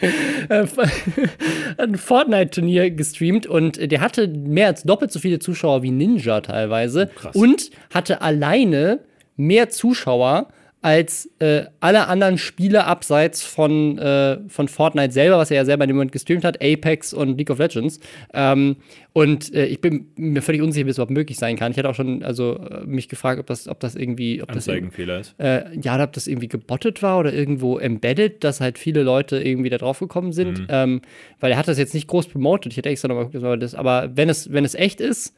Ein 1.76 1.96
Fortnite-Turnier 1.96 2.90
gestreamt 2.90 3.46
und 3.46 3.90
der 3.90 4.00
hatte 4.00 4.28
mehr 4.28 4.68
als 4.68 4.82
doppelt 4.82 5.12
so 5.12 5.18
viele 5.18 5.38
Zuschauer 5.38 5.82
wie 5.82 5.90
Ninja 5.90 6.40
teilweise 6.40 7.08
Krass. 7.14 7.36
und 7.36 7.70
hatte 7.92 8.22
alleine 8.22 9.00
mehr 9.36 9.70
Zuschauer 9.70 10.48
als 10.82 11.30
äh, 11.40 11.64
alle 11.80 12.08
anderen 12.08 12.38
Spiele 12.38 12.86
abseits 12.86 13.42
von, 13.42 13.98
äh, 13.98 14.38
von 14.48 14.66
Fortnite 14.66 15.12
selber, 15.12 15.36
was 15.36 15.50
er 15.50 15.58
ja 15.58 15.64
selber 15.66 15.84
in 15.84 15.88
dem 15.88 15.96
Moment 15.96 16.12
gestreamt 16.12 16.42
hat, 16.42 16.62
Apex 16.62 17.12
und 17.12 17.36
League 17.36 17.50
of 17.50 17.58
Legends. 17.58 18.00
Ähm, 18.32 18.76
und 19.12 19.52
äh, 19.54 19.66
ich 19.66 19.82
bin 19.82 20.06
mir 20.16 20.40
völlig 20.40 20.62
unsicher, 20.62 20.86
wie 20.86 20.90
es 20.90 20.96
überhaupt 20.96 21.10
möglich 21.10 21.36
sein 21.36 21.56
kann. 21.56 21.72
Ich 21.72 21.78
hatte 21.78 21.88
auch 21.88 21.94
schon 21.94 22.22
also, 22.22 22.56
äh, 22.56 22.86
mich 22.86 23.08
gefragt, 23.10 23.38
ob 23.40 23.46
das, 23.46 23.68
ob 23.68 23.78
das 23.80 23.94
irgendwie. 23.94 24.42
Ob 24.42 24.48
das 24.48 24.68
Anzeigenfehler 24.68 25.20
ist. 25.20 25.34
äh, 25.38 25.64
ja, 25.78 26.02
ob 26.02 26.12
das 26.12 26.26
irgendwie 26.26 26.48
gebottet 26.48 27.02
war 27.02 27.18
oder 27.18 27.32
irgendwo 27.32 27.78
embedded, 27.78 28.42
dass 28.42 28.60
halt 28.60 28.78
viele 28.78 29.02
Leute 29.02 29.42
irgendwie 29.42 29.68
da 29.68 29.76
drauf 29.76 29.98
gekommen 29.98 30.32
sind. 30.32 30.66
Ähm, 30.70 31.02
weil 31.40 31.52
er 31.52 31.58
hat 31.58 31.68
das 31.68 31.78
jetzt 31.78 31.92
nicht 31.92 32.06
groß 32.06 32.28
promotet. 32.28 32.72
Ich 32.72 32.78
hätte 32.78 32.88
extra 32.88 33.08
nochmal 33.08 33.26
geguckt, 33.26 33.44
aber 33.44 33.58
das, 33.58 33.74
aber 33.74 34.10
wenn 34.14 34.30
es, 34.30 34.50
wenn 34.50 34.64
es 34.64 34.74
echt 34.74 35.00
ist, 35.00 35.34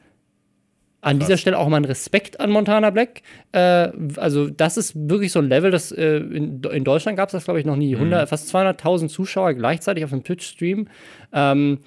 an 1.03 1.19
dieser 1.19 1.37
Stelle 1.37 1.57
auch 1.57 1.67
mal 1.67 1.77
ein 1.77 1.85
Respekt 1.85 2.39
an 2.39 2.49
Montana 2.49 2.89
Black. 2.89 3.21
Äh, 3.51 3.89
also, 4.17 4.49
das 4.49 4.77
ist 4.77 4.93
wirklich 5.09 5.31
so 5.31 5.39
ein 5.39 5.49
Level, 5.49 5.69
das 5.69 5.91
äh, 5.91 6.17
in, 6.17 6.61
in 6.63 6.83
Deutschland 6.83 7.17
gab 7.17 7.29
es 7.29 7.33
das, 7.33 7.43
glaube 7.45 7.59
ich, 7.59 7.65
noch 7.65 7.75
nie. 7.75 7.93
100, 7.95 8.27
Fast 8.29 8.53
200.000 8.53 9.09
Zuschauer 9.09 9.53
gleichzeitig 9.53 10.03
auf 10.05 10.11
einem 10.13 10.23
Twitch-Stream. 10.23 10.87
Ähm, 11.33 11.79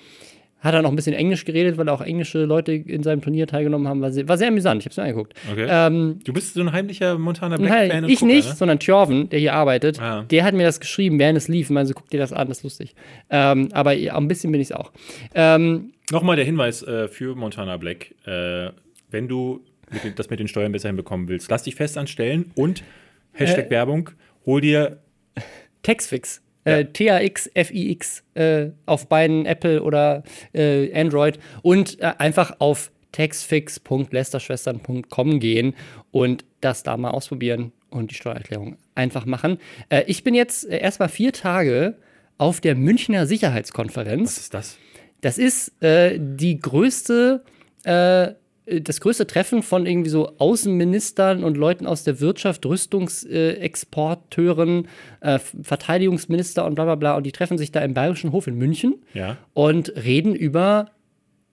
hat 0.60 0.74
er 0.74 0.82
noch 0.82 0.90
ein 0.90 0.96
bisschen 0.96 1.12
Englisch 1.14 1.44
geredet, 1.44 1.78
weil 1.78 1.88
auch 1.88 2.00
englische 2.00 2.44
Leute 2.44 2.72
in 2.72 3.02
seinem 3.02 3.20
Turnier 3.20 3.46
teilgenommen 3.46 3.86
haben. 3.86 4.00
War 4.00 4.10
sehr, 4.10 4.26
war 4.28 4.36
sehr 4.36 4.48
amüsant. 4.48 4.80
Ich 4.82 4.86
habe 4.86 4.90
es 4.90 4.96
mir 4.96 5.02
angeguckt. 5.04 5.34
Okay. 5.52 5.66
Ähm, 5.68 6.18
du 6.24 6.32
bist 6.32 6.54
so 6.54 6.60
ein 6.60 6.72
heimlicher 6.72 7.18
Montana 7.18 7.56
Black-Fan 7.56 8.04
ich 8.08 8.20
Gucker, 8.20 8.32
nicht, 8.32 8.48
Ne? 8.48 8.54
sondern 8.54 8.78
Thjorven, 8.80 9.28
der 9.28 9.38
hier 9.38 9.52
arbeitet, 9.54 10.00
Ah. 10.00 10.24
der 10.28 10.44
hat 10.44 10.54
mir 10.54 10.64
das 10.64 10.80
geschrieben, 10.80 11.18
während 11.18 11.36
es 11.38 11.46
lief. 11.48 11.66
Ich 11.66 11.70
meine, 11.70 11.86
so 11.86 11.94
guck 11.94 12.08
dir 12.10 12.18
das 12.18 12.32
an, 12.32 12.48
das 12.48 12.58
ist 12.58 12.64
lustig. 12.64 12.94
Ähm, 13.30 13.68
aber 13.72 13.90
ein 13.90 14.28
bisschen 14.28 14.50
bin 14.50 14.60
ich 14.60 14.70
es 14.70 14.72
auch. 14.72 14.90
Ähm, 15.34 15.92
Nochmal 16.10 16.36
der 16.36 16.44
Hinweis 16.44 16.82
äh, 16.82 17.06
für 17.08 17.34
Montana 17.36 17.76
Black. 17.76 18.14
Äh, 18.26 18.70
wenn 19.16 19.28
du 19.28 19.64
mit 19.90 20.04
den, 20.04 20.14
das 20.14 20.28
mit 20.28 20.38
den 20.40 20.48
Steuern 20.48 20.72
besser 20.72 20.90
hinbekommen 20.90 21.28
willst, 21.28 21.50
lass 21.50 21.62
dich 21.62 21.74
fest 21.74 21.96
anstellen 21.96 22.52
und 22.54 22.84
Hashtag 23.32 23.68
Äh. 23.68 23.70
Werbung, 23.70 24.10
hol 24.44 24.60
dir 24.60 24.98
Textfix. 25.82 26.42
Ja. 26.66 26.78
Äh, 26.78 26.92
T-A-X, 26.92 27.50
F-I-X 27.54 28.24
äh, 28.34 28.66
auf 28.84 29.08
beiden 29.08 29.46
Apple 29.46 29.82
oder 29.82 30.22
äh, 30.52 30.92
Android 30.92 31.38
und 31.62 31.98
äh, 32.00 32.12
einfach 32.18 32.56
auf 32.58 32.92
textfix.lesterschwestern.com 33.12 35.40
gehen 35.40 35.74
und 36.10 36.44
das 36.60 36.82
da 36.82 36.98
mal 36.98 37.12
ausprobieren 37.12 37.72
und 37.88 38.10
die 38.10 38.16
Steuererklärung 38.16 38.76
einfach 38.94 39.24
machen. 39.24 39.56
Äh, 39.88 40.02
ich 40.08 40.24
bin 40.24 40.34
jetzt 40.34 40.68
äh, 40.68 40.78
erstmal 40.78 41.08
vier 41.08 41.32
Tage 41.32 41.96
auf 42.36 42.60
der 42.60 42.74
Münchner 42.74 43.26
Sicherheitskonferenz. 43.26 44.36
Was 44.36 44.38
ist 44.38 44.52
das? 44.52 44.76
Das 45.22 45.38
ist 45.38 45.72
die 45.80 46.60
größte, 46.60 47.42
das 48.66 49.00
größte 49.00 49.26
Treffen 49.26 49.62
von 49.62 49.86
irgendwie 49.86 50.10
so 50.10 50.32
Außenministern 50.38 51.44
und 51.44 51.56
Leuten 51.56 51.86
aus 51.86 52.04
der 52.04 52.20
Wirtschaft, 52.20 52.66
Rüstungsexporteuren, 52.66 54.88
äh, 55.20 55.38
Verteidigungsminister 55.38 56.64
und 56.64 56.74
bla 56.74 56.84
bla 56.84 56.94
bla. 56.96 57.16
Und 57.16 57.24
die 57.24 57.32
treffen 57.32 57.58
sich 57.58 57.72
da 57.72 57.80
im 57.80 57.94
Bayerischen 57.94 58.32
Hof 58.32 58.46
in 58.46 58.56
München 58.56 58.96
Ja. 59.14 59.36
und 59.54 59.94
reden 59.96 60.34
über 60.34 60.90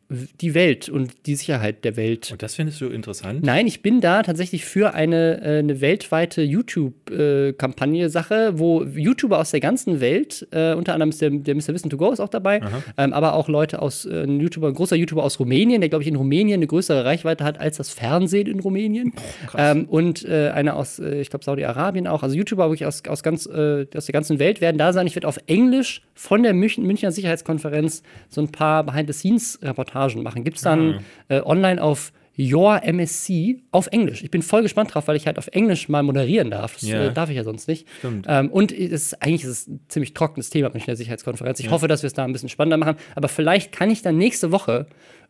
die 0.10 0.54
Welt 0.54 0.90
und 0.90 1.12
die 1.26 1.36
Sicherheit 1.36 1.86
der 1.86 1.96
Welt. 1.96 2.32
Und 2.32 2.44
das 2.44 2.56
findest 2.56 2.82
du 2.82 2.88
interessant? 2.88 3.44
Nein, 3.44 3.68
ich 3.68 3.82
bin 3.82 4.02
da 4.02 4.24
tatsächlich 4.24 4.66
für 4.66 4.94
eine, 4.94 5.42
äh, 5.42 5.60
eine 5.60 5.80
weltweite 5.82 6.42
YouTube-Kampagne-Sache, 6.44 8.60
wo 8.60 8.84
YouTuber 8.84 9.40
aus 9.40 9.52
der 9.52 9.60
ganzen 9.60 10.00
Welt, 10.02 10.48
äh, 10.52 10.74
unter 10.74 10.94
anderem 10.94 11.10
ist 11.10 11.22
der, 11.22 11.32
der 11.32 11.56
Mr. 11.56 11.70
Wissen 11.70 11.90
to 11.90 11.98
Go 11.98 12.12
ist 12.12 12.20
auch 12.20 12.30
dabei, 12.30 12.62
ähm, 12.98 13.14
aber 13.14 13.34
auch 13.34 13.48
Leute 13.48 13.82
aus, 13.82 14.06
äh, 14.06 14.24
ein 14.24 14.40
YouTuber, 14.40 14.68
ein 14.68 14.76
großer 14.76 14.96
YouTuber 14.96 15.24
aus 15.24 15.40
Rumänien, 15.40 15.82
der, 15.82 15.90
glaube 15.90 16.04
ich, 16.04 16.10
in 16.10 16.16
Rumänien 16.16 16.60
eine 16.60 16.68
größere 16.68 17.04
Reichweite 17.06 17.44
hat 17.44 17.60
als 17.60 17.78
das 17.78 17.90
Fernsehen 17.90 18.48
in 18.48 18.60
Rumänien. 18.60 19.14
ähm, 19.58 19.86
und 19.86 20.26
äh, 20.26 20.50
einer 20.50 20.76
aus, 20.76 21.00
äh, 21.00 21.22
ich 21.22 21.30
glaube, 21.30 21.46
Saudi-Arabien 21.46 22.08
auch. 22.08 22.24
Also 22.24 22.36
YouTuber 22.36 22.70
wirklich 22.70 22.86
aus, 22.86 23.04
aus, 23.08 23.24
ganz, 23.24 23.48
äh, 23.48 23.88
aus 23.96 24.06
der 24.06 24.14
ganzen 24.14 24.40
Welt 24.40 24.62
werden 24.62 24.78
da 24.78 24.94
sein. 24.94 25.08
Ich 25.08 25.16
werde 25.16 25.28
auf 25.28 25.40
Englisch 25.48 26.02
von 26.14 26.44
der 26.44 26.54
Münchner 26.54 27.12
Sicherheitskonferenz 27.12 28.04
so 28.30 28.42
ein 28.42 28.50
paar 28.50 28.84
Behind-the-Scenes-Reportagen 28.84 30.03
machen. 30.24 30.44
Gibt 30.44 30.58
es 30.58 30.64
dann 30.64 31.00
äh, 31.30 31.42
online 31.42 31.82
auf 31.82 32.12
Your 32.38 32.82
MSC 32.84 33.62
auf 33.72 33.88
Englisch. 33.92 34.24
Ich 34.24 34.32
bin 34.32 34.42
voll 34.42 34.64
gespannt 34.64 34.94
drauf, 34.94 35.08
weil 35.08 35.16
ich 35.16 35.28
halt 35.28 35.38
auf 35.38 35.48
Englisch 35.52 35.88
mal 35.88 36.02
moderieren 36.02 36.50
darf. 36.50 36.74
Das 36.74 36.82
Ja. 36.82 37.06
äh, 37.06 37.14
darf 37.14 37.30
ich 37.30 37.36
ja 37.36 37.44
sonst 37.44 37.68
nicht. 37.68 37.88
Stimmt. 38.00 38.26
Ähm, 38.28 38.50
und 38.50 38.72
es 38.72 38.92
ist, 38.92 39.22
eigentlich 39.22 39.44
ist 39.44 39.50
es 39.50 39.68
ein 39.68 39.82
ziemlich 39.88 40.16
trockenes 40.16 40.50
Thema 40.50 40.72
mit 40.74 40.88
der 40.88 40.96
Sicherheitskonferenz. 40.96 41.60
Ich 41.60 41.70
hoffe, 41.70 41.88
dass 41.88 42.02
wir 42.02 42.08
es 42.08 42.14
da 42.14 42.24
ein 42.24 42.34
bisschen 42.34 42.50
spannender 42.50 42.78
machen. 42.78 42.96
Aber 43.16 43.28
vielleicht 43.28 43.72
kann 43.72 43.92
ich 43.92 44.02
dann 44.02 44.18
nächste 44.18 44.52
Woche 44.52 44.88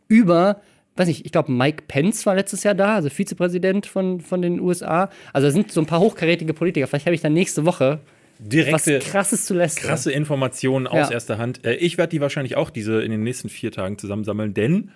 über, 0.08 0.62
weiß 0.96 1.08
nicht, 1.08 1.26
ich 1.26 1.32
glaube, 1.32 1.52
Mike 1.52 1.84
Pence 1.88 2.24
war 2.24 2.34
letztes 2.36 2.62
Jahr 2.62 2.74
da, 2.74 2.94
also 2.94 3.10
Vizepräsident 3.10 3.84
von, 3.86 4.22
von 4.22 4.40
den 4.40 4.58
USA. 4.60 5.10
Also 5.34 5.48
da 5.48 5.50
sind 5.52 5.72
so 5.72 5.80
ein 5.82 5.86
paar 5.86 6.00
hochkarätige 6.00 6.54
Politiker. 6.54 6.86
Vielleicht 6.86 7.04
habe 7.04 7.14
ich 7.14 7.20
dann 7.20 7.34
nächste 7.34 7.66
Woche 7.66 8.00
direkte, 8.48 8.98
was 8.98 9.04
krasses 9.04 9.46
zu 9.46 9.54
lästern. 9.54 9.86
krasse 9.86 10.12
Informationen 10.12 10.86
aus 10.86 11.08
Ja. 11.08 11.12
erster 11.12 11.38
Hand. 11.38 11.64
Äh, 11.64 11.74
ich 11.74 11.98
werde 11.98 12.10
die 12.10 12.20
wahrscheinlich 12.20 12.56
auch 12.56 12.70
diese 12.70 13.02
in 13.02 13.10
den 13.10 13.22
nächsten 13.22 13.48
vier 13.48 13.72
Tagen 13.72 13.98
zusammensammeln, 13.98 14.54
denn 14.54 14.90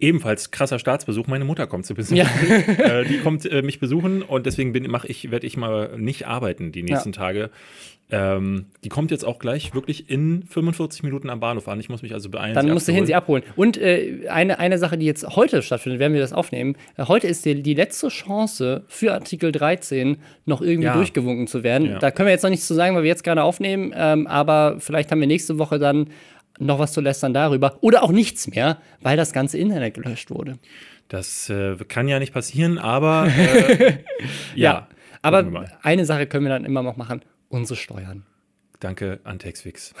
ebenfalls 0.00 0.50
krasser 0.50 0.78
Staatsbesuch. 0.78 1.26
Meine 1.26 1.44
Mutter 1.44 1.66
kommt 1.66 1.86
zu 1.86 1.94
Besuch. 1.94 2.16
Ja. 2.16 2.26
äh, 2.78 3.04
die 3.04 3.18
kommt 3.18 3.50
äh, 3.50 3.62
mich 3.62 3.80
besuchen 3.80 4.22
und 4.22 4.46
deswegen 4.46 4.74
ich, 5.04 5.30
werde 5.30 5.46
ich 5.46 5.56
mal 5.56 5.96
nicht 5.98 6.26
arbeiten 6.26 6.72
die 6.72 6.82
nächsten 6.82 7.12
Tage. 7.12 7.50
Ähm, 8.10 8.66
die 8.84 8.90
kommt 8.90 9.10
jetzt 9.10 9.24
auch 9.24 9.38
gleich 9.38 9.74
wirklich 9.74 10.10
in 10.10 10.44
45 10.46 11.02
Minuten 11.02 11.30
am 11.30 11.40
Bahnhof 11.40 11.66
an. 11.68 11.80
Ich 11.80 11.88
muss 11.88 12.02
mich 12.02 12.12
also 12.12 12.28
beeilen. 12.28 12.54
Dann 12.54 12.68
musst 12.70 12.86
du 12.86 12.92
hin, 12.92 13.06
sie 13.06 13.14
abholen. 13.14 13.42
Und 13.56 13.78
äh, 13.78 14.28
eine, 14.28 14.58
eine 14.58 14.78
Sache, 14.78 14.98
die 14.98 15.06
jetzt 15.06 15.26
heute 15.36 15.62
stattfindet, 15.62 16.00
werden 16.00 16.12
wir 16.12 16.20
das 16.20 16.32
aufnehmen. 16.34 16.76
Äh, 16.96 17.06
heute 17.06 17.26
ist 17.26 17.44
die, 17.46 17.62
die 17.62 17.74
letzte 17.74 18.08
Chance 18.08 18.84
für 18.88 19.14
Artikel 19.14 19.52
13 19.52 20.18
noch 20.44 20.60
irgendwie 20.60 20.86
Ja. 20.88 20.94
durchgewunken 20.94 21.46
zu 21.46 21.62
werden. 21.62 21.88
Ja. 21.88 21.98
Da 21.98 22.10
können 22.10 22.26
wir 22.26 22.32
jetzt 22.32 22.42
noch 22.42 22.50
nichts 22.50 22.66
zu 22.66 22.74
sagen, 22.74 22.94
weil 22.94 23.02
wir 23.04 23.08
jetzt 23.08 23.24
gerade 23.24 23.42
aufnehmen. 23.42 23.92
Ähm, 23.96 24.26
aber 24.26 24.76
vielleicht 24.80 25.10
haben 25.10 25.20
wir 25.20 25.26
nächste 25.26 25.58
Woche 25.58 25.78
dann 25.78 26.10
noch 26.58 26.78
was 26.78 26.92
zu 26.92 27.00
lästern 27.00 27.32
darüber. 27.32 27.78
Oder 27.80 28.02
auch 28.04 28.12
nichts 28.12 28.46
mehr, 28.48 28.78
weil 29.00 29.16
das 29.16 29.32
ganze 29.32 29.58
Internet 29.58 29.94
gelöscht 29.94 30.30
wurde. 30.30 30.58
Das 31.08 31.48
äh, 31.50 31.76
kann 31.88 32.06
ja 32.06 32.18
nicht 32.18 32.32
passieren, 32.34 32.78
aber 32.78 33.28
äh, 33.36 33.94
ja. 34.54 34.88
Aber 35.22 35.44
wir 35.44 35.50
mal. 35.50 35.72
eine 35.82 36.04
Sache 36.04 36.26
können 36.26 36.44
wir 36.44 36.50
dann 36.50 36.64
immer 36.66 36.82
noch 36.82 36.96
machen: 36.96 37.22
unsere 37.48 37.76
Steuern. 37.76 38.26
Danke 38.80 39.20
an 39.24 39.38
Textfix. 39.38 39.94